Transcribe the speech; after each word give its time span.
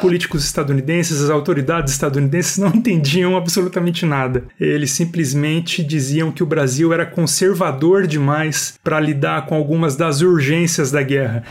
políticos 0.00 0.44
estadunidenses, 0.44 1.20
as 1.20 1.30
autoridades 1.30 1.92
estadunidenses 1.92 2.58
não 2.58 2.68
entendiam 2.74 3.36
absolutamente 3.36 4.04
nada. 4.06 4.44
Eles 4.58 4.90
simplesmente 4.92 5.84
diziam 5.84 6.32
que 6.32 6.42
o 6.42 6.46
Brasil 6.46 6.92
era 6.92 7.06
conservador 7.06 8.06
demais 8.06 8.74
para 8.82 8.98
lidar 8.98 9.46
com 9.46 9.54
algumas 9.54 9.96
das 9.96 10.20
urgências 10.20 10.90
da 10.90 11.02
guerra. 11.02 11.44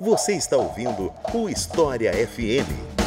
Você 0.00 0.32
está 0.32 0.56
ouvindo 0.56 1.12
o 1.34 1.48
História 1.48 2.12
FM. 2.12 2.99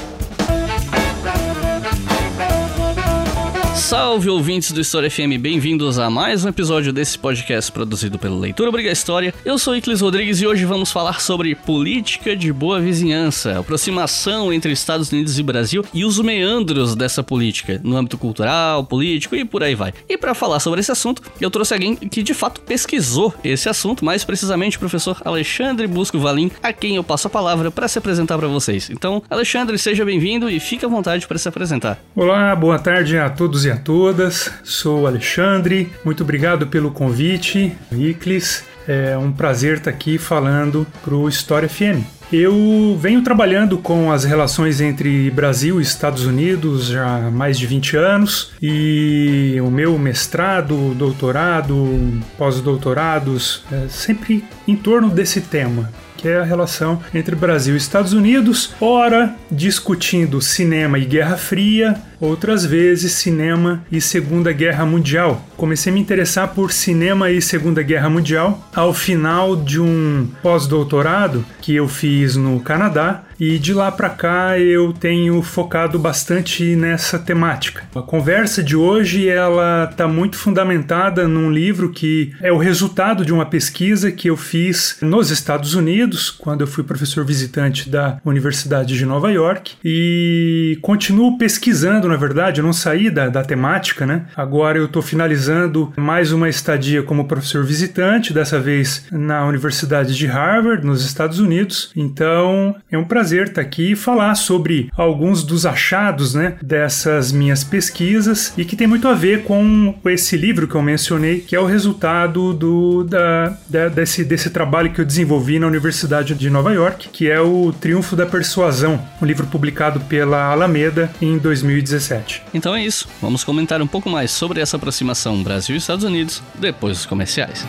Salve 3.93 4.27
ouvintes 4.27 4.71
do 4.71 4.81
História 4.81 5.07
FM, 5.07 5.37
bem-vindos 5.39 5.99
a 5.99 6.09
mais 6.09 6.43
um 6.43 6.49
episódio 6.49 6.91
desse 6.91 7.15
podcast 7.15 7.71
produzido 7.71 8.17
pelo 8.17 8.39
Leitura 8.39 8.69
Obriga 8.69 8.91
História. 8.91 9.31
Eu 9.45 9.55
sou 9.59 9.75
Iclis 9.75 10.01
Rodrigues 10.01 10.41
e 10.41 10.47
hoje 10.47 10.65
vamos 10.65 10.91
falar 10.91 11.21
sobre 11.21 11.53
política 11.53 12.35
de 12.35 12.51
boa 12.51 12.81
vizinhança, 12.81 13.59
aproximação 13.59 14.51
entre 14.51 14.71
Estados 14.71 15.11
Unidos 15.11 15.37
e 15.37 15.43
Brasil 15.43 15.85
e 15.93 16.03
os 16.03 16.19
meandros 16.19 16.95
dessa 16.95 17.21
política 17.21 17.79
no 17.83 17.95
âmbito 17.95 18.17
cultural, 18.17 18.83
político 18.83 19.35
e 19.35 19.45
por 19.45 19.61
aí 19.61 19.75
vai. 19.75 19.93
E 20.09 20.17
para 20.17 20.33
falar 20.33 20.59
sobre 20.59 20.79
esse 20.79 20.91
assunto, 20.91 21.21
eu 21.39 21.51
trouxe 21.51 21.75
alguém 21.75 21.95
que 21.95 22.23
de 22.23 22.33
fato 22.33 22.61
pesquisou 22.61 23.31
esse 23.43 23.69
assunto, 23.69 24.03
mais 24.03 24.23
precisamente 24.23 24.77
o 24.77 24.79
professor 24.79 25.21
Alexandre 25.23 25.85
Busco 25.85 26.17
Valim, 26.17 26.49
a 26.63 26.73
quem 26.73 26.95
eu 26.95 27.03
passo 27.03 27.27
a 27.27 27.29
palavra 27.29 27.69
para 27.69 27.87
se 27.87 27.99
apresentar 27.99 28.39
para 28.39 28.47
vocês. 28.47 28.89
Então, 28.89 29.21
Alexandre, 29.29 29.77
seja 29.77 30.03
bem-vindo 30.03 30.49
e 30.49 30.59
fique 30.59 30.83
à 30.83 30.89
vontade 30.89 31.27
para 31.27 31.37
se 31.37 31.47
apresentar. 31.47 31.99
Olá, 32.15 32.55
boa 32.55 32.79
tarde 32.79 33.19
a 33.19 33.29
todos 33.29 33.65
e 33.65 33.69
a 33.69 33.82
todas. 33.83 34.51
Sou 34.63 35.05
Alexandre. 35.05 35.91
Muito 36.03 36.23
obrigado 36.23 36.67
pelo 36.67 36.91
convite, 36.91 37.75
Iclis. 37.91 38.63
É 38.87 39.17
um 39.17 39.31
prazer 39.31 39.77
estar 39.77 39.89
aqui 39.89 40.17
falando 40.17 40.85
para 41.03 41.15
o 41.15 41.29
História 41.29 41.69
FM. 41.69 42.03
Eu 42.31 42.97
venho 42.99 43.21
trabalhando 43.21 43.77
com 43.77 44.11
as 44.11 44.23
relações 44.23 44.81
entre 44.81 45.29
Brasil 45.29 45.79
e 45.79 45.83
Estados 45.83 46.25
Unidos 46.25 46.87
já 46.87 47.27
há 47.27 47.31
mais 47.31 47.59
de 47.59 47.67
20 47.67 47.95
anos 47.95 48.51
e 48.61 49.55
o 49.61 49.69
meu 49.69 49.99
mestrado, 49.99 50.95
doutorado, 50.95 52.19
pós-doutorados, 52.37 53.63
é 53.71 53.87
sempre 53.87 54.43
em 54.67 54.75
torno 54.75 55.09
desse 55.09 55.41
tema 55.41 55.91
que 56.23 56.29
é 56.29 56.37
a 56.37 56.43
relação 56.43 57.01
entre 57.13 57.35
Brasil 57.35 57.73
e 57.73 57.77
Estados 57.77 58.13
Unidos, 58.13 58.73
ora 58.79 59.35
discutindo 59.51 60.41
cinema 60.41 60.97
e 60.97 61.03
Guerra 61.03 61.35
Fria, 61.35 62.01
outras 62.23 62.65
vezes 62.65 63.11
cinema 63.11 63.83
e 63.91 63.99
Segunda 63.99 64.53
Guerra 64.53 64.85
Mundial. 64.85 65.45
Comecei 65.57 65.91
a 65.91 65.93
me 65.93 65.99
interessar 65.99 66.53
por 66.53 66.71
cinema 66.71 67.29
e 67.29 67.41
Segunda 67.41 67.83
Guerra 67.83 68.09
Mundial 68.09 68.65
ao 68.73 68.93
final 68.93 69.57
de 69.57 69.81
um 69.81 70.29
pós-doutorado 70.41 71.45
que 71.61 71.75
eu 71.75 71.87
fiz 71.87 72.37
no 72.37 72.61
Canadá 72.61 73.23
e 73.39 73.59
de 73.59 73.73
lá 73.73 73.91
para 73.91 74.09
cá 74.09 74.57
eu 74.57 74.93
tenho 74.93 75.41
focado 75.41 75.99
bastante 75.99 76.75
nessa 76.77 77.19
temática. 77.19 77.83
A 77.93 78.01
conversa 78.01 78.63
de 78.63 78.75
hoje 78.75 79.27
ela 79.27 79.89
está 79.91 80.07
muito 80.07 80.37
fundamentada 80.37 81.27
num 81.27 81.51
livro 81.51 81.91
que 81.91 82.33
é 82.41 82.51
o 82.53 82.57
resultado 82.57 83.25
de 83.25 83.33
uma 83.33 83.45
pesquisa 83.45 84.11
que 84.11 84.29
eu 84.29 84.37
fiz 84.37 84.97
nos 85.01 85.29
Estados 85.29 85.73
Unidos 85.73 86.29
quando 86.29 86.61
eu 86.61 86.67
fui 86.67 86.83
professor 86.83 87.25
visitante 87.25 87.89
da 87.89 88.17
Universidade 88.23 88.95
de 88.95 89.05
Nova 89.05 89.31
York 89.31 89.73
e 89.83 90.77
continuo 90.81 91.37
pesquisando 91.37 92.07
na 92.13 92.17
verdade, 92.17 92.61
eu 92.61 92.65
não 92.65 92.73
saí 92.73 93.09
da, 93.09 93.27
da 93.27 93.43
temática, 93.43 94.05
né? 94.05 94.25
Agora 94.37 94.77
eu 94.77 94.85
estou 94.85 95.01
finalizando 95.01 95.91
mais 95.97 96.31
uma 96.31 96.47
estadia 96.47 97.01
como 97.01 97.25
professor 97.25 97.65
visitante, 97.65 98.31
dessa 98.31 98.59
vez 98.59 99.07
na 99.11 99.43
Universidade 99.47 100.15
de 100.15 100.27
Harvard, 100.27 100.85
nos 100.85 101.03
Estados 101.03 101.39
Unidos. 101.39 101.91
Então 101.95 102.75
é 102.91 102.97
um 102.99 103.03
prazer 103.03 103.47
estar 103.47 103.61
aqui 103.61 103.93
e 103.93 103.95
falar 103.95 104.35
sobre 104.35 104.91
alguns 104.95 105.41
dos 105.43 105.65
achados, 105.65 106.35
né, 106.35 106.53
dessas 106.61 107.31
minhas 107.31 107.63
pesquisas 107.63 108.53
e 108.55 108.63
que 108.63 108.75
tem 108.75 108.85
muito 108.85 109.07
a 109.07 109.15
ver 109.15 109.41
com 109.41 109.95
esse 110.05 110.37
livro 110.37 110.67
que 110.67 110.75
eu 110.75 110.83
mencionei, 110.83 111.39
que 111.39 111.55
é 111.55 111.59
o 111.59 111.65
resultado 111.65 112.53
do, 112.53 113.03
da, 113.05 113.57
da, 113.67 113.87
desse, 113.87 114.23
desse 114.23 114.51
trabalho 114.51 114.91
que 114.91 115.01
eu 115.01 115.05
desenvolvi 115.05 115.57
na 115.57 115.65
Universidade 115.65 116.35
de 116.35 116.47
Nova 116.47 116.71
York, 116.71 117.09
que 117.09 117.27
é 117.27 117.41
o 117.41 117.73
Triunfo 117.73 118.15
da 118.15 118.27
Persuasão, 118.27 119.03
um 119.19 119.25
livro 119.25 119.47
publicado 119.47 119.99
pela 120.01 120.51
Alameda 120.51 121.09
em 121.19 121.39
2017. 121.39 122.02
2017. 122.03 122.43
Então 122.53 122.75
é 122.75 122.83
isso, 122.83 123.07
vamos 123.21 123.43
comentar 123.43 123.81
um 123.81 123.87
pouco 123.87 124.09
mais 124.09 124.31
sobre 124.31 124.61
essa 124.61 124.77
aproximação 124.77 125.41
Brasil 125.41 125.75
e 125.75 125.77
Estados 125.77 126.03
Unidos 126.03 126.41
depois 126.55 126.97
dos 126.97 127.05
comerciais. 127.05 127.65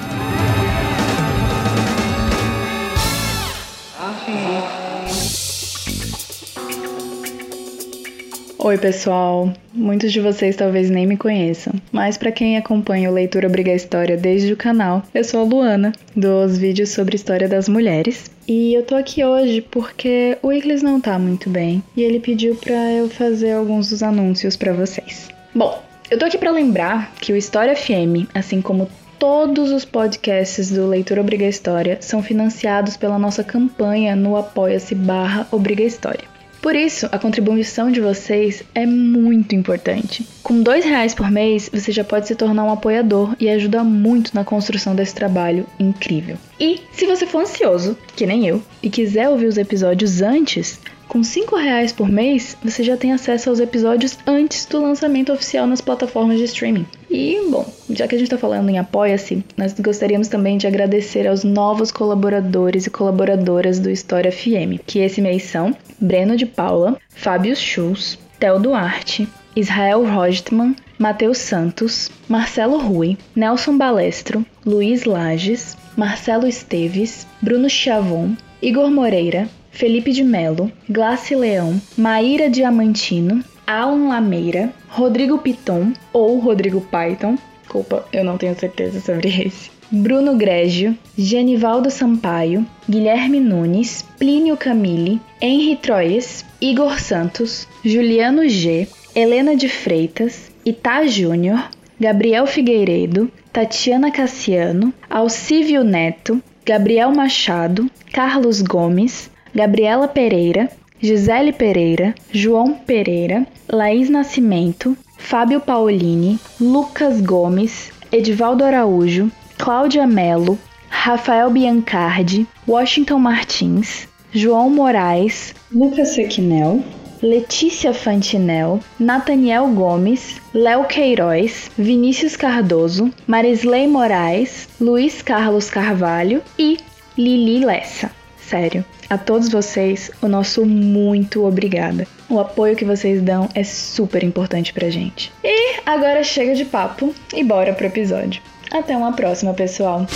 Oi, 8.65 8.79
pessoal. 8.79 9.53
Muitos 9.75 10.11
de 10.11 10.21
vocês 10.21 10.57
talvez 10.57 10.89
nem 10.89 11.07
me 11.07 11.19
conheçam, 11.19 11.75
mas 11.93 12.17
para 12.17 12.33
quem 12.33 12.57
acompanha 12.57 13.11
o 13.11 13.13
Leitura 13.13 13.47
Obriga 13.47 13.75
História 13.75 14.17
desde 14.17 14.55
o 14.55 14.57
canal, 14.57 15.03
eu 15.13 15.23
sou 15.23 15.41
a 15.41 15.43
Luana, 15.43 15.93
dos 16.17 16.57
vídeos 16.57 16.89
sobre 16.89 17.15
história 17.15 17.47
das 17.47 17.69
mulheres. 17.69 18.31
E 18.49 18.73
eu 18.73 18.83
tô 18.83 18.95
aqui 18.97 19.23
hoje 19.23 19.61
porque 19.61 20.39
o 20.43 20.51
Iglis 20.51 20.83
não 20.83 20.99
tá 20.99 21.19
muito 21.19 21.51
bem 21.51 21.83
e 21.95 22.03
ele 22.03 22.19
pediu 22.19 22.55
para 22.55 22.91
eu 22.93 23.07
fazer 23.11 23.53
alguns 23.53 23.91
dos 23.91 24.03
anúncios 24.03 24.57
para 24.57 24.73
vocês. 24.73 25.29
Bom, 25.55 25.83
eu 26.11 26.19
tô 26.19 26.25
aqui 26.25 26.39
para 26.39 26.51
lembrar 26.51 27.13
que 27.21 27.35
o 27.35 27.37
História 27.37 27.77
FM, 27.77 28.31
assim 28.35 28.63
como 28.63 28.89
todos 29.19 29.73
os 29.73 29.85
podcasts 29.85 30.71
do 30.71 30.89
Leitura 30.89 31.21
Obriga 31.21 31.45
História, 31.45 31.99
são 32.01 32.23
financiados 32.23 32.97
pela 32.97 33.19
nossa 33.19 33.45
campanha 33.45 34.17
no 34.17 34.39
apoia-se 34.39 34.95
barra 34.95 35.47
Obriga 35.53 35.83
História. 35.83 36.33
Por 36.65 36.75
isso, 36.75 37.07
a 37.13 37.19
contribuição 37.19 37.91
de 37.91 38.01
vocês 38.01 38.65
é 38.75 38.87
muito 38.87 39.55
importante. 39.55 40.27
Com 40.43 40.63
dois 40.63 40.83
reais 40.83 41.15
por 41.15 41.31
mês, 41.31 41.69
você 41.71 41.93
já 41.93 42.03
pode 42.03 42.27
se 42.27 42.35
tornar 42.35 42.65
um 42.65 42.73
apoiador 42.73 43.37
e 43.39 43.51
ajuda 43.51 43.85
muito 43.85 44.35
na 44.35 44.45
construção 44.45 44.95
desse 44.95 45.15
trabalho 45.15 45.67
incrível. 45.79 46.39
E 46.59 46.81
se 46.91 47.05
você 47.05 47.27
for 47.27 47.43
ansioso, 47.43 47.99
que 48.17 48.25
nem 48.25 48.47
eu, 48.47 48.63
e 48.83 48.89
quiser 48.89 49.29
ouvir 49.29 49.45
os 49.45 49.59
episódios 49.59 50.23
antes, 50.23 50.81
com 51.09 51.21
R$ 51.21 51.63
reais 51.63 51.93
por 51.93 52.09
mês, 52.09 52.57
você 52.63 52.83
já 52.83 52.97
tem 52.97 53.13
acesso 53.13 53.51
aos 53.51 53.61
episódios 53.61 54.19
antes 54.27 54.67
do 54.67 54.83
lançamento 54.83 55.33
oficial 55.33 55.67
nas 55.67 55.81
plataformas 55.81 56.39
de 56.39 56.45
streaming. 56.45 56.87
E, 57.11 57.39
bom, 57.51 57.65
já 57.91 58.09
que 58.09 58.15
a 58.15 58.19
gente 58.19 58.27
está 58.27 58.39
falando 58.39 58.69
em 58.69 58.79
Apoia-se, 58.79 59.45
nós 59.57 59.73
gostaríamos 59.79 60.29
também 60.29 60.59
de 60.59 60.67
agradecer 60.67 61.27
aos 61.27 61.45
novos 61.45 61.93
colaboradores 61.93 62.87
e 62.87 62.91
colaboradoras 62.91 63.79
do 63.79 63.91
História 63.91 64.33
FM, 64.33 64.81
que 64.87 64.99
esse 64.99 65.21
mês 65.21 65.45
são 65.45 65.77
Breno 66.01 66.37
de 66.37 66.47
Paula, 66.47 66.99
Fábio 67.09 67.55
Schultz, 67.55 68.19
Theo 68.41 68.59
Duarte, 68.59 69.29
Israel 69.57 70.05
Rojtman, 70.05 70.75
Matheus 70.99 71.39
Santos, 71.39 72.11
Marcelo 72.29 72.79
Rui, 72.79 73.17
Nelson 73.35 73.77
Balestro, 73.77 74.45
Luiz 74.67 75.05
Lages, 75.05 75.77
Marcelo 75.97 76.47
Esteves, 76.47 77.27
Bruno 77.41 77.69
Chiavon, 77.69 78.35
Igor 78.61 78.91
Moreira, 78.91 79.49
Felipe 79.75 80.13
de 80.13 80.23
Melo, 80.23 80.71
Glace 80.89 81.35
Leão, 81.35 81.83
Maíra 81.99 82.49
Diamantino, 82.49 83.43
Alan 83.67 84.09
Lameira, 84.09 84.73
Rodrigo 84.89 85.37
Piton 85.39 85.93
ou 86.13 86.39
Rodrigo 86.39 86.81
Python, 86.81 87.37
desculpa, 87.61 88.07
eu 88.13 88.23
não 88.23 88.39
tenho 88.39 88.55
certeza 88.57 89.01
sobre 89.01 89.29
esse. 89.47 89.73
Bruno 89.91 90.37
Grégio, 90.37 90.97
Genivaldo 91.19 91.91
Sampaio, 91.91 92.65
Guilherme 92.89 93.41
Nunes, 93.41 94.05
Plínio 94.17 94.57
Camille, 94.57 95.21
Henri 95.41 95.77
Troyes, 95.77 96.45
Igor 96.61 97.01
Santos, 97.01 97.67
Juliano 97.85 98.49
G, 98.49 98.87
Helena 99.13 99.57
de 99.57 99.69
Freitas, 99.69 100.53
Itá 100.65 101.05
Júnior, 101.07 101.69
Gabriel 102.01 102.47
Figueiredo, 102.47 103.31
Tatiana 103.53 104.13
Cassiano, 104.13 104.95
Alcívio 105.11 105.83
Neto, 105.83 106.41
Gabriel 106.65 107.13
Machado, 107.13 107.91
Carlos 108.13 108.63
Gomes, 108.63 109.31
Gabriela 109.55 110.09
Pereira, 110.09 110.69
Gisele 111.01 111.53
Pereira, 111.53 112.13
João 112.33 112.75
Pereira, 112.75 113.47
Laís 113.71 114.11
Nascimento, 114.11 114.97
Fábio 115.17 115.61
Paolini, 115.61 116.41
Lucas 116.61 117.21
Gomes, 117.21 117.93
Edivaldo 118.11 118.65
Araújo, 118.65 119.31
Cláudia 119.57 120.07
Mello, 120.07 120.59
Rafael 120.89 121.51
Biancardi, 121.51 122.49
Washington 122.67 123.19
Martins, 123.21 124.09
João 124.33 124.71
Moraes, 124.71 125.55
Lucas 125.71 126.15
Sequinel, 126.15 126.83
Letícia 127.23 127.95
Fantinel, 127.95 128.81
Nathaniel 128.99 129.69
Gomes, 129.69 130.41
Léo 130.53 130.85
Queiroz, 130.85 131.71
Vinícius 131.79 132.37
Cardoso, 132.37 133.11
Marisley 133.27 133.87
Moraes, 133.87 134.69
Luiz 134.81 135.23
Carlos 135.23 135.71
Carvalho 135.71 136.43
e 136.59 136.79
Lili 137.17 137.65
Lessa. 137.65 138.11
Sério, 138.49 138.85
a 139.09 139.17
todos 139.17 139.49
vocês, 139.49 140.11
o 140.21 140.29
nosso 140.29 140.67
muito 140.67 141.45
obrigada. 141.47 142.07
O 142.29 142.39
apoio 142.39 142.77
que 142.77 142.85
vocês 142.85 143.23
dão 143.23 143.49
é 143.55 143.65
super 143.65 144.23
importante 144.23 144.73
pra 144.73 144.91
gente. 144.91 145.33
E 145.43 145.81
agora 145.87 146.23
chega 146.23 146.55
de 146.55 146.65
papo 146.65 147.15
e 147.35 147.43
bora 147.43 147.73
pro 147.73 147.87
episódio. 147.87 148.43
Até 148.71 148.97
uma 148.97 149.13
próxima, 149.13 149.55
pessoal. 149.55 150.07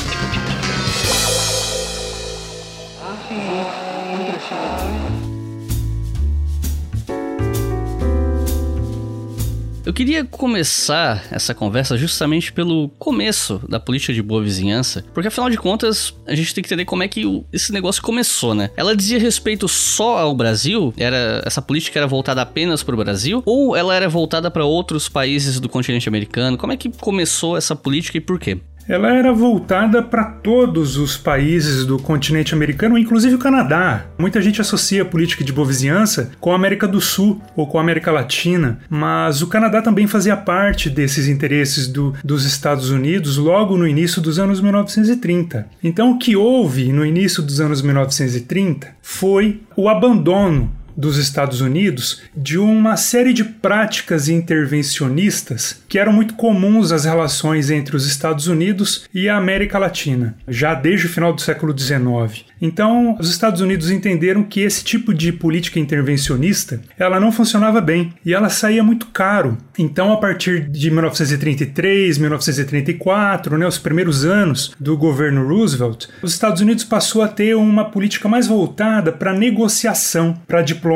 Eu 9.89 9.95
queria 9.95 10.23
começar 10.23 11.25
essa 11.31 11.55
conversa 11.55 11.97
justamente 11.97 12.53
pelo 12.53 12.91
começo 12.99 13.59
da 13.67 13.81
política 13.81 14.13
de 14.13 14.21
boa 14.21 14.43
vizinhança, 14.43 15.03
porque 15.15 15.29
afinal 15.29 15.49
de 15.49 15.57
contas 15.57 16.13
a 16.27 16.35
gente 16.35 16.55
tem 16.55 16.63
que 16.63 16.69
entender 16.69 16.85
como 16.85 17.03
é 17.03 17.09
que 17.09 17.43
esse 17.51 17.73
negócio 17.73 18.03
começou, 18.03 18.55
né? 18.55 18.69
Ela 18.77 18.95
dizia 18.95 19.19
respeito 19.19 19.67
só 19.67 20.19
ao 20.19 20.37
Brasil? 20.37 20.93
Era 20.99 21.41
essa 21.43 21.63
política 21.63 21.99
era 21.99 22.07
voltada 22.07 22.43
apenas 22.43 22.83
para 22.83 22.95
o 22.95 22.99
Brasil 22.99 23.43
ou 23.47 23.75
ela 23.75 23.95
era 23.95 24.11
voltada 24.11 24.51
para 24.51 24.63
outros 24.63 25.09
países 25.09 25.59
do 25.59 25.71
continente 25.71 26.07
americano? 26.07 26.59
Como 26.59 26.71
é 26.71 26.77
que 26.77 26.91
começou 26.91 27.57
essa 27.57 27.75
política 27.75 28.19
e 28.19 28.21
por 28.21 28.39
quê? 28.39 28.59
Ela 28.89 29.13
era 29.13 29.33
voltada 29.33 30.03
para 30.03 30.25
todos 30.25 30.97
os 30.97 31.17
países 31.17 31.85
do 31.85 31.99
continente 31.99 32.55
americano, 32.55 32.97
inclusive 32.97 33.35
o 33.35 33.39
Canadá. 33.39 34.07
Muita 34.19 34.41
gente 34.41 34.61
associa 34.61 35.03
a 35.03 35.05
política 35.05 35.45
de 35.45 35.53
boa 35.53 35.69
vizinhança 35.69 36.31
com 36.41 36.53
a 36.53 36.57
América 36.57 36.89
do 36.89 37.01
Sul 37.01 37.41
ou 37.55 37.67
com 37.67 37.79
a 37.79 37.83
América 37.83 38.11
Latina, 38.11 38.79
mas 38.89 39.43
o 39.43 39.47
Canadá 39.47 39.83
também 39.83 40.07
fazia 40.07 40.37
parte 40.37 40.89
desses 40.89 41.29
interesses 41.29 41.87
do, 41.87 42.15
dos 42.25 42.47
Estados 42.47 42.89
Unidos 42.89 43.37
logo 43.37 43.77
no 43.77 43.87
início 43.87 44.23
dos 44.23 44.39
anos 44.39 44.61
1930. 44.61 45.69
Então, 45.85 46.13
o 46.13 46.19
que 46.19 46.35
houve 46.35 46.91
no 46.91 47.05
início 47.05 47.43
dos 47.43 47.61
anos 47.61 47.83
1930 47.83 48.89
foi 49.03 49.61
o 49.77 49.89
abandono 49.89 50.78
dos 50.99 51.17
Estados 51.17 51.61
Unidos 51.61 52.23
de 52.37 52.59
uma 52.59 52.97
série 52.97 53.33
de 53.33 53.45
práticas 53.45 54.29
intervencionistas 54.29 55.81
que 55.89 55.97
eram 55.97 56.13
muito 56.13 56.35
comuns 56.35 56.91
às 56.91 57.05
relações 57.05 57.71
entre 57.71 57.95
os 57.95 58.05
Estados 58.05 58.49
Unidos 58.49 59.09
e 59.15 59.29
a 59.29 59.37
América 59.37 59.79
Latina, 59.79 60.37
já 60.49 60.75
desde 60.75 61.07
o 61.07 61.09
final 61.09 61.33
do 61.33 61.41
século 61.41 61.79
XIX. 61.79 62.45
Então, 62.61 63.17
os 63.21 63.31
Estados 63.31 63.61
Unidos 63.61 63.89
entenderam 63.89 64.43
que 64.43 64.61
esse 64.61 64.83
tipo 64.83 65.15
de 65.15 65.33
política 65.33 65.79
intervencionista, 65.79 66.81
ela 66.99 67.21
não 67.21 67.31
funcionava 67.31 67.81
bem 67.81 68.13
e 68.27 68.35
ela 68.35 68.49
saía 68.49 68.83
muito 68.83 69.07
caro. 69.07 69.57
Então, 69.79 70.13
a 70.13 70.17
partir 70.17 70.69
de 70.69 70.91
1933, 70.91 72.19
1934, 72.19 73.57
né, 73.57 73.67
os 73.67 73.79
primeiros 73.79 74.25
anos 74.25 74.73
do 74.81 74.97
governo 74.97 75.47
Roosevelt, 75.47 76.07
os 76.21 76.33
Estados 76.33 76.61
Unidos 76.61 76.83
passou 76.83 77.23
a 77.23 77.29
ter 77.29 77.55
uma 77.55 77.85
política 77.85 78.29
mais 78.29 78.49
voltada 78.49 79.13
para 79.13 79.33
negociação, 79.33 80.35
para 80.49 80.61
diplomacia 80.63 80.88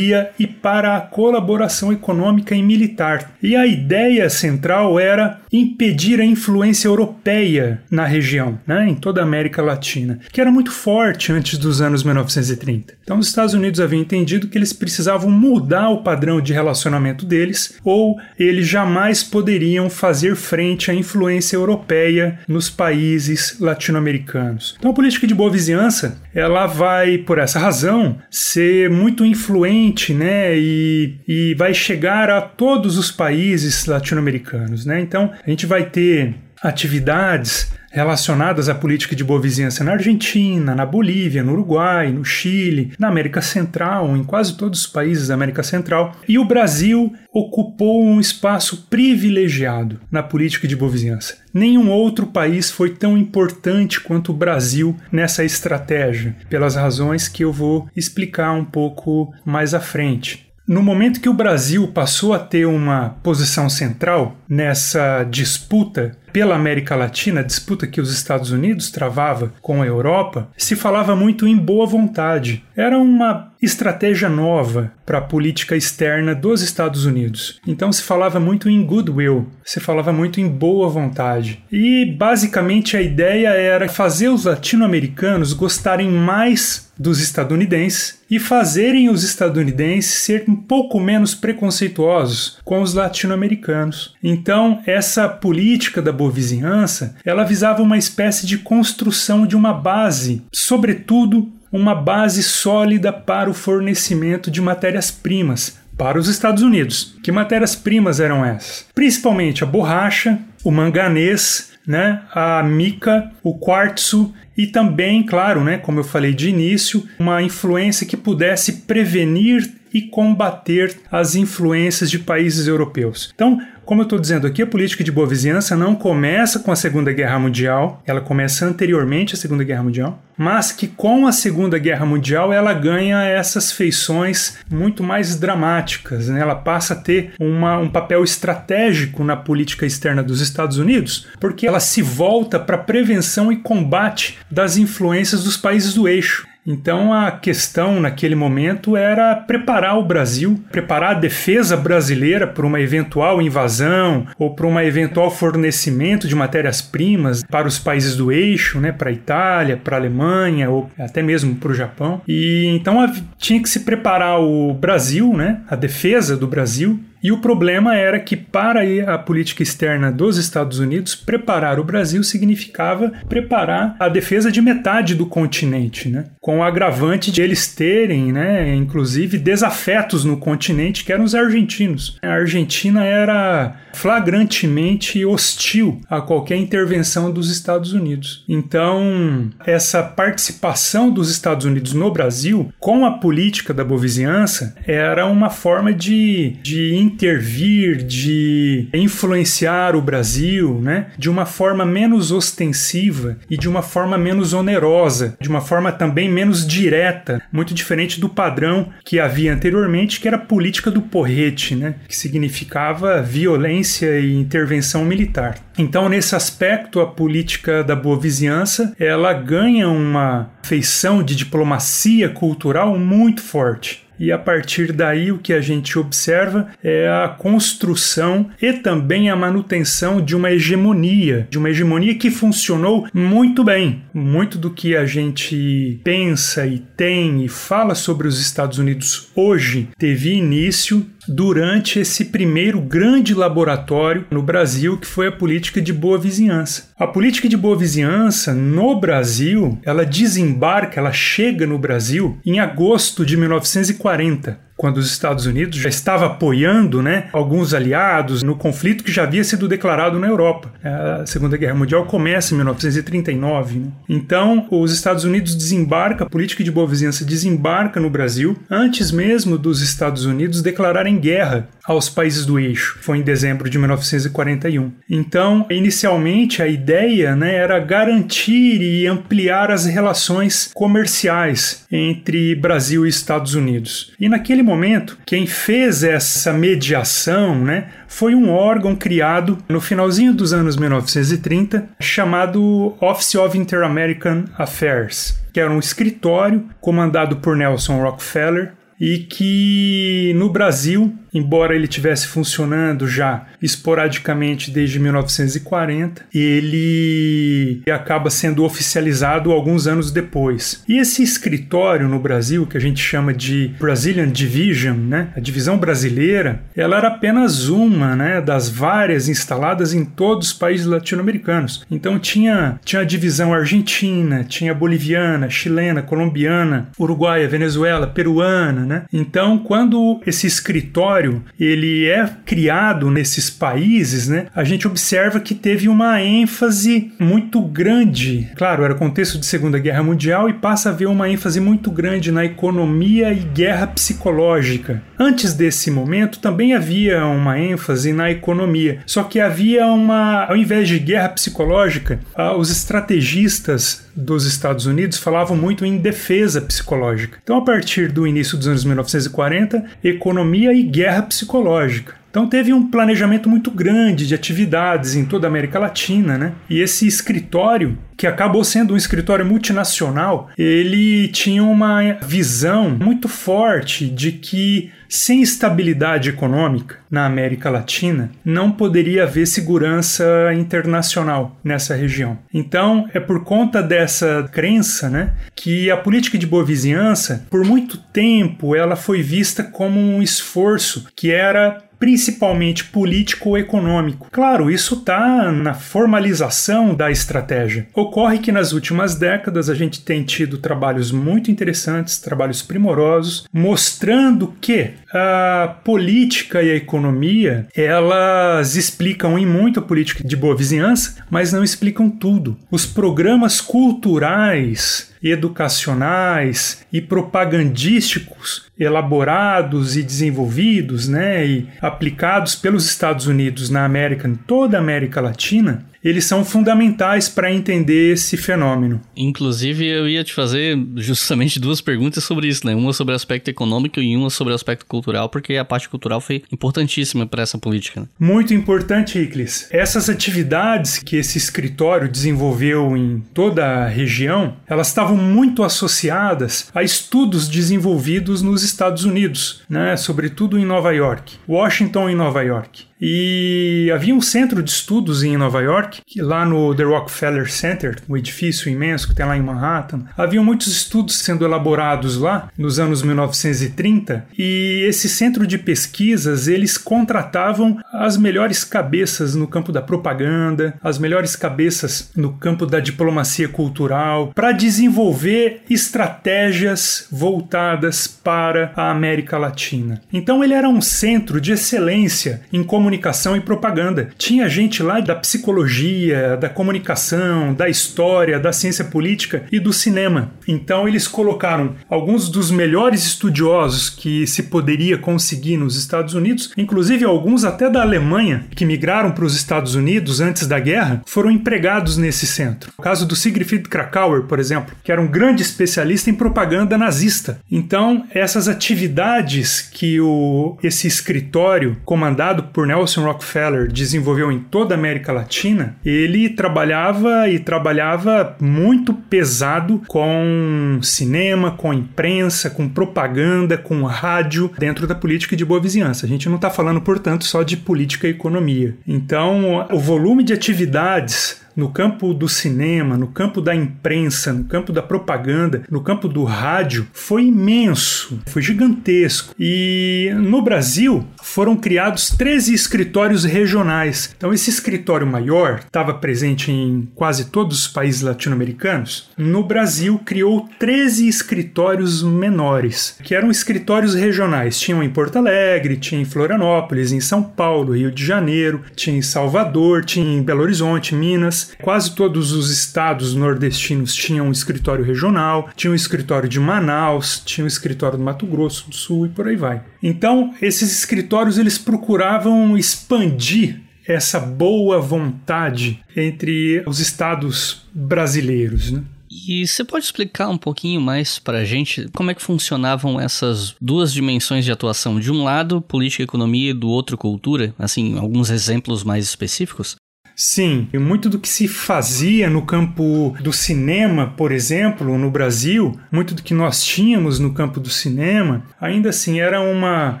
e 0.38 0.46
para 0.46 0.96
a 0.96 1.00
colaboração 1.00 1.92
econômica 1.92 2.54
e 2.54 2.62
militar. 2.62 3.32
E 3.42 3.54
a 3.56 3.66
ideia 3.66 4.28
central 4.28 4.98
era 4.98 5.40
impedir 5.52 6.20
a 6.20 6.24
influência 6.24 6.88
europeia 6.88 7.80
na 7.90 8.04
região, 8.04 8.58
né, 8.66 8.88
em 8.88 8.94
toda 8.94 9.20
a 9.20 9.24
América 9.24 9.62
Latina, 9.62 10.18
que 10.30 10.40
era 10.40 10.50
muito 10.50 10.70
forte 10.70 11.32
antes 11.32 11.58
dos 11.58 11.80
anos 11.80 12.02
1930. 12.02 12.94
Então, 13.02 13.18
os 13.18 13.28
Estados 13.28 13.54
Unidos 13.54 13.80
haviam 13.80 14.00
entendido 14.00 14.48
que 14.48 14.58
eles 14.58 14.72
precisavam 14.72 15.30
mudar 15.30 15.88
o 15.88 16.02
padrão 16.02 16.40
de 16.40 16.52
relacionamento 16.52 17.24
deles, 17.24 17.78
ou 17.84 18.18
eles 18.38 18.66
jamais 18.66 19.22
poderiam 19.22 19.88
fazer 19.88 20.36
frente 20.36 20.90
à 20.90 20.94
influência 20.94 21.56
europeia 21.56 22.38
nos 22.46 22.68
países 22.68 23.56
latino-americanos. 23.58 24.76
Então, 24.78 24.90
a 24.90 24.94
política 24.94 25.26
de 25.26 25.34
boa 25.34 25.50
vizinhança, 25.50 26.20
ela 26.34 26.66
vai, 26.66 27.18
por 27.18 27.38
essa 27.38 27.58
razão, 27.58 28.18
ser 28.30 28.90
muito 28.90 29.24
influente, 29.28 30.12
né, 30.12 30.56
e, 30.56 31.16
e 31.26 31.54
vai 31.54 31.72
chegar 31.74 32.30
a 32.30 32.40
todos 32.40 32.98
os 32.98 33.10
países 33.10 33.86
latino-americanos, 33.86 34.84
né? 34.84 35.00
Então, 35.00 35.32
a 35.44 35.50
gente 35.50 35.66
vai 35.66 35.84
ter 35.84 36.34
atividades 36.62 37.72
relacionadas 37.90 38.68
à 38.68 38.74
política 38.74 39.16
de 39.16 39.24
boa 39.24 39.40
vizinhança 39.40 39.82
na 39.84 39.92
Argentina, 39.92 40.74
na 40.74 40.86
Bolívia, 40.86 41.42
no 41.42 41.52
Uruguai, 41.52 42.12
no 42.12 42.24
Chile, 42.24 42.92
na 42.98 43.08
América 43.08 43.40
Central, 43.40 44.16
em 44.16 44.24
quase 44.24 44.56
todos 44.56 44.80
os 44.80 44.86
países 44.86 45.28
da 45.28 45.34
América 45.34 45.62
Central. 45.62 46.14
E 46.28 46.38
o 46.38 46.44
Brasil 46.44 47.12
ocupou 47.32 48.04
um 48.04 48.20
espaço 48.20 48.86
privilegiado 48.88 50.00
na 50.10 50.22
política 50.22 50.66
de 50.66 50.76
boa 50.76 50.90
vizinhança. 50.90 51.38
Nenhum 51.52 51.90
outro 51.90 52.26
país 52.26 52.70
foi 52.70 52.90
tão 52.90 53.16
importante 53.16 54.00
quanto 54.00 54.32
o 54.32 54.36
Brasil 54.36 54.96
nessa 55.10 55.44
estratégia, 55.44 56.36
pelas 56.48 56.74
razões 56.76 57.28
que 57.28 57.44
eu 57.44 57.52
vou 57.52 57.88
explicar 57.96 58.52
um 58.52 58.64
pouco 58.64 59.32
mais 59.44 59.74
à 59.74 59.80
frente. 59.80 60.47
No 60.68 60.82
momento 60.82 61.22
que 61.22 61.30
o 61.30 61.34
Brasil 61.34 61.88
passou 61.88 62.34
a 62.34 62.38
ter 62.38 62.66
uma 62.66 63.16
posição 63.22 63.70
central 63.70 64.36
nessa 64.46 65.24
disputa 65.24 66.14
pela 66.30 66.54
América 66.54 66.94
Latina, 66.94 67.42
disputa 67.42 67.86
que 67.86 68.02
os 68.02 68.12
Estados 68.12 68.50
Unidos 68.50 68.90
travava 68.90 69.50
com 69.62 69.80
a 69.80 69.86
Europa, 69.86 70.50
se 70.58 70.76
falava 70.76 71.16
muito 71.16 71.48
em 71.48 71.56
boa 71.56 71.86
vontade. 71.86 72.62
Era 72.76 72.98
uma 72.98 73.50
estratégia 73.62 74.28
nova 74.28 74.92
para 75.06 75.18
a 75.18 75.22
política 75.22 75.74
externa 75.74 76.34
dos 76.34 76.60
Estados 76.60 77.06
Unidos. 77.06 77.58
Então 77.66 77.90
se 77.90 78.02
falava 78.02 78.38
muito 78.38 78.68
em 78.68 78.84
goodwill, 78.84 79.48
se 79.64 79.80
falava 79.80 80.12
muito 80.12 80.38
em 80.38 80.48
boa 80.48 80.90
vontade. 80.90 81.64
E 81.72 82.14
basicamente 82.18 82.94
a 82.94 83.00
ideia 83.00 83.48
era 83.48 83.88
fazer 83.88 84.28
os 84.28 84.44
latino-americanos 84.44 85.54
gostarem 85.54 86.10
mais 86.10 86.87
dos 86.98 87.20
estadunidenses 87.20 88.20
e 88.30 88.38
fazerem 88.38 89.08
os 89.08 89.22
estadunidenses 89.22 90.22
ser 90.22 90.44
um 90.48 90.56
pouco 90.56 90.98
menos 90.98 91.34
preconceituosos 91.34 92.58
com 92.64 92.82
os 92.82 92.94
latino-americanos. 92.94 94.14
Então, 94.22 94.82
essa 94.84 95.28
política 95.28 96.02
da 96.02 96.12
boa 96.12 96.30
vizinhança, 96.30 97.14
ela 97.24 97.44
visava 97.44 97.82
uma 97.82 97.96
espécie 97.96 98.46
de 98.46 98.58
construção 98.58 99.46
de 99.46 99.56
uma 99.56 99.72
base, 99.72 100.42
sobretudo 100.52 101.52
uma 101.70 101.94
base 101.94 102.42
sólida 102.42 103.12
para 103.12 103.50
o 103.50 103.54
fornecimento 103.54 104.50
de 104.50 104.60
matérias-primas 104.60 105.78
para 105.96 106.18
os 106.18 106.28
Estados 106.28 106.62
Unidos. 106.62 107.16
Que 107.22 107.32
matérias-primas 107.32 108.20
eram 108.20 108.44
essas? 108.44 108.86
Principalmente 108.94 109.64
a 109.64 109.66
borracha, 109.66 110.38
o 110.64 110.70
manganês, 110.70 111.72
né, 111.86 112.22
a 112.32 112.62
mica, 112.62 113.32
o 113.42 113.58
quartzo 113.58 114.32
e 114.58 114.66
também, 114.66 115.22
claro, 115.22 115.62
né, 115.62 115.78
como 115.78 116.00
eu 116.00 116.04
falei 116.04 116.34
de 116.34 116.48
início, 116.48 117.08
uma 117.16 117.40
influência 117.40 118.04
que 118.04 118.16
pudesse 118.16 118.82
prevenir 118.82 119.72
e 119.94 120.02
combater 120.02 120.96
as 121.10 121.36
influências 121.36 122.10
de 122.10 122.18
países 122.18 122.66
europeus. 122.66 123.30
Então, 123.34 123.60
como 123.88 124.02
eu 124.02 124.04
estou 124.04 124.18
dizendo 124.18 124.46
aqui, 124.46 124.60
a 124.60 124.66
política 124.66 125.02
de 125.02 125.10
boa 125.10 125.26
vizinhança 125.26 125.74
não 125.74 125.94
começa 125.94 126.58
com 126.58 126.70
a 126.70 126.76
Segunda 126.76 127.10
Guerra 127.10 127.38
Mundial, 127.38 128.02
ela 128.04 128.20
começa 128.20 128.66
anteriormente 128.66 129.32
à 129.32 129.38
Segunda 129.38 129.64
Guerra 129.64 129.82
Mundial, 129.82 130.22
mas 130.36 130.70
que 130.70 130.86
com 130.86 131.26
a 131.26 131.32
Segunda 131.32 131.78
Guerra 131.78 132.04
Mundial 132.04 132.52
ela 132.52 132.74
ganha 132.74 133.24
essas 133.24 133.72
feições 133.72 134.58
muito 134.70 135.02
mais 135.02 135.36
dramáticas. 135.36 136.28
Né? 136.28 136.38
Ela 136.38 136.54
passa 136.54 136.92
a 136.92 136.98
ter 136.98 137.32
uma, 137.40 137.78
um 137.78 137.88
papel 137.88 138.22
estratégico 138.22 139.24
na 139.24 139.38
política 139.38 139.86
externa 139.86 140.22
dos 140.22 140.42
Estados 140.42 140.76
Unidos, 140.76 141.26
porque 141.40 141.66
ela 141.66 141.80
se 141.80 142.02
volta 142.02 142.58
para 142.58 142.76
a 142.76 142.80
prevenção 142.80 143.50
e 143.50 143.56
combate 143.56 144.36
das 144.50 144.76
influências 144.76 145.44
dos 145.44 145.56
países 145.56 145.94
do 145.94 146.06
eixo. 146.06 146.47
Então 146.68 147.14
a 147.14 147.30
questão 147.30 147.98
naquele 147.98 148.34
momento 148.34 148.94
era 148.94 149.34
preparar 149.34 149.98
o 149.98 150.04
Brasil, 150.04 150.62
preparar 150.70 151.12
a 151.12 151.18
defesa 151.18 151.78
brasileira 151.78 152.46
para 152.46 152.66
uma 152.66 152.78
eventual 152.78 153.40
invasão 153.40 154.26
ou 154.38 154.54
para 154.54 154.66
um 154.66 154.78
eventual 154.78 155.30
fornecimento 155.30 156.28
de 156.28 156.34
matérias-primas 156.34 157.42
para 157.42 157.66
os 157.66 157.78
países 157.78 158.14
do 158.14 158.30
eixo, 158.30 158.78
né, 158.80 158.92
para 158.92 159.08
a 159.08 159.12
Itália, 159.12 159.78
para 159.78 159.96
a 159.96 160.00
Alemanha 160.00 160.68
ou 160.68 160.90
até 160.98 161.22
mesmo 161.22 161.54
para 161.54 161.70
o 161.70 161.74
Japão. 161.74 162.20
E 162.28 162.66
então 162.66 162.98
tinha 163.38 163.62
que 163.62 163.68
se 163.68 163.80
preparar 163.80 164.38
o 164.38 164.74
Brasil, 164.74 165.32
né, 165.34 165.62
a 165.70 165.74
defesa 165.74 166.36
do 166.36 166.46
Brasil 166.46 167.00
e 167.22 167.32
o 167.32 167.38
problema 167.38 167.96
era 167.96 168.20
que, 168.20 168.36
para 168.36 168.80
a 169.12 169.18
política 169.18 169.62
externa 169.62 170.10
dos 170.10 170.36
Estados 170.36 170.78
Unidos, 170.78 171.14
preparar 171.14 171.78
o 171.78 171.84
Brasil 171.84 172.22
significava 172.22 173.12
preparar 173.28 173.96
a 173.98 174.08
defesa 174.08 174.50
de 174.50 174.60
metade 174.60 175.14
do 175.14 175.26
continente, 175.26 176.08
né? 176.08 176.24
com 176.48 176.60
o 176.60 176.62
agravante 176.62 177.30
de 177.30 177.42
eles 177.42 177.74
terem, 177.74 178.32
né, 178.32 178.74
inclusive, 178.74 179.36
desafetos 179.36 180.24
no 180.24 180.38
continente, 180.38 181.04
que 181.04 181.12
eram 181.12 181.24
os 181.24 181.34
argentinos. 181.34 182.18
A 182.22 182.28
Argentina 182.28 183.04
era 183.04 183.76
flagrantemente 183.92 185.24
hostil 185.26 186.00
a 186.08 186.22
qualquer 186.22 186.56
intervenção 186.56 187.30
dos 187.30 187.50
Estados 187.50 187.92
Unidos. 187.92 188.44
Então, 188.48 189.50
essa 189.66 190.02
participação 190.02 191.10
dos 191.10 191.30
Estados 191.30 191.66
Unidos 191.66 191.92
no 191.92 192.10
Brasil 192.10 192.72
com 192.78 193.04
a 193.04 193.18
política 193.18 193.74
da 193.74 193.84
boa 193.84 194.00
vizinhança 194.00 194.74
era 194.86 195.26
uma 195.26 195.50
forma 195.50 195.92
de, 195.92 196.56
de 196.62 196.94
intervir, 197.08 197.96
de 198.04 198.88
influenciar 198.92 199.96
o 199.96 200.02
Brasil, 200.02 200.80
né, 200.80 201.08
de 201.18 201.28
uma 201.28 201.46
forma 201.46 201.84
menos 201.84 202.30
ostensiva 202.30 203.38
e 203.50 203.56
de 203.56 203.68
uma 203.68 203.82
forma 203.82 204.16
menos 204.16 204.52
onerosa, 204.52 205.36
de 205.40 205.48
uma 205.48 205.60
forma 205.60 205.90
também 205.90 206.30
menos 206.30 206.66
direta, 206.66 207.42
muito 207.52 207.74
diferente 207.74 208.20
do 208.20 208.28
padrão 208.28 208.90
que 209.04 209.18
havia 209.18 209.52
anteriormente, 209.52 210.20
que 210.20 210.28
era 210.28 210.36
a 210.36 210.40
política 210.40 210.90
do 210.90 211.02
porrete, 211.02 211.74
né, 211.74 211.96
que 212.06 212.16
significava 212.16 213.22
violência 213.22 214.18
e 214.20 214.34
intervenção 214.34 215.04
militar. 215.04 215.58
Então, 215.76 216.08
nesse 216.08 216.34
aspecto, 216.34 217.00
a 217.00 217.06
política 217.06 217.84
da 217.84 217.94
boa 217.94 218.18
vizinhança 218.18 218.94
ela 218.98 219.32
ganha 219.32 219.88
uma 219.88 220.50
feição 220.68 221.22
de 221.22 221.34
diplomacia 221.34 222.28
cultural 222.28 222.98
muito 222.98 223.40
forte. 223.40 224.06
E 224.20 224.30
a 224.32 224.38
partir 224.38 224.92
daí 224.92 225.32
o 225.32 225.38
que 225.38 225.52
a 225.52 225.60
gente 225.60 225.98
observa 225.98 226.68
é 226.82 227.08
a 227.08 227.28
construção 227.28 228.50
e 228.60 228.72
também 228.72 229.30
a 229.30 229.36
manutenção 229.36 230.20
de 230.20 230.34
uma 230.36 230.50
hegemonia, 230.50 231.46
de 231.48 231.56
uma 231.56 231.70
hegemonia 231.70 232.14
que 232.16 232.30
funcionou 232.30 233.06
muito 233.14 233.62
bem. 233.62 234.02
Muito 234.12 234.58
do 234.58 234.70
que 234.70 234.96
a 234.96 235.06
gente 235.06 236.00
pensa 236.02 236.66
e 236.66 236.80
tem 236.80 237.44
e 237.44 237.48
fala 237.48 237.94
sobre 237.94 238.26
os 238.26 238.40
Estados 238.40 238.78
Unidos 238.78 239.28
hoje 239.36 239.88
teve 239.96 240.34
início 240.34 241.06
durante 241.28 242.00
esse 242.00 242.26
primeiro 242.26 242.80
grande 242.80 243.34
laboratório 243.34 244.26
no 244.30 244.42
Brasil, 244.42 244.96
que 244.96 245.06
foi 245.06 245.28
a 245.28 245.32
política 245.32 245.80
de 245.80 245.92
boa 245.92 246.18
vizinhança. 246.18 246.90
A 246.98 247.06
política 247.06 247.48
de 247.48 247.56
boa 247.56 247.76
vizinhança 247.76 248.54
no 248.54 248.98
Brasil, 248.98 249.78
ela 249.84 250.04
desembarca, 250.04 250.98
ela 250.98 251.12
chega 251.12 251.66
no 251.66 251.78
Brasil 251.78 252.38
em 252.44 252.58
agosto 252.58 253.24
de 253.24 253.36
1940 253.36 254.67
quando 254.78 254.98
os 254.98 255.10
Estados 255.10 255.44
Unidos 255.44 255.76
já 255.76 255.88
estava 255.88 256.26
apoiando 256.26 257.02
né, 257.02 257.28
alguns 257.32 257.74
aliados 257.74 258.44
no 258.44 258.54
conflito 258.54 259.02
que 259.02 259.10
já 259.10 259.24
havia 259.24 259.42
sido 259.42 259.66
declarado 259.66 260.20
na 260.20 260.28
Europa. 260.28 260.72
A 260.82 261.26
Segunda 261.26 261.56
Guerra 261.56 261.74
Mundial 261.74 262.06
começa 262.06 262.54
em 262.54 262.56
1939. 262.56 263.78
Né? 263.80 263.86
Então, 264.08 264.68
os 264.70 264.92
Estados 264.92 265.24
Unidos 265.24 265.56
desembarca, 265.56 266.24
a 266.24 266.30
política 266.30 266.62
de 266.62 266.70
boa 266.70 266.86
vizinhança 266.86 267.24
desembarca 267.24 268.00
no 268.00 268.08
Brasil 268.08 268.56
antes 268.70 269.10
mesmo 269.10 269.58
dos 269.58 269.82
Estados 269.82 270.24
Unidos 270.24 270.62
declararem 270.62 271.18
guerra 271.18 271.68
aos 271.84 272.08
países 272.08 272.46
do 272.46 272.58
eixo. 272.58 272.98
Foi 273.00 273.18
em 273.18 273.22
dezembro 273.22 273.68
de 273.68 273.78
1941. 273.78 274.92
Então, 275.10 275.66
inicialmente, 275.70 276.62
a 276.62 276.68
ideia 276.68 277.34
né, 277.34 277.54
era 277.54 277.80
garantir 277.80 278.80
e 278.80 279.06
ampliar 279.06 279.70
as 279.70 279.86
relações 279.86 280.70
comerciais 280.74 281.86
entre 281.90 282.54
Brasil 282.54 283.06
e 283.06 283.08
Estados 283.08 283.54
Unidos. 283.54 284.12
E 284.20 284.28
naquele 284.28 284.62
momento, 284.68 285.18
quem 285.26 285.46
fez 285.46 286.04
essa 286.04 286.52
mediação 286.52 287.58
né, 287.58 287.88
foi 288.06 288.34
um 288.34 288.50
órgão 288.50 288.94
criado 288.94 289.58
no 289.68 289.80
finalzinho 289.80 290.34
dos 290.34 290.52
anos 290.52 290.76
1930 290.76 291.88
chamado 291.98 292.96
Office 293.00 293.34
of 293.34 293.56
Inter-American 293.56 294.44
Affairs, 294.56 295.42
que 295.52 295.58
era 295.58 295.70
um 295.70 295.78
escritório 295.78 296.66
comandado 296.80 297.36
por 297.36 297.56
Nelson 297.56 298.02
Rockefeller 298.02 298.74
e 299.00 299.18
que 299.18 300.32
no 300.36 300.50
Brasil 300.50 301.14
embora 301.32 301.74
ele 301.74 301.86
tivesse 301.86 302.26
funcionando 302.26 303.06
já 303.06 303.46
esporadicamente 303.60 304.70
desde 304.70 304.98
1940, 304.98 306.26
ele 306.34 307.82
acaba 307.90 308.30
sendo 308.30 308.64
oficializado 308.64 309.52
alguns 309.52 309.86
anos 309.86 310.10
depois. 310.10 310.82
E 310.88 310.98
esse 310.98 311.22
escritório 311.22 312.08
no 312.08 312.18
Brasil, 312.18 312.66
que 312.66 312.76
a 312.76 312.80
gente 312.80 313.00
chama 313.00 313.32
de 313.32 313.74
Brazilian 313.78 314.28
Division, 314.28 314.96
né, 314.96 315.28
a 315.36 315.40
divisão 315.40 315.78
brasileira, 315.78 316.62
ela 316.76 316.96
era 316.96 317.08
apenas 317.08 317.68
uma 317.68 318.14
né, 318.14 318.40
das 318.40 318.68
várias 318.68 319.28
instaladas 319.28 319.92
em 319.92 320.04
todos 320.04 320.48
os 320.48 320.52
países 320.52 320.86
latino-americanos. 320.86 321.84
Então 321.90 322.18
tinha, 322.18 322.78
tinha 322.84 323.02
a 323.02 323.04
divisão 323.04 323.52
argentina, 323.52 324.44
tinha 324.44 324.74
boliviana, 324.74 325.50
chilena, 325.50 326.02
colombiana, 326.02 326.88
uruguaia, 326.98 327.48
venezuela, 327.48 328.06
peruana. 328.06 328.84
Né? 328.84 329.04
Então, 329.12 329.58
quando 329.58 330.20
esse 330.26 330.46
escritório 330.46 331.17
ele 331.58 332.06
é 332.06 332.28
criado 332.44 333.10
nesses 333.10 333.50
países, 333.50 334.28
né, 334.28 334.46
a 334.54 334.64
gente 334.64 334.86
observa 334.86 335.40
que 335.40 335.54
teve 335.54 335.88
uma 335.88 336.22
ênfase 336.22 337.12
muito 337.18 337.60
grande. 337.60 338.48
Claro, 338.56 338.84
era 338.84 338.94
contexto 338.94 339.38
de 339.38 339.46
Segunda 339.46 339.78
Guerra 339.78 340.02
Mundial 340.02 340.48
e 340.48 340.54
passa 340.54 340.88
a 340.88 340.92
haver 340.92 341.08
uma 341.08 341.28
ênfase 341.28 341.60
muito 341.60 341.90
grande 341.90 342.30
na 342.30 342.44
economia 342.44 343.32
e 343.32 343.40
guerra 343.40 343.86
psicológica. 343.86 345.02
Antes 345.18 345.52
desse 345.52 345.90
momento 345.90 346.38
também 346.38 346.74
havia 346.74 347.26
uma 347.26 347.58
ênfase 347.58 348.12
na 348.12 348.30
economia, 348.30 349.00
só 349.04 349.24
que 349.24 349.40
havia 349.40 349.86
uma, 349.86 350.44
ao 350.44 350.56
invés 350.56 350.86
de 350.86 350.98
guerra 350.98 351.30
psicológica, 351.30 352.20
os 352.56 352.70
estrategistas 352.70 354.06
dos 354.14 354.46
Estados 354.46 354.86
Unidos 354.86 355.18
falavam 355.18 355.56
muito 355.56 355.84
em 355.84 355.98
defesa 355.98 356.60
psicológica. 356.60 357.38
Então, 357.42 357.56
a 357.56 357.64
partir 357.64 358.12
do 358.12 358.26
início 358.26 358.56
dos 358.56 358.68
anos 358.68 358.84
1940, 358.84 359.84
economia 360.04 360.72
e 360.72 360.82
guerra 360.82 361.22
psicológica. 361.22 362.18
Então 362.30 362.46
teve 362.46 362.72
um 362.72 362.90
planejamento 362.90 363.48
muito 363.48 363.70
grande 363.70 364.26
de 364.26 364.34
atividades 364.34 365.16
em 365.16 365.24
toda 365.24 365.46
a 365.46 365.50
América 365.50 365.78
Latina, 365.78 366.36
né? 366.36 366.52
E 366.68 366.78
esse 366.80 367.06
escritório, 367.06 367.98
que 368.16 368.26
acabou 368.26 368.62
sendo 368.62 368.92
um 368.92 368.96
escritório 368.96 369.46
multinacional, 369.46 370.50
ele 370.56 371.28
tinha 371.28 371.64
uma 371.64 372.18
visão 372.22 372.90
muito 372.90 373.28
forte 373.28 374.06
de 374.06 374.32
que 374.32 374.92
sem 375.08 375.42
estabilidade 375.42 376.28
econômica 376.28 376.98
na 377.10 377.24
América 377.24 377.70
Latina, 377.70 378.30
não 378.44 378.70
poderia 378.70 379.24
haver 379.24 379.46
segurança 379.46 380.24
internacional 380.54 381.56
nessa 381.64 381.94
região. 381.94 382.38
Então, 382.52 383.08
é 383.14 383.20
por 383.20 383.44
conta 383.44 383.82
dessa 383.82 384.48
crença, 384.52 385.08
né, 385.08 385.34
que 385.56 385.90
a 385.90 385.96
política 385.96 386.36
de 386.36 386.46
boa 386.46 386.64
vizinhança, 386.64 387.46
por 387.50 387.64
muito 387.64 387.96
tempo, 387.96 388.76
ela 388.76 388.96
foi 388.96 389.22
vista 389.22 389.62
como 389.62 389.98
um 389.98 390.22
esforço 390.22 391.08
que 391.16 391.30
era 391.30 391.87
principalmente 391.98 392.84
político 392.84 393.50
ou 393.50 393.58
econômico. 393.58 394.28
Claro, 394.30 394.70
isso 394.70 394.94
está 394.94 395.50
na 395.50 395.74
formalização 395.74 396.94
da 396.94 397.10
estratégia. 397.10 397.88
Ocorre 397.94 398.38
que 398.38 398.52
nas 398.52 398.72
últimas 398.72 399.14
décadas 399.14 399.68
a 399.68 399.74
gente 399.74 400.00
tem 400.00 400.22
tido 400.22 400.58
trabalhos 400.58 401.10
muito 401.10 401.50
interessantes, 401.50 402.18
trabalhos 402.18 402.62
primorosos, 402.62 403.46
mostrando 403.52 404.54
que 404.60 404.92
a 405.12 405.76
política 405.84 406.62
e 406.62 406.70
a 406.70 406.76
economia 406.76 407.66
elas 407.74 408.76
explicam 408.76 409.38
em 409.38 409.46
muito 409.46 409.80
a 409.80 409.82
política 409.82 410.26
de 410.26 410.36
boa 410.36 410.56
vizinhança, 410.56 411.16
mas 411.30 411.52
não 411.52 411.64
explicam 411.64 412.10
tudo. 412.10 412.56
Os 412.70 412.84
programas 412.84 413.60
culturais 413.60 415.08
educacionais 415.22 416.86
e 416.92 417.00
propagandísticos 417.00 418.66
elaborados 418.78 419.96
e 419.96 420.02
desenvolvidos, 420.02 421.08
né, 421.08 421.44
e 421.44 421.68
aplicados 421.80 422.54
pelos 422.54 422.86
Estados 422.86 423.26
Unidos 423.26 423.68
na 423.68 423.84
América, 423.84 424.28
em 424.28 424.34
toda 424.34 424.76
a 424.76 424.80
América 424.80 425.20
Latina, 425.20 425.84
eles 426.02 426.24
são 426.24 426.44
fundamentais 426.44 427.28
para 427.28 427.52
entender 427.52 428.12
esse 428.12 428.36
fenômeno. 428.36 429.00
Inclusive, 429.16 429.86
eu 429.86 430.08
ia 430.08 430.24
te 430.24 430.32
fazer 430.32 430.78
justamente 430.96 431.58
duas 431.58 431.80
perguntas 431.80 432.24
sobre 432.24 432.48
isso, 432.48 432.66
né? 432.66 432.74
Uma 432.74 432.92
sobre 432.92 433.12
o 433.12 433.16
aspecto 433.16 433.48
econômico 433.48 434.00
e 434.00 434.16
uma 434.16 434.30
sobre 434.30 434.52
o 434.52 434.56
aspecto 434.56 434.86
cultural, 434.86 435.28
porque 435.28 435.56
a 435.56 435.64
parte 435.64 435.88
cultural 435.88 436.20
foi 436.20 436.42
importantíssima 436.52 437.26
para 437.26 437.42
essa 437.42 437.58
política. 437.58 438.00
Né? 438.00 438.06
Muito 438.18 438.54
importante, 438.54 439.18
Iclis. 439.18 439.68
Essas 439.70 440.08
atividades 440.08 440.98
que 440.98 441.16
esse 441.16 441.38
escritório 441.38 442.08
desenvolveu 442.08 442.96
em 442.96 443.20
toda 443.34 443.66
a 443.66 443.88
região, 443.88 444.56
elas 444.66 444.88
estavam 444.88 445.16
muito 445.16 445.62
associadas 445.62 446.70
a 446.74 446.82
estudos 446.82 447.48
desenvolvidos 447.48 448.42
nos 448.42 448.62
Estados 448.62 449.04
Unidos, 449.04 449.62
né? 449.68 449.96
Sobretudo 449.96 450.58
em 450.58 450.64
Nova 450.64 450.92
York, 450.92 451.36
Washington 451.48 452.10
e 452.10 452.14
Nova 452.14 452.42
York. 452.42 452.87
E 453.00 453.90
havia 453.94 454.14
um 454.14 454.20
centro 454.20 454.62
de 454.62 454.70
estudos 454.70 455.22
em 455.22 455.36
Nova 455.36 455.60
York, 455.60 456.02
lá 456.18 456.44
no 456.44 456.74
The 456.74 456.82
Rockefeller 456.82 457.50
Center, 457.50 457.96
um 458.08 458.16
edifício 458.16 458.70
imenso 458.70 459.08
que 459.08 459.14
tem 459.14 459.26
lá 459.26 459.36
em 459.36 459.42
Manhattan, 459.42 460.04
havia 460.16 460.42
muitos 460.42 460.68
estudos 460.68 461.18
sendo 461.18 461.44
elaborados 461.44 462.16
lá 462.16 462.50
nos 462.58 462.78
anos 462.78 463.02
1930, 463.02 464.26
e 464.36 464.84
esse 464.88 465.08
centro 465.08 465.46
de 465.46 465.58
pesquisas, 465.58 466.48
eles 466.48 466.76
contratavam 466.76 467.78
as 467.92 468.16
melhores 468.16 468.64
cabeças 468.64 469.34
no 469.34 469.46
campo 469.46 469.70
da 469.70 469.82
propaganda, 469.82 470.74
as 470.82 470.98
melhores 470.98 471.36
cabeças 471.36 472.10
no 472.16 472.32
campo 472.32 472.66
da 472.66 472.80
diplomacia 472.80 473.48
cultural, 473.48 474.32
para 474.34 474.52
desenvolver 474.52 475.62
estratégias 475.70 477.06
voltadas 477.10 478.06
para 478.06 478.72
a 478.74 478.90
América 478.90 479.38
Latina. 479.38 480.00
Então 480.12 480.42
ele 480.42 480.54
era 480.54 480.68
um 480.68 480.80
centro 480.80 481.40
de 481.40 481.52
excelência 481.52 482.42
em 482.52 482.64
como 482.64 482.87
comunicação 482.88 483.36
e 483.36 483.40
propaganda. 483.40 484.08
Tinha 484.16 484.48
gente 484.48 484.82
lá 484.82 484.98
da 485.00 485.14
psicologia, 485.14 486.38
da 486.38 486.48
comunicação, 486.48 487.52
da 487.52 487.68
história, 487.68 488.40
da 488.40 488.50
ciência 488.50 488.84
política 488.86 489.44
e 489.52 489.60
do 489.60 489.74
cinema. 489.74 490.32
Então 490.46 490.88
eles 490.88 491.06
colocaram 491.06 491.74
alguns 491.90 492.30
dos 492.30 492.50
melhores 492.50 493.04
estudiosos 493.04 493.90
que 493.90 494.26
se 494.26 494.44
poderia 494.44 494.96
conseguir 494.96 495.58
nos 495.58 495.76
Estados 495.76 496.14
Unidos, 496.14 496.50
inclusive 496.56 497.04
alguns 497.04 497.44
até 497.44 497.68
da 497.68 497.82
Alemanha, 497.82 498.46
que 498.54 498.64
migraram 498.64 499.10
para 499.10 499.26
os 499.26 499.36
Estados 499.36 499.74
Unidos 499.74 500.20
antes 500.22 500.46
da 500.46 500.58
guerra, 500.58 501.02
foram 501.04 501.30
empregados 501.30 501.98
nesse 501.98 502.26
centro. 502.26 502.72
O 502.78 502.82
caso 502.82 503.06
do 503.06 503.14
Siegfried 503.14 503.68
Krakauer, 503.68 504.22
por 504.22 504.38
exemplo, 504.38 504.74
que 504.82 504.90
era 504.90 505.00
um 505.00 505.06
grande 505.06 505.42
especialista 505.42 506.08
em 506.08 506.14
propaganda 506.14 506.78
nazista. 506.78 507.38
Então, 507.50 508.06
essas 508.14 508.48
atividades 508.48 509.60
que 509.60 510.00
o, 510.00 510.56
esse 510.62 510.86
escritório 510.86 511.76
comandado 511.84 512.44
por 512.44 512.66
Nelson 512.66 512.77
Nelson 512.78 513.02
Rockefeller 513.02 513.70
desenvolveu 513.70 514.30
em 514.30 514.38
toda 514.38 514.74
a 514.74 514.78
América 514.78 515.12
Latina, 515.12 515.76
ele 515.84 516.28
trabalhava 516.28 517.28
e 517.28 517.38
trabalhava 517.38 518.36
muito 518.40 518.94
pesado 518.94 519.82
com 519.88 520.78
cinema, 520.80 521.50
com 521.50 521.74
imprensa, 521.74 522.48
com 522.48 522.68
propaganda, 522.68 523.58
com 523.58 523.82
rádio 523.82 524.50
dentro 524.58 524.86
da 524.86 524.94
política 524.94 525.36
de 525.36 525.44
boa 525.44 525.60
vizinhança. 525.60 526.06
A 526.06 526.08
gente 526.08 526.28
não 526.28 526.36
está 526.36 526.50
falando, 526.50 526.80
portanto, 526.80 527.24
só 527.24 527.42
de 527.42 527.56
política 527.56 528.06
e 528.06 528.10
economia. 528.10 528.76
Então, 528.86 529.66
o 529.72 529.78
volume 529.78 530.22
de 530.22 530.32
atividades 530.32 531.40
no 531.58 531.70
campo 531.70 532.14
do 532.14 532.28
cinema, 532.28 532.96
no 532.96 533.08
campo 533.08 533.40
da 533.40 533.52
imprensa, 533.52 534.32
no 534.32 534.44
campo 534.44 534.72
da 534.72 534.80
propaganda, 534.80 535.64
no 535.68 535.80
campo 535.80 536.06
do 536.06 536.22
rádio, 536.22 536.86
foi 536.92 537.24
imenso, 537.24 538.20
foi 538.26 538.40
gigantesco. 538.40 539.34
E 539.36 540.12
no 540.14 540.40
Brasil 540.40 541.04
foram 541.20 541.56
criados 541.56 542.10
13 542.10 542.54
escritórios 542.54 543.24
regionais. 543.24 544.14
Então, 544.16 544.32
esse 544.32 544.50
escritório 544.50 545.04
maior 545.04 545.58
estava 545.66 545.92
presente 545.94 546.52
em 546.52 546.88
quase 546.94 547.24
todos 547.24 547.58
os 547.58 547.66
países 547.66 548.02
latino-americanos. 548.02 549.10
No 549.18 549.42
Brasil, 549.42 550.00
criou 550.04 550.48
13 550.60 551.08
escritórios 551.08 552.04
menores, 552.04 552.96
que 553.02 553.16
eram 553.16 553.32
escritórios 553.32 553.96
regionais. 553.96 554.60
Tinham 554.60 554.80
em 554.80 554.90
Porto 554.90 555.16
Alegre, 555.16 555.76
tinha 555.76 556.00
em 556.00 556.04
Florianópolis, 556.04 556.92
em 556.92 557.00
São 557.00 557.20
Paulo, 557.20 557.74
Rio 557.74 557.90
de 557.90 558.06
Janeiro, 558.06 558.62
tinha 558.76 558.96
em 558.96 559.02
Salvador, 559.02 559.84
tinha 559.84 560.06
em 560.06 560.22
Belo 560.22 560.42
Horizonte, 560.42 560.94
Minas. 560.94 561.47
Quase 561.62 561.94
todos 561.94 562.32
os 562.32 562.50
estados 562.50 563.14
nordestinos 563.14 563.94
tinham 563.94 564.28
um 564.28 564.32
escritório 564.32 564.84
regional, 564.84 565.48
tinha 565.56 565.70
um 565.70 565.74
escritório 565.74 566.28
de 566.28 566.40
Manaus, 566.40 567.22
tinha 567.24 567.44
um 567.44 567.48
escritório 567.48 567.98
do 567.98 568.04
Mato 568.04 568.26
Grosso 568.26 568.68
do 568.68 568.74
Sul 568.74 569.06
e 569.06 569.08
por 569.08 569.26
aí 569.26 569.36
vai. 569.36 569.62
Então, 569.82 570.34
esses 570.40 570.70
escritórios 570.72 571.38
eles 571.38 571.58
procuravam 571.58 572.56
expandir 572.56 573.60
essa 573.86 574.20
boa 574.20 574.80
vontade 574.80 575.82
entre 575.96 576.62
os 576.66 576.78
estados 576.78 577.66
brasileiros, 577.72 578.70
né? 578.70 578.84
E 579.10 579.46
você 579.46 579.64
pode 579.64 579.84
explicar 579.86 580.28
um 580.28 580.36
pouquinho 580.36 580.80
mais 580.80 581.18
para 581.18 581.38
a 581.38 581.44
gente 581.44 581.88
como 581.94 582.10
é 582.10 582.14
que 582.14 582.22
funcionavam 582.22 583.00
essas 583.00 583.54
duas 583.60 583.92
dimensões 583.92 584.44
de 584.44 584.52
atuação? 584.52 585.00
De 585.00 585.10
um 585.10 585.24
lado, 585.24 585.62
política 585.62 586.02
e 586.02 586.04
economia, 586.04 586.50
e 586.50 586.54
do 586.54 586.68
outro, 586.68 586.98
cultura? 586.98 587.54
Assim, 587.58 587.98
alguns 587.98 588.28
exemplos 588.30 588.84
mais 588.84 589.04
específicos? 589.04 589.76
Sim, 590.20 590.66
e 590.72 590.78
muito 590.78 591.08
do 591.08 591.20
que 591.20 591.28
se 591.28 591.46
fazia 591.46 592.28
no 592.28 592.42
campo 592.42 593.14
do 593.20 593.32
cinema, 593.32 594.12
por 594.16 594.32
exemplo, 594.32 594.98
no 594.98 595.12
Brasil, 595.12 595.78
muito 595.92 596.12
do 596.12 596.24
que 596.24 596.34
nós 596.34 596.64
tínhamos 596.64 597.20
no 597.20 597.32
campo 597.32 597.60
do 597.60 597.70
cinema, 597.70 598.42
ainda 598.60 598.88
assim 598.88 599.20
era 599.20 599.40
uma 599.40 600.00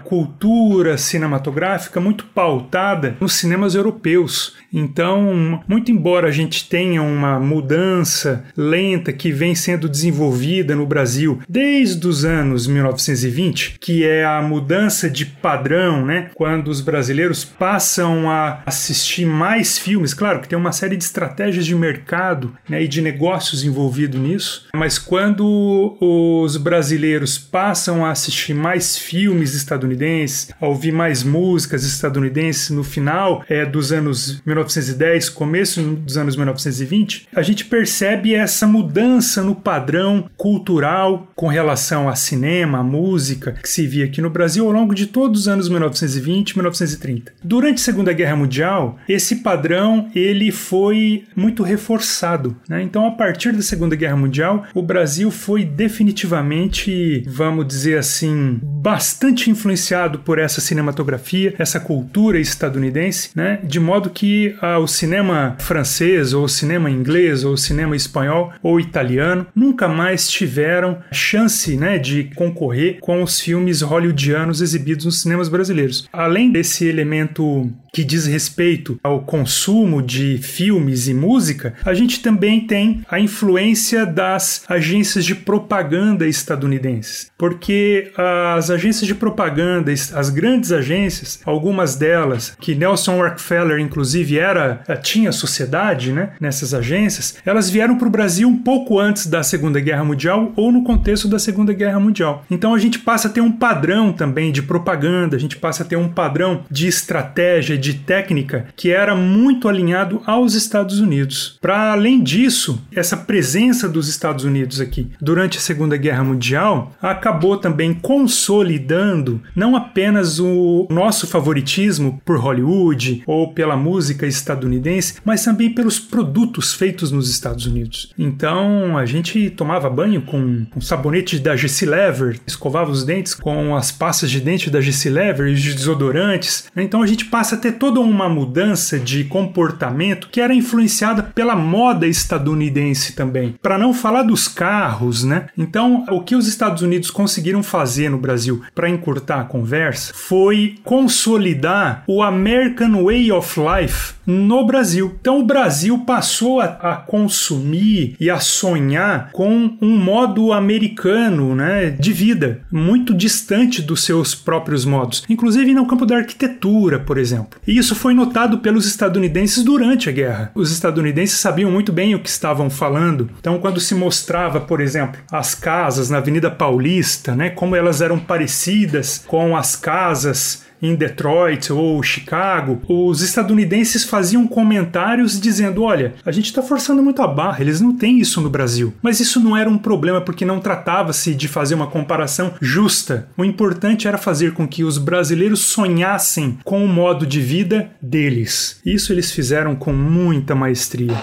cultura 0.02 0.98
cinematográfica 0.98 2.00
muito 2.00 2.24
pautada 2.24 3.16
nos 3.20 3.34
cinemas 3.34 3.76
europeus. 3.76 4.56
Então, 4.72 5.62
muito 5.68 5.92
embora 5.92 6.26
a 6.26 6.32
gente 6.32 6.68
tenha 6.68 7.00
uma 7.00 7.38
mudança 7.38 8.44
lenta 8.56 9.12
que 9.12 9.30
vem 9.30 9.54
sendo 9.54 9.88
desenvolvida 9.88 10.74
no 10.74 10.84
Brasil 10.84 11.40
desde 11.48 12.06
os 12.08 12.24
anos 12.24 12.66
1920, 12.66 13.78
que 13.80 14.04
é 14.04 14.24
a 14.24 14.42
mudança 14.42 15.08
de 15.08 15.24
padrão, 15.24 16.04
né? 16.04 16.30
Quando 16.34 16.68
os 16.68 16.80
brasileiros 16.80 17.44
passam 17.44 18.28
a 18.28 18.62
assistir 18.66 19.24
mais 19.24 19.78
filmes 19.78 20.07
filmes. 20.08 20.14
Claro 20.14 20.40
que 20.40 20.48
tem 20.48 20.58
uma 20.58 20.72
série 20.72 20.96
de 20.96 21.04
estratégias 21.04 21.66
de 21.66 21.74
mercado 21.74 22.54
né, 22.68 22.82
e 22.82 22.88
de 22.88 23.00
negócios 23.00 23.64
envolvido 23.64 24.18
nisso, 24.18 24.66
mas 24.74 24.98
quando 24.98 25.96
os 26.00 26.56
brasileiros 26.56 27.38
passam 27.38 28.04
a 28.04 28.10
assistir 28.10 28.54
mais 28.54 28.96
filmes 28.96 29.54
estadunidenses, 29.54 30.50
a 30.60 30.66
ouvir 30.66 30.92
mais 30.92 31.22
músicas 31.22 31.84
estadunidenses 31.84 32.70
no 32.70 32.84
final 32.84 33.44
é, 33.48 33.64
dos 33.64 33.92
anos 33.92 34.42
1910, 34.44 35.28
começo 35.30 35.82
dos 35.82 36.16
anos 36.16 36.36
1920, 36.36 37.28
a 37.34 37.42
gente 37.42 37.64
percebe 37.64 38.34
essa 38.34 38.66
mudança 38.66 39.42
no 39.42 39.54
padrão 39.54 40.28
cultural 40.36 41.28
com 41.34 41.46
relação 41.46 42.08
a 42.08 42.14
cinema, 42.14 42.78
a 42.78 42.82
música, 42.82 43.52
que 43.52 43.68
se 43.68 43.86
via 43.86 44.04
aqui 44.04 44.20
no 44.20 44.30
Brasil 44.30 44.66
ao 44.66 44.72
longo 44.72 44.94
de 44.94 45.06
todos 45.06 45.42
os 45.42 45.48
anos 45.48 45.68
1920 45.68 46.50
e 46.50 46.56
1930. 46.56 47.32
Durante 47.42 47.76
a 47.76 47.84
Segunda 47.84 48.12
Guerra 48.12 48.36
Mundial, 48.36 48.98
esse 49.08 49.36
padrão 49.36 49.97
ele 50.14 50.50
foi 50.50 51.24
muito 51.34 51.62
reforçado. 51.62 52.56
Né? 52.68 52.82
Então, 52.82 53.06
a 53.06 53.10
partir 53.10 53.52
da 53.52 53.62
Segunda 53.62 53.96
Guerra 53.96 54.16
Mundial, 54.16 54.64
o 54.74 54.82
Brasil 54.82 55.30
foi 55.30 55.64
definitivamente, 55.64 57.24
vamos 57.26 57.66
dizer 57.66 57.98
assim, 57.98 58.60
bastante 58.62 59.50
influenciado 59.50 60.20
por 60.20 60.38
essa 60.38 60.60
cinematografia, 60.60 61.54
essa 61.58 61.80
cultura 61.80 62.38
estadunidense, 62.38 63.30
né? 63.34 63.60
de 63.62 63.80
modo 63.80 64.10
que 64.10 64.56
ah, 64.60 64.78
o 64.78 64.86
cinema 64.86 65.56
francês, 65.58 66.32
ou 66.32 66.44
o 66.44 66.48
cinema 66.48 66.90
inglês, 66.90 67.44
ou 67.44 67.52
o 67.52 67.58
cinema 67.58 67.96
espanhol, 67.96 68.52
ou 68.62 68.80
italiano, 68.80 69.46
nunca 69.54 69.88
mais 69.88 70.28
tiveram 70.28 70.98
chance 71.12 71.76
né, 71.76 71.98
de 71.98 72.24
concorrer 72.34 72.98
com 73.00 73.22
os 73.22 73.40
filmes 73.40 73.82
hollywoodianos 73.82 74.60
exibidos 74.60 75.04
nos 75.04 75.22
cinemas 75.22 75.48
brasileiros. 75.48 76.08
Além 76.12 76.50
desse 76.50 76.86
elemento 76.86 77.70
que 77.92 78.04
diz 78.04 78.26
respeito 78.26 78.98
ao 79.02 79.20
consumo 79.22 80.02
de 80.02 80.38
filmes 80.38 81.08
e 81.08 81.14
música, 81.14 81.74
a 81.84 81.94
gente 81.94 82.20
também 82.20 82.60
tem 82.60 83.02
a 83.10 83.18
influência 83.18 84.04
das 84.04 84.64
agências 84.68 85.24
de 85.24 85.34
propaganda 85.34 86.26
estadunidenses. 86.26 87.30
Porque 87.36 88.12
as 88.56 88.70
agências 88.70 89.06
de 89.06 89.14
propaganda, 89.14 89.92
as 89.92 90.30
grandes 90.30 90.72
agências, 90.72 91.40
algumas 91.44 91.96
delas, 91.96 92.56
que 92.60 92.74
Nelson 92.74 93.16
Rockefeller 93.16 93.78
inclusive 93.78 94.38
era 94.38 94.82
tinha 95.02 95.32
sociedade, 95.32 96.12
né, 96.12 96.30
nessas 96.40 96.74
agências, 96.74 97.36
elas 97.44 97.70
vieram 97.70 97.96
para 97.96 98.08
o 98.08 98.10
Brasil 98.10 98.48
um 98.48 98.58
pouco 98.58 98.98
antes 98.98 99.26
da 99.26 99.42
Segunda 99.42 99.80
Guerra 99.80 100.04
Mundial 100.04 100.52
ou 100.56 100.72
no 100.72 100.82
contexto 100.82 101.28
da 101.28 101.38
Segunda 101.38 101.72
Guerra 101.72 102.00
Mundial. 102.00 102.44
Então 102.50 102.74
a 102.74 102.78
gente 102.78 102.98
passa 102.98 103.28
a 103.28 103.30
ter 103.30 103.40
um 103.40 103.52
padrão 103.52 104.12
também 104.12 104.52
de 104.52 104.62
propaganda, 104.62 105.36
a 105.36 105.40
gente 105.40 105.56
passa 105.56 105.82
a 105.82 105.86
ter 105.86 105.96
um 105.96 106.08
padrão 106.08 106.64
de 106.70 106.86
estratégia 106.86 107.77
de 107.78 107.94
técnica 107.94 108.66
que 108.76 108.90
era 108.90 109.14
muito 109.14 109.68
alinhado 109.68 110.22
aos 110.26 110.54
Estados 110.54 111.00
Unidos. 111.00 111.58
Para 111.60 111.92
além 111.92 112.22
disso, 112.22 112.82
essa 112.94 113.16
presença 113.16 113.88
dos 113.88 114.08
Estados 114.08 114.44
Unidos 114.44 114.80
aqui 114.80 115.10
durante 115.20 115.58
a 115.58 115.60
Segunda 115.60 115.96
Guerra 115.96 116.24
Mundial 116.24 116.92
acabou 117.00 117.56
também 117.56 117.94
consolidando 117.94 119.40
não 119.54 119.76
apenas 119.76 120.38
o 120.38 120.86
nosso 120.90 121.26
favoritismo 121.26 122.20
por 122.24 122.38
Hollywood 122.38 123.22
ou 123.26 123.52
pela 123.52 123.76
música 123.76 124.26
estadunidense, 124.26 125.14
mas 125.24 125.44
também 125.44 125.70
pelos 125.72 125.98
produtos 125.98 126.74
feitos 126.74 127.10
nos 127.10 127.30
Estados 127.30 127.66
Unidos. 127.66 128.12
Então 128.18 128.96
a 128.96 129.06
gente 129.06 129.50
tomava 129.50 129.88
banho 129.90 130.22
com, 130.22 130.64
com 130.66 130.80
sabonete 130.80 131.38
da 131.38 131.56
GC 131.56 131.86
Lever, 131.86 132.40
escovava 132.46 132.90
os 132.90 133.04
dentes 133.04 133.34
com 133.34 133.76
as 133.76 133.92
pastas 133.92 134.30
de 134.30 134.40
dente 134.40 134.70
da 134.70 134.80
GC 134.80 135.10
Lever 135.10 135.48
e 135.48 135.54
os 135.54 135.74
desodorantes. 135.74 136.68
Então 136.76 137.02
a 137.02 137.06
gente 137.06 137.26
passa 137.26 137.54
a 137.54 137.58
ter 137.68 137.72
toda 137.72 138.00
uma 138.00 138.28
mudança 138.28 138.98
de 138.98 139.24
comportamento 139.24 140.28
que 140.30 140.40
era 140.40 140.54
influenciada 140.54 141.22
pela 141.22 141.54
moda 141.54 142.06
estadunidense 142.06 143.14
também. 143.14 143.54
Para 143.62 143.78
não 143.78 143.92
falar 143.92 144.22
dos 144.22 144.48
carros, 144.48 145.22
né? 145.24 145.46
Então, 145.56 146.04
o 146.10 146.22
que 146.22 146.34
os 146.34 146.48
Estados 146.48 146.82
Unidos 146.82 147.10
conseguiram 147.10 147.62
fazer 147.62 148.08
no 148.08 148.18
Brasil 148.18 148.62
para 148.74 148.88
encurtar 148.88 149.40
a 149.40 149.44
conversa 149.44 150.12
foi 150.14 150.76
consolidar 150.82 152.04
o 152.06 152.22
American 152.22 153.04
Way 153.04 153.32
of 153.32 153.60
Life 153.60 154.14
no 154.26 154.66
Brasil. 154.66 155.16
Então, 155.20 155.40
o 155.40 155.44
Brasil 155.44 155.98
passou 156.00 156.60
a, 156.60 156.66
a 156.66 156.96
consumir 156.96 158.16
e 158.20 158.30
a 158.30 158.40
sonhar 158.40 159.30
com 159.32 159.76
um 159.80 159.96
modo 159.96 160.52
americano, 160.52 161.54
né, 161.54 161.90
de 161.90 162.12
vida, 162.12 162.60
muito 162.70 163.14
distante 163.14 163.82
dos 163.82 164.04
seus 164.04 164.34
próprios 164.34 164.84
modos, 164.84 165.24
inclusive 165.28 165.74
no 165.74 165.86
campo 165.86 166.06
da 166.06 166.16
arquitetura, 166.16 166.98
por 166.98 167.18
exemplo. 167.18 167.57
E 167.68 167.76
isso 167.76 167.94
foi 167.94 168.14
notado 168.14 168.60
pelos 168.60 168.86
estadunidenses 168.86 169.62
durante 169.62 170.08
a 170.08 170.12
guerra. 170.12 170.50
Os 170.54 170.72
estadunidenses 170.72 171.38
sabiam 171.38 171.70
muito 171.70 171.92
bem 171.92 172.14
o 172.14 172.18
que 172.18 172.28
estavam 172.30 172.70
falando. 172.70 173.28
Então, 173.38 173.58
quando 173.58 173.78
se 173.78 173.94
mostrava, 173.94 174.58
por 174.58 174.80
exemplo, 174.80 175.20
as 175.30 175.54
casas 175.54 176.08
na 176.08 176.16
Avenida 176.16 176.50
Paulista, 176.50 177.36
né, 177.36 177.50
como 177.50 177.76
elas 177.76 178.00
eram 178.00 178.18
parecidas 178.18 179.22
com 179.26 179.54
as 179.54 179.76
casas 179.76 180.62
em 180.80 180.94
Detroit 180.94 181.72
ou 181.72 182.02
Chicago, 182.02 182.80
os 182.88 183.22
estadunidenses 183.22 184.04
faziam 184.04 184.46
comentários 184.46 185.40
dizendo: 185.40 185.82
olha, 185.82 186.14
a 186.24 186.32
gente 186.32 186.46
está 186.46 186.62
forçando 186.62 187.02
muito 187.02 187.22
a 187.22 187.26
barra, 187.26 187.60
eles 187.60 187.80
não 187.80 187.96
têm 187.96 188.18
isso 188.18 188.40
no 188.40 188.50
Brasil. 188.50 188.94
Mas 189.02 189.20
isso 189.20 189.40
não 189.40 189.56
era 189.56 189.68
um 189.68 189.78
problema 189.78 190.20
porque 190.20 190.44
não 190.44 190.60
tratava-se 190.60 191.34
de 191.34 191.48
fazer 191.48 191.74
uma 191.74 191.86
comparação 191.86 192.54
justa. 192.60 193.28
O 193.36 193.44
importante 193.44 194.06
era 194.08 194.18
fazer 194.18 194.52
com 194.52 194.66
que 194.66 194.84
os 194.84 194.98
brasileiros 194.98 195.60
sonhassem 195.60 196.58
com 196.64 196.84
o 196.84 196.88
modo 196.88 197.26
de 197.26 197.40
vida 197.40 197.90
deles. 198.00 198.80
Isso 198.84 199.12
eles 199.12 199.32
fizeram 199.32 199.74
com 199.74 199.92
muita 199.92 200.54
maestria. 200.54 201.14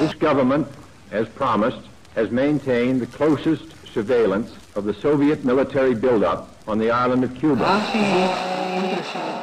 This 0.00 0.14
government, 0.14 0.66
as 1.12 1.28
promised, 1.28 1.80
has 2.16 2.30
maintained 2.30 3.00
the 3.00 3.06
closest 3.16 3.64
surveillance 3.92 4.50
of 4.74 4.86
the 4.86 5.00
Soviet 5.00 5.44
military 5.44 5.94
buildup 5.94 6.53
on 6.66 6.78
the 6.78 6.90
island 6.90 7.24
of 7.24 7.34
Cuba. 7.38 8.53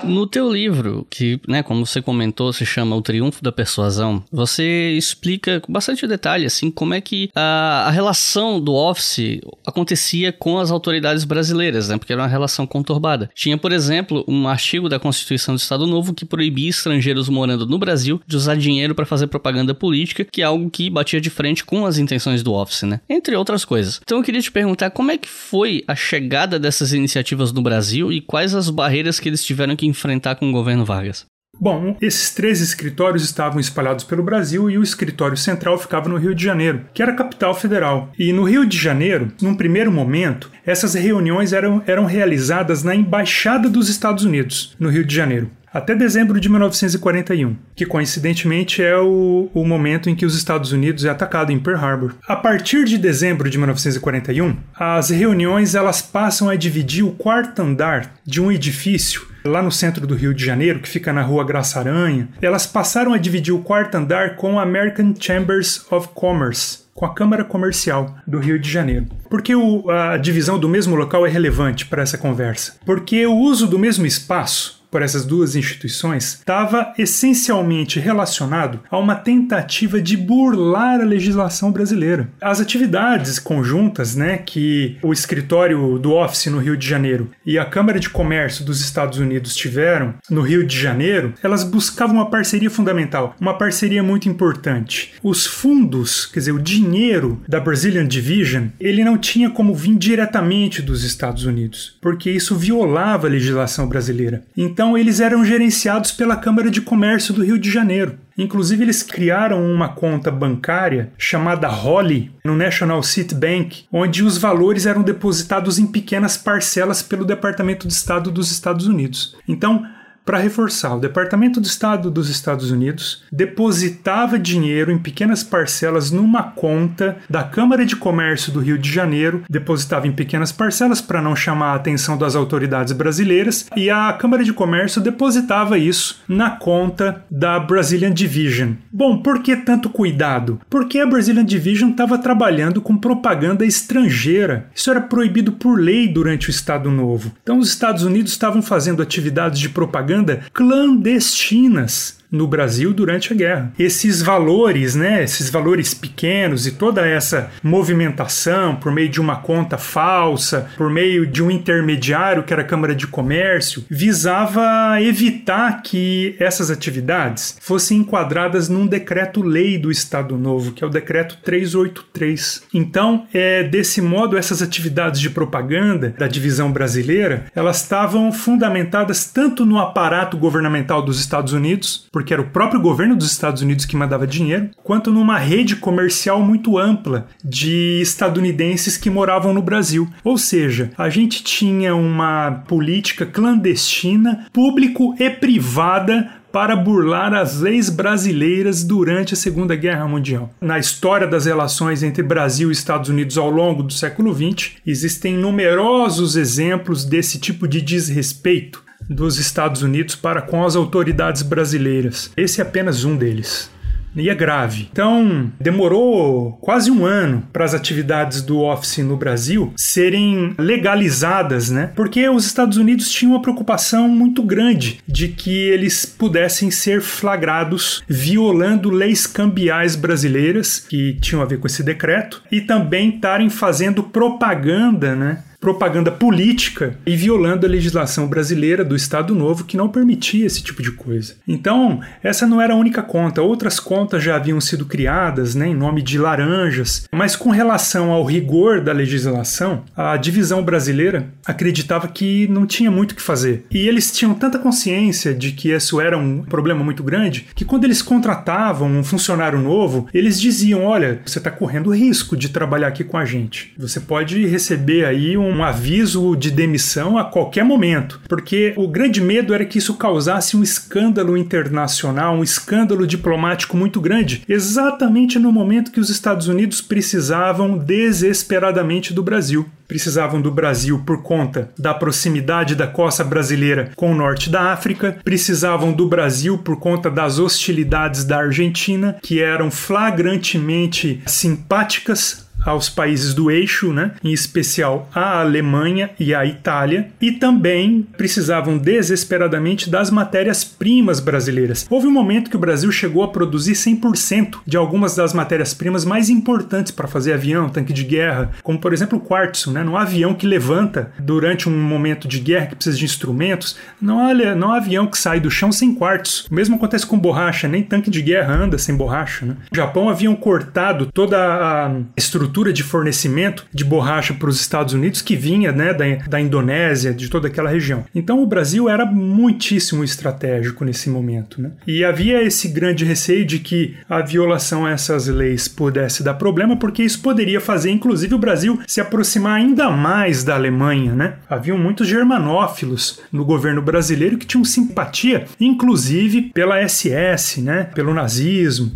No 0.03 0.25
teu 0.25 0.51
livro, 0.51 1.05
que, 1.09 1.39
né, 1.47 1.61
como 1.61 1.85
você 1.85 2.01
comentou, 2.01 2.51
se 2.51 2.65
chama 2.65 2.95
O 2.95 3.01
Triunfo 3.01 3.43
da 3.43 3.51
Persuasão, 3.51 4.23
você 4.31 4.91
explica 4.91 5.59
com 5.59 5.71
bastante 5.71 6.07
detalhe, 6.07 6.45
assim, 6.45 6.71
como 6.71 6.93
é 6.93 7.01
que 7.01 7.29
a, 7.35 7.85
a 7.87 7.91
relação 7.91 8.59
do 8.59 8.73
Office 8.73 9.39
acontecia 9.65 10.31
com 10.31 10.57
as 10.57 10.71
autoridades 10.71 11.23
brasileiras, 11.23 11.89
né, 11.89 11.97
porque 11.97 12.13
era 12.13 12.21
uma 12.21 12.27
relação 12.27 12.65
conturbada. 12.65 13.29
Tinha, 13.35 13.57
por 13.57 13.71
exemplo, 13.71 14.25
um 14.27 14.47
artigo 14.47 14.89
da 14.89 14.99
Constituição 14.99 15.55
do 15.55 15.59
Estado 15.59 15.85
Novo 15.85 16.13
que 16.13 16.25
proibia 16.25 16.69
estrangeiros 16.69 17.29
morando 17.29 17.65
no 17.65 17.77
Brasil 17.77 18.19
de 18.25 18.35
usar 18.35 18.55
dinheiro 18.55 18.95
para 18.95 19.05
fazer 19.05 19.27
propaganda 19.27 19.73
política, 19.73 20.25
que 20.25 20.41
é 20.41 20.45
algo 20.45 20.69
que 20.69 20.89
batia 20.89 21.21
de 21.21 21.29
frente 21.29 21.63
com 21.63 21.85
as 21.85 21.97
intenções 21.97 22.41
do 22.41 22.53
Office, 22.53 22.83
né, 22.83 23.01
entre 23.07 23.35
outras 23.35 23.63
coisas. 23.63 24.01
Então 24.03 24.17
eu 24.17 24.23
queria 24.23 24.41
te 24.41 24.51
perguntar 24.51 24.89
como 24.89 25.11
é 25.11 25.17
que 25.17 25.29
foi 25.29 25.83
a 25.87 25.95
chegada 25.95 26.57
dessas 26.57 26.91
iniciativas 26.91 27.51
no 27.51 27.61
Brasil 27.61 28.11
e 28.11 28.19
quais 28.19 28.55
as 28.55 28.69
barreiras 28.69 29.19
que 29.19 29.29
eles 29.29 29.40
tiveram 29.43 29.75
que 29.75 29.85
enfrentar 29.85 30.35
com 30.35 30.49
o 30.49 30.51
governo 30.51 30.85
Vargas? 30.85 31.25
Bom, 31.59 31.95
esses 32.01 32.31
três 32.31 32.59
escritórios 32.59 33.23
estavam 33.23 33.59
espalhados 33.59 34.03
pelo 34.03 34.23
Brasil 34.23 34.69
e 34.69 34.77
o 34.77 34.83
escritório 34.83 35.37
central 35.37 35.77
ficava 35.77 36.09
no 36.09 36.17
Rio 36.17 36.33
de 36.33 36.43
Janeiro, 36.43 36.85
que 36.93 37.03
era 37.03 37.11
a 37.11 37.15
capital 37.15 37.53
federal. 37.53 38.11
E 38.17 38.33
no 38.33 38.43
Rio 38.43 38.65
de 38.65 38.77
Janeiro, 38.77 39.31
num 39.41 39.55
primeiro 39.55 39.91
momento, 39.91 40.49
essas 40.65 40.95
reuniões 40.95 41.53
eram, 41.53 41.83
eram 41.85 42.05
realizadas 42.05 42.83
na 42.83 42.95
Embaixada 42.95 43.69
dos 43.69 43.89
Estados 43.89 44.23
Unidos, 44.23 44.75
no 44.79 44.89
Rio 44.89 45.05
de 45.05 45.13
Janeiro 45.13 45.51
até 45.73 45.95
dezembro 45.95 46.39
de 46.39 46.49
1941, 46.49 47.55
que 47.75 47.85
coincidentemente 47.85 48.83
é 48.83 48.97
o, 48.97 49.49
o, 49.53 49.65
momento 49.65 50.09
em 50.09 50.15
que 50.15 50.25
os 50.25 50.35
Estados 50.35 50.73
Unidos 50.73 51.05
é 51.05 51.09
atacado 51.09 51.51
em 51.51 51.59
Pearl 51.59 51.79
Harbor. 51.79 52.15
A 52.27 52.35
partir 52.35 52.83
de 52.83 52.97
dezembro 52.97 53.49
de 53.49 53.57
1941, 53.57 54.57
as 54.75 55.09
reuniões 55.09 55.73
elas 55.73 56.01
passam 56.01 56.49
a 56.49 56.57
dividir 56.57 57.05
o 57.05 57.11
quarto 57.11 57.61
andar 57.61 58.15
de 58.25 58.41
um 58.41 58.51
edifício 58.51 59.30
lá 59.43 59.61
no 59.61 59.71
centro 59.71 60.05
do 60.05 60.15
Rio 60.15 60.33
de 60.33 60.45
Janeiro, 60.45 60.79
que 60.79 60.89
fica 60.89 61.13
na 61.13 61.21
rua 61.21 61.43
Graça 61.43 61.79
Aranha, 61.79 62.29
elas 62.41 62.65
passaram 62.65 63.13
a 63.13 63.17
dividir 63.17 63.53
o 63.53 63.61
quarto 63.61 63.95
andar 63.95 64.35
com 64.35 64.59
a 64.59 64.63
American 64.63 65.13
Chambers 65.19 65.85
of 65.91 66.09
Commerce, 66.13 66.79
com 66.93 67.05
a 67.05 67.13
Câmara 67.13 67.43
Comercial 67.43 68.15
do 68.27 68.39
Rio 68.39 68.59
de 68.59 68.69
Janeiro. 68.69 69.07
Por 69.29 69.41
que 69.41 69.55
o, 69.55 69.89
a 69.89 70.17
divisão 70.17 70.59
do 70.59 70.69
mesmo 70.69 70.95
local 70.95 71.25
é 71.25 71.29
relevante 71.29 71.85
para 71.85 72.01
essa 72.01 72.17
conversa? 72.17 72.75
Porque 72.85 73.25
o 73.25 73.35
uso 73.35 73.67
do 73.67 73.79
mesmo 73.79 74.05
espaço 74.05 74.80
por 74.91 75.01
essas 75.01 75.25
duas 75.25 75.55
instituições 75.55 76.33
estava 76.33 76.93
essencialmente 76.97 77.99
relacionado 77.99 78.81
a 78.91 78.97
uma 78.97 79.15
tentativa 79.15 80.01
de 80.01 80.17
burlar 80.17 80.99
a 80.99 81.05
legislação 81.05 81.71
brasileira. 81.71 82.29
As 82.41 82.59
atividades 82.59 83.39
conjuntas, 83.39 84.15
né, 84.15 84.37
que 84.37 84.97
o 85.01 85.13
escritório 85.13 85.97
do 85.97 86.11
Office 86.11 86.47
no 86.47 86.59
Rio 86.59 86.75
de 86.75 86.87
Janeiro 86.87 87.31
e 87.45 87.57
a 87.57 87.65
Câmara 87.65 87.99
de 87.99 88.09
Comércio 88.09 88.65
dos 88.65 88.81
Estados 88.81 89.17
Unidos 89.17 89.55
tiveram 89.55 90.13
no 90.29 90.41
Rio 90.41 90.67
de 90.67 90.77
Janeiro, 90.77 91.33
elas 91.41 91.63
buscavam 91.63 92.17
uma 92.17 92.29
parceria 92.29 92.69
fundamental, 92.69 93.35
uma 93.39 93.57
parceria 93.57 94.03
muito 94.03 94.27
importante. 94.27 95.13
Os 95.23 95.45
fundos, 95.45 96.25
quer 96.25 96.39
dizer, 96.39 96.51
o 96.51 96.61
dinheiro 96.61 97.41
da 97.47 97.59
Brazilian 97.59 98.05
Division, 98.07 98.67
ele 98.79 99.03
não 99.03 99.17
tinha 99.17 99.49
como 99.49 99.73
vir 99.73 99.95
diretamente 99.95 100.81
dos 100.81 101.03
Estados 101.03 101.45
Unidos, 101.45 101.97
porque 102.01 102.29
isso 102.29 102.55
violava 102.55 103.27
a 103.27 103.29
legislação 103.29 103.87
brasileira. 103.87 104.43
Então 104.57 104.80
então 104.81 104.97
eles 104.97 105.19
eram 105.19 105.45
gerenciados 105.45 106.11
pela 106.11 106.35
Câmara 106.35 106.71
de 106.71 106.81
Comércio 106.81 107.35
do 107.35 107.43
Rio 107.43 107.59
de 107.59 107.69
Janeiro. 107.69 108.17
Inclusive, 108.35 108.83
eles 108.83 109.03
criaram 109.03 109.63
uma 109.63 109.89
conta 109.89 110.31
bancária 110.31 111.13
chamada 111.19 111.67
Holly 111.67 112.31
no 112.43 112.55
National 112.55 113.03
City 113.03 113.35
Bank, 113.35 113.85
onde 113.93 114.23
os 114.23 114.39
valores 114.39 114.87
eram 114.87 115.03
depositados 115.03 115.77
em 115.77 115.85
pequenas 115.85 116.35
parcelas 116.35 117.03
pelo 117.03 117.23
Departamento 117.23 117.87
de 117.87 117.93
Estado 117.93 118.31
dos 118.31 118.51
Estados 118.51 118.87
Unidos. 118.87 119.37
Então, 119.47 119.85
para 120.25 120.37
reforçar, 120.37 120.95
o 120.95 120.99
Departamento 120.99 121.59
de 121.59 121.67
Estado 121.67 122.11
dos 122.11 122.29
Estados 122.29 122.71
Unidos 122.71 123.23
depositava 123.31 124.37
dinheiro 124.37 124.91
em 124.91 124.97
pequenas 124.97 125.43
parcelas 125.43 126.11
numa 126.11 126.43
conta 126.43 127.17
da 127.29 127.43
Câmara 127.43 127.85
de 127.85 127.95
Comércio 127.95 128.51
do 128.51 128.59
Rio 128.59 128.77
de 128.77 128.91
Janeiro, 128.91 129.43
depositava 129.49 130.07
em 130.07 130.11
pequenas 130.11 130.51
parcelas 130.51 131.01
para 131.01 131.21
não 131.21 131.35
chamar 131.35 131.71
a 131.71 131.75
atenção 131.75 132.17
das 132.17 132.35
autoridades 132.35 132.93
brasileiras, 132.93 133.67
e 133.75 133.89
a 133.89 134.13
Câmara 134.13 134.43
de 134.43 134.53
Comércio 134.53 135.01
depositava 135.01 135.77
isso 135.77 136.21
na 136.27 136.51
conta 136.51 137.25
da 137.29 137.59
Brazilian 137.59 138.13
Division. 138.13 138.73
Bom, 138.91 139.21
por 139.21 139.41
que 139.41 139.55
tanto 139.55 139.89
cuidado? 139.89 140.61
Porque 140.69 140.99
a 140.99 141.05
Brazilian 141.05 141.45
Division 141.45 141.91
estava 141.91 142.17
trabalhando 142.17 142.81
com 142.81 142.95
propaganda 142.95 143.65
estrangeira. 143.65 144.69
Isso 144.75 144.91
era 144.91 145.01
proibido 145.01 145.53
por 145.53 145.79
lei 145.79 146.07
durante 146.07 146.49
o 146.49 146.51
Estado 146.51 146.91
Novo. 146.91 147.31
Então, 147.41 147.57
os 147.57 147.69
Estados 147.69 148.03
Unidos 148.03 148.31
estavam 148.31 148.61
fazendo 148.61 149.01
atividades 149.01 149.59
de 149.59 149.69
propaganda 149.69 150.20
propaganda 150.21 150.43
clandestinas 150.53 152.20
no 152.31 152.47
Brasil 152.47 152.93
durante 152.93 153.33
a 153.33 153.35
guerra. 153.35 153.73
Esses 153.77 154.21
valores, 154.21 154.95
né, 154.95 155.23
esses 155.23 155.49
valores 155.49 155.93
pequenos 155.93 156.65
e 156.65 156.71
toda 156.71 157.05
essa 157.05 157.51
movimentação 157.61 158.75
por 158.75 158.91
meio 158.91 159.09
de 159.09 159.19
uma 159.19 159.35
conta 159.37 159.77
falsa, 159.77 160.69
por 160.77 160.89
meio 160.89 161.27
de 161.27 161.43
um 161.43 161.51
intermediário 161.51 162.43
que 162.43 162.53
era 162.53 162.61
a 162.61 162.65
Câmara 162.65 162.95
de 162.95 163.07
Comércio, 163.07 163.83
visava 163.89 165.01
evitar 165.01 165.81
que 165.81 166.35
essas 166.39 166.71
atividades 166.71 167.57
fossem 167.59 167.99
enquadradas 167.99 168.69
num 168.69 168.87
decreto-lei 168.87 169.77
do 169.77 169.91
Estado 169.91 170.37
Novo, 170.37 170.71
que 170.71 170.83
é 170.83 170.87
o 170.87 170.89
decreto 170.89 171.37
383. 171.43 172.63
Então, 172.73 173.25
é 173.33 173.63
desse 173.63 174.01
modo 174.01 174.37
essas 174.37 174.61
atividades 174.61 175.19
de 175.19 175.29
propaganda 175.29 176.13
da 176.17 176.27
divisão 176.27 176.71
brasileira, 176.71 177.45
elas 177.55 177.81
estavam 177.81 178.31
fundamentadas 178.31 179.25
tanto 179.25 179.65
no 179.65 179.79
aparato 179.79 180.37
governamental 180.37 181.01
dos 181.01 181.19
Estados 181.19 181.53
Unidos, 181.53 182.07
porque 182.21 182.33
era 182.33 182.41
o 182.41 182.49
próprio 182.49 182.79
governo 182.79 183.15
dos 183.15 183.31
Estados 183.31 183.63
Unidos 183.63 183.83
que 183.83 183.97
mandava 183.97 184.27
dinheiro, 184.27 184.69
quanto 184.83 185.11
numa 185.11 185.39
rede 185.39 185.75
comercial 185.75 186.39
muito 186.39 186.77
ampla 186.77 187.25
de 187.43 187.99
estadunidenses 187.99 188.95
que 188.95 189.09
moravam 189.09 189.55
no 189.55 189.61
Brasil. 189.61 190.07
Ou 190.23 190.37
seja, 190.37 190.91
a 190.95 191.09
gente 191.09 191.43
tinha 191.43 191.95
uma 191.95 192.63
política 192.67 193.25
clandestina, 193.25 194.45
público 194.53 195.15
e 195.17 195.31
privada 195.31 196.29
para 196.51 196.75
burlar 196.75 197.33
as 197.33 197.59
leis 197.59 197.89
brasileiras 197.89 198.83
durante 198.83 199.33
a 199.33 199.37
Segunda 199.37 199.75
Guerra 199.75 200.07
Mundial. 200.07 200.53
Na 200.61 200.77
história 200.77 201.25
das 201.25 201.45
relações 201.45 202.03
entre 202.03 202.21
Brasil 202.21 202.69
e 202.69 202.73
Estados 202.73 203.09
Unidos 203.09 203.35
ao 203.35 203.49
longo 203.49 203.81
do 203.81 203.93
século 203.93 204.31
XX, 204.31 204.73
existem 204.85 205.35
numerosos 205.35 206.35
exemplos 206.35 207.03
desse 207.03 207.39
tipo 207.39 207.67
de 207.67 207.81
desrespeito 207.81 208.90
dos 209.09 209.37
Estados 209.37 209.81
Unidos 209.81 210.15
para 210.15 210.41
com 210.41 210.63
as 210.63 210.75
autoridades 210.75 211.41
brasileiras. 211.41 212.31
Esse 212.35 212.61
é 212.61 212.63
apenas 212.63 213.03
um 213.03 213.15
deles 213.15 213.69
e 214.15 214.29
é 214.29 214.35
grave. 214.35 214.89
Então, 214.91 215.51
demorou 215.59 216.53
quase 216.61 216.91
um 216.91 217.05
ano 217.05 217.43
para 217.51 217.65
as 217.65 217.73
atividades 217.73 218.41
do 218.41 218.59
Office 218.59 218.97
no 218.99 219.17
Brasil 219.17 219.73
serem 219.77 220.53
legalizadas, 220.57 221.69
né? 221.69 221.91
Porque 221.95 222.27
os 222.27 222.45
Estados 222.45 222.77
Unidos 222.77 223.09
tinham 223.09 223.33
uma 223.33 223.41
preocupação 223.41 224.07
muito 224.07 224.43
grande 224.43 224.99
de 225.07 225.29
que 225.29 225.69
eles 225.69 226.05
pudessem 226.05 226.69
ser 226.69 227.01
flagrados 227.01 228.03
violando 228.07 228.89
leis 228.89 229.25
cambiais 229.25 229.95
brasileiras 229.95 230.79
que 230.79 231.17
tinham 231.21 231.41
a 231.41 231.45
ver 231.45 231.59
com 231.59 231.67
esse 231.67 231.83
decreto 231.83 232.43
e 232.51 232.61
também 232.61 233.15
estarem 233.15 233.49
fazendo 233.49 234.03
propaganda, 234.03 235.15
né? 235.15 235.43
Propaganda 235.61 236.11
política 236.11 236.97
e 237.05 237.15
violando 237.15 237.67
a 237.67 237.69
legislação 237.69 238.27
brasileira 238.27 238.83
do 238.83 238.95
Estado 238.95 239.35
Novo 239.35 239.63
que 239.63 239.77
não 239.77 239.87
permitia 239.87 240.45
esse 240.45 240.63
tipo 240.63 240.81
de 240.81 240.91
coisa. 240.91 241.35
Então, 241.47 242.01
essa 242.23 242.47
não 242.47 242.59
era 242.59 242.73
a 242.73 242.77
única 242.77 243.03
conta, 243.03 243.43
outras 243.43 243.79
contas 243.79 244.23
já 244.23 244.35
haviam 244.35 244.59
sido 244.59 244.85
criadas 244.85 245.53
né, 245.53 245.67
em 245.67 245.75
nome 245.75 246.01
de 246.01 246.17
laranjas, 246.17 247.07
mas 247.11 247.35
com 247.35 247.51
relação 247.51 248.11
ao 248.11 248.25
rigor 248.25 248.81
da 248.81 248.91
legislação, 248.91 249.83
a 249.95 250.17
divisão 250.17 250.63
brasileira 250.63 251.31
acreditava 251.45 252.07
que 252.07 252.47
não 252.47 252.65
tinha 252.65 252.89
muito 252.89 253.11
o 253.11 253.15
que 253.15 253.21
fazer. 253.21 253.65
E 253.69 253.87
eles 253.87 254.11
tinham 254.11 254.33
tanta 254.33 254.57
consciência 254.57 255.33
de 255.33 255.51
que 255.51 255.69
isso 255.69 256.01
era 256.01 256.17
um 256.17 256.41
problema 256.41 256.83
muito 256.83 257.03
grande 257.03 257.47
que 257.53 257.65
quando 257.65 257.83
eles 257.83 258.01
contratavam 258.01 258.89
um 258.89 259.03
funcionário 259.03 259.59
novo, 259.59 260.07
eles 260.11 260.41
diziam: 260.41 260.83
olha, 260.85 261.21
você 261.23 261.37
está 261.37 261.51
correndo 261.51 261.93
risco 261.93 262.35
de 262.35 262.49
trabalhar 262.49 262.87
aqui 262.87 263.03
com 263.03 263.17
a 263.17 263.25
gente. 263.25 263.73
Você 263.77 263.99
pode 263.99 264.45
receber 264.47 265.05
aí 265.05 265.37
um 265.37 265.50
um 265.51 265.63
aviso 265.63 266.35
de 266.35 266.49
demissão 266.49 267.17
a 267.17 267.25
qualquer 267.25 267.63
momento, 267.63 268.19
porque 268.27 268.73
o 268.77 268.87
grande 268.87 269.21
medo 269.21 269.53
era 269.53 269.65
que 269.65 269.77
isso 269.77 269.95
causasse 269.95 270.55
um 270.55 270.63
escândalo 270.63 271.37
internacional, 271.37 272.35
um 272.35 272.43
escândalo 272.43 273.05
diplomático 273.05 273.75
muito 273.75 273.99
grande, 273.99 274.43
exatamente 274.47 275.37
no 275.37 275.51
momento 275.51 275.91
que 275.91 275.99
os 275.99 276.09
Estados 276.09 276.47
Unidos 276.47 276.81
precisavam 276.81 277.77
desesperadamente 277.77 279.13
do 279.13 279.23
Brasil. 279.23 279.67
Precisavam 279.87 280.41
do 280.41 280.49
Brasil 280.49 281.03
por 281.05 281.21
conta 281.21 281.69
da 281.77 281.93
proximidade 281.93 282.75
da 282.75 282.87
costa 282.87 283.25
brasileira 283.25 283.91
com 283.97 284.11
o 284.13 284.15
norte 284.15 284.49
da 284.49 284.71
África, 284.71 285.17
precisavam 285.21 285.91
do 285.91 286.07
Brasil 286.07 286.57
por 286.57 286.79
conta 286.79 287.11
das 287.11 287.39
hostilidades 287.39 288.23
da 288.23 288.37
Argentina, 288.37 289.17
que 289.21 289.41
eram 289.41 289.69
flagrantemente 289.69 291.21
simpáticas 291.25 292.49
aos 292.65 292.89
países 292.89 293.33
do 293.33 293.49
eixo, 293.49 293.91
né? 293.91 294.11
em 294.23 294.31
especial 294.31 295.09
a 295.13 295.39
Alemanha 295.41 296.11
e 296.19 296.33
a 296.33 296.45
Itália, 296.45 297.09
e 297.19 297.31
também 297.31 298.07
precisavam 298.17 298.77
desesperadamente 298.77 299.89
das 299.89 300.09
matérias-primas 300.09 301.19
brasileiras. 301.19 301.85
Houve 301.89 302.07
um 302.07 302.11
momento 302.11 302.49
que 302.49 302.55
o 302.55 302.59
Brasil 302.59 302.91
chegou 302.91 303.23
a 303.23 303.27
produzir 303.29 303.73
100% 303.73 304.59
de 304.65 304.77
algumas 304.77 305.15
das 305.15 305.33
matérias-primas 305.33 306.05
mais 306.05 306.29
importantes 306.29 306.91
para 306.91 307.07
fazer 307.07 307.33
avião, 307.33 307.69
tanque 307.69 307.93
de 307.93 308.03
guerra, 308.03 308.51
como 308.63 308.79
por 308.79 308.93
exemplo 308.93 309.17
o 309.17 309.21
quartzo, 309.21 309.71
né? 309.71 309.83
Não 309.83 309.97
há 309.97 310.01
avião 310.01 310.33
que 310.33 310.45
levanta 310.45 311.11
durante 311.19 311.67
um 311.67 311.77
momento 311.77 312.27
de 312.27 312.39
guerra 312.39 312.67
que 312.67 312.75
precisa 312.75 312.97
de 312.97 313.05
instrumentos, 313.05 313.77
não 314.01 314.19
há, 314.19 314.33
não 314.55 314.71
há 314.71 314.77
avião 314.77 315.07
que 315.07 315.17
sai 315.17 315.39
do 315.39 315.49
chão 315.49 315.71
sem 315.71 315.93
quartzo. 315.93 316.45
O 316.49 316.53
mesmo 316.53 316.75
acontece 316.75 317.05
com 317.05 317.17
borracha, 317.17 317.67
nem 317.67 317.83
tanque 317.83 318.09
de 318.09 318.21
guerra 318.21 318.53
anda 318.53 318.77
sem 318.77 318.95
borracha. 318.95 319.45
Né? 319.45 319.55
No 319.71 319.75
Japão 319.75 320.09
haviam 320.09 320.35
cortado 320.35 321.07
toda 321.13 321.37
a 321.37 321.91
estrutura 322.15 322.50
de 322.51 322.83
fornecimento 322.83 323.65
de 323.73 323.83
borracha 323.83 324.33
para 324.33 324.49
os 324.49 324.59
Estados 324.59 324.93
Unidos 324.93 325.21
que 325.21 325.35
vinha 325.35 325.71
né, 325.71 325.93
da, 325.93 326.05
da 326.27 326.39
Indonésia, 326.39 327.13
de 327.13 327.29
toda 327.29 327.47
aquela 327.47 327.69
região. 327.69 328.05
Então 328.13 328.43
o 328.43 328.45
Brasil 328.45 328.89
era 328.89 329.05
muitíssimo 329.05 330.03
estratégico 330.03 330.83
nesse 330.85 331.09
momento. 331.09 331.61
Né? 331.61 331.71
E 331.87 332.03
havia 332.03 332.43
esse 332.43 332.67
grande 332.67 333.05
receio 333.05 333.45
de 333.45 333.59
que 333.59 333.95
a 334.09 334.21
violação 334.21 334.85
a 334.85 334.91
essas 334.91 335.27
leis 335.27 335.67
pudesse 335.67 336.23
dar 336.23 336.35
problema, 336.35 336.77
porque 336.77 337.03
isso 337.03 337.21
poderia 337.21 337.61
fazer, 337.61 337.91
inclusive, 337.91 338.35
o 338.35 338.39
Brasil 338.39 338.79
se 338.87 339.01
aproximar 339.01 339.55
ainda 339.55 339.89
mais 339.89 340.43
da 340.43 340.55
Alemanha. 340.55 341.13
Né? 341.13 341.35
Haviam 341.49 341.77
muitos 341.77 342.07
germanófilos 342.07 343.21
no 343.31 343.45
governo 343.45 343.81
brasileiro 343.81 344.37
que 344.37 344.45
tinham 344.45 344.65
simpatia, 344.65 345.45
inclusive 345.59 346.51
pela 346.53 346.85
SS, 346.87 347.61
né? 347.61 347.89
pelo 347.95 348.13
nazismo. 348.13 348.91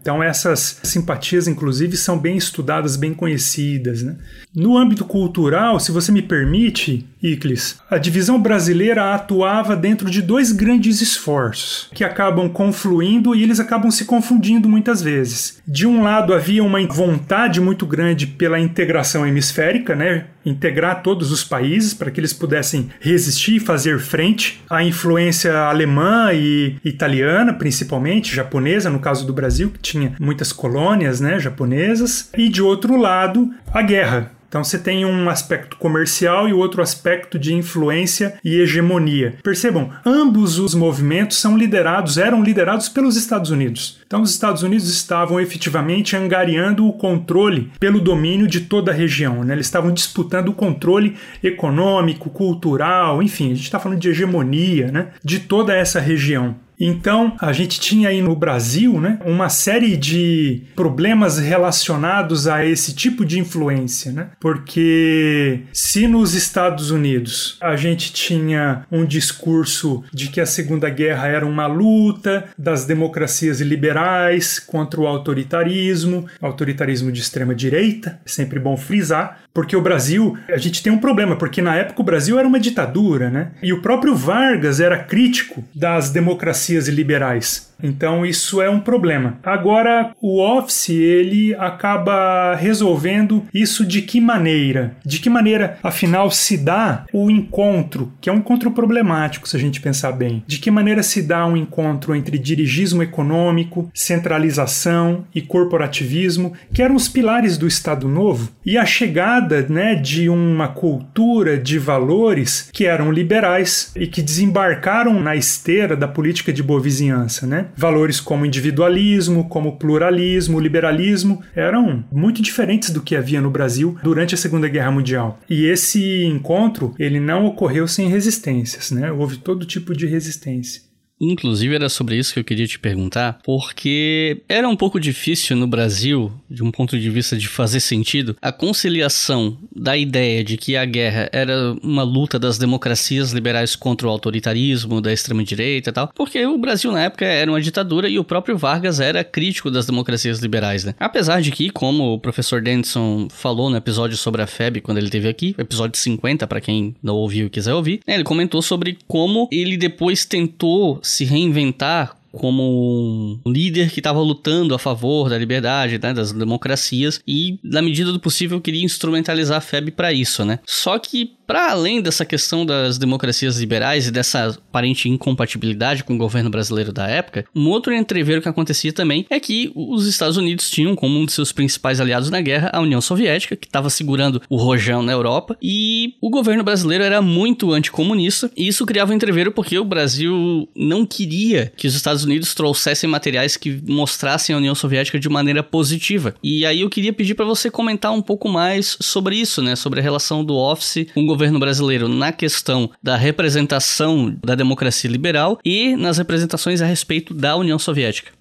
Então 0.00 0.22
essas 0.22 0.80
simpatias, 0.82 1.46
inclusive, 1.46 1.96
são 1.96 2.18
bem 2.18 2.36
estudadas, 2.36 2.96
bem 2.96 3.12
conhecidas. 3.12 4.02
Né? 4.02 4.16
No 4.54 4.76
âmbito 4.76 5.04
cultural, 5.04 5.78
se 5.78 5.92
você 5.92 6.10
me 6.10 6.22
permite, 6.22 7.06
Iclis, 7.22 7.78
a 7.90 7.98
divisão 7.98 8.40
brasileira 8.40 9.14
atuava 9.14 9.76
dentro 9.76 10.10
de 10.10 10.22
dois 10.22 10.52
grandes 10.52 11.00
esforços 11.00 11.88
que 11.94 12.02
acabam 12.02 12.48
confluindo 12.48 13.34
e 13.34 13.42
eles 13.42 13.60
acabam 13.60 13.90
se 13.90 14.04
confundindo 14.04 14.68
muitas 14.68 15.02
vezes. 15.02 15.60
De 15.66 15.86
um 15.86 16.02
lado 16.02 16.32
havia 16.32 16.64
uma 16.64 16.80
vontade 16.86 17.60
muito 17.60 17.86
grande 17.86 18.26
pela 18.26 18.58
integração 18.58 19.26
hemisférica, 19.26 19.94
né? 19.94 20.26
integrar 20.44 21.02
todos 21.02 21.30
os 21.30 21.44
países 21.44 21.92
para 21.92 22.10
que 22.10 22.18
eles 22.18 22.32
pudessem 22.32 22.88
resistir 23.00 23.56
e 23.56 23.60
fazer 23.60 23.98
frente 23.98 24.62
à 24.70 24.82
influência 24.82 25.54
alemã 25.54 26.32
e 26.32 26.76
italiana, 26.84 27.52
principalmente 27.52 28.34
japonesa, 28.34 28.88
no 28.88 28.98
caso 28.98 29.26
do 29.26 29.32
Brasil, 29.32 29.70
que 29.70 29.80
tinha 29.90 30.14
muitas 30.20 30.52
colônias 30.52 31.20
né, 31.20 31.38
japonesas, 31.38 32.30
e 32.36 32.48
de 32.48 32.62
outro 32.62 32.96
lado, 32.96 33.50
a 33.72 33.82
guerra. 33.82 34.32
Então 34.50 34.64
você 34.64 34.80
tem 34.80 35.04
um 35.04 35.30
aspecto 35.30 35.76
comercial 35.76 36.48
e 36.48 36.52
outro 36.52 36.82
aspecto 36.82 37.38
de 37.38 37.54
influência 37.54 38.34
e 38.44 38.60
hegemonia. 38.60 39.36
Percebam, 39.44 39.90
ambos 40.04 40.58
os 40.58 40.74
movimentos 40.74 41.38
são 41.38 41.56
liderados, 41.56 42.18
eram 42.18 42.42
liderados 42.42 42.88
pelos 42.88 43.16
Estados 43.16 43.52
Unidos. 43.52 44.00
Então 44.04 44.22
os 44.22 44.32
Estados 44.32 44.64
Unidos 44.64 44.90
estavam 44.90 45.38
efetivamente 45.38 46.16
angariando 46.16 46.84
o 46.84 46.92
controle 46.92 47.70
pelo 47.78 48.00
domínio 48.00 48.48
de 48.48 48.62
toda 48.62 48.90
a 48.90 48.94
região. 48.94 49.44
Né? 49.44 49.54
Eles 49.54 49.66
estavam 49.66 49.92
disputando 49.92 50.48
o 50.48 50.54
controle 50.54 51.16
econômico, 51.44 52.28
cultural, 52.28 53.22
enfim, 53.22 53.52
a 53.52 53.54
gente 53.54 53.66
está 53.66 53.78
falando 53.78 54.00
de 54.00 54.08
hegemonia 54.08 54.90
né? 54.90 55.10
de 55.22 55.38
toda 55.38 55.72
essa 55.72 56.00
região. 56.00 56.56
Então, 56.80 57.36
a 57.38 57.52
gente 57.52 57.78
tinha 57.78 58.08
aí 58.08 58.22
no 58.22 58.34
Brasil 58.34 58.98
né, 58.98 59.18
uma 59.26 59.50
série 59.50 59.98
de 59.98 60.62
problemas 60.74 61.38
relacionados 61.38 62.48
a 62.48 62.64
esse 62.64 62.94
tipo 62.94 63.22
de 63.24 63.38
influência, 63.38 64.10
né? 64.10 64.28
Porque 64.40 65.60
se 65.74 66.06
nos 66.06 66.34
Estados 66.34 66.90
Unidos 66.90 67.58
a 67.60 67.76
gente 67.76 68.12
tinha 68.12 68.86
um 68.90 69.04
discurso 69.04 70.02
de 70.12 70.28
que 70.28 70.40
a 70.40 70.46
Segunda 70.46 70.88
Guerra 70.88 71.28
era 71.28 71.46
uma 71.46 71.66
luta 71.66 72.46
das 72.56 72.86
democracias 72.86 73.60
liberais 73.60 74.58
contra 74.58 75.00
o 75.00 75.06
autoritarismo, 75.06 76.26
autoritarismo 76.40 77.12
de 77.12 77.20
extrema 77.20 77.54
direita, 77.54 78.20
é 78.24 78.28
sempre 78.28 78.58
bom 78.58 78.76
frisar, 78.76 79.40
porque 79.52 79.76
o 79.76 79.82
Brasil, 79.82 80.38
a 80.48 80.56
gente 80.56 80.82
tem 80.82 80.92
um 80.92 80.98
problema, 80.98 81.36
porque 81.36 81.60
na 81.60 81.74
época 81.74 82.00
o 82.00 82.04
Brasil 82.04 82.38
era 82.38 82.46
uma 82.46 82.60
ditadura, 82.60 83.28
né? 83.28 83.50
E 83.62 83.72
o 83.72 83.82
próprio 83.82 84.14
Vargas 84.14 84.80
era 84.80 84.96
crítico 84.98 85.64
das 85.74 86.10
democracias 86.10 86.69
liberais. 86.92 87.69
Então 87.82 88.24
isso 88.24 88.60
é 88.60 88.68
um 88.68 88.80
problema. 88.80 89.38
Agora 89.42 90.12
o 90.20 90.40
Office 90.40 90.90
ele 90.90 91.54
acaba 91.54 92.54
resolvendo 92.54 93.44
isso 93.52 93.84
de 93.84 94.02
que 94.02 94.20
maneira? 94.20 94.96
De 95.04 95.18
que 95.18 95.30
maneira, 95.30 95.78
afinal, 95.82 96.30
se 96.30 96.56
dá 96.56 97.04
o 97.12 97.30
encontro, 97.30 98.12
que 98.20 98.28
é 98.28 98.32
um 98.32 98.38
encontro 98.38 98.70
problemático 98.70 99.48
se 99.48 99.56
a 99.56 99.60
gente 99.60 99.80
pensar 99.80 100.12
bem. 100.12 100.42
De 100.46 100.58
que 100.58 100.70
maneira 100.70 101.02
se 101.02 101.22
dá 101.22 101.46
um 101.46 101.56
encontro 101.56 102.14
entre 102.14 102.38
dirigismo 102.38 103.02
econômico, 103.02 103.90
centralização 103.94 105.24
e 105.34 105.40
corporativismo, 105.40 106.52
que 106.72 106.82
eram 106.82 106.94
os 106.94 107.08
pilares 107.08 107.56
do 107.56 107.66
Estado 107.66 108.08
Novo, 108.08 108.50
e 108.64 108.76
a 108.76 108.84
chegada, 108.84 109.66
né, 109.68 109.94
de 109.94 110.28
uma 110.28 110.68
cultura 110.68 111.58
de 111.58 111.78
valores 111.78 112.68
que 112.72 112.86
eram 112.86 113.12
liberais 113.12 113.92
e 113.96 114.06
que 114.06 114.22
desembarcaram 114.22 115.20
na 115.20 115.36
esteira 115.36 115.96
da 115.96 116.08
política 116.08 116.52
de 116.52 116.62
boa 116.62 116.80
vizinhança, 116.80 117.46
né? 117.46 117.66
Valores 117.76 118.20
como 118.20 118.46
individualismo, 118.46 119.48
como 119.48 119.78
pluralismo, 119.78 120.60
liberalismo, 120.60 121.42
eram 121.54 122.04
muito 122.10 122.42
diferentes 122.42 122.90
do 122.90 123.02
que 123.02 123.16
havia 123.16 123.40
no 123.40 123.50
Brasil 123.50 123.96
durante 124.02 124.34
a 124.34 124.38
Segunda 124.38 124.68
Guerra 124.68 124.90
Mundial. 124.90 125.38
E 125.48 125.66
esse 125.66 126.24
encontro, 126.24 126.94
ele 126.98 127.20
não 127.20 127.46
ocorreu 127.46 127.86
sem 127.86 128.08
resistências, 128.08 128.90
né? 128.90 129.10
Houve 129.12 129.38
todo 129.38 129.66
tipo 129.66 129.94
de 129.94 130.06
resistência. 130.06 130.89
Inclusive 131.20 131.74
era 131.74 131.88
sobre 131.88 132.16
isso 132.16 132.32
que 132.32 132.40
eu 132.40 132.44
queria 132.44 132.66
te 132.66 132.78
perguntar, 132.78 133.38
porque 133.44 134.42
era 134.48 134.68
um 134.68 134.76
pouco 134.76 134.98
difícil 134.98 135.56
no 135.56 135.66
Brasil, 135.66 136.32
de 136.48 136.62
um 136.62 136.70
ponto 136.70 136.98
de 136.98 137.10
vista 137.10 137.36
de 137.36 137.46
fazer 137.46 137.80
sentido, 137.80 138.36
a 138.40 138.50
conciliação 138.50 139.58
da 139.74 139.96
ideia 139.96 140.42
de 140.42 140.56
que 140.56 140.76
a 140.76 140.84
guerra 140.84 141.28
era 141.32 141.76
uma 141.82 142.02
luta 142.02 142.38
das 142.38 142.56
democracias 142.56 143.32
liberais 143.32 143.76
contra 143.76 144.06
o 144.06 144.10
autoritarismo, 144.10 145.00
da 145.00 145.12
extrema-direita 145.12 145.90
e 145.90 145.92
tal, 145.92 146.08
porque 146.14 146.44
o 146.46 146.56
Brasil 146.56 146.90
na 146.90 147.02
época 147.02 147.26
era 147.26 147.50
uma 147.50 147.60
ditadura 147.60 148.08
e 148.08 148.18
o 148.18 148.24
próprio 148.24 148.56
Vargas 148.56 148.98
era 148.98 149.22
crítico 149.22 149.70
das 149.70 149.86
democracias 149.86 150.38
liberais, 150.38 150.84
né? 150.84 150.94
Apesar 150.98 151.42
de 151.42 151.50
que, 151.50 151.70
como 151.70 152.14
o 152.14 152.18
professor 152.18 152.62
Denson 152.62 153.28
falou 153.30 153.68
no 153.68 153.76
episódio 153.76 154.16
sobre 154.16 154.40
a 154.40 154.46
FEB 154.46 154.80
quando 154.80 154.98
ele 154.98 155.10
teve 155.10 155.28
aqui, 155.28 155.54
episódio 155.58 155.98
50, 155.98 156.46
para 156.46 156.60
quem 156.60 156.94
não 157.02 157.16
ouviu 157.16 157.46
e 157.46 157.50
quiser 157.50 157.74
ouvir, 157.74 158.00
né, 158.06 158.14
ele 158.14 158.24
comentou 158.24 158.62
sobre 158.62 158.96
como 159.06 159.48
ele 159.52 159.76
depois 159.76 160.24
tentou 160.24 161.00
se 161.10 161.24
reinventar 161.24 162.19
como 162.32 163.38
um 163.44 163.50
líder 163.50 163.90
que 163.90 164.00
estava 164.00 164.20
lutando 164.20 164.74
a 164.74 164.78
favor 164.78 165.28
da 165.28 165.38
liberdade, 165.38 165.98
né, 166.02 166.12
das 166.12 166.32
democracias 166.32 167.20
e, 167.26 167.58
na 167.62 167.82
medida 167.82 168.12
do 168.12 168.20
possível, 168.20 168.60
queria 168.60 168.84
instrumentalizar 168.84 169.58
a 169.58 169.60
FEB 169.60 169.90
para 169.90 170.12
isso, 170.12 170.44
né? 170.44 170.58
Só 170.66 170.98
que 170.98 171.32
para 171.50 171.72
além 171.72 172.00
dessa 172.00 172.24
questão 172.24 172.64
das 172.64 172.96
democracias 172.96 173.58
liberais 173.58 174.06
e 174.06 174.12
dessa 174.12 174.50
aparente 174.50 175.08
incompatibilidade 175.08 176.04
com 176.04 176.14
o 176.14 176.16
governo 176.16 176.48
brasileiro 176.48 176.92
da 176.92 177.08
época, 177.08 177.44
um 177.52 177.66
outro 177.68 177.92
entreveiro 177.92 178.40
que 178.40 178.48
acontecia 178.48 178.92
também 178.92 179.26
é 179.28 179.40
que 179.40 179.72
os 179.74 180.06
Estados 180.06 180.36
Unidos 180.36 180.70
tinham 180.70 180.94
como 180.94 181.18
um 181.18 181.26
de 181.26 181.32
seus 181.32 181.50
principais 181.50 182.00
aliados 182.00 182.30
na 182.30 182.40
guerra 182.40 182.70
a 182.72 182.80
União 182.80 183.00
Soviética, 183.00 183.56
que 183.56 183.66
estava 183.66 183.90
segurando 183.90 184.40
o 184.48 184.56
rojão 184.56 185.02
na 185.02 185.10
Europa, 185.10 185.56
e 185.60 186.14
o 186.20 186.30
governo 186.30 186.62
brasileiro 186.62 187.02
era 187.02 187.20
muito 187.20 187.72
anticomunista, 187.72 188.48
e 188.56 188.68
isso 188.68 188.86
criava 188.86 189.10
um 189.10 189.16
entreveiro 189.16 189.50
porque 189.50 189.76
o 189.76 189.84
Brasil 189.84 190.68
não 190.76 191.04
queria 191.04 191.72
que 191.76 191.88
os 191.88 191.96
Estados 191.96 192.19
Unidos 192.24 192.54
trouxessem 192.54 193.08
materiais 193.08 193.56
que 193.56 193.80
mostrassem 193.86 194.54
a 194.54 194.58
União 194.58 194.74
Soviética 194.74 195.18
de 195.18 195.28
maneira 195.28 195.62
positiva. 195.62 196.34
E 196.42 196.64
aí 196.66 196.80
eu 196.80 196.90
queria 196.90 197.12
pedir 197.12 197.34
para 197.34 197.44
você 197.44 197.70
comentar 197.70 198.12
um 198.12 198.22
pouco 198.22 198.48
mais 198.48 198.96
sobre 199.00 199.36
isso, 199.36 199.62
né, 199.62 199.76
sobre 199.76 200.00
a 200.00 200.02
relação 200.02 200.44
do 200.44 200.54
Office 200.56 201.06
com 201.14 201.22
o 201.22 201.26
governo 201.26 201.58
brasileiro 201.58 202.08
na 202.08 202.32
questão 202.32 202.90
da 203.02 203.16
representação 203.16 204.34
da 204.44 204.54
democracia 204.54 205.10
liberal 205.10 205.58
e 205.64 205.96
nas 205.96 206.18
representações 206.18 206.80
a 206.82 206.86
respeito 206.86 207.34
da 207.34 207.56
União 207.56 207.78
Soviética. 207.78 208.39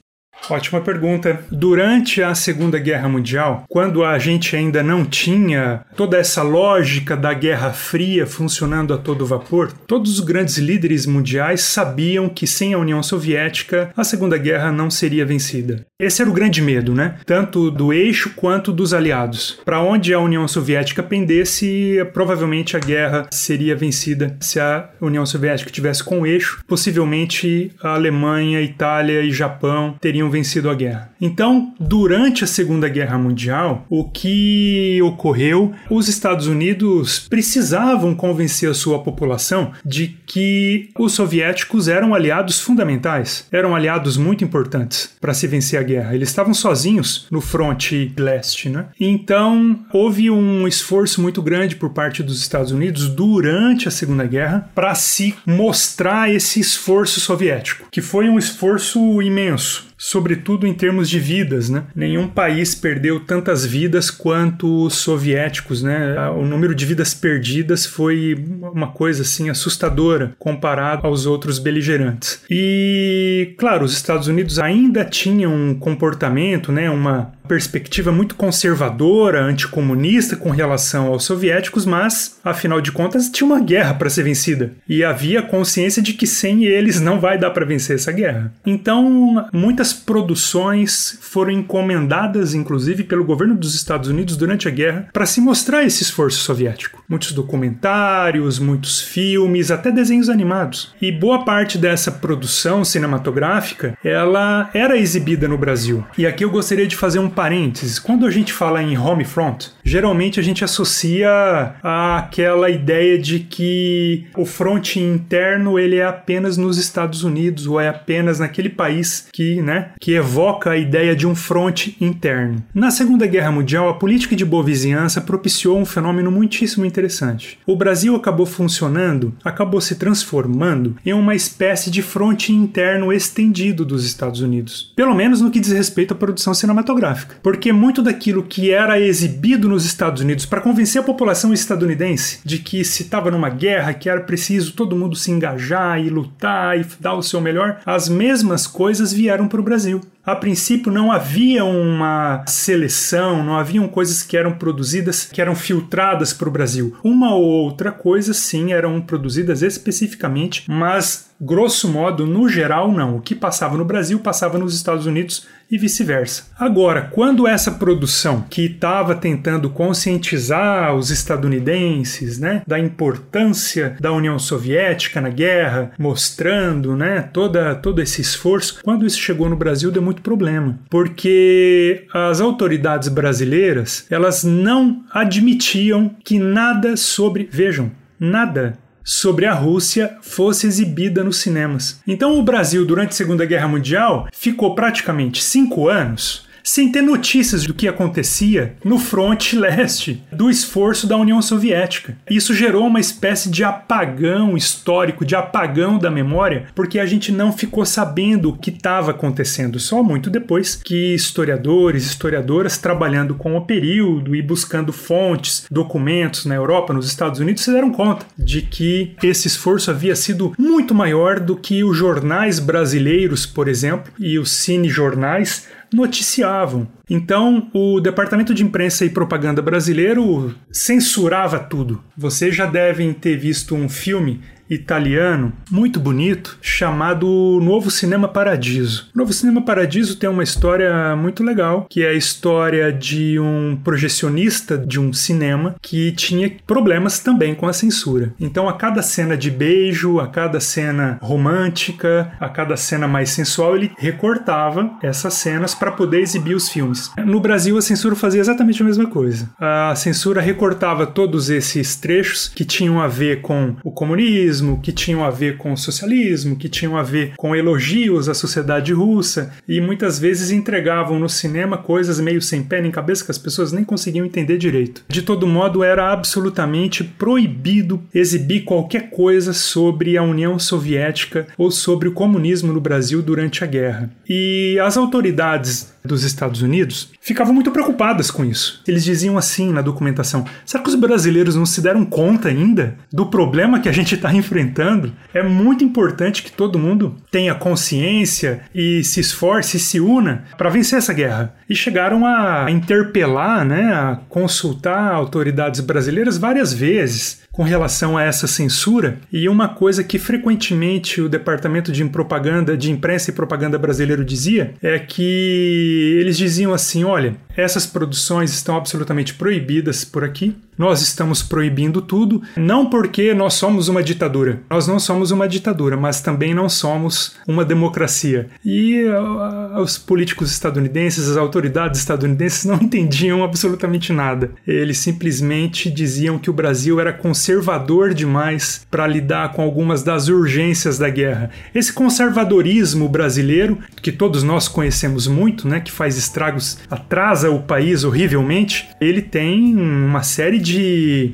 Ótima 0.50 0.82
pergunta. 0.82 1.44
Durante 1.52 2.24
a 2.24 2.34
Segunda 2.34 2.80
Guerra 2.80 3.08
Mundial, 3.08 3.64
quando 3.70 4.04
a 4.04 4.18
gente 4.18 4.56
ainda 4.56 4.82
não 4.82 5.06
tinha 5.06 5.82
toda 5.96 6.18
essa 6.18 6.42
lógica 6.42 7.16
da 7.16 7.34
Guerra 7.34 7.72
Fria 7.72 8.26
funcionando 8.26 8.94
a 8.94 8.98
todo 8.98 9.26
vapor, 9.26 9.72
todos 9.86 10.14
os 10.14 10.20
grandes 10.20 10.58
líderes 10.58 11.06
mundiais 11.06 11.62
sabiam 11.62 12.30
que 12.30 12.48
sem 12.48 12.74
a 12.74 12.80
União 12.80 13.02
Soviética 13.04 13.92
a 13.96 14.04
Segunda 14.04 14.38
Guerra 14.38 14.72
não 14.72 14.90
seria 14.90 15.26
vencida. 15.26 15.86
Esse 16.00 16.22
era 16.22 16.32
o 16.32 16.34
grande 16.34 16.62
medo, 16.62 16.94
né? 16.96 17.18
Tanto 17.26 17.70
do 17.70 17.92
eixo 17.92 18.32
quanto 18.36 18.72
dos 18.72 18.94
aliados. 18.94 19.60
Para 19.66 19.82
onde 19.82 20.14
a 20.14 20.20
União 20.20 20.48
Soviética 20.48 21.04
pendesse, 21.04 21.98
provavelmente 22.14 22.78
a 22.78 22.80
guerra 22.80 23.28
seria 23.32 23.76
vencida 23.76 24.36
se 24.40 24.60
a 24.60 24.90
União 25.02 25.26
Soviética 25.26 25.70
tivesse 25.70 26.04
com 26.04 26.22
o 26.22 26.26
eixo. 26.26 26.64
Possivelmente 26.68 27.72
a 27.84 27.96
Alemanha, 27.96 28.62
Itália 28.62 29.22
e 29.22 29.32
Japão 29.32 29.96
teriam 30.00 30.29
haviam 30.30 30.40
vencido 30.40 30.70
a 30.70 30.76
guerra. 30.76 31.12
Então, 31.20 31.74
durante 31.80 32.44
a 32.44 32.48
Segunda 32.48 32.88
Guerra 32.88 33.18
Mundial, 33.18 33.86
o 33.90 34.06
que 34.06 35.02
ocorreu, 35.04 35.74
os 35.90 36.08
Estados 36.08 36.48
Unidos 36.48 37.28
precisavam 37.30 38.16
convencer 38.16 38.70
a 38.70 38.74
sua 38.74 39.00
população 39.00 39.72
de 39.84 40.08
que 40.26 40.90
os 40.98 41.14
soviéticos 41.14 41.88
eram 41.88 42.14
aliados 42.14 42.62
fundamentais, 42.62 43.48
eram 43.52 43.76
aliados 43.76 44.16
muito 44.16 44.44
importantes 44.44 45.14
para 45.20 45.34
se 45.34 45.48
vencer 45.48 45.80
a 45.80 45.84
guerra. 45.84 46.16
Eles 46.16 46.30
estavam 46.30 46.54
sozinhos 46.54 47.28
no 47.30 47.42
fronte 47.42 48.14
leste, 48.18 48.70
né? 48.70 48.88
Então, 49.00 49.80
houve 49.92 50.30
um 50.30 50.68
esforço 50.68 51.22
muito 51.22 51.42
grande 51.42 51.76
por 51.76 51.90
parte 51.90 52.24
dos 52.24 52.40
Estados 52.40 52.72
Unidos 52.72 53.10
durante 53.10 53.88
a 53.88 53.92
Segunda 53.92 54.26
Guerra 54.26 54.70
para 54.74 54.96
se 54.96 55.36
mostrar 55.46 56.34
esse 56.34 56.60
esforço 56.60 57.20
soviético, 57.20 57.88
que 57.92 58.02
foi 58.02 58.30
um 58.30 58.38
esforço 58.38 59.22
imenso 59.22 59.89
sobretudo 60.00 60.66
em 60.66 60.74
termos 60.74 61.10
de 61.10 61.20
vidas, 61.20 61.70
né? 61.70 61.84
Nenhum 61.94 62.28
país 62.28 62.74
perdeu 62.74 63.20
tantas 63.20 63.66
vidas 63.66 64.10
quanto 64.10 64.86
os 64.86 64.96
soviéticos, 64.96 65.84
né? 65.84 66.16
O 66.30 66.46
número 66.46 66.74
de 66.74 66.86
vidas 66.86 67.14
perdidas 67.14 67.86
foi 67.86 68.36
uma 68.74 68.88
coisa 68.88 69.24
assim 69.24 69.50
assustadora 69.50 70.34
comparado 70.40 71.06
aos 71.06 71.26
outros 71.26 71.60
beligerantes. 71.60 72.42
E, 72.50 73.54
claro, 73.58 73.84
os 73.84 73.94
Estados 73.94 74.28
Unidos 74.28 74.58
ainda 74.58 75.04
tinham 75.04 75.54
um 75.54 75.76
comportamento, 75.76 76.72
né, 76.72 76.90
uma 76.90 77.34
perspectiva 77.50 78.12
muito 78.12 78.36
conservadora, 78.36 79.44
anticomunista 79.44 80.36
com 80.36 80.52
relação 80.52 81.08
aos 81.08 81.24
soviéticos, 81.24 81.84
mas, 81.84 82.40
afinal 82.44 82.80
de 82.80 82.92
contas, 82.92 83.28
tinha 83.28 83.48
uma 83.48 83.60
guerra 83.60 83.96
para 83.96 84.10
ser 84.10 84.22
vencida. 84.22 84.74
E 84.88 85.04
havia 85.04 85.42
consciência 85.42 86.00
de 86.00 86.14
que 86.14 86.28
sem 86.28 86.66
eles 86.66 87.02
não 87.02 87.20
vai 87.20 87.40
dar 87.40 87.50
para 87.50 87.66
vencer 87.66 87.96
essa 87.96 88.12
guerra. 88.12 88.54
Então, 88.64 89.48
muitas 89.52 89.89
produções 89.94 91.18
foram 91.22 91.52
encomendadas, 91.52 92.54
inclusive, 92.54 93.04
pelo 93.04 93.24
governo 93.24 93.56
dos 93.56 93.76
Estados 93.76 94.10
Unidos 94.10 94.36
durante 94.36 94.68
a 94.68 94.72
guerra 94.72 95.08
para 95.14 95.26
se 95.26 95.42
mostrar 95.42 95.84
esse 95.84 96.04
esforço 96.04 96.40
soviético. 96.40 97.04
Muitos 97.08 97.32
documentários, 97.32 98.60
muitos 98.60 99.02
filmes, 99.02 99.72
até 99.72 99.92
desenhos 99.92 100.30
animados. 100.30 100.94
E 101.02 101.12
boa 101.12 101.44
parte 101.44 101.78
dessa 101.78 102.12
produção 102.12 102.84
cinematográfica, 102.84 103.98
ela 104.04 104.70
era 104.74 104.98
exibida 104.98 105.48
no 105.48 105.58
Brasil. 105.58 106.04
E 106.18 106.26
aqui 106.26 106.44
eu 106.44 106.50
gostaria 106.50 106.88
de 106.88 106.96
fazer 106.96 107.20
um 107.20 107.30
parênteses. 107.30 108.00
Quando 108.00 108.26
a 108.26 108.32
gente 108.32 108.54
fala 108.54 108.82
em 108.82 108.98
home 108.98 109.26
front, 109.26 109.68
geralmente 109.84 110.40
a 110.40 110.44
gente 110.44 110.64
associa 110.64 111.76
aquela 111.82 112.70
ideia 112.70 113.18
de 113.18 113.40
que 113.40 114.28
o 114.36 114.46
fronte 114.46 115.00
interno 115.00 115.80
ele 115.80 115.98
é 115.98 116.06
apenas 116.06 116.58
nos 116.58 116.78
Estados 116.78 117.24
Unidos 117.24 117.68
ou 117.68 117.80
é 117.80 117.88
apenas 117.90 118.40
naquele 118.40 118.70
país 118.70 119.28
que, 119.32 119.62
né, 119.62 119.79
que 120.00 120.14
evoca 120.14 120.72
a 120.72 120.78
ideia 120.78 121.16
de 121.16 121.28
um 121.28 121.36
fronte 121.36 121.96
interno. 122.00 122.64
Na 122.74 122.92
Segunda 122.92 123.26
Guerra 123.26 123.52
Mundial, 123.52 123.90
a 123.90 123.94
política 123.94 124.36
de 124.36 124.46
boa 124.46 124.64
vizinhança 124.64 125.22
propiciou 125.22 125.78
um 125.78 125.86
fenômeno 125.86 126.32
muitíssimo 126.32 126.86
interessante. 126.86 127.60
O 127.66 127.76
Brasil 127.76 128.16
acabou 128.16 128.46
funcionando, 128.46 129.34
acabou 129.44 129.82
se 129.82 129.96
transformando 129.96 130.96
em 131.06 131.14
uma 131.14 131.36
espécie 131.36 131.90
de 131.90 132.02
fronte 132.02 132.52
interno 132.52 133.12
estendido 133.12 133.86
dos 133.86 134.06
Estados 134.06 134.42
Unidos, 134.42 134.92
pelo 134.96 135.16
menos 135.16 135.42
no 135.42 135.52
que 135.52 135.60
diz 135.60 135.72
respeito 135.72 136.14
à 136.14 136.18
produção 136.18 136.54
cinematográfica 136.54 137.40
porque 137.42 137.72
muito 137.72 138.02
daquilo 138.02 138.44
que 138.44 138.72
era 138.72 139.00
exibido 139.00 139.68
nos 139.68 139.86
Estados 139.86 140.22
Unidos 140.22 140.46
para 140.46 140.62
convencer 140.62 141.02
a 141.02 141.06
população 141.06 141.54
estadunidense 141.54 142.40
de 142.44 142.60
que 142.60 142.84
se 142.84 143.04
estava 143.04 143.32
numa 143.32 143.50
guerra, 143.50 143.94
que 143.94 144.10
era 144.10 144.22
preciso 144.22 144.74
todo 144.74 144.96
mundo 144.96 145.16
se 145.16 145.32
engajar 145.32 146.00
e 146.00 146.10
lutar 146.10 146.80
e 146.80 146.86
dar 147.00 147.16
o 147.16 147.24
seu 147.24 147.42
melhor, 147.42 147.80
as 147.86 148.10
mesmas 148.10 148.68
coisas 148.68 149.14
vieram 149.14 149.48
para 149.48 149.62
o 149.62 149.64
Brasil 149.70 150.02
a 150.32 150.36
princípio 150.36 150.92
não 150.92 151.12
havia 151.12 151.66
uma 151.66 152.44
seleção, 152.46 153.44
não 153.44 153.58
haviam 153.58 153.88
coisas 153.88 154.22
que 154.22 154.38
eram 154.38 154.54
produzidas, 154.54 155.26
que 155.26 155.42
eram 155.42 155.56
filtradas 155.56 156.32
para 156.34 156.48
o 156.48 156.52
Brasil. 156.52 156.96
Uma 157.04 157.34
ou 157.34 157.44
outra 157.44 157.92
coisa, 157.92 158.34
sim, 158.34 158.72
eram 158.72 159.02
produzidas 159.02 159.64
especificamente, 159.64 160.66
mas 160.70 161.29
grosso 161.40 161.88
modo, 161.88 162.26
no 162.26 162.50
geral, 162.50 162.92
não. 162.92 163.18
O 163.18 163.22
que 163.22 163.36
passava 163.36 163.78
no 163.78 163.86
Brasil 163.86 164.20
passava 164.20 164.58
nos 164.58 164.76
Estados 164.76 165.06
Unidos 165.06 165.48
e 165.72 165.78
vice-versa. 165.78 166.46
Agora, 166.58 167.04
quando 167.12 167.48
essa 167.48 167.72
produção 167.72 168.44
que 168.50 168.66
estava 168.66 169.14
tentando 169.14 169.70
conscientizar 169.70 170.96
os 170.96 171.12
estadunidenses, 171.12 172.40
né, 172.40 172.64
da 172.66 172.80
importância 172.80 173.96
da 174.00 174.12
União 174.12 174.40
Soviética 174.40 175.22
na 175.22 175.30
guerra, 175.30 175.92
mostrando, 175.98 176.96
né, 176.96 177.22
toda 177.22 177.76
todo 177.76 178.02
esse 178.02 178.20
esforço, 178.20 178.82
quando 178.84 179.06
isso 179.06 179.20
chegou 179.20 179.48
no 179.48 179.56
Brasil 179.56 179.92
deu 179.92 180.02
muito 180.02 180.22
problema, 180.22 180.80
porque 180.90 182.08
as 182.14 182.42
autoridades 182.42 183.08
brasileiras, 183.10 184.06
elas 184.10 184.44
não 184.44 185.04
admitiam 185.12 186.12
que 186.24 186.40
nada 186.40 186.98
sobre, 186.98 187.48
vejam, 187.52 187.92
nada 188.20 188.78
sobre 189.04 189.46
a 189.46 189.54
Rússia 189.54 190.18
fosse 190.22 190.68
exibida 190.68 191.24
nos 191.24 191.38
cinemas. 191.38 192.02
Então 192.08 192.38
o 192.38 192.44
Brasil, 192.44 192.86
durante 192.86 193.10
a 193.10 193.16
Segunda 193.16 193.46
Guerra 193.46 193.68
Mundial, 193.68 194.28
ficou 194.32 194.76
praticamente 194.76 195.44
cinco 195.44 195.88
anos 195.88 196.49
sem 196.70 196.92
ter 196.92 197.02
notícias 197.02 197.64
do 197.64 197.74
que 197.74 197.88
acontecia 197.88 198.76
no 198.84 199.00
fronte 199.00 199.56
leste 199.58 200.24
do 200.32 200.52
esforço 200.52 201.08
da 201.08 201.18
União 201.18 201.42
Soviética. 201.42 202.16
Isso 202.30 202.54
gerou 202.54 202.86
uma 202.86 203.00
espécie 203.00 203.50
de 203.50 203.64
apagão 203.64 204.56
histórico, 204.56 205.26
de 205.26 205.36
apagão 205.36 205.98
da 205.98 206.12
memória, 206.12 206.68
porque 206.76 207.00
a 207.00 207.08
gente 207.08 207.32
não 207.32 207.52
ficou 207.52 207.86
sabendo 207.86 208.50
o 208.50 208.58
que 208.58 208.70
estava 208.70 209.10
acontecendo, 209.12 209.80
só 209.80 210.04
muito 210.04 210.30
depois 210.30 210.76
que 210.76 211.16
historiadores, 211.16 212.06
historiadoras 212.06 212.78
trabalhando 212.78 213.34
com 213.34 213.58
o 213.58 213.66
período 213.66 214.36
e 214.36 214.42
buscando 214.42 214.94
fontes, 214.94 215.66
documentos 215.72 216.46
na 216.46 216.54
Europa, 216.54 216.94
nos 216.94 217.08
Estados 217.08 217.40
Unidos, 217.40 217.64
se 217.64 217.72
deram 217.72 217.92
conta 217.92 218.28
de 218.38 218.62
que 218.62 219.16
esse 219.24 219.48
esforço 219.48 219.90
havia 219.90 220.16
sido 220.16 220.54
muito 220.58 220.94
maior 220.94 221.40
do 221.40 221.56
que 221.56 221.84
os 221.84 221.98
jornais 221.98 222.60
brasileiros, 222.60 223.48
por 223.48 223.68
exemplo, 223.68 224.14
e 224.20 224.38
os 224.38 224.52
cinejornais 224.52 225.68
noticiavam. 225.94 226.88
Então, 227.10 227.70
o 227.74 228.00
Departamento 228.00 228.54
de 228.54 228.64
Imprensa 228.64 229.06
e 229.06 229.10
Propaganda 229.10 229.62
brasileiro 229.62 230.56
censurava 230.72 231.60
tudo. 231.60 232.02
Vocês 232.16 232.56
já 232.56 232.66
devem 232.66 233.14
ter 233.14 233.38
visto 233.38 233.76
um 233.76 233.90
filme 233.90 234.42
italiano 234.70 235.52
muito 235.72 236.00
bonito 236.00 236.58
chamado 236.62 237.60
Novo 237.62 237.90
Cinema 237.90 238.28
Paradiso. 238.28 239.10
Novo 239.16 239.34
Cinema 239.34 239.62
Paradiso 239.62 240.18
tem 240.18 240.30
uma 240.30 240.44
história 240.44 241.16
muito 241.16 241.44
legal, 241.44 241.88
que 241.90 242.04
é 242.04 242.10
a 242.10 242.14
história 242.14 242.92
de 242.92 243.40
um 243.40 243.78
projecionista 243.84 244.78
de 244.78 245.00
um 245.00 245.12
cinema 245.12 245.76
que 245.82 246.12
tinha 246.12 246.52
problemas 246.68 247.20
também 247.20 247.56
com 247.56 247.68
a 247.68 247.74
censura. 247.74 248.34
Então, 248.40 248.70
a 248.70 248.74
cada 248.74 249.02
cena 249.02 249.36
de 249.36 249.50
beijo, 249.50 250.20
a 250.20 250.28
cada 250.28 250.60
cena 250.60 251.18
romântica, 251.22 252.32
a 252.40 252.50
cada 252.50 252.78
cena 252.78 253.08
mais 253.08 253.30
sensual, 253.32 253.76
ele 253.76 253.92
recortava 253.98 254.92
essas 255.02 255.34
cenas 255.36 255.74
para 255.74 255.92
poder 255.92 256.22
exibir 256.22 256.56
os 256.56 256.70
filmes. 256.70 257.12
No 257.26 257.40
Brasil, 257.40 257.78
a 257.78 257.82
censura 257.82 258.16
fazia 258.16 258.42
exatamente 258.42 258.82
a 258.82 258.86
mesma 258.86 259.08
coisa. 259.08 259.50
A 259.60 259.96
censura 259.96 260.42
recortava 260.42 261.08
todos 261.08 261.50
esses 261.50 261.96
trechos 261.96 262.48
que 262.48 262.66
tinham 262.66 263.02
a 263.02 263.08
ver 263.08 263.42
com 263.42 263.76
o 263.84 263.92
comunismo 263.92 264.59
que 264.82 264.92
tinham 264.92 265.24
a 265.24 265.30
ver 265.30 265.58
com 265.58 265.74
o 265.74 265.78
socialismo, 265.78 266.56
que 266.56 266.70
tinham 266.70 266.98
a 266.98 267.04
ver 267.04 267.34
com 267.38 267.56
elogios 267.56 268.30
à 268.30 268.34
sociedade 268.34 268.94
russa 268.94 269.54
e 269.68 269.82
muitas 269.82 270.20
vezes 270.20 270.52
entregavam 270.52 271.20
no 271.20 271.30
cinema 271.30 271.78
coisas 271.78 272.20
meio 272.20 272.42
sem 272.42 272.64
pé 272.64 272.82
nem 272.82 272.92
cabeça 272.92 273.24
que 273.26 273.32
as 273.32 273.38
pessoas 273.38 273.72
nem 273.72 273.84
conseguiam 273.84 274.26
entender 274.26 274.58
direito. 274.58 275.04
De 275.08 275.22
todo 275.22 275.48
modo, 275.48 275.84
era 275.84 276.12
absolutamente 276.12 277.04
proibido 277.04 278.02
exibir 278.14 278.64
qualquer 278.64 279.10
coisa 279.10 279.54
sobre 279.54 280.18
a 280.18 280.24
União 280.24 280.58
Soviética 280.60 281.48
ou 281.58 281.72
sobre 281.72 282.08
o 282.08 282.14
comunismo 282.14 282.74
no 282.74 282.82
Brasil 282.82 283.22
durante 283.22 283.64
a 283.64 283.68
guerra. 283.68 284.12
E 284.28 284.78
as 284.80 284.98
autoridades 284.98 285.94
dos 286.04 286.24
Estados 286.24 286.62
Unidos 286.62 287.12
ficavam 287.22 287.54
muito 287.54 287.72
preocupadas 287.72 288.32
com 288.32 288.44
isso. 288.46 288.82
Eles 288.88 289.04
diziam 289.04 289.38
assim 289.38 289.72
na 289.72 289.82
documentação: 289.82 290.46
será 290.66 290.84
que 290.84 290.90
os 290.90 290.96
brasileiros 290.96 291.56
não 291.56 291.66
se 291.66 291.82
deram 291.82 292.06
conta 292.06 292.50
ainda 292.50 292.96
do 293.12 293.26
problema 293.26 293.80
que 293.80 293.90
a 293.90 293.92
gente 293.92 294.16
está 294.16 294.34
enfrentando? 294.34 295.14
É 295.34 295.44
muito 295.44 295.84
importante 295.84 296.44
que 296.44 296.52
todo 296.52 296.80
mundo 296.80 297.16
tenha 297.32 297.56
consciência 297.56 298.62
e 298.74 299.04
se 299.04 299.20
esforce 299.20 299.78
e 299.78 299.80
se 299.80 300.00
una 300.00 300.46
para 300.58 300.70
vencer 300.70 301.00
essa 301.00 301.14
guerra. 301.14 301.56
E 301.70 301.76
chegaram 301.76 302.26
a 302.26 302.70
interpelar, 302.70 303.64
né, 303.64 303.94
a 303.94 304.20
consultar 304.28 305.14
autoridades 305.14 305.82
brasileiras 305.82 306.38
várias 306.38 306.74
vezes 306.74 307.42
com 307.60 307.64
relação 307.64 308.18
a 308.18 308.24
essa 308.24 308.48
censura 308.48 309.20
e 309.30 309.50
uma 309.50 309.68
coisa 309.68 310.02
que 310.02 310.18
frequentemente 310.18 311.20
o 311.20 311.28
departamento 311.28 311.92
de 311.92 312.06
propaganda, 312.06 312.78
de 312.78 312.90
imprensa 312.90 313.32
e 313.32 313.34
propaganda 313.34 313.78
brasileiro 313.78 314.24
dizia 314.24 314.76
é 314.82 314.98
que 314.98 316.16
eles 316.22 316.38
diziam 316.38 316.74
assim: 316.74 317.04
olha, 317.04 317.36
essas 317.58 317.86
produções 317.86 318.54
estão 318.54 318.78
absolutamente 318.78 319.34
proibidas 319.34 320.06
por 320.06 320.24
aqui, 320.24 320.56
nós 320.80 321.02
estamos 321.02 321.44
proibindo 321.44 322.02
tudo, 322.02 322.42
não 322.56 322.90
porque 322.90 323.34
nós 323.34 323.56
somos 323.56 323.90
uma 323.90 324.02
ditadura. 324.02 324.62
Nós 324.70 324.88
não 324.88 324.98
somos 324.98 325.30
uma 325.30 325.46
ditadura, 325.46 325.98
mas 325.98 326.22
também 326.22 326.54
não 326.54 326.70
somos 326.70 327.36
uma 327.46 327.66
democracia. 327.66 328.48
E 328.64 329.04
uh, 329.04 329.82
os 329.82 329.98
políticos 329.98 330.50
estadunidenses, 330.50 331.28
as 331.28 331.36
autoridades 331.36 332.00
estadunidenses 332.00 332.64
não 332.66 332.78
entendiam 332.78 333.44
absolutamente 333.44 334.14
nada. 334.14 334.52
Eles 334.66 335.00
simplesmente 335.00 335.92
diziam 335.92 336.40
que 336.40 336.50
o 336.50 336.54
Brasil 336.54 336.98
era 336.98 337.12
conservador 337.12 338.14
demais 338.14 338.88
para 338.90 339.06
lidar 339.06 339.52
com 339.52 339.62
algumas 339.62 340.02
das 340.02 340.30
urgências 340.30 340.98
da 340.98 341.10
guerra. 341.10 341.50
Esse 341.76 341.92
conservadorismo 341.92 343.10
brasileiro, 343.10 343.80
que 344.02 344.14
todos 344.14 344.44
nós 344.44 344.70
conhecemos 344.70 345.28
muito, 345.28 345.68
né, 345.68 345.82
que 345.82 345.92
faz 345.92 346.18
estragos, 346.18 346.78
atrasa 346.90 347.52
o 347.52 347.64
país 347.64 348.06
horrivelmente, 348.06 348.88
ele 349.02 349.22
tem 349.22 349.76
uma 349.76 350.24
série 350.24 350.58
de 350.58 350.69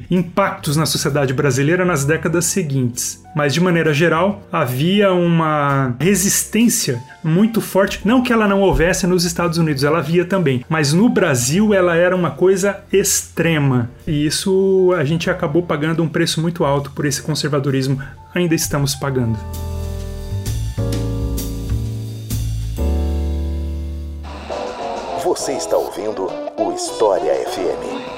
impactos 0.10 0.78
na 0.78 0.86
sociedade 0.86 1.34
brasileira 1.34 1.84
nas 1.84 2.06
décadas 2.06 2.46
seguintes. 2.46 3.24
Mas 3.36 3.54
de 3.54 3.60
maneira 3.60 3.94
geral, 3.94 4.42
havia 4.52 5.12
uma 5.12 5.96
resistência 6.00 7.04
muito 7.24 7.60
forte, 7.60 8.00
não 8.06 8.24
que 8.24 8.32
ela 8.32 8.48
não 8.48 8.62
houvesse 8.62 9.06
nos 9.06 9.26
Estados 9.26 9.58
Unidos, 9.58 9.84
ela 9.84 9.98
havia 10.00 10.24
também, 10.24 10.64
mas 10.70 10.94
no 10.94 11.10
Brasil 11.10 11.74
ela 11.74 11.96
era 11.96 12.16
uma 12.16 12.32
coisa 12.32 12.84
extrema. 12.94 13.90
E 14.08 14.26
isso 14.26 14.94
a 14.98 15.04
gente 15.04 15.30
acabou 15.30 15.64
pagando 15.64 16.02
um 16.02 16.08
preço 16.08 16.42
muito 16.42 16.64
alto 16.64 16.92
por 16.92 17.06
esse 17.06 17.22
conservadorismo, 17.22 18.02
ainda 18.34 18.56
estamos 18.56 18.96
pagando. 18.96 19.38
Você 25.24 25.52
está 25.52 25.76
ouvindo 25.76 26.28
o 26.58 26.72
História 26.72 27.34
FM. 27.50 28.15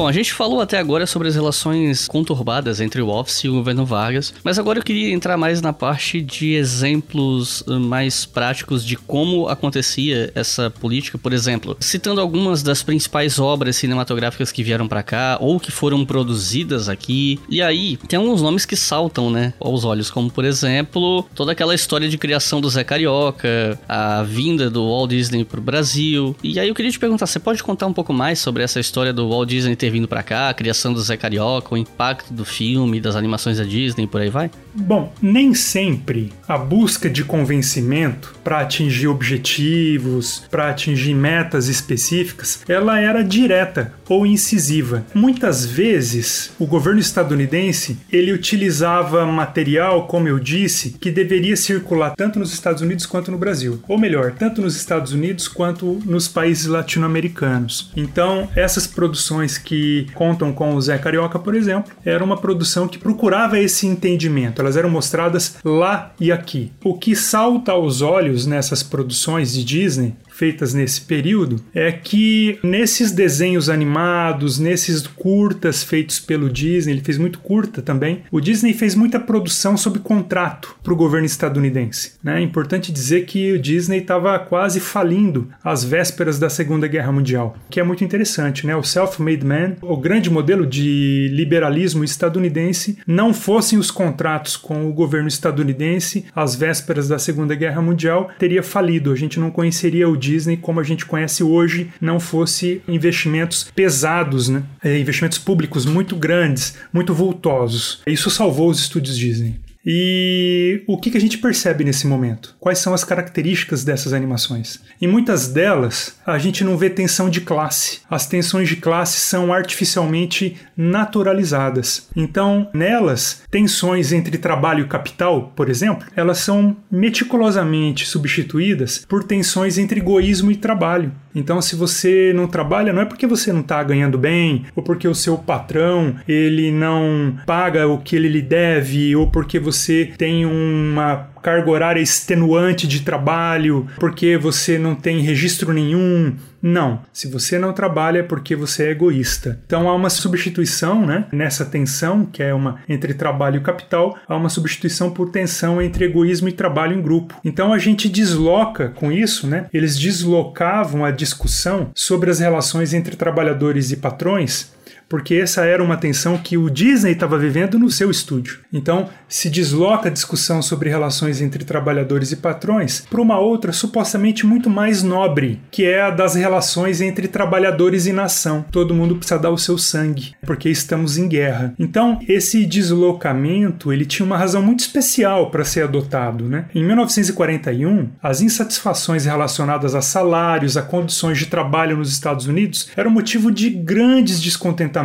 Bom, 0.00 0.08
a 0.08 0.12
gente 0.12 0.32
falou 0.32 0.62
até 0.62 0.78
agora 0.78 1.06
sobre 1.06 1.28
as 1.28 1.34
relações 1.34 2.08
conturbadas 2.08 2.80
entre 2.80 3.02
o 3.02 3.08
Office 3.08 3.44
e 3.44 3.50
o 3.50 3.52
governo 3.52 3.84
Vargas, 3.84 4.32
mas 4.42 4.58
agora 4.58 4.78
eu 4.78 4.82
queria 4.82 5.12
entrar 5.12 5.36
mais 5.36 5.60
na 5.60 5.74
parte 5.74 6.22
de 6.22 6.54
exemplos 6.54 7.62
eh, 7.68 7.72
mais 7.72 8.24
práticos 8.24 8.82
de 8.82 8.96
como 8.96 9.46
acontecia 9.46 10.32
essa 10.34 10.70
política, 10.70 11.18
por 11.18 11.34
exemplo, 11.34 11.76
citando 11.80 12.18
algumas 12.18 12.62
das 12.62 12.82
principais 12.82 13.38
obras 13.38 13.76
cinematográficas 13.76 14.50
que 14.50 14.62
vieram 14.62 14.88
para 14.88 15.02
cá 15.02 15.36
ou 15.38 15.60
que 15.60 15.70
foram 15.70 16.02
produzidas 16.06 16.88
aqui. 16.88 17.38
E 17.50 17.60
aí, 17.60 17.98
tem 18.08 18.18
alguns 18.18 18.40
nomes 18.40 18.64
que 18.64 18.76
saltam, 18.76 19.30
né, 19.30 19.52
aos 19.60 19.84
olhos, 19.84 20.10
como 20.10 20.30
por 20.30 20.46
exemplo, 20.46 21.28
toda 21.34 21.52
aquela 21.52 21.74
história 21.74 22.08
de 22.08 22.16
criação 22.16 22.58
do 22.58 22.70
Zé 22.70 22.84
Carioca, 22.84 23.78
a 23.86 24.22
vinda 24.22 24.70
do 24.70 24.82
Walt 24.82 25.10
Disney 25.10 25.44
pro 25.44 25.60
Brasil. 25.60 26.34
E 26.42 26.58
aí 26.58 26.68
eu 26.68 26.74
queria 26.74 26.90
te 26.90 26.98
perguntar, 26.98 27.26
você 27.26 27.38
pode 27.38 27.62
contar 27.62 27.86
um 27.86 27.92
pouco 27.92 28.14
mais 28.14 28.38
sobre 28.38 28.62
essa 28.62 28.80
história 28.80 29.12
do 29.12 29.28
Walt 29.28 29.46
Disney 29.46 29.76
ter 29.76 29.89
vindo 29.90 30.08
para 30.08 30.22
cá, 30.22 30.48
a 30.48 30.54
criação 30.54 30.92
do 30.92 31.00
Zé 31.00 31.16
Carioca, 31.16 31.74
o 31.74 31.76
impacto 31.76 32.32
do 32.32 32.44
filme, 32.44 33.00
das 33.00 33.16
animações 33.16 33.58
da 33.58 33.64
Disney, 33.64 34.06
por 34.06 34.20
aí 34.20 34.30
vai? 34.30 34.50
Bom, 34.74 35.12
nem 35.20 35.54
sempre 35.54 36.32
a 36.46 36.56
busca 36.56 37.08
de 37.08 37.24
convencimento 37.24 38.34
para 38.42 38.60
atingir 38.60 39.08
objetivos, 39.08 40.44
para 40.50 40.70
atingir 40.70 41.14
metas 41.14 41.68
específicas, 41.68 42.62
ela 42.68 42.98
era 42.98 43.22
direta 43.22 43.92
ou 44.08 44.26
incisiva. 44.26 45.04
Muitas 45.14 45.64
vezes, 45.64 46.52
o 46.58 46.66
governo 46.66 47.00
estadunidense, 47.00 47.98
ele 48.12 48.32
utilizava 48.32 49.24
material, 49.26 50.06
como 50.06 50.28
eu 50.28 50.38
disse, 50.38 50.96
que 51.00 51.10
deveria 51.10 51.56
circular 51.56 52.14
tanto 52.16 52.38
nos 52.38 52.52
Estados 52.52 52.82
Unidos 52.82 53.06
quanto 53.06 53.30
no 53.30 53.38
Brasil, 53.38 53.80
ou 53.88 53.98
melhor, 53.98 54.32
tanto 54.32 54.60
nos 54.60 54.76
Estados 54.76 55.12
Unidos 55.12 55.46
quanto 55.46 56.00
nos 56.04 56.26
países 56.26 56.66
latino-americanos. 56.66 57.92
Então, 57.96 58.48
essas 58.56 58.86
produções 58.86 59.58
que 59.58 60.06
contam 60.14 60.52
com 60.52 60.74
o 60.74 60.80
Zé 60.80 60.98
Carioca, 60.98 61.38
por 61.38 61.54
exemplo, 61.54 61.92
era 62.04 62.24
uma 62.24 62.36
produção 62.36 62.88
que 62.88 62.98
procurava 62.98 63.58
esse 63.58 63.86
entendimento. 63.86 64.59
Elas 64.60 64.76
eram 64.76 64.90
mostradas 64.90 65.56
lá 65.64 66.12
e 66.20 66.30
aqui. 66.30 66.70
O 66.84 66.98
que 66.98 67.16
salta 67.16 67.72
aos 67.72 68.02
olhos 68.02 68.46
nessas 68.46 68.82
produções 68.82 69.52
de 69.52 69.64
Disney 69.64 70.14
feitas 70.40 70.72
nesse 70.72 71.02
período 71.02 71.62
é 71.74 71.92
que 71.92 72.58
nesses 72.62 73.12
desenhos 73.12 73.68
animados, 73.68 74.58
nesses 74.58 75.06
curtas 75.06 75.82
feitos 75.82 76.18
pelo 76.18 76.48
Disney, 76.48 76.94
ele 76.94 77.02
fez 77.02 77.18
muito 77.18 77.40
curta 77.40 77.82
também, 77.82 78.22
o 78.32 78.40
Disney 78.40 78.72
fez 78.72 78.94
muita 78.94 79.20
produção 79.20 79.76
sob 79.76 79.98
contrato 79.98 80.74
para 80.82 80.94
o 80.94 80.96
governo 80.96 81.26
estadunidense. 81.26 82.14
Né? 82.24 82.38
É 82.38 82.42
importante 82.42 82.90
dizer 82.90 83.26
que 83.26 83.52
o 83.52 83.58
Disney 83.58 83.98
estava 83.98 84.38
quase 84.38 84.80
falindo 84.80 85.46
às 85.62 85.84
vésperas 85.84 86.38
da 86.38 86.48
Segunda 86.48 86.88
Guerra 86.88 87.12
Mundial, 87.12 87.54
que 87.68 87.78
é 87.78 87.82
muito 87.82 88.02
interessante. 88.02 88.66
Né? 88.66 88.74
O 88.74 88.82
Self-Made 88.82 89.44
Man, 89.44 89.76
o 89.82 89.98
grande 89.98 90.30
modelo 90.30 90.66
de 90.66 91.28
liberalismo 91.34 92.02
estadunidense, 92.02 92.96
não 93.06 93.34
fossem 93.34 93.78
os 93.78 93.90
contratos 93.90 94.56
com 94.56 94.88
o 94.88 94.94
governo 94.94 95.28
estadunidense 95.28 96.24
às 96.34 96.54
vésperas 96.54 97.08
da 97.08 97.18
Segunda 97.18 97.54
Guerra 97.54 97.82
Mundial, 97.82 98.30
teria 98.38 98.62
falido. 98.62 99.12
A 99.12 99.16
gente 99.16 99.38
não 99.38 99.50
conheceria 99.50 100.08
o 100.08 100.16
Disney 100.16 100.29
Disney 100.30 100.56
como 100.56 100.80
a 100.80 100.84
gente 100.84 101.04
conhece 101.06 101.42
hoje 101.42 101.90
não 102.00 102.20
fosse 102.20 102.82
investimentos 102.86 103.70
pesados, 103.74 104.48
né? 104.48 104.62
É, 104.82 104.98
investimentos 104.98 105.38
públicos 105.38 105.84
muito 105.84 106.14
grandes, 106.14 106.76
muito 106.92 107.12
vultosos. 107.12 108.00
Isso 108.06 108.30
salvou 108.30 108.70
os 108.70 108.78
estúdios 108.78 109.16
Disney. 109.16 109.56
E 109.84 110.82
o 110.86 110.98
que, 110.98 111.10
que 111.10 111.16
a 111.16 111.20
gente 111.20 111.38
percebe 111.38 111.84
nesse 111.84 112.06
momento? 112.06 112.54
Quais 112.60 112.78
são 112.78 112.92
as 112.92 113.04
características 113.04 113.82
dessas 113.82 114.12
animações? 114.12 114.80
Em 115.00 115.06
muitas 115.06 115.48
delas, 115.48 116.18
a 116.26 116.38
gente 116.38 116.62
não 116.62 116.76
vê 116.76 116.90
tensão 116.90 117.30
de 117.30 117.40
classe. 117.40 118.00
As 118.10 118.26
tensões 118.26 118.68
de 118.68 118.76
classe 118.76 119.18
são 119.20 119.52
artificialmente 119.52 120.56
naturalizadas. 120.76 122.08
Então, 122.14 122.68
nelas, 122.74 123.42
tensões 123.50 124.12
entre 124.12 124.36
trabalho 124.36 124.84
e 124.84 124.88
capital, 124.88 125.52
por 125.56 125.70
exemplo, 125.70 126.06
elas 126.14 126.38
são 126.38 126.76
meticulosamente 126.90 128.06
substituídas 128.06 129.04
por 129.08 129.24
tensões 129.24 129.78
entre 129.78 130.00
egoísmo 130.00 130.50
e 130.50 130.56
trabalho. 130.56 131.12
Então, 131.34 131.60
se 131.62 131.76
você 131.76 132.32
não 132.34 132.46
trabalha, 132.46 132.92
não 132.92 133.02
é 133.02 133.04
porque 133.04 133.26
você 133.26 133.52
não 133.52 133.60
está 133.60 133.82
ganhando 133.82 134.18
bem, 134.18 134.66
ou 134.74 134.82
porque 134.82 135.06
o 135.06 135.14
seu 135.14 135.38
patrão 135.38 136.16
ele 136.26 136.70
não 136.72 137.36
paga 137.46 137.86
o 137.86 137.98
que 137.98 138.16
ele 138.16 138.28
lhe 138.28 138.42
deve, 138.42 139.14
ou 139.14 139.28
porque 139.28 139.58
você 139.58 140.12
tem 140.18 140.44
uma 140.44 141.28
carga 141.42 141.70
horária 141.70 142.00
extenuante 142.00 142.86
de 142.86 143.00
trabalho, 143.00 143.86
porque 143.98 144.36
você 144.36 144.78
não 144.78 144.94
tem 144.94 145.20
registro 145.20 145.72
nenhum. 145.72 146.34
Não. 146.62 147.00
Se 147.12 147.26
você 147.26 147.58
não 147.58 147.72
trabalha 147.72 148.18
é 148.18 148.22
porque 148.22 148.54
você 148.54 148.84
é 148.84 148.90
egoísta. 148.90 149.60
Então 149.64 149.88
há 149.88 149.94
uma 149.94 150.10
substituição, 150.10 151.06
né? 151.06 151.26
Nessa 151.32 151.64
tensão, 151.64 152.26
que 152.26 152.42
é 152.42 152.52
uma 152.52 152.80
entre 152.88 153.14
trabalho 153.14 153.56
e 153.56 153.62
capital, 153.62 154.18
há 154.28 154.36
uma 154.36 154.48
substituição 154.48 155.10
por 155.10 155.30
tensão 155.30 155.80
entre 155.80 156.04
egoísmo 156.04 156.48
e 156.48 156.52
trabalho 156.52 156.98
em 156.98 157.02
grupo. 157.02 157.34
Então 157.44 157.72
a 157.72 157.78
gente 157.78 158.08
desloca 158.08 158.90
com 158.90 159.10
isso, 159.10 159.46
né? 159.46 159.66
Eles 159.72 159.98
deslocavam 159.98 161.04
a 161.04 161.10
discussão 161.10 161.90
sobre 161.94 162.30
as 162.30 162.40
relações 162.40 162.92
entre 162.92 163.16
trabalhadores 163.16 163.90
e 163.90 163.96
patrões 163.96 164.78
porque 165.10 165.34
essa 165.34 165.64
era 165.64 165.82
uma 165.82 165.96
tensão 165.96 166.38
que 166.38 166.56
o 166.56 166.70
Disney 166.70 167.10
estava 167.10 167.36
vivendo 167.36 167.80
no 167.80 167.90
seu 167.90 168.12
estúdio. 168.12 168.60
Então, 168.72 169.10
se 169.28 169.50
desloca 169.50 170.08
a 170.08 170.12
discussão 170.12 170.62
sobre 170.62 170.88
relações 170.88 171.42
entre 171.42 171.64
trabalhadores 171.64 172.30
e 172.30 172.36
patrões 172.36 173.04
para 173.10 173.20
uma 173.20 173.36
outra 173.36 173.72
supostamente 173.72 174.46
muito 174.46 174.70
mais 174.70 175.02
nobre, 175.02 175.60
que 175.68 175.84
é 175.84 176.02
a 176.02 176.10
das 176.10 176.36
relações 176.36 177.00
entre 177.00 177.26
trabalhadores 177.26 178.06
e 178.06 178.12
nação. 178.12 178.64
Todo 178.70 178.94
mundo 178.94 179.16
precisa 179.16 179.40
dar 179.40 179.50
o 179.50 179.58
seu 179.58 179.76
sangue, 179.76 180.32
porque 180.46 180.68
estamos 180.68 181.18
em 181.18 181.26
guerra. 181.26 181.74
Então, 181.76 182.20
esse 182.28 182.64
deslocamento, 182.64 183.92
ele 183.92 184.06
tinha 184.06 184.24
uma 184.24 184.38
razão 184.38 184.62
muito 184.62 184.80
especial 184.80 185.50
para 185.50 185.64
ser 185.64 185.82
adotado, 185.82 186.48
né? 186.48 186.66
Em 186.72 186.84
1941, 186.84 188.10
as 188.22 188.40
insatisfações 188.40 189.24
relacionadas 189.24 189.96
a 189.96 190.00
salários, 190.00 190.76
a 190.76 190.82
condições 190.82 191.36
de 191.36 191.46
trabalho 191.46 191.96
nos 191.96 192.12
Estados 192.12 192.46
Unidos 192.46 192.88
eram 192.96 193.10
motivo 193.10 193.50
de 193.50 193.70
grandes 193.70 194.40
descontentamentos 194.40 194.99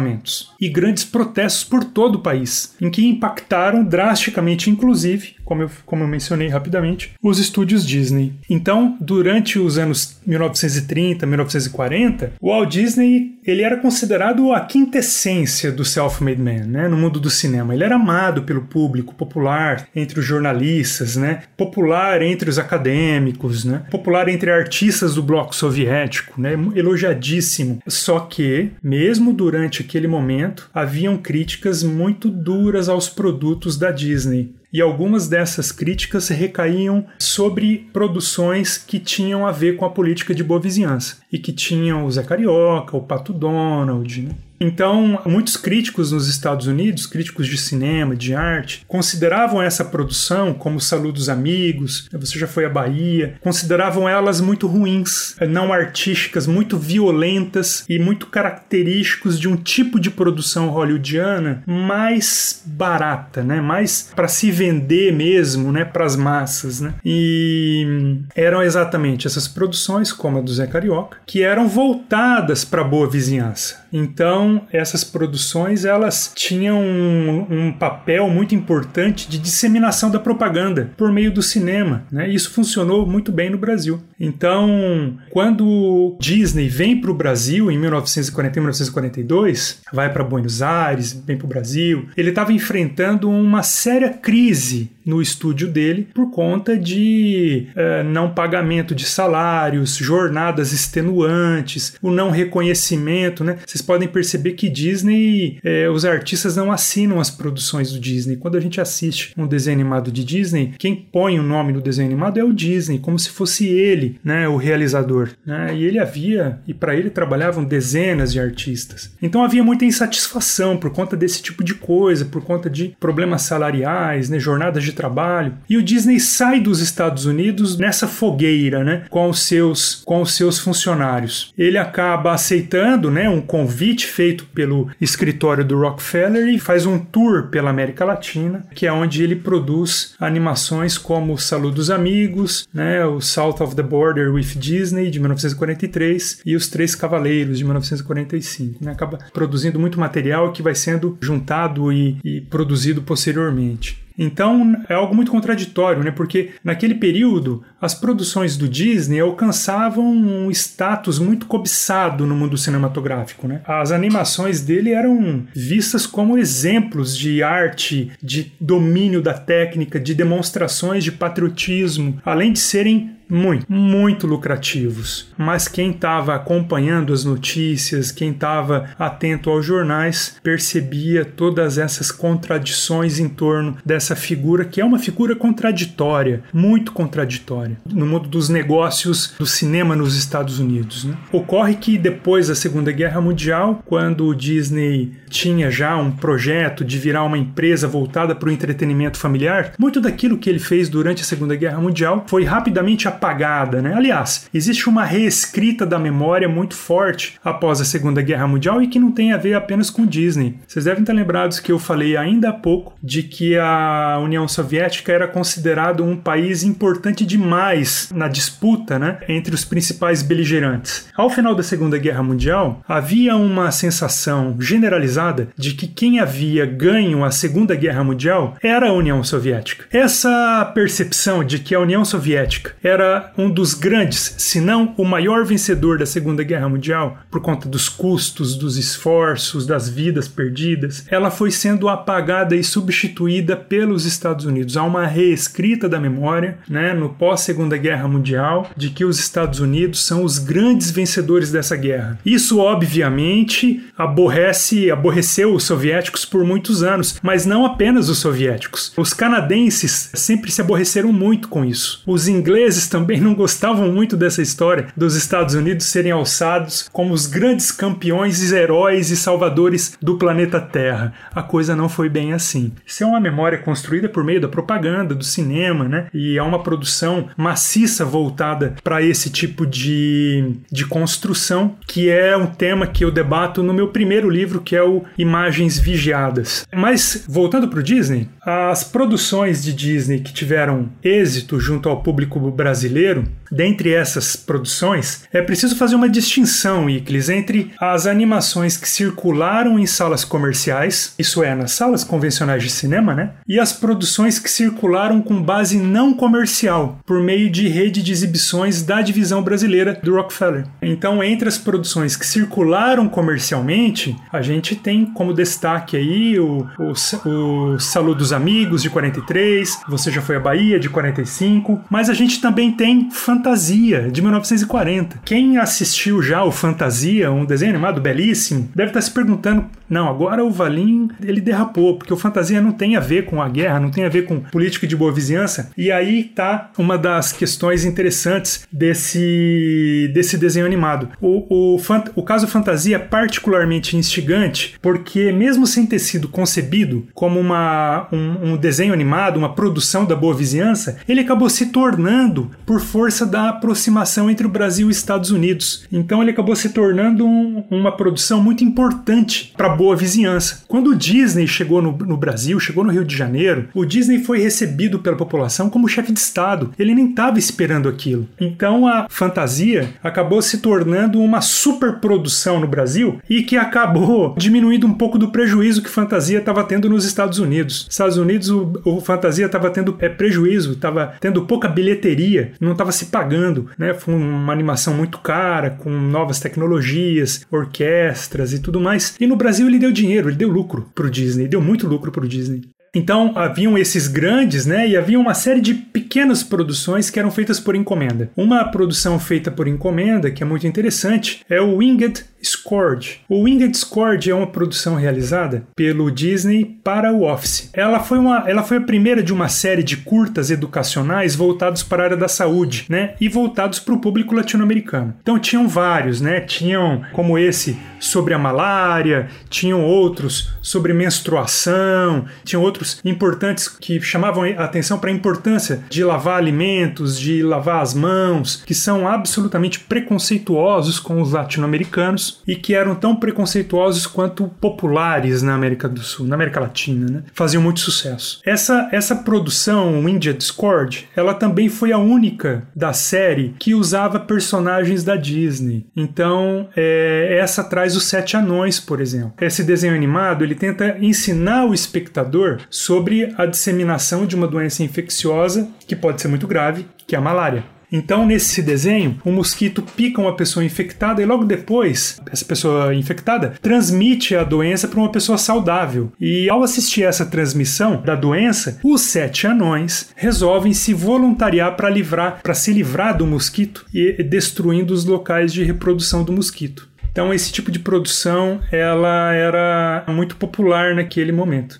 e 0.59 0.69
grandes 0.69 1.03
protestos 1.03 1.63
por 1.63 1.83
todo 1.83 2.15
o 2.15 2.21
país, 2.21 2.75
em 2.81 2.89
que 2.89 3.05
impactaram 3.05 3.83
drasticamente, 3.83 4.69
inclusive, 4.69 5.35
como 5.45 5.61
eu, 5.61 5.71
como 5.85 6.03
eu 6.03 6.07
mencionei 6.07 6.49
rapidamente, 6.49 7.13
os 7.21 7.39
estúdios 7.39 7.85
Disney. 7.85 8.33
Então, 8.49 8.97
durante 8.99 9.59
os 9.59 9.77
anos 9.77 10.19
1930, 10.25 11.25
1940, 11.25 12.33
o 12.41 12.49
Walt 12.49 12.69
Disney 12.69 13.35
ele 13.45 13.61
era 13.61 13.77
considerado 13.77 14.51
a 14.51 14.59
quintessência 14.61 15.71
do 15.71 15.85
self-made 15.85 16.41
man, 16.41 16.65
né, 16.65 16.87
no 16.87 16.97
mundo 16.97 17.19
do 17.19 17.29
cinema. 17.29 17.73
Ele 17.73 17.83
era 17.83 17.95
amado 17.95 18.41
pelo 18.41 18.61
público, 18.61 19.13
popular 19.13 19.87
entre 19.95 20.19
os 20.19 20.25
jornalistas, 20.25 21.15
né, 21.15 21.43
popular 21.55 22.21
entre 22.21 22.49
os 22.49 22.57
acadêmicos, 22.57 23.63
né, 23.63 23.83
popular 23.91 24.27
entre 24.27 24.51
artistas 24.51 25.15
do 25.15 25.23
bloco 25.23 25.55
soviético, 25.55 26.41
né, 26.41 26.53
elogiadíssimo. 26.75 27.79
Só 27.87 28.19
que, 28.19 28.71
mesmo 28.81 29.31
durante 29.31 29.81
aquele 29.81 30.07
momento, 30.07 30.69
haviam 30.73 31.17
críticas 31.17 31.83
muito 31.83 32.29
duras 32.29 32.89
aos 32.89 33.07
produtos 33.07 33.77
da 33.77 33.91
Disney. 33.91 34.53
E 34.75 34.81
algumas 34.81 35.29
dessas 35.29 35.71
críticas 35.71 36.27
recaíam 36.27 37.05
sobre 37.17 37.87
produções 37.93 38.77
que 38.77 38.99
tinham 38.99 39.47
a 39.47 39.51
ver 39.53 39.77
com 39.77 39.85
a 39.85 39.89
política 39.89 40.35
de 40.35 40.43
boa 40.43 40.59
vizinhança 40.59 41.19
e 41.31 41.39
que 41.39 41.53
tinham 41.53 42.03
o 42.03 42.11
Zé 42.11 42.23
Carioca, 42.23 42.97
o 42.97 43.01
Pato 43.01 43.31
Donald, 43.31 44.21
né? 44.21 44.35
Então, 44.59 45.21
muitos 45.25 45.57
críticos 45.57 46.11
nos 46.11 46.27
Estados 46.27 46.67
Unidos, 46.67 47.05
críticos 47.05 47.47
de 47.47 47.57
cinema, 47.57 48.15
de 48.15 48.33
arte, 48.33 48.85
consideravam 48.87 49.61
essa 49.61 49.83
produção 49.83 50.53
como 50.53 50.79
Saludos 50.79 51.29
Amigos, 51.29 52.09
Você 52.11 52.39
Já 52.39 52.47
Foi 52.47 52.65
à 52.65 52.69
Bahia, 52.69 53.35
consideravam 53.41 54.07
elas 54.07 54.39
muito 54.39 54.67
ruins, 54.67 55.35
não 55.49 55.73
artísticas, 55.73 56.47
muito 56.47 56.77
violentas 56.77 57.85
e 57.89 57.99
muito 57.99 58.27
característicos 58.27 59.39
de 59.39 59.47
um 59.47 59.55
tipo 59.55 59.99
de 59.99 60.09
produção 60.09 60.69
hollywoodiana 60.69 61.63
mais 61.65 62.63
barata, 62.65 63.43
né? 63.43 63.61
mais 63.61 64.11
para 64.15 64.27
se 64.27 64.51
vender 64.51 65.13
mesmo 65.13 65.71
né? 65.71 65.83
para 65.83 66.05
as 66.05 66.15
massas. 66.15 66.79
Né? 66.79 66.93
E 67.03 68.17
eram 68.35 68.61
exatamente 68.61 69.27
essas 69.27 69.47
produções, 69.47 70.11
como 70.11 70.39
a 70.39 70.41
do 70.41 70.53
Zé 70.53 70.67
Carioca, 70.67 71.17
que 71.25 71.43
eram 71.43 71.67
voltadas 71.67 72.63
para 72.63 72.81
a 72.81 72.85
boa 72.85 73.09
vizinhança. 73.09 73.85
Então, 73.91 74.44
essas 74.71 75.03
produções 75.03 75.85
elas 75.85 76.31
tinham 76.35 76.81
um, 76.81 77.47
um, 77.49 77.71
papel 77.71 78.29
muito 78.29 78.55
importante 78.55 79.29
de 79.29 79.37
disseminação 79.37 80.09
da 80.09 80.19
propaganda 80.19 80.91
por 80.97 81.11
meio 81.11 81.31
do 81.31 81.41
cinema. 81.41 82.05
Né? 82.11 82.29
Isso 82.29 82.51
funcionou 82.51 83.05
muito 83.05 83.31
bem 83.31 83.49
no 83.49 83.57
Brasil. 83.57 84.01
Então, 84.19 85.17
quando 85.29 86.17
Disney 86.19 86.67
vem 86.67 86.99
para 86.99 87.11
o 87.11 87.15
Brasil 87.15 87.69
em 87.71 87.77
1940 87.77 88.57
e 88.57 88.61
1942, 88.61 89.81
vai 89.91 90.11
para 90.11 90.23
Buenos 90.23 90.61
Aires, 90.61 91.13
vem 91.25 91.37
para 91.37 91.45
o 91.45 91.49
Brasil, 91.49 92.07
ele 92.15 92.29
estava 92.29 92.53
enfrentando 92.53 93.29
uma 93.29 93.63
séria 93.63 94.09
crise 94.09 94.91
no 95.05 95.21
estúdio 95.21 95.67
dele 95.67 96.07
por 96.13 96.31
conta 96.31 96.77
de 96.77 97.67
uh, 97.71 98.03
não 98.03 98.31
pagamento 98.31 98.95
de 98.95 99.05
salários, 99.05 99.95
jornadas 99.95 100.71
extenuantes, 100.71 101.95
o 102.01 102.09
não 102.09 102.31
reconhecimento, 102.31 103.43
né? 103.43 103.57
Vocês 103.65 103.81
podem 103.81 104.07
perceber 104.07 104.34
que 104.37 104.69
Disney, 104.69 105.59
eh, 105.63 105.89
os 105.89 106.05
artistas 106.05 106.55
não 106.55 106.71
assinam 106.71 107.19
as 107.19 107.29
produções 107.29 107.91
do 107.91 107.99
Disney. 107.99 108.35
Quando 108.35 108.57
a 108.57 108.59
gente 108.59 108.79
assiste 108.79 109.33
um 109.37 109.47
desenho 109.47 109.75
animado 109.75 110.11
de 110.11 110.23
Disney, 110.23 110.73
quem 110.77 110.95
põe 110.95 111.39
o 111.39 111.43
nome 111.43 111.73
no 111.73 111.81
desenho 111.81 112.07
animado 112.07 112.39
é 112.39 112.43
o 112.43 112.53
Disney, 112.53 112.99
como 112.99 113.17
se 113.19 113.29
fosse 113.29 113.67
ele, 113.67 114.19
né, 114.23 114.47
o 114.47 114.57
realizador. 114.57 115.29
Né? 115.45 115.75
E 115.75 115.85
ele 115.85 115.99
havia, 115.99 116.59
e 116.67 116.73
para 116.73 116.95
ele 116.95 117.09
trabalhavam 117.09 117.63
dezenas 117.63 118.31
de 118.31 118.39
artistas. 118.39 119.13
Então 119.21 119.43
havia 119.43 119.63
muita 119.63 119.85
insatisfação 119.85 120.77
por 120.77 120.91
conta 120.91 121.15
desse 121.15 121.41
tipo 121.41 121.63
de 121.63 121.73
coisa, 121.73 122.25
por 122.25 122.43
conta 122.43 122.69
de 122.69 122.95
problemas 122.99 123.43
salariais, 123.43 124.29
né, 124.29 124.39
jornadas 124.39 124.83
de 124.83 124.93
trabalho. 124.93 125.53
E 125.69 125.77
o 125.77 125.83
Disney 125.83 126.19
sai 126.19 126.59
dos 126.59 126.79
Estados 126.79 127.25
Unidos 127.25 127.77
nessa 127.77 128.07
fogueira, 128.07 128.83
né, 128.83 129.05
com 129.09 129.29
os 129.29 129.43
seus 129.43 130.03
com 130.05 130.21
os 130.21 130.35
seus 130.35 130.59
funcionários. 130.59 131.53
Ele 131.57 131.77
acaba 131.77 132.33
aceitando, 132.33 133.09
né, 133.11 133.29
um 133.29 133.41
convite 133.41 134.05
feito 134.05 134.24
pelo 134.33 134.89
escritório 134.99 135.63
do 135.63 135.79
Rockefeller 135.79 136.47
e 136.47 136.59
faz 136.59 136.85
um 136.85 136.99
tour 136.99 137.47
pela 137.47 137.69
América 137.69 138.03
Latina, 138.03 138.65
que 138.73 138.85
é 138.85 138.91
onde 138.91 139.23
ele 139.23 139.35
produz 139.35 140.15
animações 140.19 140.97
como 140.97 141.37
Saludos 141.37 141.89
Amigos, 141.89 142.67
né, 142.73 143.05
o 143.05 143.21
South 143.21 143.57
of 143.61 143.75
the 143.75 143.83
Border 143.83 144.33
with 144.33 144.55
Disney 144.55 145.09
de 145.09 145.19
1943 145.19 146.41
e 146.45 146.55
Os 146.55 146.67
Três 146.67 146.95
Cavaleiros 146.95 147.57
de 147.57 147.63
1945. 147.63 148.83
Né, 148.83 148.91
acaba 148.91 149.19
produzindo 149.33 149.79
muito 149.79 149.99
material 149.99 150.51
que 150.51 150.61
vai 150.61 150.75
sendo 150.75 151.17
juntado 151.21 151.91
e, 151.91 152.17
e 152.23 152.41
produzido 152.41 153.01
posteriormente. 153.01 154.04
Então 154.17 154.83
é 154.87 154.93
algo 154.93 155.15
muito 155.15 155.31
contraditório, 155.31 156.03
né? 156.03 156.11
Porque 156.11 156.51
naquele 156.63 156.95
período 156.95 157.63
as 157.81 157.93
produções 157.93 158.57
do 158.57 158.67
Disney 158.67 159.19
alcançavam 159.19 160.05
um 160.05 160.49
status 160.51 161.19
muito 161.19 161.45
cobiçado 161.45 162.25
no 162.25 162.35
mundo 162.35 162.57
cinematográfico, 162.57 163.47
né? 163.47 163.61
As 163.65 163.91
animações 163.91 164.61
dele 164.61 164.91
eram 164.91 165.45
vistas 165.53 166.05
como 166.07 166.37
exemplos 166.37 167.17
de 167.17 167.43
arte, 167.43 168.11
de 168.21 168.51
domínio 168.59 169.21
da 169.21 169.33
técnica, 169.33 169.99
de 169.99 170.13
demonstrações 170.13 171.03
de 171.03 171.11
patriotismo, 171.11 172.19
além 172.25 172.53
de 172.53 172.59
serem 172.59 173.14
muito, 173.29 173.65
muito 173.71 174.27
lucrativos. 174.27 175.33
Mas 175.37 175.67
quem 175.67 175.91
estava 175.91 176.35
acompanhando 176.35 177.13
as 177.13 177.23
notícias, 177.23 178.11
quem 178.11 178.31
estava 178.31 178.89
atento 178.97 179.49
aos 179.49 179.65
jornais, 179.65 180.37
percebia 180.43 181.25
todas 181.25 181.77
essas 181.77 182.11
contradições 182.11 183.19
em 183.19 183.27
torno 183.27 183.77
dessa 183.85 184.15
figura, 184.15 184.65
que 184.65 184.81
é 184.81 184.85
uma 184.85 184.99
figura 184.99 185.35
contraditória, 185.35 186.43
muito 186.53 186.91
contraditória, 186.91 187.77
no 187.85 188.05
mundo 188.05 188.27
dos 188.27 188.49
negócios 188.49 189.33
do 189.37 189.45
cinema 189.45 189.95
nos 189.95 190.15
Estados 190.15 190.59
Unidos. 190.59 191.05
Né? 191.05 191.15
Ocorre 191.31 191.75
que 191.75 191.97
depois 191.97 192.47
da 192.47 192.55
Segunda 192.55 192.91
Guerra 192.91 193.21
Mundial, 193.21 193.81
quando 193.85 194.27
o 194.27 194.35
Disney 194.35 195.13
tinha 195.29 195.69
já 195.69 195.97
um 195.97 196.11
projeto 196.11 196.85
de 196.85 196.97
virar 196.97 197.23
uma 197.23 197.37
empresa 197.37 197.87
voltada 197.87 198.33
para 198.35 198.49
o 198.49 198.51
entretenimento 198.51 199.17
familiar, 199.17 199.73
muito 199.77 199.99
daquilo 199.99 200.37
que 200.37 200.49
ele 200.49 200.59
fez 200.59 200.89
durante 200.89 201.21
a 201.21 201.25
Segunda 201.25 201.55
Guerra 201.55 201.79
Mundial 201.79 202.23
foi 202.27 202.43
rapidamente 202.43 203.07
apagada, 203.15 203.81
né? 203.81 203.93
Aliás, 203.93 204.47
existe 204.53 204.87
uma 204.87 205.03
reescrita 205.03 205.85
da 205.85 205.97
memória 205.97 206.47
muito 206.47 206.75
forte 206.75 207.39
após 207.43 207.81
a 207.81 207.85
Segunda 207.85 208.21
Guerra 208.21 208.47
Mundial 208.47 208.81
e 208.81 208.87
que 208.87 208.99
não 208.99 209.11
tem 209.11 209.31
a 209.31 209.37
ver 209.37 209.53
apenas 209.53 209.89
com 209.89 210.05
Disney. 210.05 210.55
Vocês 210.67 210.85
devem 210.85 211.01
estar 211.01 211.13
lembrados 211.13 211.59
que 211.59 211.71
eu 211.71 211.79
falei 211.79 212.17
ainda 212.17 212.49
há 212.49 212.53
pouco 212.53 212.93
de 213.01 213.23
que 213.23 213.57
a 213.57 214.19
União 214.21 214.47
Soviética 214.47 215.11
era 215.11 215.27
considerado 215.27 216.03
um 216.03 216.15
país 216.15 216.63
importante 216.63 217.25
demais 217.25 218.09
na 218.13 218.27
disputa, 218.27 218.99
né, 218.99 219.19
entre 219.27 219.55
os 219.55 219.65
principais 219.65 220.21
beligerantes. 220.21 221.07
Ao 221.15 221.29
final 221.29 221.55
da 221.55 221.63
Segunda 221.63 221.97
Guerra 221.97 222.23
Mundial, 222.23 222.81
havia 222.87 223.35
uma 223.35 223.71
sensação 223.71 224.55
generalizada 224.59 225.47
de 225.57 225.73
que 225.73 225.87
quem 225.87 226.19
havia 226.19 226.65
ganho 226.65 227.23
a 227.23 227.31
Segunda 227.31 227.75
Guerra 227.75 228.03
Mundial 228.03 228.55
era 228.61 228.89
a 228.89 228.93
União 228.93 229.23
Soviética. 229.23 229.85
Essa 229.91 230.71
percepção 230.73 231.43
de 231.43 231.59
que 231.59 231.73
a 231.73 231.79
União 231.79 232.03
Soviética 232.03 232.73
era 232.83 233.04
era 233.05 233.31
um 233.37 233.49
dos 233.49 233.73
grandes, 233.73 234.35
se 234.37 234.59
não 234.59 234.93
o 234.97 235.05
maior 235.05 235.45
vencedor 235.45 235.97
da 235.97 236.05
Segunda 236.05 236.43
Guerra 236.43 236.67
Mundial, 236.67 237.19
por 237.29 237.41
conta 237.41 237.69
dos 237.69 237.87
custos, 237.87 238.55
dos 238.55 238.77
esforços, 238.77 239.65
das 239.65 239.87
vidas 239.87 240.27
perdidas, 240.27 241.05
ela 241.09 241.29
foi 241.29 241.51
sendo 241.51 241.87
apagada 241.87 242.55
e 242.55 242.63
substituída 242.63 243.55
pelos 243.55 244.05
Estados 244.05 244.45
Unidos. 244.45 244.75
Há 244.75 244.83
uma 244.83 245.05
reescrita 245.05 245.87
da 245.87 245.99
memória, 245.99 246.57
né, 246.67 246.93
no 246.93 247.09
pós-Segunda 247.09 247.77
Guerra 247.77 248.07
Mundial, 248.07 248.69
de 248.75 248.89
que 248.89 249.05
os 249.05 249.19
Estados 249.19 249.59
Unidos 249.59 250.05
são 250.05 250.23
os 250.23 250.39
grandes 250.39 250.91
vencedores 250.91 251.51
dessa 251.51 251.75
guerra. 251.75 252.19
Isso, 252.25 252.59
obviamente, 252.59 253.83
aborrece, 253.97 254.89
aborreceu 254.89 255.53
os 255.53 255.63
soviéticos 255.63 256.25
por 256.25 256.43
muitos 256.43 256.83
anos, 256.83 257.19
mas 257.21 257.45
não 257.45 257.65
apenas 257.65 258.09
os 258.09 258.17
soviéticos. 258.17 258.91
Os 258.97 259.13
canadenses 259.13 260.09
sempre 260.13 260.51
se 260.51 260.61
aborreceram 260.61 261.11
muito 261.11 261.47
com 261.47 261.63
isso. 261.63 262.01
Os 262.05 262.27
ingleses 262.27 262.87
também 262.95 263.19
não 263.19 263.35
gostavam 263.35 263.91
muito 263.91 264.15
dessa 264.15 264.41
história 264.41 264.87
dos 264.95 265.17
Estados 265.17 265.53
Unidos 265.53 265.85
serem 265.87 266.13
alçados 266.13 266.89
como 266.93 267.13
os 267.13 267.27
grandes 267.27 267.69
campeões, 267.69 268.53
heróis 268.53 269.11
e 269.11 269.17
salvadores 269.17 269.97
do 270.01 270.17
planeta 270.17 270.61
Terra. 270.61 271.13
A 271.33 271.43
coisa 271.43 271.75
não 271.75 271.89
foi 271.89 272.07
bem 272.07 272.31
assim. 272.31 272.71
Isso 272.85 273.03
é 273.03 273.05
uma 273.05 273.19
memória 273.19 273.57
construída 273.57 274.07
por 274.07 274.23
meio 274.23 274.39
da 274.39 274.47
propaganda, 274.47 275.13
do 275.13 275.25
cinema, 275.25 275.89
né? 275.89 276.07
E 276.13 276.37
é 276.37 276.41
uma 276.41 276.63
produção 276.63 277.27
maciça 277.35 278.05
voltada 278.05 278.75
para 278.81 279.01
esse 279.01 279.29
tipo 279.29 279.65
de, 279.65 280.55
de 280.71 280.85
construção, 280.85 281.75
que 281.85 282.09
é 282.09 282.37
um 282.37 282.47
tema 282.47 282.87
que 282.87 283.03
eu 283.03 283.11
debato 283.11 283.61
no 283.61 283.73
meu 283.73 283.89
primeiro 283.89 284.29
livro, 284.29 284.61
que 284.61 284.73
é 284.73 284.83
o 284.83 285.03
Imagens 285.17 285.77
Vigiadas. 285.77 286.65
Mas, 286.73 287.25
voltando 287.27 287.67
para 287.67 287.79
o 287.79 287.83
Disney, 287.83 288.29
as 288.41 288.85
produções 288.85 289.61
de 289.61 289.73
Disney 289.73 290.21
que 290.21 290.31
tiveram 290.31 290.87
êxito 291.03 291.59
junto 291.59 291.89
ao 291.89 292.01
público 292.01 292.39
brasileiro 292.51 292.84
brasileiro, 292.85 293.25
dentre 293.51 293.93
essas 293.93 294.35
produções, 294.35 295.27
é 295.31 295.41
preciso 295.41 295.75
fazer 295.75 295.95
uma 295.95 296.09
distinção, 296.09 296.89
Iclis, 296.89 297.29
entre 297.29 297.71
as 297.79 298.05
animações 298.05 298.77
que 298.77 298.87
circularam 298.87 299.79
em 299.79 299.85
salas 299.85 300.25
comerciais, 300.25 301.13
isso 301.17 301.43
é, 301.43 301.55
nas 301.55 301.71
salas 301.71 302.03
convencionais 302.03 302.63
de 302.63 302.69
cinema, 302.69 303.13
né? 303.13 303.31
E 303.47 303.59
as 303.59 303.71
produções 303.71 304.39
que 304.39 304.49
circularam 304.49 305.21
com 305.21 305.41
base 305.41 305.77
não 305.77 306.13
comercial, 306.13 306.99
por 307.05 307.21
meio 307.21 307.49
de 307.49 307.67
rede 307.67 308.03
de 308.03 308.11
exibições 308.11 308.81
da 308.81 309.01
divisão 309.01 309.41
brasileira 309.41 309.99
do 310.03 310.15
Rockefeller. 310.15 310.65
Então, 310.81 311.23
entre 311.23 311.47
as 311.47 311.57
produções 311.57 312.15
que 312.15 312.25
circularam 312.25 313.07
comercialmente, 313.07 314.15
a 314.31 314.41
gente 314.41 314.75
tem 314.75 315.05
como 315.05 315.33
destaque 315.33 315.95
aí 315.95 316.39
o, 316.39 316.67
o, 316.79 317.75
o 317.75 318.15
dos 318.15 318.33
Amigos, 318.33 318.81
de 318.81 318.89
43, 318.89 319.81
Você 319.87 320.11
Já 320.11 320.21
Foi 320.21 320.35
à 320.35 320.39
Bahia, 320.39 320.79
de 320.79 320.89
45, 320.89 321.81
mas 321.89 322.09
a 322.09 322.13
gente 322.13 322.41
também 322.41 322.71
tem 322.75 323.09
Fantasia, 323.11 324.09
de 324.11 324.21
1940. 324.21 325.19
Quem 325.25 325.57
assistiu 325.57 326.21
já 326.21 326.43
o 326.43 326.51
Fantasia, 326.51 327.31
um 327.31 327.45
desenho 327.45 327.71
animado 327.71 328.01
belíssimo, 328.01 328.69
deve 328.75 328.89
estar 328.89 329.01
se 329.01 329.11
perguntando: 329.11 329.65
não, 329.89 330.09
agora 330.09 330.43
o 330.43 330.51
Valim 330.51 331.09
ele 331.23 331.41
derrapou, 331.41 331.97
porque 331.97 332.13
o 332.13 332.17
Fantasia 332.17 332.61
não 332.61 332.71
tem 332.71 332.95
a 332.95 332.99
ver 332.99 333.25
com 333.25 333.41
a 333.41 333.49
guerra, 333.49 333.79
não 333.79 333.91
tem 333.91 334.03
a 334.03 334.09
ver 334.09 334.25
com 334.25 334.39
política 334.39 334.87
de 334.87 334.95
boa 334.95 335.11
vizinhança. 335.11 335.71
E 335.77 335.91
aí 335.91 336.23
tá 336.23 336.71
uma 336.77 336.97
das 336.97 337.31
questões 337.31 337.85
interessantes 337.85 338.67
desse, 338.71 340.11
desse 340.13 340.37
desenho 340.37 340.65
animado. 340.65 341.09
O, 341.21 341.75
o, 341.75 341.81
o 342.15 342.23
caso 342.23 342.47
Fantasia 342.47 342.95
é 342.95 342.99
particularmente 342.99 343.95
instigante, 343.95 344.75
porque 344.81 345.31
mesmo 345.31 345.67
sem 345.67 345.85
ter 345.85 345.99
sido 345.99 346.27
concebido 346.27 347.07
como 347.13 347.39
uma, 347.39 348.07
um, 348.11 348.53
um 348.53 348.57
desenho 348.57 348.93
animado, 348.93 349.37
uma 349.37 349.53
produção 349.53 350.05
da 350.05 350.15
boa 350.15 350.33
vizinhança, 350.33 350.97
ele 351.07 351.21
acabou 351.21 351.49
se 351.49 351.67
tornando 351.67 352.51
por 352.65 352.79
força 352.79 353.25
da 353.25 353.49
aproximação 353.49 354.29
entre 354.29 354.45
o 354.45 354.49
Brasil 354.49 354.87
e 354.87 354.91
os 354.91 354.97
Estados 354.97 355.31
Unidos. 355.31 355.85
Então 355.91 356.21
ele 356.21 356.31
acabou 356.31 356.55
se 356.55 356.69
tornando 356.69 357.25
um, 357.25 357.63
uma 357.69 357.91
produção 357.91 358.41
muito 358.41 358.63
importante 358.63 359.53
para 359.55 359.67
a 359.67 359.75
boa 359.75 359.95
vizinhança. 359.95 360.63
Quando 360.67 360.91
o 360.91 360.95
Disney 360.95 361.47
chegou 361.47 361.81
no, 361.81 361.91
no, 361.91 362.17
Brasil, 362.17 362.59
chegou 362.59 362.83
no 362.83 362.91
Rio 362.91 363.05
de 363.05 363.15
Janeiro, 363.15 363.69
o 363.73 363.85
Disney 363.85 364.23
foi 364.23 364.39
recebido 364.39 364.99
pela 364.99 365.15
população 365.15 365.69
como 365.69 365.87
chefe 365.87 366.11
de 366.11 366.19
Estado. 366.19 366.71
Ele 366.77 366.95
nem 366.95 367.09
estava 367.09 367.39
esperando 367.39 367.87
aquilo. 367.87 368.27
Então 368.39 368.87
a 368.87 369.07
fantasia 369.09 369.89
acabou 370.03 370.41
se 370.41 370.59
tornando 370.59 371.21
uma 371.21 371.41
superprodução 371.41 372.59
no 372.59 372.67
Brasil 372.67 373.19
e 373.29 373.43
que 373.43 373.57
acabou 373.57 374.35
diminuindo 374.37 374.87
um 374.87 374.93
pouco 374.93 375.17
do 375.17 375.29
prejuízo 375.29 375.81
que 375.81 375.89
fantasia 375.89 376.39
estava 376.39 376.63
tendo 376.63 376.89
nos 376.89 377.05
Estados 377.05 377.39
Unidos. 377.39 377.87
Estados 377.89 378.17
Unidos, 378.17 378.49
o, 378.49 378.81
o 378.83 379.01
fantasia 379.01 379.45
estava 379.45 379.69
tendo 379.69 379.95
é, 379.99 380.09
prejuízo, 380.09 380.73
estava 380.73 381.13
tendo 381.19 381.45
pouca 381.45 381.67
bilheteria, 381.67 382.53
não 382.59 382.71
estava 382.71 382.91
se 382.91 383.07
pagando, 383.07 383.69
né? 383.77 383.93
Foi 383.93 384.13
uma 384.13 384.53
animação 384.53 384.93
muito 384.93 385.19
cara, 385.19 385.69
com 385.69 385.89
novas 385.89 386.39
tecnologias, 386.39 387.45
orquestras 387.51 388.53
e 388.53 388.59
tudo 388.59 388.79
mais. 388.79 389.15
E 389.19 389.27
no 389.27 389.35
Brasil 389.35 389.67
ele 389.67 389.79
deu 389.79 389.91
dinheiro, 389.91 390.29
ele 390.29 390.37
deu 390.37 390.49
lucro 390.49 390.89
pro 390.93 391.09
Disney, 391.09 391.47
deu 391.47 391.61
muito 391.61 391.87
lucro 391.87 392.11
pro 392.11 392.27
Disney. 392.27 392.61
Então 392.95 393.33
haviam 393.35 393.77
esses 393.77 394.07
grandes, 394.07 394.65
né? 394.65 394.87
E 394.87 394.95
havia 394.95 395.19
uma 395.19 395.33
série 395.33 395.59
de 395.59 395.73
pequenas 395.73 396.41
produções 396.43 397.09
que 397.09 397.19
eram 397.19 397.29
feitas 397.29 397.59
por 397.59 397.75
encomenda. 397.75 398.31
Uma 398.37 398.63
produção 398.63 399.19
feita 399.19 399.51
por 399.51 399.67
encomenda, 399.67 400.31
que 400.31 400.41
é 400.41 400.45
muito 400.45 400.65
interessante, 400.65 401.43
é 401.49 401.59
o 401.59 401.75
Winged 401.75 402.23
Scourge. 402.47 403.21
O 403.27 403.43
Winged 403.43 403.75
Scourge 403.77 404.29
é 404.29 404.35
uma 404.35 404.47
produção 404.47 404.95
realizada 404.95 405.63
pelo 405.75 406.11
Disney 406.11 406.77
para 406.83 407.11
o 407.11 407.23
Office. 407.23 407.69
Ela 407.73 407.99
foi, 407.99 408.17
uma, 408.17 408.43
ela 408.47 408.63
foi 408.63 408.77
a 408.77 408.81
primeira 408.81 409.23
de 409.23 409.33
uma 409.33 409.49
série 409.49 409.83
de 409.83 409.97
curtas 409.97 410.49
educacionais 410.49 411.35
voltados 411.35 411.83
para 411.83 412.03
a 412.03 412.05
área 412.05 412.17
da 412.17 412.27
saúde, 412.27 412.85
né? 412.89 413.15
E 413.19 413.27
voltados 413.27 413.79
para 413.79 413.93
o 413.93 413.99
público 413.99 414.35
latino-americano. 414.35 415.13
Então 415.21 415.39
tinham 415.39 415.67
vários, 415.67 416.21
né? 416.21 416.41
Tinham 416.41 417.03
como 417.13 417.37
esse 417.37 417.77
sobre 417.99 418.33
a 418.33 418.39
malária, 418.39 419.27
tinham 419.49 419.83
outros 419.83 420.53
sobre 420.61 420.93
menstruação, 420.93 422.25
tinham 422.43 422.61
outros 422.61 422.99
importantes 423.03 423.67
que 423.67 423.99
chamavam 424.01 424.43
a 424.43 424.63
atenção 424.63 424.99
para 424.99 425.09
a 425.09 425.13
importância 425.13 425.83
de 425.89 426.03
lavar 426.03 426.37
alimentos, 426.37 427.19
de 427.19 427.41
lavar 427.41 427.81
as 427.81 427.93
mãos, 427.93 428.63
que 428.65 428.73
são 428.73 429.07
absolutamente 429.07 429.79
preconceituosos 429.79 430.99
com 430.99 431.21
os 431.21 431.31
latino-americanos 431.31 432.34
e 432.47 432.55
que 432.55 432.73
eram 432.73 432.95
tão 432.95 433.15
preconceituosos 433.15 434.07
quanto 434.07 434.47
populares 434.47 435.41
na 435.41 435.53
América 435.53 435.87
do 435.87 436.01
Sul, 436.01 436.27
na 436.27 436.35
América 436.35 436.59
Latina, 436.59 437.09
né? 437.09 437.23
Faziam 437.33 437.61
muito 437.61 437.79
sucesso. 437.79 438.39
Essa 438.45 438.89
essa 438.91 439.15
produção 439.15 440.07
India 440.07 440.33
Discord, 440.33 441.07
ela 441.15 441.33
também 441.33 441.69
foi 441.69 441.91
a 441.91 441.97
única 441.97 442.67
da 442.75 442.93
série 442.93 443.55
que 443.59 443.73
usava 443.73 444.19
personagens 444.19 445.03
da 445.03 445.15
Disney. 445.15 445.85
Então, 445.95 446.69
é, 446.75 447.37
essa 447.39 447.63
traz 447.63 447.95
os 447.95 448.05
Sete 448.05 448.37
Anões, 448.37 448.79
por 448.79 449.01
exemplo. 449.01 449.33
Esse 449.41 449.63
desenho 449.63 449.95
animado, 449.95 450.43
ele 450.43 450.55
tenta 450.55 450.97
ensinar 450.99 451.65
o 451.65 451.73
espectador 451.73 452.59
sobre 452.69 453.33
a 453.37 453.45
disseminação 453.45 454.25
de 454.25 454.35
uma 454.35 454.47
doença 454.47 454.83
infecciosa 454.83 455.67
que 455.87 455.95
pode 455.95 456.21
ser 456.21 456.27
muito 456.27 456.47
grave, 456.47 456.87
que 457.07 457.15
é 457.15 457.17
a 457.17 457.21
malária. 457.21 457.74
Então, 457.91 458.25
nesse 458.25 458.61
desenho, 458.61 459.19
um 459.25 459.31
mosquito 459.31 459.81
pica 459.81 460.21
uma 460.21 460.35
pessoa 460.35 460.65
infectada 460.65 461.21
e 461.21 461.25
logo 461.25 461.45
depois, 461.45 462.19
essa 462.31 462.45
pessoa 462.45 462.93
infectada 462.93 463.55
transmite 463.61 464.35
a 464.35 464.43
doença 464.43 464.87
para 464.87 464.99
uma 464.99 465.11
pessoa 465.11 465.37
saudável. 465.37 466.11
E 466.19 466.49
ao 466.49 466.63
assistir 466.63 467.03
essa 467.03 467.25
transmissão 467.25 468.01
da 468.01 468.15
doença, 468.15 468.79
os 468.83 469.01
sete 469.01 469.47
anões 469.47 470.09
resolvem 470.15 470.73
se 470.73 470.93
voluntariar 470.93 471.75
para 471.75 471.89
livrar, 471.89 472.41
para 472.41 472.53
se 472.53 472.73
livrar 472.73 473.17
do 473.17 473.25
mosquito 473.25 473.85
e 473.93 474.23
destruindo 474.23 474.93
os 474.93 475.05
locais 475.05 475.53
de 475.53 475.63
reprodução 475.63 476.23
do 476.23 476.31
mosquito. 476.31 476.89
Então 477.11 477.33
esse 477.33 477.49
tipo 477.49 477.71
de 477.71 477.79
produção 477.79 478.59
ela 478.71 479.33
era 479.33 480.03
muito 480.07 480.35
popular 480.35 480.93
naquele 480.93 481.31
momento. 481.31 481.79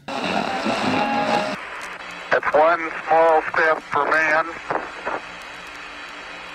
It's 2.33 2.53
one 2.53 2.89
small 3.05 3.43
step 3.49 3.81
for 3.91 4.05
man, 4.05 4.45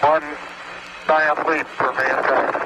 one 0.03 0.22
giant 1.07 1.46
leap 1.46 1.66
for 1.66 1.92
mankind. 1.92 2.60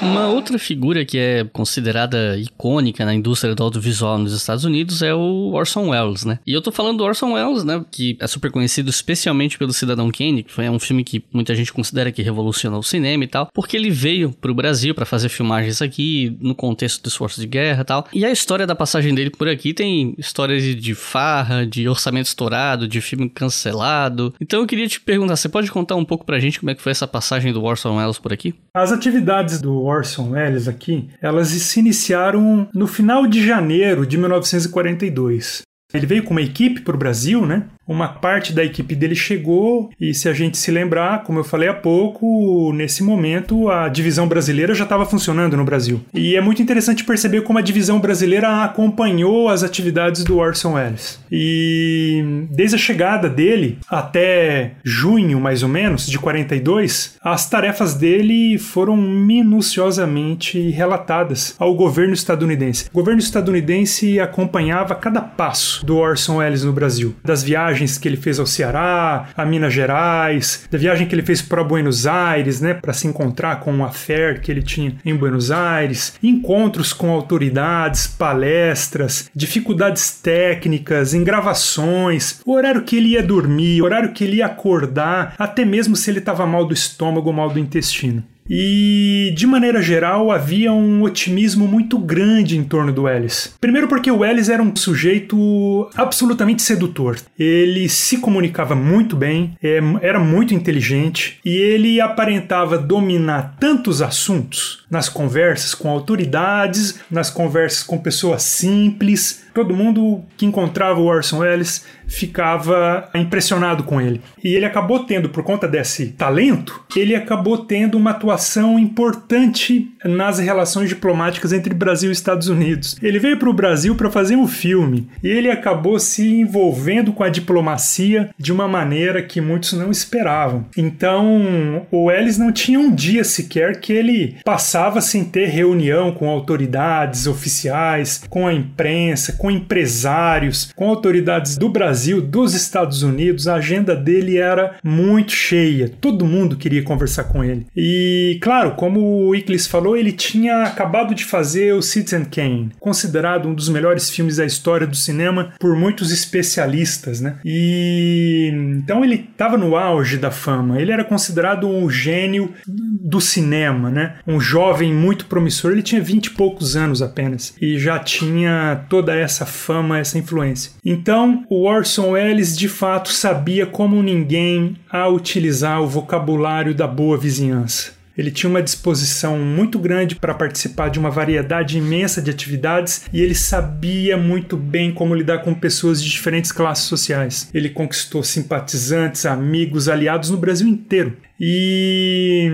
Uma 0.00 0.28
outra 0.28 0.58
figura 0.58 1.04
que 1.04 1.18
é 1.18 1.44
considerada 1.44 2.36
icônica 2.38 3.04
na 3.04 3.14
indústria 3.14 3.54
do 3.54 3.62
audiovisual 3.62 4.18
nos 4.18 4.32
Estados 4.32 4.64
Unidos 4.64 5.02
é 5.02 5.14
o 5.14 5.52
Orson 5.52 5.88
Welles, 5.88 6.24
né? 6.24 6.38
E 6.46 6.52
eu 6.52 6.62
tô 6.62 6.70
falando 6.70 6.98
do 6.98 7.04
Orson 7.04 7.32
Welles, 7.32 7.64
né? 7.64 7.84
Que 7.90 8.16
é 8.20 8.26
super 8.26 8.50
conhecido 8.50 8.90
especialmente 8.90 9.58
pelo 9.58 9.72
Cidadão 9.72 10.10
Kane, 10.10 10.42
que 10.42 10.52
foi 10.52 10.68
um 10.68 10.78
filme 10.78 11.02
que 11.02 11.24
muita 11.32 11.54
gente 11.54 11.72
considera 11.72 12.12
que 12.12 12.22
revolucionou 12.22 12.80
o 12.80 12.84
cinema 12.84 13.24
e 13.24 13.26
tal, 13.26 13.48
porque 13.52 13.76
ele 13.76 13.90
veio 13.90 14.30
pro 14.30 14.54
Brasil 14.54 14.94
para 14.94 15.06
fazer 15.06 15.28
filmagens 15.28 15.82
aqui 15.82 16.36
no 16.40 16.54
contexto 16.54 17.02
do 17.02 17.08
esforço 17.08 17.40
de 17.40 17.46
guerra 17.46 17.82
e 17.82 17.84
tal. 17.84 18.06
E 18.12 18.24
a 18.24 18.30
história 18.30 18.66
da 18.66 18.74
passagem 18.74 19.14
dele 19.14 19.30
por 19.30 19.48
aqui 19.48 19.72
tem 19.72 20.14
histórias 20.18 20.62
de 20.62 20.94
farra, 20.94 21.66
de 21.66 21.88
orçamento 21.88 22.26
estourado, 22.26 22.86
de 22.86 23.00
filme 23.00 23.28
cancelado. 23.28 24.34
Então 24.40 24.60
eu 24.60 24.66
queria 24.66 24.86
te 24.86 25.00
perguntar, 25.00 25.36
você 25.36 25.48
pode 25.48 25.70
contar 25.70 25.96
um 25.96 26.04
pouco 26.04 26.24
pra 26.24 26.38
gente 26.38 26.60
como 26.60 26.70
é 26.70 26.74
que 26.74 26.82
foi 26.82 26.92
essa 26.92 27.06
passagem 27.06 27.52
do 27.56 27.64
Orson 27.64 27.96
Welles 27.96 28.18
por 28.18 28.34
aqui? 28.34 28.54
As 28.74 28.92
atividades 28.92 29.62
do 29.62 29.82
Orson 29.82 30.30
Welles 30.32 30.68
aqui, 30.68 31.08
elas 31.22 31.48
se 31.48 31.80
iniciaram 31.80 32.68
no 32.74 32.86
final 32.86 33.26
de 33.26 33.44
janeiro 33.44 34.06
de 34.06 34.18
1942. 34.18 35.62
Ele 35.94 36.06
veio 36.06 36.22
com 36.22 36.32
uma 36.32 36.42
equipe 36.42 36.82
para 36.82 36.94
o 36.94 36.98
Brasil, 36.98 37.46
né? 37.46 37.66
Uma 37.86 38.08
parte 38.08 38.52
da 38.52 38.64
equipe 38.64 38.96
dele 38.96 39.14
chegou 39.14 39.90
e, 40.00 40.12
se 40.12 40.28
a 40.28 40.32
gente 40.32 40.58
se 40.58 40.72
lembrar, 40.72 41.22
como 41.22 41.38
eu 41.38 41.44
falei 41.44 41.68
há 41.68 41.74
pouco, 41.74 42.72
nesse 42.72 43.02
momento 43.02 43.70
a 43.70 43.88
divisão 43.88 44.26
brasileira 44.26 44.74
já 44.74 44.82
estava 44.82 45.06
funcionando 45.06 45.56
no 45.56 45.64
Brasil. 45.64 46.00
E 46.12 46.34
é 46.34 46.40
muito 46.40 46.60
interessante 46.60 47.04
perceber 47.04 47.42
como 47.42 47.60
a 47.60 47.62
divisão 47.62 48.00
brasileira 48.00 48.64
acompanhou 48.64 49.48
as 49.48 49.62
atividades 49.62 50.24
do 50.24 50.38
Orson 50.38 50.74
Welles. 50.74 51.20
E 51.30 52.46
desde 52.50 52.74
a 52.74 52.78
chegada 52.78 53.28
dele 53.28 53.78
até 53.88 54.72
junho, 54.82 55.40
mais 55.40 55.62
ou 55.62 55.68
menos, 55.68 56.06
de 56.08 56.18
42, 56.18 57.16
as 57.22 57.48
tarefas 57.48 57.94
dele 57.94 58.58
foram 58.58 58.96
minuciosamente 58.96 60.70
relatadas 60.70 61.54
ao 61.56 61.74
governo 61.74 62.14
estadunidense. 62.14 62.86
O 62.92 62.94
governo 62.94 63.20
estadunidense 63.20 64.18
acompanhava 64.18 64.94
cada 64.96 65.20
passo 65.20 65.86
do 65.86 65.96
Orson 65.96 66.38
Welles 66.38 66.64
no 66.64 66.72
Brasil, 66.72 67.14
das 67.24 67.44
viagens 67.44 67.75
viagens 67.76 67.98
que 67.98 68.08
ele 68.08 68.16
fez 68.16 68.40
ao 68.40 68.46
Ceará, 68.46 69.28
a 69.36 69.44
Minas 69.44 69.72
Gerais, 69.72 70.66
da 70.70 70.78
viagem 70.78 71.06
que 71.06 71.14
ele 71.14 71.22
fez 71.22 71.42
para 71.42 71.62
Buenos 71.62 72.06
Aires, 72.06 72.60
né, 72.60 72.72
para 72.72 72.94
se 72.94 73.06
encontrar 73.06 73.60
com 73.60 73.72
um 73.72 73.84
affair 73.84 74.40
que 74.40 74.50
ele 74.50 74.62
tinha 74.62 74.94
em 75.04 75.14
Buenos 75.14 75.50
Aires, 75.50 76.14
encontros 76.22 76.92
com 76.92 77.10
autoridades, 77.10 78.06
palestras, 78.06 79.30
dificuldades 79.34 80.10
técnicas, 80.22 81.12
em 81.12 81.22
gravações, 81.22 82.40
o 82.46 82.54
horário 82.54 82.82
que 82.82 82.96
ele 82.96 83.10
ia 83.10 83.22
dormir, 83.22 83.82
o 83.82 83.84
horário 83.84 84.12
que 84.12 84.24
ele 84.24 84.36
ia 84.36 84.46
acordar, 84.46 85.34
até 85.38 85.64
mesmo 85.64 85.94
se 85.94 86.10
ele 86.10 86.20
estava 86.20 86.46
mal 86.46 86.64
do 86.64 86.72
estômago 86.72 87.28
ou 87.28 87.34
mal 87.34 87.50
do 87.50 87.58
intestino. 87.58 88.24
E, 88.48 89.32
de 89.36 89.46
maneira 89.46 89.82
geral, 89.82 90.30
havia 90.30 90.72
um 90.72 91.02
otimismo 91.02 91.66
muito 91.66 91.98
grande 91.98 92.56
em 92.56 92.64
torno 92.64 92.92
do 92.92 93.08
Ellis. 93.08 93.54
Primeiro, 93.60 93.88
porque 93.88 94.10
o 94.10 94.24
Ellis 94.24 94.48
era 94.48 94.62
um 94.62 94.74
sujeito 94.74 95.88
absolutamente 95.96 96.62
sedutor. 96.62 97.16
Ele 97.38 97.88
se 97.88 98.18
comunicava 98.18 98.74
muito 98.74 99.16
bem, 99.16 99.56
é, 99.62 99.80
era 100.00 100.18
muito 100.18 100.54
inteligente 100.54 101.38
e 101.44 101.50
ele 101.50 102.00
aparentava 102.00 102.78
dominar 102.78 103.56
tantos 103.58 104.00
assuntos 104.00 104.85
nas 104.90 105.08
conversas 105.08 105.74
com 105.74 105.88
autoridades, 105.90 107.00
nas 107.10 107.30
conversas 107.30 107.82
com 107.82 107.98
pessoas 107.98 108.42
simples. 108.42 109.44
Todo 109.52 109.74
mundo 109.74 110.22
que 110.36 110.46
encontrava 110.46 111.00
o 111.00 111.06
Orson 111.06 111.38
Welles 111.38 111.84
ficava 112.06 113.08
impressionado 113.14 113.82
com 113.82 114.00
ele. 114.00 114.20
E 114.42 114.54
ele 114.54 114.64
acabou 114.64 115.00
tendo, 115.00 115.28
por 115.28 115.42
conta 115.42 115.66
desse 115.66 116.08
talento, 116.08 116.84
ele 116.94 117.14
acabou 117.14 117.58
tendo 117.58 117.98
uma 117.98 118.10
atuação 118.10 118.78
importante 118.78 119.90
nas 120.04 120.38
relações 120.38 120.88
diplomáticas 120.88 121.52
entre 121.52 121.74
Brasil 121.74 122.10
e 122.10 122.12
Estados 122.12 122.48
Unidos. 122.48 122.96
Ele 123.02 123.18
veio 123.18 123.38
para 123.38 123.50
o 123.50 123.54
Brasil 123.54 123.94
para 123.96 124.10
fazer 124.10 124.36
um 124.36 124.46
filme 124.46 125.08
e 125.22 125.28
ele 125.28 125.50
acabou 125.50 125.98
se 125.98 126.28
envolvendo 126.28 127.12
com 127.12 127.24
a 127.24 127.28
diplomacia 127.28 128.30
de 128.38 128.52
uma 128.52 128.68
maneira 128.68 129.22
que 129.22 129.40
muitos 129.40 129.72
não 129.72 129.90
esperavam. 129.90 130.66
Então, 130.76 131.86
o 131.90 132.10
Ellis 132.10 132.38
não 132.38 132.52
tinha 132.52 132.78
um 132.78 132.94
dia 132.94 133.24
sequer 133.24 133.80
que 133.80 133.92
ele 133.92 134.36
passava 134.76 135.00
sem 135.00 135.24
ter 135.24 135.46
reunião 135.46 136.12
com 136.12 136.28
autoridades 136.28 137.26
oficiais, 137.26 138.22
com 138.28 138.46
a 138.46 138.52
imprensa, 138.52 139.32
com 139.32 139.50
empresários, 139.50 140.70
com 140.76 140.90
autoridades 140.90 141.56
do 141.56 141.70
Brasil, 141.70 142.20
dos 142.20 142.52
Estados 142.52 143.02
Unidos. 143.02 143.48
A 143.48 143.54
agenda 143.54 143.96
dele 143.96 144.36
era 144.36 144.76
muito 144.84 145.32
cheia. 145.32 145.90
Todo 145.98 146.26
mundo 146.26 146.58
queria 146.58 146.82
conversar 146.82 147.24
com 147.24 147.42
ele. 147.42 147.66
E, 147.74 148.38
claro, 148.42 148.72
como 148.72 149.00
o 149.00 149.34
Iclis 149.34 149.66
falou, 149.66 149.96
ele 149.96 150.12
tinha 150.12 150.64
acabado 150.64 151.14
de 151.14 151.24
fazer 151.24 151.72
o 151.72 151.80
Citizen 151.80 152.26
Kane, 152.26 152.72
considerado 152.78 153.48
um 153.48 153.54
dos 153.54 153.70
melhores 153.70 154.10
filmes 154.10 154.36
da 154.36 154.44
história 154.44 154.86
do 154.86 154.94
cinema 154.94 155.54
por 155.58 155.74
muitos 155.74 156.12
especialistas, 156.12 157.18
né? 157.18 157.38
E 157.42 158.52
então 158.76 159.02
ele 159.02 159.26
estava 159.32 159.56
no 159.56 159.74
auge 159.74 160.18
da 160.18 160.30
fama. 160.30 160.78
Ele 160.78 160.92
era 160.92 161.02
considerado 161.02 161.66
um 161.66 161.88
gênio 161.88 162.52
do 162.66 163.22
cinema, 163.22 163.90
né? 163.90 164.16
Um 164.26 164.38
jovem 164.38 164.65
muito 164.92 165.26
promissor. 165.26 165.72
Ele 165.72 165.82
tinha 165.82 166.00
vinte 166.00 166.26
e 166.26 166.30
poucos 166.30 166.76
anos 166.76 167.02
apenas 167.02 167.54
e 167.60 167.78
já 167.78 167.98
tinha 167.98 168.84
toda 168.88 169.14
essa 169.14 169.46
fama, 169.46 169.98
essa 169.98 170.18
influência. 170.18 170.72
Então, 170.84 171.44
o 171.48 171.64
Orson 171.64 172.10
Welles 172.10 172.56
de 172.56 172.68
fato 172.68 173.10
sabia 173.10 173.66
como 173.66 174.02
ninguém 174.02 174.76
a 174.90 175.08
utilizar 175.08 175.82
o 175.82 175.88
vocabulário 175.88 176.74
da 176.74 176.86
boa 176.86 177.16
vizinhança. 177.16 177.96
Ele 178.16 178.30
tinha 178.30 178.48
uma 178.48 178.62
disposição 178.62 179.38
muito 179.38 179.78
grande 179.78 180.16
para 180.16 180.32
participar 180.32 180.88
de 180.88 180.98
uma 180.98 181.10
variedade 181.10 181.76
imensa 181.76 182.22
de 182.22 182.30
atividades 182.30 183.04
e 183.12 183.20
ele 183.20 183.34
sabia 183.34 184.16
muito 184.16 184.56
bem 184.56 184.90
como 184.90 185.14
lidar 185.14 185.40
com 185.40 185.52
pessoas 185.52 186.02
de 186.02 186.08
diferentes 186.08 186.50
classes 186.50 186.86
sociais. 186.86 187.50
Ele 187.52 187.68
conquistou 187.68 188.22
simpatizantes, 188.22 189.26
amigos, 189.26 189.86
aliados 189.86 190.30
no 190.30 190.38
Brasil 190.38 190.66
inteiro. 190.66 191.14
E 191.40 192.50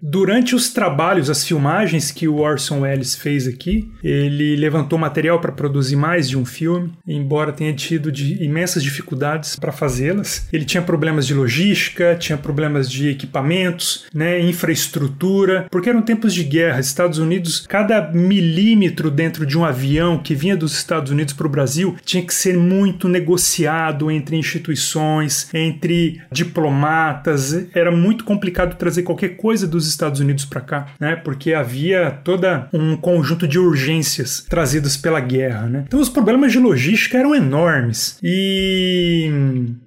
durante 0.00 0.54
os 0.54 0.70
trabalhos, 0.72 1.28
as 1.28 1.44
filmagens 1.44 2.10
que 2.10 2.28
o 2.28 2.36
Orson 2.36 2.80
Welles 2.80 3.14
fez 3.14 3.46
aqui, 3.46 3.90
ele 4.02 4.56
levantou 4.56 4.98
material 4.98 5.40
para 5.40 5.52
produzir 5.52 5.96
mais 5.96 6.28
de 6.28 6.38
um 6.38 6.44
filme, 6.44 6.92
embora 7.06 7.52
tenha 7.52 7.72
tido 7.72 8.10
imensas 8.40 8.82
dificuldades 8.82 9.56
para 9.56 9.72
fazê-las. 9.72 10.48
Ele 10.52 10.64
tinha 10.64 10.82
problemas 10.82 11.26
de 11.26 11.34
logística, 11.34 12.16
tinha 12.18 12.38
problemas 12.38 12.90
de 12.90 13.08
equipamentos, 13.08 14.06
né, 14.14 14.40
infraestrutura, 14.40 15.66
porque 15.70 15.88
eram 15.88 16.02
tempos 16.02 16.32
de 16.32 16.44
guerra. 16.44 16.80
Estados 16.80 17.18
Unidos, 17.18 17.66
cada 17.66 18.10
milímetro 18.12 19.10
dentro 19.10 19.44
de 19.44 19.58
um 19.58 19.64
avião 19.64 20.18
que 20.18 20.34
vinha 20.34 20.56
dos 20.56 20.72
Estados 20.72 21.10
Unidos 21.10 21.34
para 21.34 21.46
o 21.46 21.50
Brasil 21.50 21.96
tinha 22.04 22.24
que 22.24 22.34
ser 22.34 22.56
muito 22.56 23.08
negociado 23.08 24.10
entre 24.10 24.36
instituições, 24.36 25.48
entre 25.52 26.20
diplomatas. 26.30 27.66
Era 27.74 27.90
muito 27.90 28.19
muito 28.20 28.24
complicado 28.24 28.76
trazer 28.76 29.02
qualquer 29.02 29.30
coisa 29.36 29.66
dos 29.66 29.88
Estados 29.88 30.20
Unidos 30.20 30.44
para 30.44 30.60
cá, 30.60 30.86
né? 30.98 31.16
Porque 31.16 31.54
havia 31.54 32.10
toda 32.22 32.68
um 32.72 32.96
conjunto 32.96 33.48
de 33.48 33.58
urgências 33.58 34.44
trazidas 34.48 34.96
pela 34.96 35.20
guerra, 35.20 35.66
né? 35.66 35.84
Então 35.86 36.00
os 36.00 36.08
problemas 36.08 36.52
de 36.52 36.58
logística 36.58 37.18
eram 37.18 37.34
enormes. 37.34 38.18
E 38.22 39.30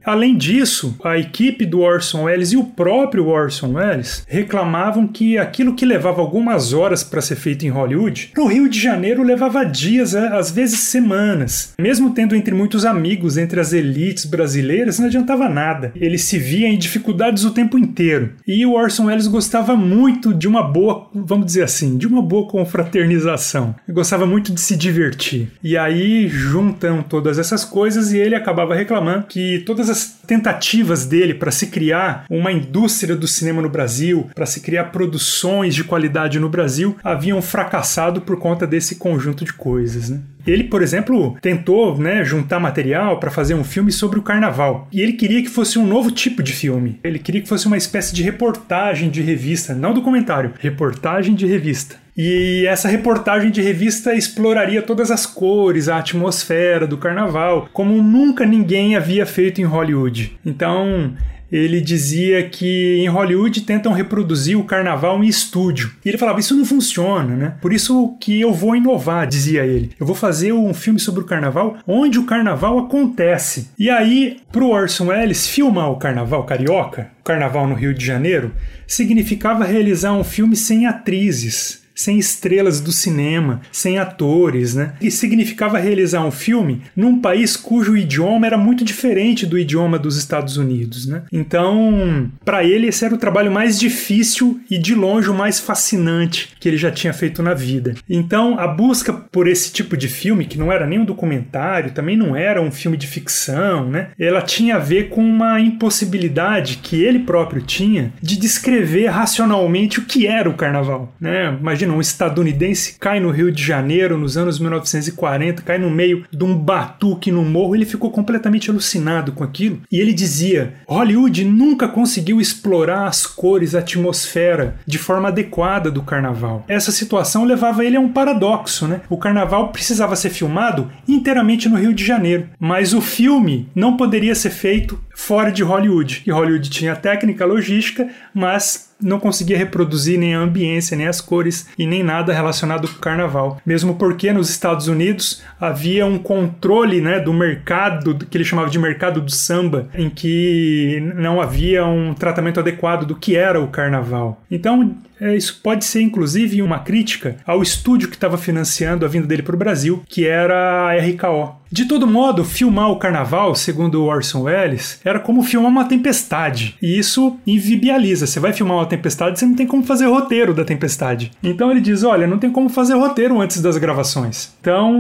além 0.06 0.38
disso, 0.38 0.96
a 1.04 1.18
equipe 1.18 1.66
do 1.66 1.82
Orson 1.82 2.24
Welles 2.24 2.52
e 2.52 2.58
o 2.58 2.64
próprio 2.64 3.28
Orson 3.28 3.74
Welles 3.74 4.26
reclamavam 4.28 5.08
que 5.08 5.38
aquilo 5.38 5.76
que 5.76 5.86
levava 5.86 6.22
algumas 6.22 6.74
horas 6.74 7.04
para 7.04 7.22
ser 7.22 7.36
feito 7.36 7.66
em 7.66 7.70
Hollywood, 7.70 8.32
no 8.36 8.48
Rio 8.48 8.70
de 8.70 8.80
Janeiro 8.80 9.24
levava 9.24 9.64
dias, 9.64 10.14
é, 10.14 10.28
às 10.28 10.52
vezes 10.52 10.80
semanas. 10.80 11.74
Mesmo 11.80 12.14
tendo 12.14 12.36
entre 12.36 12.54
muitos 12.54 12.86
amigos 12.86 13.38
entre 13.38 13.60
as 13.60 13.74
elites 13.74 14.26
brasileiras, 14.26 15.00
não 15.00 15.08
adiantava 15.08 15.50
nada. 15.50 15.92
Ele 15.96 16.18
se 16.18 16.38
via 16.38 16.68
em 16.68 16.78
dificuldades 16.78 17.44
o 17.44 17.52
tempo 17.52 17.78
inteiro. 17.78 18.34
E 18.48 18.66
o 18.66 18.74
Orson 18.74 19.06
Welles 19.06 19.28
gostava 19.28 19.76
muito 19.76 20.34
de 20.34 20.48
uma 20.48 20.64
boa, 20.64 21.10
vamos 21.14 21.46
dizer 21.46 21.64
assim, 21.64 21.98
de 21.98 22.08
uma 22.08 22.22
boa 22.22 22.48
confraternização. 22.48 23.76
Ele 23.88 23.96
gostava 23.96 24.26
muito 24.26 24.54
de 24.54 24.62
se 24.62 24.76
divertir. 24.76 25.52
E 25.64 25.78
aí 25.78 26.28
juntam 26.28 27.02
todas 27.02 27.40
essas 27.40 27.64
coisas 27.64 28.12
e 28.12 28.18
ele 28.18 28.36
acabava 28.36 28.76
reclamando 28.76 29.28
que 29.28 29.60
todas 29.66 29.90
as 29.90 29.93
tentativas 30.26 31.06
dele 31.06 31.34
para 31.34 31.52
se 31.52 31.68
criar 31.68 32.26
uma 32.30 32.52
indústria 32.52 33.16
do 33.16 33.28
cinema 33.28 33.62
no 33.62 33.70
Brasil, 33.70 34.30
para 34.34 34.46
se 34.46 34.62
criar 34.62 34.86
produções 34.86 35.76
de 35.76 35.84
qualidade 35.84 36.40
no 36.40 36.50
Brasil, 36.50 36.98
haviam 37.04 37.42
fracassado 37.42 38.22
por 38.22 38.38
conta 38.38 38.66
desse 38.66 38.96
conjunto 38.96 39.46
de 39.46 39.54
coisas, 39.54 40.10
né? 40.10 40.20
Ele, 40.46 40.66
por 40.66 40.82
exemplo, 40.82 41.38
tentou 41.42 41.98
né, 41.98 42.24
juntar 42.24 42.60
material 42.60 43.20
para 43.20 43.32
fazer 43.32 43.54
um 43.54 43.64
filme 43.64 43.92
sobre 43.92 44.20
o 44.20 44.24
carnaval. 44.24 44.88
E 44.92 45.02
ele 45.02 45.14
queria 45.14 45.42
que 45.42 45.50
fosse 45.50 45.80
um 45.80 45.86
novo 45.86 46.12
tipo 46.12 46.44
de 46.44 46.54
filme. 46.54 47.00
Ele 47.04 47.20
queria 47.20 47.42
que 47.42 47.48
fosse 47.48 47.68
uma 47.68 47.78
espécie 47.78 48.14
de 48.14 48.24
reportagem 48.24 49.10
de 49.10 49.22
revista, 49.22 49.74
não 49.74 49.94
documentário, 49.94 50.54
reportagem 50.60 51.36
de 51.36 51.46
revista. 51.46 51.96
E 52.16 52.66
essa 52.68 52.88
reportagem 52.88 53.50
de 53.50 53.62
revista 53.62 54.14
exploraria 54.14 54.82
todas 54.84 55.10
as 55.10 55.26
cores, 55.26 55.90
a 55.90 55.98
atmosfera 55.98 56.86
do 56.86 56.98
carnaval, 56.98 57.68
como 57.74 58.02
nunca 58.04 58.46
ninguém 58.46 58.96
havia 58.96 59.26
feito 59.26 59.60
em 59.60 59.64
Hollywood. 59.64 60.38
Então, 60.46 61.14
ele 61.54 61.80
dizia 61.80 62.50
que 62.50 62.98
em 62.98 63.08
Hollywood 63.08 63.62
tentam 63.62 63.94
reproduzir 63.94 64.58
o 64.58 64.64
carnaval 64.64 65.24
em 65.24 65.28
estúdio. 65.28 65.92
E 66.04 66.10
ele 66.10 66.18
falava, 66.18 66.40
isso 66.40 66.56
não 66.56 66.66
funciona, 66.66 67.36
né? 67.36 67.56
Por 67.62 67.72
isso 67.72 68.18
que 68.20 68.42
eu 68.42 68.52
vou 68.52 68.76
inovar, 68.76 69.28
dizia 69.28 69.64
ele. 69.64 69.92
Eu 70.00 70.06
vou 70.08 70.16
fazer 70.16 70.52
um 70.52 70.74
filme 70.74 71.00
sobre 71.00 71.22
o 71.22 71.26
carnaval 71.26 71.78
onde 71.86 72.18
o 72.18 72.26
carnaval 72.26 72.80
acontece. 72.80 73.70
E 73.78 73.88
aí, 73.88 74.38
pro 74.52 74.70
Orson 74.70 75.08
Welles 75.08 75.48
filmar 75.48 75.92
o 75.92 75.98
carnaval 75.98 76.44
carioca, 76.44 77.12
o 77.20 77.24
carnaval 77.24 77.68
no 77.68 77.76
Rio 77.76 77.94
de 77.94 78.04
Janeiro, 78.04 78.52
significava 78.88 79.64
realizar 79.64 80.14
um 80.14 80.24
filme 80.24 80.56
sem 80.56 80.88
atrizes 80.88 81.83
sem 81.96 82.18
estrelas 82.18 82.80
do 82.80 82.92
cinema, 82.92 83.62
sem 83.72 83.98
atores, 83.98 84.74
né? 84.76 84.94
E 85.02 85.12
significava 85.12 85.78
realizar 85.78 86.26
um 86.26 86.32
filme 86.32 86.82
num 86.96 87.20
país 87.20 87.56
cujo 87.56 87.98
idioma 87.98 88.48
era 88.48 88.58
muito 88.58 88.84
diferente 88.84 89.46
do 89.46 89.58
idioma 89.58 90.00
dos 90.00 90.18
Estados 90.18 90.58
Unidos, 90.58 91.06
né? 91.06 91.24
Então, 91.32 92.32
para 92.44 92.64
ele 92.64 92.88
esse 92.88 93.06
era 93.06 93.14
o 93.14 93.18
trabalho 93.18 93.52
mais 93.52 93.80
difícil 93.80 94.60
e 94.70 94.78
de 94.78 94.96
longe 94.96 95.30
o 95.30 95.34
mais 95.34 95.60
fascinante 95.60 96.50
que 96.60 96.68
ele 96.68 96.78
já 96.78 96.92
tinha 96.92 97.14
feito 97.14 97.42
na 97.44 97.54
vida. 97.54 97.96
Então, 98.10 98.60
a 98.60 98.68
busca 98.68 99.14
por 99.14 99.48
esse 99.48 99.72
tipo 99.72 99.96
de 99.96 100.08
filme, 100.08 100.46
que 100.46 100.58
não 100.58 100.72
era 100.72 100.88
nem 100.88 101.00
um 101.00 101.06
documentário, 101.06 101.92
também 101.92 102.18
não 102.18 102.36
era 102.36 102.62
um 102.62 102.72
filme 102.72 102.98
de 102.98 103.08
ficção, 103.08 103.90
né? 103.90 104.10
Ela 104.18 104.42
tinha 104.42 104.76
a 104.76 104.80
ver 104.80 105.10
com 105.10 105.24
uma 105.24 105.60
impossibilidade 105.60 106.78
que 106.78 107.04
ele 107.04 107.20
próprio 107.20 107.62
tinha 107.62 108.14
de 108.22 108.38
descrever 108.38 109.08
racionalmente 109.08 110.00
o 110.00 110.06
que 110.06 110.28
era 110.28 110.50
o 110.50 110.54
carnaval, 110.54 111.14
né? 111.20 111.58
Imagina, 111.84 111.98
um 111.98 112.02
estadunidense 112.02 112.96
cai 112.98 113.20
no 113.20 113.30
Rio 113.30 113.52
de 113.52 113.62
Janeiro 113.62 114.18
nos 114.18 114.38
anos 114.38 114.58
1940, 114.58 115.62
cai 115.64 115.78
no 115.78 115.90
meio 115.90 116.24
de 116.32 116.44
um 116.44 116.58
batuque 116.58 117.30
no 117.30 117.44
morro, 117.44 117.76
ele 117.76 117.86
ficou 117.86 118.10
completamente 118.10 118.70
alucinado 118.70 119.34
com 119.34 119.44
aquilo. 119.44 119.82
E 119.92 120.00
ele 120.00 120.14
dizia: 120.14 120.76
Hollywood 120.88 121.44
nunca 121.44 121.88
conseguiu 121.88 122.40
explorar 122.40 123.08
as 123.08 123.26
cores, 123.26 123.76
a 123.76 123.80
atmosfera 123.80 124.76
de 124.86 124.98
forma 124.98 125.28
adequada 125.28 125.92
do 125.92 126.02
carnaval. 126.02 126.64
Essa 126.68 126.92
situação 126.92 127.44
levava 127.44 127.84
ele 127.84 127.98
a 127.98 128.00
um 128.00 128.12
paradoxo, 128.12 128.88
né? 128.88 129.02
O 129.10 129.18
carnaval 129.18 129.70
precisava 129.70 130.16
ser 130.16 130.30
filmado 130.30 130.90
inteiramente 131.08 131.68
no 131.68 131.78
Rio 131.78 131.94
de 131.94 132.06
Janeiro, 132.06 132.48
mas 132.60 132.94
o 132.94 133.02
filme 133.02 133.68
não 133.76 133.98
poderia 133.98 134.36
ser 134.36 134.52
feito 134.52 134.98
fora 135.14 135.52
de 135.52 135.64
Hollywood. 135.64 136.24
E 136.26 136.32
Hollywood 136.32 136.70
tinha 136.70 136.96
técnica, 136.96 137.46
logística, 137.46 138.08
mas 138.34 138.93
não 139.04 139.20
conseguia 139.20 139.58
reproduzir 139.58 140.18
nem 140.18 140.34
a 140.34 140.40
ambiência, 140.40 140.98
nem 140.98 141.08
as 141.08 141.22
cores 141.22 141.68
e 141.78 141.86
nem 141.86 142.04
nada 142.04 142.34
relacionado 142.34 142.88
com 142.88 142.96
o 142.96 143.00
carnaval. 143.00 143.62
Mesmo 143.66 143.96
porque 143.96 144.32
nos 144.32 144.50
Estados 144.50 144.88
Unidos 144.88 145.44
havia 145.60 146.06
um 146.06 146.18
controle 146.18 147.02
né, 147.02 147.20
do 147.20 147.34
mercado, 147.34 148.16
que 148.16 148.38
ele 148.38 148.46
chamava 148.46 148.70
de 148.70 148.80
mercado 148.80 149.22
do 149.22 149.32
samba, 149.32 149.90
em 149.94 150.10
que 150.10 151.04
não 151.16 151.42
havia 151.42 151.86
um 151.86 152.14
tratamento 152.14 152.60
adequado 152.60 153.06
do 153.06 153.16
que 153.16 153.36
era 153.36 153.62
o 153.62 153.68
carnaval. 153.68 154.42
Então, 154.50 154.96
é, 155.20 155.36
isso 155.36 155.62
pode 155.64 155.86
ser 155.86 156.02
inclusive 156.02 156.62
uma 156.62 156.80
crítica 156.80 157.38
ao 157.46 157.62
estúdio 157.62 158.10
que 158.10 158.16
estava 158.16 158.38
financiando 158.38 159.06
a 159.06 159.10
vinda 159.10 159.28
dele 159.28 159.44
para 159.44 159.56
o 159.56 159.60
Brasil, 159.60 160.04
que 160.08 160.28
era 160.28 160.90
a 160.90 160.98
RKO. 160.98 161.63
De 161.74 161.86
todo 161.86 162.06
modo, 162.06 162.46
filmar 162.46 162.92
o 162.92 162.98
carnaval, 162.98 163.56
segundo 163.56 164.06
Orson 164.06 164.44
Welles, 164.44 165.02
era 165.04 165.20
como 165.20 165.42
filmar 165.42 165.72
uma 165.72 165.86
tempestade. 165.86 166.76
E 166.80 167.00
isso 167.00 167.36
invibializa. 167.48 168.28
Você 168.28 168.40
vai 168.40 168.54
filmar 168.54 168.78
uma 168.78 168.86
tempestade, 168.86 169.40
você 169.40 169.46
não 169.48 169.56
tem 169.56 169.66
como 169.66 169.82
fazer 169.82 170.06
roteiro 170.06 170.54
da 170.54 170.64
tempestade. 170.64 171.32
Então 171.44 171.72
ele 171.72 171.82
diz: 171.82 172.04
olha, 172.04 172.28
não 172.28 172.38
tem 172.38 172.52
como 172.52 172.70
fazer 172.70 172.94
roteiro 172.94 173.42
antes 173.42 173.60
das 173.60 173.76
gravações. 173.76 174.54
Então 174.62 174.94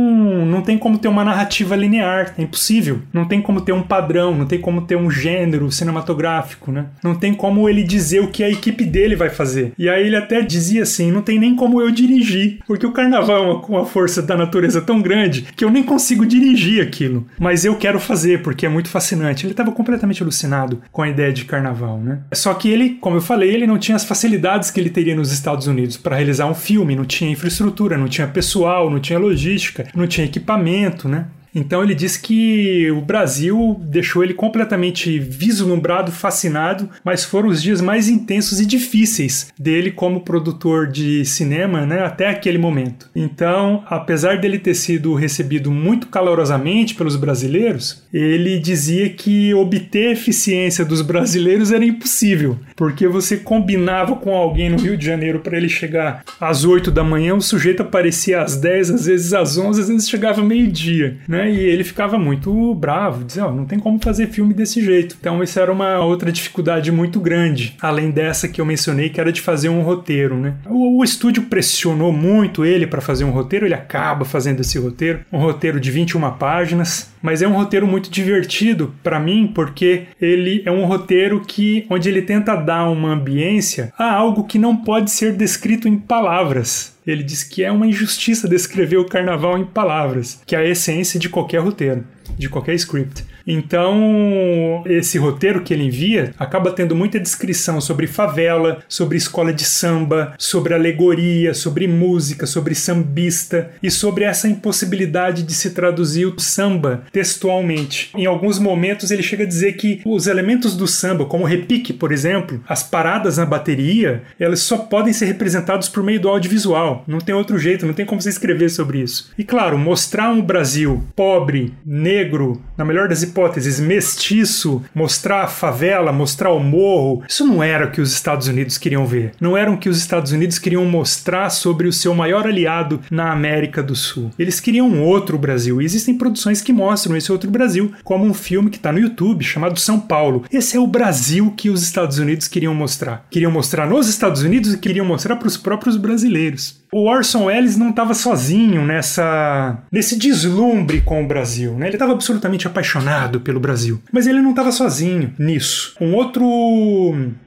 não 0.47 0.63
tem 0.63 0.76
como 0.76 0.97
ter 0.97 1.07
uma 1.09 1.24
narrativa 1.24 1.76
linear. 1.76 2.34
É 2.39 2.41
impossível. 2.41 3.01
Não 3.13 3.26
tem 3.26 3.39
como 3.39 3.61
ter 3.61 3.71
um 3.71 3.84
padrão, 3.84 4.36
não 4.36 4.47
tem 4.47 4.59
como 4.59 4.82
ter 4.82 4.95
um 4.95 5.11
gênero 5.11 5.71
cinematográfico, 5.71 6.71
né? 6.71 6.88
Não 7.03 7.13
tem 7.13 7.36
como 7.36 7.69
ele 7.69 7.84
dizer 7.84 8.21
o 8.21 8.32
que 8.32 8.43
a 8.43 8.49
equipe 8.49 8.84
dele 8.84 9.15
vai 9.15 9.30
fazer. 9.30 9.74
E 9.78 9.88
aí 9.88 10.07
ele 10.07 10.15
até 10.15 10.41
dizia 10.41 10.82
assim: 10.82 11.11
não 11.11 11.21
tem 11.21 11.38
nem 11.38 11.55
como 11.55 11.80
eu 11.80 11.91
dirigir, 11.91 12.61
porque 12.65 12.88
o 12.88 12.91
carnaval 12.91 13.59
é 13.59 13.61
com 13.61 13.78
a 13.78 13.86
força 13.86 14.24
da 14.24 14.36
natureza 14.36 14.82
tão 14.82 14.99
grande 14.99 15.45
que 15.55 15.63
eu 15.63 15.69
nem 15.69 15.84
consigo 15.84 16.26
dirigir 16.26 16.62
aquilo. 16.82 17.28
Mas 17.39 17.66
eu 17.66 17.76
quero 17.76 17.99
fazer, 17.99 18.41
porque 18.41 18.66
é 18.66 18.70
muito 18.70 18.89
fascinante. 18.89 19.45
Ele 19.45 19.53
estava 19.53 19.72
completamente 19.72 20.22
alucinado 20.22 20.82
com 20.91 21.01
a 21.01 21.09
ideia 21.09 21.32
de 21.32 21.45
carnaval, 21.45 21.97
né? 21.99 22.20
Só 22.34 22.53
que 22.53 22.70
ele, 22.70 22.91
como 23.01 23.18
eu 23.18 23.22
falei, 23.22 23.53
ele 23.53 23.68
não 23.68 23.78
tinha 23.78 23.95
as 23.95 24.05
facilidades 24.05 24.72
que 24.72 24.80
ele 24.80 24.89
teria 24.89 25.16
nos 25.16 25.32
Estados 25.32 25.68
Unidos 25.68 25.97
para 25.97 26.16
realizar 26.16 26.45
um 26.47 26.55
filme, 26.55 26.95
não 26.95 27.05
tinha 27.05 27.32
infraestrutura, 27.32 27.97
não 27.97 28.07
tinha 28.07 28.28
pessoal, 28.28 28.89
não 28.89 28.99
tinha 28.99 29.20
logística, 29.20 29.88
não 29.95 30.07
tinha 30.07 30.26
equipamento, 30.26 31.07
né? 31.07 31.26
Então 31.53 31.83
ele 31.83 31.95
disse 31.95 32.19
que 32.19 32.89
o 32.91 33.01
Brasil 33.01 33.79
deixou 33.83 34.23
ele 34.23 34.33
completamente 34.33 35.19
vislumbrado, 35.19 36.11
fascinado, 36.11 36.89
mas 37.03 37.23
foram 37.23 37.49
os 37.49 37.61
dias 37.61 37.81
mais 37.81 38.09
intensos 38.09 38.59
e 38.59 38.65
difíceis 38.65 39.51
dele 39.59 39.91
como 39.91 40.21
produtor 40.21 40.87
de 40.87 41.23
cinema, 41.25 41.85
né, 41.85 42.03
até 42.03 42.29
aquele 42.29 42.57
momento. 42.57 43.09
Então, 43.15 43.83
apesar 43.87 44.39
dele 44.39 44.57
ter 44.57 44.73
sido 44.73 45.13
recebido 45.13 45.71
muito 45.71 46.07
calorosamente 46.07 46.95
pelos 46.95 47.15
brasileiros, 47.15 48.03
ele 48.11 48.59
dizia 48.59 49.09
que 49.09 49.53
obter 49.53 50.11
eficiência 50.11 50.83
dos 50.83 51.01
brasileiros 51.01 51.71
era 51.71 51.85
impossível, 51.85 52.57
porque 52.75 53.07
você 53.07 53.37
combinava 53.37 54.15
com 54.15 54.35
alguém 54.35 54.69
no 54.69 54.77
Rio 54.77 54.97
de 54.97 55.05
Janeiro 55.05 55.39
para 55.39 55.57
ele 55.57 55.69
chegar 55.69 56.23
às 56.39 56.65
8 56.65 56.91
da 56.91 57.03
manhã, 57.03 57.35
o 57.35 57.41
sujeito 57.41 57.81
aparecia 57.81 58.41
às 58.41 58.55
10, 58.55 58.91
às 58.91 59.05
vezes 59.05 59.33
às 59.33 59.57
11, 59.57 59.81
às 59.81 59.87
vezes 59.87 60.09
chegava 60.09 60.41
meio-dia, 60.43 61.17
né? 61.27 61.42
E 61.49 61.59
ele 61.59 61.83
ficava 61.83 62.17
muito 62.17 62.73
bravo, 62.75 63.23
dizia, 63.23 63.45
oh, 63.47 63.51
não 63.51 63.65
tem 63.65 63.79
como 63.79 63.99
fazer 63.99 64.27
filme 64.27 64.53
desse 64.53 64.83
jeito. 64.83 65.15
Então 65.19 65.43
isso 65.43 65.59
era 65.59 65.71
uma 65.71 65.99
outra 65.99 66.31
dificuldade 66.31 66.91
muito 66.91 67.19
grande, 67.19 67.75
além 67.81 68.11
dessa 68.11 68.47
que 68.47 68.59
eu 68.59 68.65
mencionei, 68.65 69.09
que 69.09 69.19
era 69.19 69.31
de 69.31 69.41
fazer 69.41 69.69
um 69.69 69.81
roteiro, 69.81 70.37
né? 70.37 70.55
O, 70.65 70.99
o 70.99 71.03
estúdio 71.03 71.43
pressionou 71.43 72.11
muito 72.11 72.65
ele 72.65 72.87
para 72.87 73.01
fazer 73.01 73.23
um 73.23 73.31
roteiro, 73.31 73.65
ele 73.65 73.73
acaba 73.73 74.25
fazendo 74.25 74.61
esse 74.61 74.77
roteiro, 74.77 75.21
um 75.31 75.37
roteiro 75.37 75.79
de 75.79 75.91
21 75.91 76.31
páginas, 76.31 77.13
mas 77.21 77.41
é 77.41 77.47
um 77.47 77.53
roteiro 77.53 77.87
muito 77.87 78.09
divertido 78.09 78.93
para 79.01 79.19
mim 79.19 79.51
porque 79.53 80.03
ele 80.19 80.61
é 80.65 80.71
um 80.71 80.85
roteiro 80.85 81.41
que 81.41 81.85
onde 81.89 82.09
ele 82.09 82.21
tenta 82.21 82.55
dar 82.55 82.89
uma 82.89 83.09
ambiência 83.09 83.93
a 83.97 84.13
algo 84.13 84.43
que 84.43 84.59
não 84.59 84.75
pode 84.75 85.11
ser 85.11 85.33
descrito 85.33 85.87
em 85.87 85.97
palavras. 85.97 86.92
Ele 87.05 87.23
diz 87.23 87.43
que 87.43 87.63
é 87.63 87.71
uma 87.71 87.87
injustiça 87.87 88.47
descrever 88.47 88.97
o 88.97 89.05
carnaval 89.05 89.57
em 89.57 89.65
palavras, 89.65 90.41
que 90.45 90.55
é 90.55 90.59
a 90.59 90.65
essência 90.65 91.19
de 91.19 91.29
qualquer 91.29 91.59
roteiro, 91.59 92.05
de 92.37 92.49
qualquer 92.49 92.75
script. 92.75 93.25
Então, 93.45 94.83
esse 94.85 95.17
roteiro 95.17 95.61
que 95.61 95.73
ele 95.73 95.83
envia 95.83 96.33
acaba 96.39 96.71
tendo 96.71 96.95
muita 96.95 97.19
descrição 97.19 97.81
sobre 97.81 98.07
favela, 98.07 98.79
sobre 98.87 99.17
escola 99.17 99.53
de 99.53 99.65
samba, 99.65 100.33
sobre 100.37 100.73
alegoria, 100.73 101.53
sobre 101.53 101.87
música, 101.87 102.45
sobre 102.45 102.73
sambista 102.75 103.71
e 103.81 103.91
sobre 103.91 104.23
essa 104.23 104.47
impossibilidade 104.47 105.43
de 105.43 105.53
se 105.53 105.71
traduzir 105.71 106.25
o 106.25 106.39
samba 106.39 107.03
textualmente. 107.11 108.11
Em 108.15 108.25
alguns 108.25 108.59
momentos 108.59 109.11
ele 109.11 109.23
chega 109.23 109.43
a 109.43 109.47
dizer 109.47 109.73
que 109.73 110.01
os 110.05 110.27
elementos 110.27 110.75
do 110.75 110.87
samba, 110.87 111.25
como 111.25 111.43
o 111.43 111.47
repique, 111.47 111.93
por 111.93 112.11
exemplo, 112.11 112.63
as 112.67 112.83
paradas 112.83 113.37
na 113.37 113.45
bateria, 113.45 114.23
elas 114.39 114.61
só 114.61 114.77
podem 114.77 115.13
ser 115.13 115.25
representados 115.25 115.89
por 115.89 116.03
meio 116.03 116.19
do 116.19 116.29
audiovisual. 116.29 117.03
Não 117.07 117.19
tem 117.19 117.35
outro 117.35 117.57
jeito, 117.57 117.85
não 117.85 117.93
tem 117.93 118.05
como 118.05 118.21
você 118.21 118.29
escrever 118.29 118.69
sobre 118.69 118.99
isso. 118.99 119.31
E 119.37 119.43
claro, 119.43 119.77
mostrar 119.77 120.29
um 120.29 120.41
Brasil 120.41 121.03
pobre, 121.15 121.73
negro, 121.85 122.61
na 122.77 122.85
melhor 122.85 123.07
das 123.07 123.21
hipóteses, 123.21 123.32
mestiço, 123.79 124.84
mostrar 124.93 125.43
a 125.43 125.47
favela, 125.47 126.11
mostrar 126.11 126.51
o 126.51 126.59
morro, 126.59 127.23
isso 127.27 127.45
não 127.45 127.63
era 127.63 127.86
o 127.86 127.91
que 127.91 128.01
os 128.01 128.13
Estados 128.13 128.47
Unidos 128.47 128.77
queriam 128.77 129.05
ver. 129.05 129.31
Não 129.39 129.57
era 129.57 129.71
o 129.71 129.77
que 129.77 129.89
os 129.89 129.97
Estados 129.97 130.31
Unidos 130.31 130.59
queriam 130.59 130.86
mostrar 130.86 131.49
sobre 131.49 131.88
o 131.88 131.93
seu 131.93 132.13
maior 132.13 132.47
aliado 132.47 132.99
na 133.09 133.31
América 133.31 133.81
do 133.81 133.95
Sul. 133.95 134.31
Eles 134.38 134.59
queriam 134.59 135.01
outro 135.01 135.38
Brasil. 135.38 135.81
E 135.81 135.86
existem 135.86 136.17
produções 136.17 136.61
que 136.61 136.73
mostram 136.73 137.15
esse 137.15 137.31
outro 137.31 137.49
Brasil, 137.49 137.91
como 138.03 138.25
um 138.25 138.34
filme 138.34 138.69
que 138.69 138.77
está 138.77 138.91
no 138.91 138.99
YouTube 138.99 139.43
chamado 139.43 139.79
São 139.79 139.99
Paulo. 139.99 140.45
Esse 140.51 140.77
é 140.77 140.79
o 140.79 140.88
Brasil 140.88 141.53
que 141.55 141.69
os 141.69 141.84
Estados 141.84 142.17
Unidos 142.17 142.47
queriam 142.47 142.73
mostrar. 142.73 143.25
Queriam 143.29 143.51
mostrar 143.51 143.88
nos 143.88 144.07
Estados 144.07 144.41
Unidos 144.41 144.73
e 144.73 144.77
queriam 144.77 145.05
mostrar 145.05 145.36
para 145.36 145.47
os 145.47 145.57
próprios 145.57 145.97
brasileiros 145.97 146.82
o 146.93 147.09
Orson 147.09 147.45
Welles 147.45 147.75
não 147.75 147.89
estava 147.89 148.13
sozinho 148.13 148.85
nessa 148.85 149.79
nesse 149.91 150.15
deslumbre 150.17 151.01
com 151.01 151.23
o 151.23 151.27
Brasil, 151.27 151.73
né? 151.73 151.87
Ele 151.87 151.95
estava 151.95 152.11
absolutamente 152.11 152.67
apaixonado 152.67 153.41
pelo 153.41 153.59
Brasil, 153.59 153.99
mas 154.11 154.27
ele 154.27 154.41
não 154.41 154.51
estava 154.51 154.71
sozinho 154.71 155.33
nisso. 155.39 155.95
Um 155.99 156.13
outro 156.13 156.43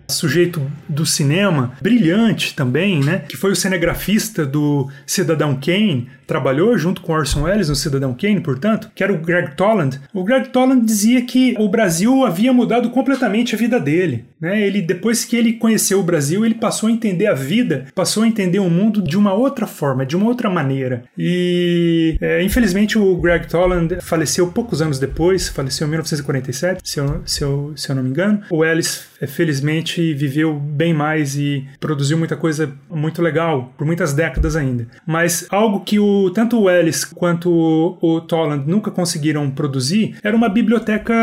sujeito 0.08 0.70
do 0.88 1.04
cinema, 1.04 1.72
brilhante 1.80 2.54
também, 2.54 3.00
né? 3.00 3.24
Que 3.28 3.36
foi 3.36 3.52
o 3.52 3.56
cinegrafista 3.56 4.44
do 4.44 4.88
Cidadão 5.06 5.58
Kane, 5.60 6.08
trabalhou 6.26 6.76
junto 6.76 7.00
com 7.00 7.12
Orson 7.12 7.42
Welles 7.42 7.68
no 7.68 7.76
Cidadão 7.76 8.14
Kane, 8.14 8.40
portanto, 8.40 8.90
que 8.94 9.02
era 9.02 9.12
o 9.12 9.18
Greg 9.18 9.54
Toland. 9.54 10.00
O 10.12 10.24
Greg 10.24 10.48
Toland 10.48 10.84
dizia 10.84 11.22
que 11.22 11.54
o 11.58 11.68
Brasil 11.68 12.24
havia 12.24 12.52
mudado 12.52 12.90
completamente 12.90 13.54
a 13.54 13.58
vida 13.58 13.78
dele, 13.78 14.24
né? 14.40 14.60
Ele 14.60 14.82
depois 14.82 15.24
que 15.24 15.36
ele 15.36 15.54
conheceu 15.54 16.00
o 16.00 16.02
Brasil, 16.02 16.44
ele 16.44 16.54
passou 16.54 16.88
a 16.88 16.92
entender 16.92 17.26
a 17.26 17.34
vida, 17.34 17.86
passou 17.94 18.24
a 18.24 18.28
entender 18.28 18.58
o 18.58 18.70
mundo 18.70 19.02
de 19.02 19.16
uma 19.16 19.32
outra 19.32 19.66
forma, 19.66 20.04
de 20.04 20.16
uma 20.16 20.26
outra 20.26 20.50
maneira. 20.50 21.04
E 21.16 22.16
é, 22.20 22.42
infelizmente 22.42 22.98
o 22.98 23.16
Greg 23.16 23.46
Toland 23.46 23.98
faleceu 24.00 24.48
poucos 24.48 24.82
anos 24.82 24.98
depois, 24.98 25.48
faleceu 25.48 25.86
em 25.86 25.90
1947, 25.90 26.80
se 26.82 26.98
eu, 26.98 27.22
se 27.24 27.42
eu, 27.42 27.72
se 27.76 27.90
eu 27.90 27.96
não 27.96 28.02
me 28.02 28.10
engano. 28.10 28.42
O 28.50 28.58
Welles 28.58 29.06
felizmente 29.26 30.12
viveu 30.14 30.54
bem 30.54 30.92
mais 30.92 31.36
e 31.36 31.66
produziu 31.78 32.18
muita 32.18 32.36
coisa 32.36 32.72
muito 32.90 33.22
legal 33.22 33.72
por 33.76 33.86
muitas 33.86 34.12
décadas 34.12 34.56
ainda. 34.56 34.88
Mas 35.06 35.46
algo 35.50 35.80
que 35.80 35.98
o, 35.98 36.30
tanto 36.30 36.60
o 36.60 36.70
Ellis 36.70 37.04
quanto 37.04 37.50
o, 37.50 37.98
o 38.00 38.20
Toland 38.20 38.68
nunca 38.68 38.90
conseguiram 38.90 39.50
produzir 39.50 40.16
era 40.22 40.36
uma 40.36 40.48
biblioteca 40.48 41.14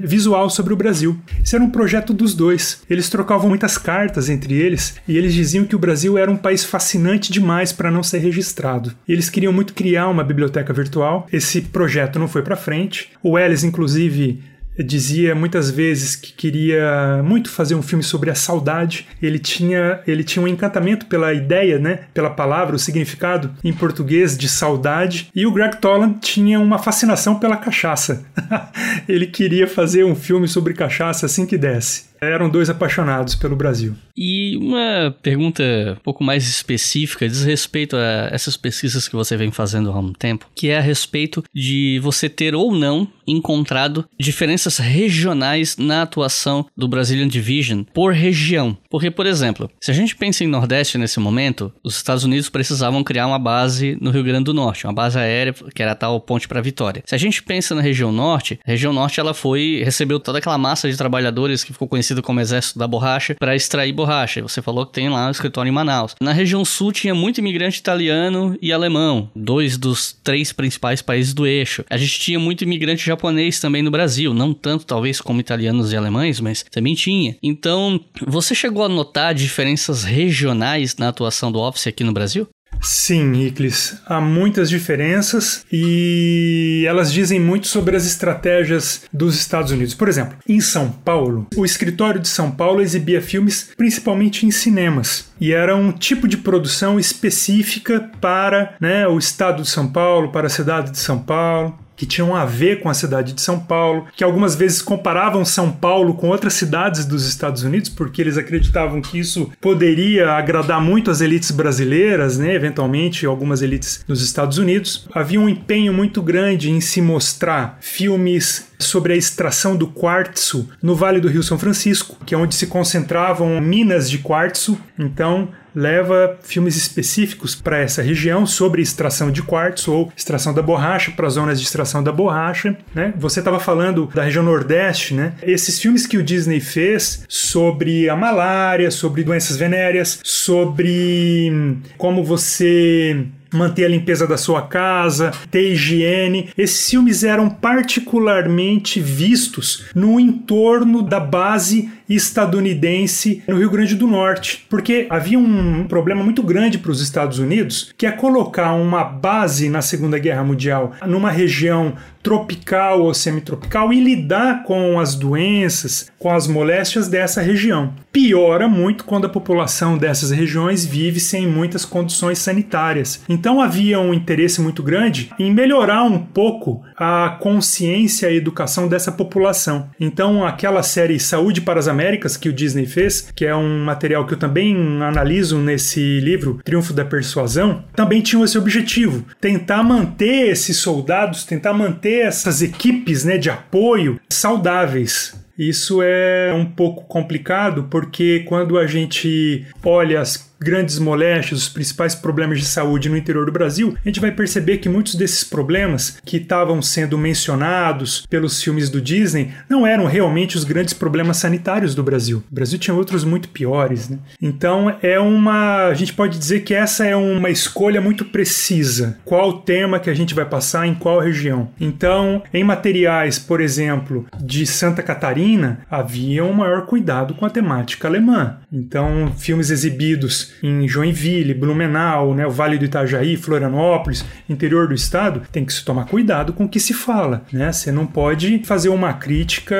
visual 0.00 0.48
sobre 0.48 0.72
o 0.72 0.76
Brasil. 0.76 1.18
Isso 1.42 1.56
era 1.56 1.64
um 1.64 1.70
projeto 1.70 2.12
dos 2.12 2.34
dois. 2.34 2.82
Eles 2.88 3.10
trocavam 3.10 3.48
muitas 3.48 3.76
cartas 3.76 4.28
entre 4.28 4.54
eles 4.54 4.94
e 5.06 5.16
eles 5.18 5.34
diziam 5.34 5.64
que 5.64 5.76
o 5.76 5.78
Brasil 5.78 6.16
era 6.16 6.30
um 6.30 6.36
país 6.36 6.64
fascinante 6.64 7.32
demais 7.32 7.72
para 7.72 7.90
não 7.90 8.02
ser 8.02 8.18
registrado. 8.18 8.94
E 9.06 9.12
eles 9.12 9.28
queriam 9.28 9.52
muito 9.52 9.74
criar 9.74 10.08
uma 10.08 10.24
biblioteca 10.24 10.72
virtual. 10.72 11.26
Esse 11.32 11.60
projeto 11.60 12.18
não 12.18 12.28
foi 12.28 12.42
para 12.42 12.56
frente. 12.56 13.10
O 13.22 13.38
Ellis, 13.38 13.64
inclusive, 13.64 14.42
dizia 14.78 15.34
muitas 15.34 15.70
vezes 15.70 16.16
que 16.16 16.32
queria 16.32 17.22
muito 17.24 17.50
fazer 17.50 17.74
um 17.74 17.82
filme 17.82 18.02
sobre 18.02 18.30
a 18.30 18.34
saudade. 18.34 19.06
Ele 19.22 19.38
tinha, 19.38 20.00
ele 20.06 20.24
tinha 20.24 20.44
um 20.44 20.48
encantamento 20.48 21.06
pela 21.06 21.32
ideia, 21.32 21.78
né, 21.78 22.00
pela 22.12 22.30
palavra, 22.30 22.74
o 22.74 22.78
significado 22.78 23.54
em 23.62 23.72
português 23.72 24.36
de 24.36 24.48
saudade. 24.48 25.30
E 25.34 25.46
o 25.46 25.52
Greg 25.52 25.76
Toland 25.76 26.18
tinha 26.20 26.58
uma 26.58 26.78
fascinação 26.78 27.38
pela 27.38 27.56
cachaça. 27.56 28.24
ele 29.08 29.26
queria 29.26 29.66
fazer 29.66 30.04
um 30.04 30.14
filme 30.14 30.48
sobre 30.48 30.74
cachaça 30.74 31.26
assim 31.26 31.46
que 31.46 31.58
desse. 31.58 32.13
Eram 32.20 32.48
dois 32.48 32.70
apaixonados 32.70 33.34
pelo 33.34 33.56
Brasil. 33.56 33.94
E 34.16 34.56
uma 34.56 35.14
pergunta 35.22 35.62
um 35.98 36.02
pouco 36.02 36.22
mais 36.22 36.48
específica 36.48 37.28
diz 37.28 37.44
respeito 37.44 37.96
a 37.96 38.28
essas 38.30 38.56
pesquisas 38.56 39.08
que 39.08 39.16
você 39.16 39.36
vem 39.36 39.50
fazendo 39.50 39.90
há 39.90 39.98
um 39.98 40.12
tempo, 40.12 40.46
que 40.54 40.68
é 40.68 40.78
a 40.78 40.80
respeito 40.80 41.42
de 41.52 41.98
você 42.02 42.28
ter 42.28 42.54
ou 42.54 42.72
não 42.72 43.08
encontrado 43.26 44.06
diferenças 44.18 44.78
regionais 44.78 45.76
na 45.76 46.02
atuação 46.02 46.66
do 46.76 46.86
Brazilian 46.86 47.26
Division 47.26 47.82
por 47.92 48.12
região. 48.12 48.76
Porque, 48.88 49.10
por 49.10 49.26
exemplo, 49.26 49.70
se 49.80 49.90
a 49.90 49.94
gente 49.94 50.14
pensa 50.14 50.44
em 50.44 50.48
Nordeste 50.48 50.98
nesse 50.98 51.18
momento, 51.18 51.72
os 51.82 51.96
Estados 51.96 52.24
Unidos 52.24 52.48
precisavam 52.48 53.02
criar 53.02 53.26
uma 53.26 53.38
base 53.38 53.96
no 54.00 54.10
Rio 54.10 54.22
Grande 54.22 54.44
do 54.44 54.54
Norte, 54.54 54.86
uma 54.86 54.92
base 54.92 55.18
aérea 55.18 55.52
que 55.52 55.82
era 55.82 55.94
tal 55.94 56.20
ponte 56.20 56.46
para 56.46 56.60
Vitória. 56.60 57.02
Se 57.06 57.14
a 57.14 57.18
gente 57.18 57.42
pensa 57.42 57.74
na 57.74 57.80
região 57.80 58.12
Norte, 58.12 58.60
a 58.64 58.70
região 58.70 58.92
Norte 58.92 59.18
ela 59.18 59.34
foi 59.34 59.82
recebeu 59.84 60.20
toda 60.20 60.38
aquela 60.38 60.58
massa 60.58 60.88
de 60.88 60.96
trabalhadores 60.96 61.64
que 61.64 61.72
ficou 61.72 61.88
conhecida 61.88 62.03
como 62.22 62.40
Exército 62.40 62.78
da 62.78 62.86
Borracha 62.86 63.34
para 63.38 63.56
extrair 63.56 63.92
borracha. 63.92 64.42
Você 64.42 64.60
falou 64.60 64.86
que 64.86 64.92
tem 64.92 65.08
lá 65.08 65.28
um 65.28 65.30
escritório 65.30 65.68
em 65.68 65.72
Manaus. 65.72 66.14
Na 66.20 66.32
região 66.32 66.64
sul 66.64 66.92
tinha 66.92 67.14
muito 67.14 67.38
imigrante 67.38 67.78
italiano 67.78 68.56
e 68.60 68.72
alemão, 68.72 69.30
dois 69.34 69.76
dos 69.76 70.12
três 70.22 70.52
principais 70.52 71.00
países 71.00 71.34
do 71.34 71.46
eixo. 71.46 71.84
A 71.88 71.96
gente 71.96 72.18
tinha 72.18 72.38
muito 72.38 72.64
imigrante 72.64 73.04
japonês 73.04 73.60
também 73.60 73.82
no 73.82 73.90
Brasil, 73.90 74.34
não 74.34 74.52
tanto 74.52 74.86
talvez 74.86 75.20
como 75.20 75.40
italianos 75.40 75.92
e 75.92 75.96
alemães, 75.96 76.40
mas 76.40 76.64
também 76.70 76.94
tinha. 76.94 77.36
Então, 77.42 78.00
você 78.26 78.54
chegou 78.54 78.84
a 78.84 78.88
notar 78.88 79.34
diferenças 79.34 80.04
regionais 80.04 80.96
na 80.96 81.08
atuação 81.08 81.50
do 81.50 81.60
Office 81.60 81.86
aqui 81.86 82.04
no 82.04 82.12
Brasil? 82.12 82.48
Sim, 82.80 83.32
Iclis. 83.32 84.00
Há 84.06 84.20
muitas 84.20 84.68
diferenças 84.68 85.64
e 85.72 86.84
elas 86.86 87.12
dizem 87.12 87.40
muito 87.40 87.66
sobre 87.66 87.96
as 87.96 88.06
estratégias 88.06 89.02
dos 89.12 89.36
Estados 89.36 89.72
Unidos. 89.72 89.94
Por 89.94 90.08
exemplo, 90.08 90.36
em 90.48 90.60
São 90.60 90.90
Paulo, 90.90 91.46
o 91.56 91.64
escritório 91.64 92.20
de 92.20 92.28
São 92.28 92.50
Paulo 92.50 92.80
exibia 92.80 93.20
filmes 93.20 93.70
principalmente 93.76 94.46
em 94.46 94.50
cinemas 94.50 95.32
e 95.40 95.52
era 95.52 95.76
um 95.76 95.92
tipo 95.92 96.28
de 96.28 96.36
produção 96.36 96.98
específica 96.98 98.10
para 98.20 98.76
né, 98.80 99.06
o 99.06 99.18
estado 99.18 99.62
de 99.62 99.68
São 99.68 99.88
Paulo, 99.90 100.30
para 100.30 100.46
a 100.46 100.50
cidade 100.50 100.90
de 100.90 100.98
São 100.98 101.18
Paulo 101.18 101.83
que 101.96 102.06
tinham 102.06 102.34
a 102.34 102.44
ver 102.44 102.80
com 102.80 102.88
a 102.88 102.94
cidade 102.94 103.32
de 103.32 103.40
São 103.40 103.58
Paulo, 103.58 104.06
que 104.16 104.24
algumas 104.24 104.54
vezes 104.54 104.82
comparavam 104.82 105.44
São 105.44 105.70
Paulo 105.70 106.14
com 106.14 106.28
outras 106.28 106.54
cidades 106.54 107.04
dos 107.04 107.26
Estados 107.26 107.62
Unidos, 107.62 107.88
porque 107.88 108.20
eles 108.20 108.38
acreditavam 108.38 109.00
que 109.00 109.18
isso 109.18 109.50
poderia 109.60 110.32
agradar 110.32 110.80
muito 110.80 111.10
as 111.10 111.20
elites 111.20 111.50
brasileiras, 111.50 112.38
né, 112.38 112.54
eventualmente 112.54 113.26
algumas 113.26 113.62
elites 113.62 114.04
dos 114.06 114.22
Estados 114.22 114.58
Unidos. 114.58 115.08
Havia 115.14 115.40
um 115.40 115.48
empenho 115.48 115.92
muito 115.92 116.22
grande 116.22 116.70
em 116.70 116.80
se 116.80 117.00
mostrar 117.00 117.78
filmes 117.80 118.73
sobre 118.78 119.12
a 119.12 119.16
extração 119.16 119.76
do 119.76 119.86
quartzo 119.86 120.68
no 120.82 120.94
Vale 120.94 121.20
do 121.20 121.28
Rio 121.28 121.42
São 121.42 121.58
Francisco, 121.58 122.16
que 122.24 122.34
é 122.34 122.38
onde 122.38 122.54
se 122.54 122.66
concentravam 122.66 123.60
minas 123.60 124.10
de 124.10 124.18
quartzo. 124.18 124.78
Então, 124.98 125.48
leva 125.74 126.38
filmes 126.42 126.76
específicos 126.76 127.54
para 127.54 127.78
essa 127.78 128.00
região 128.00 128.46
sobre 128.46 128.80
extração 128.80 129.30
de 129.30 129.42
quartzo 129.42 129.92
ou 129.92 130.12
extração 130.16 130.54
da 130.54 130.62
borracha 130.62 131.10
para 131.10 131.28
zonas 131.28 131.58
de 131.58 131.66
extração 131.66 132.02
da 132.02 132.12
borracha, 132.12 132.76
né? 132.94 133.12
Você 133.16 133.40
estava 133.40 133.58
falando 133.58 134.08
da 134.14 134.22
região 134.22 134.44
Nordeste, 134.44 135.14
né? 135.14 135.34
Esses 135.42 135.80
filmes 135.80 136.06
que 136.06 136.16
o 136.16 136.22
Disney 136.22 136.60
fez 136.60 137.24
sobre 137.28 138.08
a 138.08 138.14
malária, 138.14 138.90
sobre 138.90 139.24
doenças 139.24 139.56
venéreas, 139.56 140.20
sobre 140.22 141.80
como 141.98 142.22
você 142.22 143.26
manter 143.56 143.84
a 143.84 143.88
limpeza 143.88 144.26
da 144.26 144.36
sua 144.36 144.62
casa, 144.62 145.32
ter 145.50 145.72
higiene. 145.72 146.48
Esses 146.56 146.88
filmes 146.88 147.24
eram 147.24 147.48
particularmente 147.48 149.00
vistos 149.00 149.84
no 149.94 150.18
entorno 150.18 151.02
da 151.02 151.20
base 151.20 151.90
estadunidense 152.08 153.42
no 153.48 153.58
Rio 153.58 153.70
Grande 153.70 153.94
do 153.94 154.06
Norte, 154.06 154.66
porque 154.68 155.06
havia 155.10 155.38
um 155.38 155.84
problema 155.84 156.22
muito 156.22 156.42
grande 156.42 156.78
para 156.78 156.90
os 156.90 157.00
Estados 157.00 157.38
Unidos, 157.38 157.92
que 157.96 158.06
é 158.06 158.12
colocar 158.12 158.72
uma 158.72 159.04
base 159.04 159.68
na 159.68 159.82
Segunda 159.82 160.18
Guerra 160.18 160.44
Mundial 160.44 160.92
numa 161.06 161.30
região 161.30 161.94
tropical 162.24 163.02
ou 163.02 163.12
semitropical 163.12 163.92
e 163.92 164.02
lidar 164.02 164.64
com 164.64 164.98
as 164.98 165.14
doenças, 165.14 166.10
com 166.18 166.30
as 166.30 166.46
moléstias 166.46 167.06
dessa 167.06 167.42
região. 167.42 167.92
Piora 168.10 168.66
muito 168.66 169.04
quando 169.04 169.26
a 169.26 169.28
população 169.28 169.98
dessas 169.98 170.30
regiões 170.30 170.86
vive 170.86 171.20
sem 171.20 171.46
muitas 171.46 171.84
condições 171.84 172.38
sanitárias. 172.38 173.22
Então 173.28 173.60
havia 173.60 174.00
um 174.00 174.14
interesse 174.14 174.60
muito 174.62 174.82
grande 174.82 175.30
em 175.38 175.52
melhorar 175.52 176.02
um 176.04 176.18
pouco 176.18 176.82
a 176.96 177.36
consciência 177.40 178.30
e 178.30 178.36
educação 178.36 178.88
dessa 178.88 179.12
população. 179.12 179.90
Então 179.98 180.44
aquela 180.44 180.82
série 180.82 181.18
Saúde 181.18 181.60
para 181.60 181.78
as 181.78 181.88
Américas 181.88 182.36
que 182.36 182.48
o 182.48 182.52
Disney 182.52 182.86
fez, 182.86 183.30
que 183.34 183.44
é 183.44 183.54
um 183.54 183.84
material 183.84 184.26
que 184.26 184.34
eu 184.34 184.38
também 184.38 184.76
analiso 185.02 185.58
nesse 185.58 186.20
livro, 186.20 186.60
Triunfo 186.64 186.92
da 186.92 187.04
Persuasão, 187.04 187.84
também 187.94 188.20
tinha 188.20 188.44
esse 188.44 188.58
objetivo: 188.58 189.24
tentar 189.40 189.82
manter 189.82 190.48
esses 190.48 190.76
soldados, 190.76 191.44
tentar 191.44 191.72
manter 191.72 192.26
essas 192.26 192.62
equipes 192.62 193.24
né, 193.24 193.38
de 193.38 193.50
apoio 193.50 194.20
saudáveis. 194.28 195.42
Isso 195.56 196.02
é 196.02 196.52
um 196.52 196.64
pouco 196.64 197.04
complicado 197.04 197.86
porque 197.88 198.44
quando 198.46 198.76
a 198.76 198.86
gente 198.86 199.64
olha 199.84 200.20
as 200.20 200.36
grandes 200.64 200.98
moléstias, 200.98 201.60
os 201.60 201.68
principais 201.68 202.14
problemas 202.14 202.58
de 202.58 202.64
saúde 202.64 203.08
no 203.08 203.16
interior 203.16 203.44
do 203.46 203.52
Brasil, 203.52 203.94
a 204.04 204.08
gente 204.08 204.20
vai 204.20 204.32
perceber 204.32 204.78
que 204.78 204.88
muitos 204.88 205.14
desses 205.14 205.44
problemas 205.44 206.18
que 206.24 206.38
estavam 206.38 206.80
sendo 206.80 207.18
mencionados 207.18 208.26
pelos 208.28 208.62
filmes 208.62 208.88
do 208.88 209.00
Disney 209.00 209.52
não 209.68 209.86
eram 209.86 210.06
realmente 210.06 210.56
os 210.56 210.64
grandes 210.64 210.94
problemas 210.94 211.36
sanitários 211.36 211.94
do 211.94 212.02
Brasil. 212.02 212.42
O 212.50 212.54
Brasil 212.54 212.78
tinha 212.78 212.94
outros 212.94 213.24
muito 213.24 213.50
piores, 213.50 214.08
né? 214.08 214.18
Então 214.40 214.96
é 215.02 215.20
uma, 215.20 215.86
a 215.88 215.94
gente 215.94 216.14
pode 216.14 216.38
dizer 216.38 216.60
que 216.60 216.72
essa 216.72 217.04
é 217.04 217.14
uma 217.14 217.50
escolha 217.50 218.00
muito 218.00 218.24
precisa. 218.24 219.18
Qual 219.24 219.60
tema 219.60 220.00
que 220.00 220.08
a 220.08 220.14
gente 220.14 220.34
vai 220.34 220.46
passar 220.46 220.86
em 220.86 220.94
qual 220.94 221.20
região? 221.20 221.68
Então, 221.78 222.42
em 222.52 222.64
materiais, 222.64 223.38
por 223.38 223.60
exemplo, 223.60 224.26
de 224.40 224.66
Santa 224.66 225.02
Catarina, 225.02 225.80
havia 225.90 226.44
um 226.44 226.52
maior 226.52 226.86
cuidado 226.86 227.34
com 227.34 227.44
a 227.44 227.50
temática 227.50 228.08
alemã. 228.08 228.58
Então, 228.72 229.32
filmes 229.36 229.70
exibidos 229.70 230.53
em 230.62 230.86
Joinville, 230.88 231.54
Blumenau, 231.54 232.34
né, 232.34 232.46
o 232.46 232.50
Vale 232.50 232.78
do 232.78 232.84
Itajaí, 232.84 233.36
Florianópolis, 233.36 234.24
interior 234.48 234.88
do 234.88 234.94
estado, 234.94 235.42
tem 235.50 235.64
que 235.64 235.72
se 235.72 235.84
tomar 235.84 236.06
cuidado 236.06 236.52
com 236.52 236.64
o 236.64 236.68
que 236.68 236.80
se 236.80 236.94
fala. 236.94 237.42
Né? 237.52 237.72
Você 237.72 237.90
não 237.90 238.06
pode 238.06 238.62
fazer 238.64 238.88
uma 238.88 239.12
crítica 239.12 239.76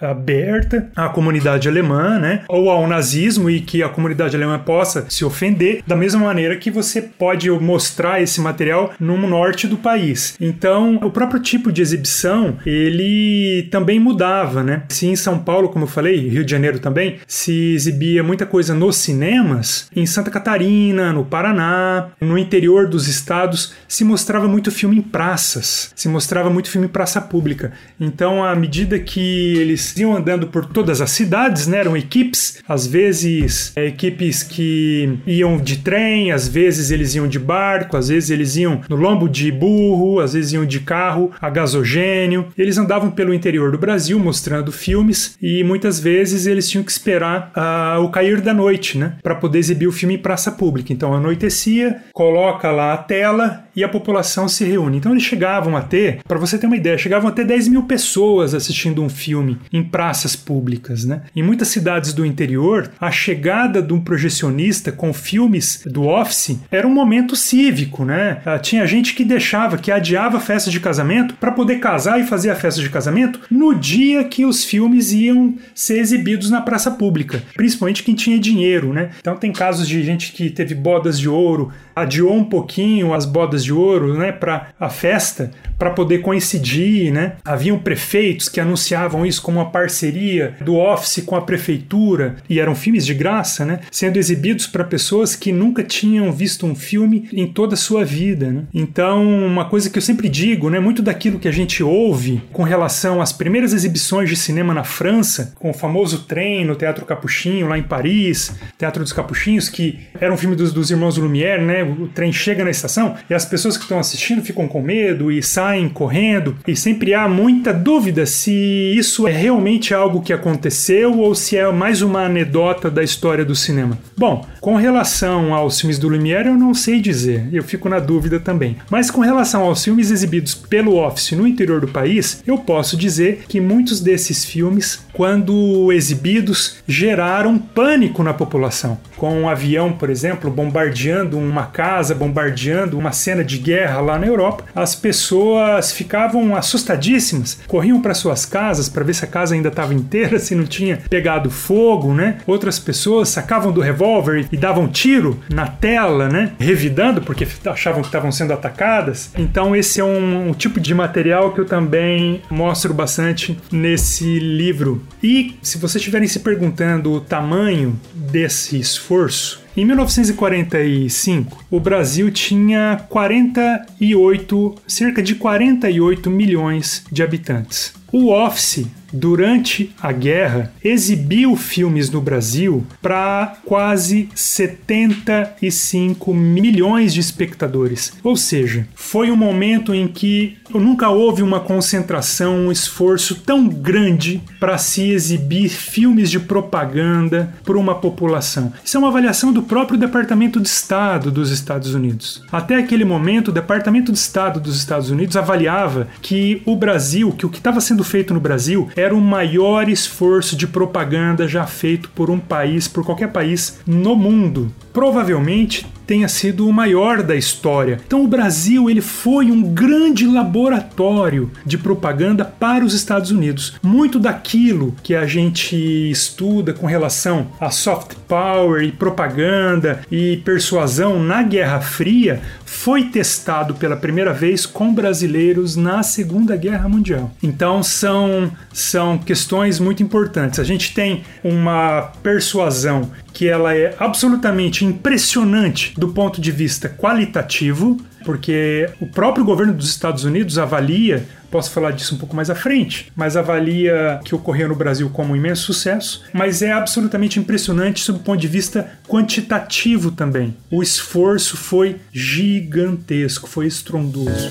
aberta 0.00 0.90
à 0.94 1.08
comunidade 1.08 1.68
alemã 1.68 2.18
né? 2.18 2.44
ou 2.48 2.70
ao 2.70 2.86
nazismo 2.86 3.50
e 3.50 3.60
que 3.60 3.82
a 3.82 3.88
comunidade 3.88 4.36
alemã 4.36 4.58
possa 4.58 5.06
se 5.08 5.24
ofender, 5.24 5.82
da 5.86 5.96
mesma 5.96 6.20
maneira 6.20 6.56
que 6.56 6.70
você 6.70 7.02
pode 7.02 7.50
mostrar 7.50 8.22
esse 8.22 8.40
material 8.40 8.92
no 8.98 9.16
norte 9.16 9.66
do 9.66 9.76
país. 9.76 10.36
Então, 10.40 10.96
o 11.02 11.10
próprio 11.10 11.40
tipo 11.40 11.72
de 11.72 11.82
exibição 11.82 12.56
ele 12.66 13.68
também 13.70 13.98
mudava. 13.98 14.62
Né? 14.62 14.82
Se 14.88 15.06
em 15.06 15.16
São 15.16 15.38
Paulo, 15.38 15.68
como 15.68 15.84
eu 15.84 15.88
falei, 15.88 16.28
Rio 16.28 16.44
de 16.44 16.50
Janeiro 16.50 16.78
também, 16.78 17.16
se 17.26 17.74
exibia 17.74 18.22
muita 18.22 18.46
coisa 18.46 18.74
no 18.74 18.92
cinema, 18.92 19.53
em 19.94 20.06
Santa 20.06 20.30
Catarina, 20.30 21.12
no 21.12 21.24
Paraná, 21.24 22.10
no 22.20 22.38
interior 22.38 22.88
dos 22.88 23.08
estados, 23.08 23.72
se 23.88 24.04
mostrava 24.04 24.48
muito 24.48 24.70
filme 24.70 24.98
em 24.98 25.02
praças, 25.02 25.92
se 25.94 26.08
mostrava 26.08 26.50
muito 26.50 26.70
filme 26.70 26.86
em 26.86 26.90
praça 26.90 27.20
pública. 27.20 27.72
Então, 28.00 28.44
à 28.44 28.54
medida 28.54 28.98
que 28.98 29.56
eles 29.56 29.96
iam 29.96 30.16
andando 30.16 30.46
por 30.48 30.66
todas 30.66 31.00
as 31.00 31.10
cidades, 31.10 31.66
né, 31.66 31.78
eram 31.78 31.96
equipes, 31.96 32.62
às 32.68 32.86
vezes 32.86 33.72
é, 33.76 33.86
equipes 33.86 34.42
que 34.42 35.18
iam 35.26 35.58
de 35.58 35.78
trem, 35.78 36.32
às 36.32 36.48
vezes 36.48 36.90
eles 36.90 37.14
iam 37.14 37.28
de 37.28 37.38
barco, 37.38 37.96
às 37.96 38.08
vezes 38.08 38.30
eles 38.30 38.56
iam 38.56 38.80
no 38.88 38.96
lombo 38.96 39.28
de 39.28 39.50
burro, 39.50 40.20
às 40.20 40.32
vezes 40.32 40.52
iam 40.52 40.64
de 40.64 40.80
carro 40.80 41.30
a 41.40 41.50
gasogênio. 41.50 42.48
Eles 42.56 42.78
andavam 42.78 43.10
pelo 43.10 43.34
interior 43.34 43.70
do 43.70 43.78
Brasil 43.78 44.18
mostrando 44.18 44.72
filmes 44.72 45.36
e 45.40 45.62
muitas 45.64 45.98
vezes 46.00 46.46
eles 46.46 46.68
tinham 46.68 46.84
que 46.84 46.90
esperar 46.90 47.52
uh, 47.56 48.02
o 48.02 48.10
cair 48.10 48.40
da 48.40 48.54
noite, 48.54 48.98
né, 48.98 49.16
para 49.22 49.33
poder 49.34 49.58
exibir 49.58 49.86
o 49.86 49.92
filme 49.92 50.14
em 50.14 50.18
praça 50.18 50.52
pública. 50.52 50.92
Então 50.92 51.14
anoitecia, 51.14 52.02
coloca 52.12 52.70
lá 52.70 52.94
a 52.94 52.98
tela 52.98 53.63
e 53.74 53.82
a 53.82 53.88
população 53.88 54.48
se 54.48 54.64
reúne. 54.64 54.98
Então 54.98 55.12
eles 55.12 55.24
chegavam 55.24 55.76
a 55.76 55.82
ter, 55.82 56.20
para 56.26 56.38
você 56.38 56.58
ter 56.58 56.66
uma 56.66 56.76
ideia, 56.76 56.98
chegavam 56.98 57.28
a 57.28 57.32
ter 57.32 57.44
10 57.44 57.68
mil 57.68 57.82
pessoas 57.84 58.54
assistindo 58.54 59.02
um 59.02 59.08
filme 59.08 59.58
em 59.72 59.82
praças 59.82 60.36
públicas. 60.36 61.04
Né? 61.04 61.22
Em 61.34 61.42
muitas 61.42 61.68
cidades 61.68 62.12
do 62.12 62.24
interior, 62.24 62.90
a 63.00 63.10
chegada 63.10 63.82
de 63.82 63.92
um 63.92 64.00
projecionista 64.00 64.92
com 64.92 65.12
filmes 65.12 65.82
do 65.86 66.06
Office 66.06 66.58
era 66.70 66.86
um 66.86 66.92
momento 66.92 67.34
cívico. 67.34 68.04
Né? 68.04 68.40
Ah, 68.44 68.58
tinha 68.58 68.86
gente 68.86 69.14
que 69.14 69.24
deixava, 69.24 69.78
que 69.78 69.90
adiava 69.90 70.38
a 70.38 70.40
festa 70.40 70.70
de 70.70 70.80
casamento 70.80 71.34
para 71.34 71.52
poder 71.52 71.78
casar 71.78 72.20
e 72.20 72.24
fazer 72.24 72.50
a 72.50 72.56
festa 72.56 72.80
de 72.80 72.90
casamento 72.90 73.40
no 73.50 73.74
dia 73.74 74.24
que 74.24 74.44
os 74.44 74.64
filmes 74.64 75.12
iam 75.12 75.54
ser 75.74 75.98
exibidos 75.98 76.50
na 76.50 76.60
praça 76.60 76.90
pública, 76.90 77.42
principalmente 77.54 78.02
quem 78.02 78.14
tinha 78.14 78.38
dinheiro. 78.38 78.92
Né? 78.92 79.10
Então 79.18 79.36
tem 79.36 79.52
casos 79.52 79.88
de 79.88 80.02
gente 80.02 80.32
que 80.32 80.50
teve 80.50 80.74
bodas 80.74 81.18
de 81.18 81.28
ouro, 81.28 81.72
adiou 81.94 82.34
um 82.34 82.44
pouquinho 82.44 83.14
as 83.14 83.24
bodas 83.24 83.63
de 83.64 83.72
ouro, 83.72 84.14
né, 84.14 84.30
para 84.32 84.68
a 84.78 84.88
festa, 84.88 85.50
para 85.78 85.90
poder 85.90 86.18
coincidir, 86.18 87.12
né? 87.12 87.32
Haviam 87.44 87.78
prefeitos 87.78 88.48
que 88.48 88.60
anunciavam 88.60 89.26
isso 89.26 89.42
como 89.42 89.58
uma 89.58 89.70
parceria 89.70 90.56
do 90.60 90.76
office 90.76 91.22
com 91.24 91.34
a 91.36 91.42
prefeitura 91.42 92.36
e 92.48 92.60
eram 92.60 92.74
filmes 92.74 93.04
de 93.04 93.14
graça, 93.14 93.64
né, 93.64 93.80
sendo 93.90 94.16
exibidos 94.16 94.66
para 94.66 94.84
pessoas 94.84 95.34
que 95.34 95.52
nunca 95.52 95.82
tinham 95.82 96.32
visto 96.32 96.66
um 96.66 96.74
filme 96.74 97.28
em 97.32 97.46
toda 97.46 97.74
a 97.74 97.76
sua 97.76 98.04
vida, 98.04 98.50
né? 98.50 98.62
Então, 98.72 99.24
uma 99.24 99.64
coisa 99.64 99.90
que 99.90 99.98
eu 99.98 100.02
sempre 100.02 100.28
digo, 100.28 100.70
né, 100.70 100.78
muito 100.78 101.02
daquilo 101.02 101.38
que 101.38 101.48
a 101.48 101.52
gente 101.52 101.82
ouve 101.82 102.42
com 102.52 102.62
relação 102.62 103.20
às 103.20 103.32
primeiras 103.32 103.72
exibições 103.72 104.28
de 104.28 104.36
cinema 104.36 104.72
na 104.72 104.84
França, 104.84 105.52
com 105.56 105.70
o 105.70 105.74
famoso 105.74 106.24
trem 106.24 106.64
no 106.64 106.76
Teatro 106.76 107.04
Capuchinho 107.04 107.68
lá 107.68 107.78
em 107.78 107.82
Paris, 107.82 108.54
Teatro 108.78 109.02
dos 109.02 109.12
Capuchinhos, 109.12 109.68
que 109.68 109.98
era 110.20 110.32
um 110.32 110.36
filme 110.36 110.56
dos, 110.56 110.72
dos 110.72 110.90
irmãos 110.90 111.16
Lumière, 111.16 111.62
né? 111.62 111.82
O 111.82 112.08
trem 112.08 112.32
chega 112.32 112.64
na 112.64 112.70
estação 112.70 113.14
e 113.28 113.34
as 113.34 113.44
pessoas 113.54 113.76
que 113.76 113.84
estão 113.84 114.00
assistindo 114.00 114.42
ficam 114.42 114.66
com 114.66 114.82
medo 114.82 115.30
e 115.30 115.40
saem 115.40 115.88
correndo, 115.88 116.56
e 116.66 116.74
sempre 116.74 117.14
há 117.14 117.28
muita 117.28 117.72
dúvida 117.72 118.26
se 118.26 118.52
isso 118.52 119.28
é 119.28 119.30
realmente 119.30 119.94
algo 119.94 120.22
que 120.22 120.32
aconteceu 120.32 121.20
ou 121.20 121.36
se 121.36 121.56
é 121.56 121.70
mais 121.70 122.02
uma 122.02 122.24
anedota 122.24 122.90
da 122.90 123.00
história 123.00 123.44
do 123.44 123.54
cinema. 123.54 123.96
Bom, 124.16 124.44
Com 124.64 124.76
relação 124.76 125.52
aos 125.52 125.78
filmes 125.78 125.98
do 125.98 126.08
Lumière, 126.08 126.48
eu 126.48 126.56
não 126.56 126.72
sei 126.72 126.98
dizer, 126.98 127.46
eu 127.52 127.62
fico 127.62 127.86
na 127.86 127.98
dúvida 127.98 128.40
também. 128.40 128.78
Mas 128.88 129.10
com 129.10 129.20
relação 129.20 129.62
aos 129.64 129.84
filmes 129.84 130.10
exibidos 130.10 130.54
pelo 130.54 130.96
Office 130.96 131.32
no 131.32 131.46
interior 131.46 131.82
do 131.82 131.88
país, 131.88 132.42
eu 132.46 132.56
posso 132.56 132.96
dizer 132.96 133.44
que 133.46 133.60
muitos 133.60 134.00
desses 134.00 134.42
filmes, 134.42 135.04
quando 135.12 135.92
exibidos, 135.92 136.78
geraram 136.88 137.58
pânico 137.58 138.22
na 138.22 138.32
população. 138.32 138.96
Com 139.18 139.38
um 139.38 139.50
avião, 139.50 139.92
por 139.92 140.08
exemplo, 140.08 140.50
bombardeando 140.50 141.38
uma 141.38 141.66
casa, 141.66 142.14
bombardeando 142.14 142.98
uma 142.98 143.12
cena 143.12 143.44
de 143.44 143.58
guerra 143.58 144.00
lá 144.00 144.18
na 144.18 144.26
Europa, 144.26 144.64
as 144.74 144.94
pessoas 144.94 145.92
ficavam 145.92 146.56
assustadíssimas, 146.56 147.58
corriam 147.68 148.00
para 148.00 148.14
suas 148.14 148.46
casas 148.46 148.88
para 148.88 149.04
ver 149.04 149.14
se 149.14 149.26
a 149.26 149.28
casa 149.28 149.54
ainda 149.54 149.68
estava 149.68 149.92
inteira, 149.92 150.38
se 150.40 150.54
não 150.54 150.64
tinha 150.64 151.02
pegado 151.10 151.50
fogo, 151.50 152.14
né? 152.14 152.38
Outras 152.46 152.78
pessoas 152.78 153.28
sacavam 153.28 153.70
do 153.70 153.82
revólver 153.82 154.48
e 154.54 154.56
davam 154.56 154.86
tiro 154.86 155.40
na 155.50 155.66
tela, 155.66 156.28
né? 156.28 156.52
Revidando 156.60 157.20
porque 157.20 157.44
achavam 157.66 158.02
que 158.02 158.06
estavam 158.06 158.30
sendo 158.30 158.52
atacadas. 158.52 159.32
Então 159.36 159.74
esse 159.74 160.00
é 160.00 160.04
um, 160.04 160.50
um 160.50 160.52
tipo 160.52 160.78
de 160.78 160.94
material 160.94 161.52
que 161.52 161.60
eu 161.60 161.64
também 161.64 162.40
mostro 162.48 162.94
bastante 162.94 163.58
nesse 163.72 164.38
livro. 164.38 165.02
E 165.20 165.56
se 165.60 165.76
vocês 165.76 165.96
estiverem 165.96 166.28
se 166.28 166.38
perguntando 166.38 167.12
o 167.12 167.20
tamanho 167.20 167.98
desse 168.14 168.78
esforço, 168.78 169.64
em 169.76 169.84
1945, 169.84 171.64
o 171.68 171.80
Brasil 171.80 172.30
tinha 172.30 173.04
48, 173.08 174.74
cerca 174.86 175.20
de 175.20 175.34
48 175.34 176.30
milhões 176.30 177.04
de 177.10 177.24
habitantes. 177.24 177.92
O 178.12 178.30
Office 178.30 178.86
durante 179.14 179.94
a 180.02 180.12
guerra, 180.12 180.72
exibiu 180.82 181.56
filmes 181.56 182.10
no 182.10 182.20
Brasil 182.20 182.84
para 183.00 183.56
quase 183.64 184.28
75 184.34 186.34
milhões 186.34 187.14
de 187.14 187.20
espectadores. 187.20 188.12
Ou 188.22 188.36
seja, 188.36 188.86
foi 188.94 189.30
um 189.30 189.36
momento 189.36 189.94
em 189.94 190.08
que 190.08 190.58
nunca 190.70 191.08
houve 191.08 191.42
uma 191.42 191.60
concentração, 191.60 192.66
um 192.66 192.72
esforço 192.72 193.36
tão 193.36 193.68
grande 193.68 194.42
para 194.58 194.76
se 194.78 195.10
exibir 195.10 195.68
filmes 195.68 196.30
de 196.30 196.40
propaganda 196.40 197.54
para 197.64 197.78
uma 197.78 197.94
população. 197.94 198.72
Isso 198.84 198.96
é 198.96 199.00
uma 199.00 199.08
avaliação 199.08 199.52
do 199.52 199.62
próprio 199.62 199.98
Departamento 199.98 200.60
de 200.60 200.68
Estado 200.68 201.30
dos 201.30 201.50
Estados 201.50 201.94
Unidos. 201.94 202.42
Até 202.50 202.76
aquele 202.76 203.04
momento, 203.04 203.48
o 203.48 203.52
Departamento 203.52 204.10
de 204.10 204.18
Estado 204.18 204.58
dos 204.58 204.76
Estados 204.76 205.10
Unidos 205.10 205.36
avaliava 205.36 206.08
que 206.20 206.62
o 206.64 206.76
Brasil, 206.76 207.32
que 207.32 207.46
o 207.46 207.50
que 207.50 207.58
estava 207.58 207.80
sendo 207.80 208.02
feito 208.02 208.34
no 208.34 208.40
Brasil 208.40 208.88
era 209.04 209.14
o 209.14 209.20
maior 209.20 209.88
esforço 209.88 210.56
de 210.56 210.66
propaganda 210.66 211.46
já 211.46 211.66
feito 211.66 212.08
por 212.10 212.30
um 212.30 212.38
país, 212.38 212.88
por 212.88 213.04
qualquer 213.04 213.30
país 213.30 213.80
no 213.86 214.16
mundo. 214.16 214.72
Provavelmente 214.92 215.86
tenha 216.06 216.28
sido 216.28 216.68
o 216.68 216.72
maior 216.72 217.22
da 217.22 217.34
história. 217.34 218.00
Então 218.06 218.24
o 218.24 218.28
Brasil 218.28 218.88
ele 218.90 219.00
foi 219.00 219.50
um 219.50 219.62
grande 219.62 220.26
laboratório 220.26 221.50
de 221.64 221.78
propaganda 221.78 222.44
para 222.44 222.84
os 222.84 222.94
Estados 222.94 223.30
Unidos. 223.30 223.74
Muito 223.82 224.18
daquilo 224.18 224.94
que 225.02 225.14
a 225.14 225.26
gente 225.26 225.76
estuda 226.10 226.72
com 226.72 226.86
relação 226.86 227.48
a 227.60 227.70
soft 227.70 228.14
power 228.28 228.82
e 228.82 228.92
propaganda 228.92 230.00
e 230.10 230.38
persuasão 230.38 231.22
na 231.22 231.42
Guerra 231.42 231.80
Fria 231.80 232.40
foi 232.64 233.04
testado 233.04 233.74
pela 233.74 233.96
primeira 233.96 234.32
vez 234.32 234.66
com 234.66 234.92
brasileiros 234.92 235.76
na 235.76 236.02
Segunda 236.02 236.56
Guerra 236.56 236.88
Mundial. 236.88 237.30
Então 237.42 237.82
são 237.82 238.50
são 238.72 239.16
questões 239.16 239.78
muito 239.78 240.02
importantes. 240.02 240.58
A 240.58 240.64
gente 240.64 240.92
tem 240.92 241.22
uma 241.42 242.12
persuasão 242.22 243.10
que 243.32 243.48
ela 243.48 243.74
é 243.74 243.94
absolutamente 243.98 244.84
impressionante 244.84 245.93
do 245.96 246.08
ponto 246.08 246.40
de 246.40 246.50
vista 246.50 246.88
qualitativo, 246.88 247.96
porque 248.24 248.88
o 249.00 249.06
próprio 249.06 249.44
governo 249.44 249.72
dos 249.72 249.88
Estados 249.88 250.24
Unidos 250.24 250.58
avalia, 250.58 251.26
posso 251.50 251.70
falar 251.70 251.92
disso 251.92 252.14
um 252.14 252.18
pouco 252.18 252.34
mais 252.34 252.50
à 252.50 252.54
frente, 252.54 253.12
mas 253.14 253.36
avalia 253.36 254.20
que 254.24 254.34
ocorreu 254.34 254.68
no 254.68 254.74
Brasil 254.74 255.08
como 255.10 255.32
um 255.32 255.36
imenso 255.36 255.62
sucesso, 255.62 256.24
mas 256.32 256.62
é 256.62 256.72
absolutamente 256.72 257.38
impressionante 257.38 258.02
sob 258.02 258.18
o 258.18 258.22
ponto 258.22 258.40
de 258.40 258.48
vista 258.48 258.90
quantitativo 259.06 260.10
também. 260.10 260.56
O 260.70 260.82
esforço 260.82 261.56
foi 261.56 261.96
gigantesco, 262.12 263.48
foi 263.48 263.66
estrondoso. 263.66 264.50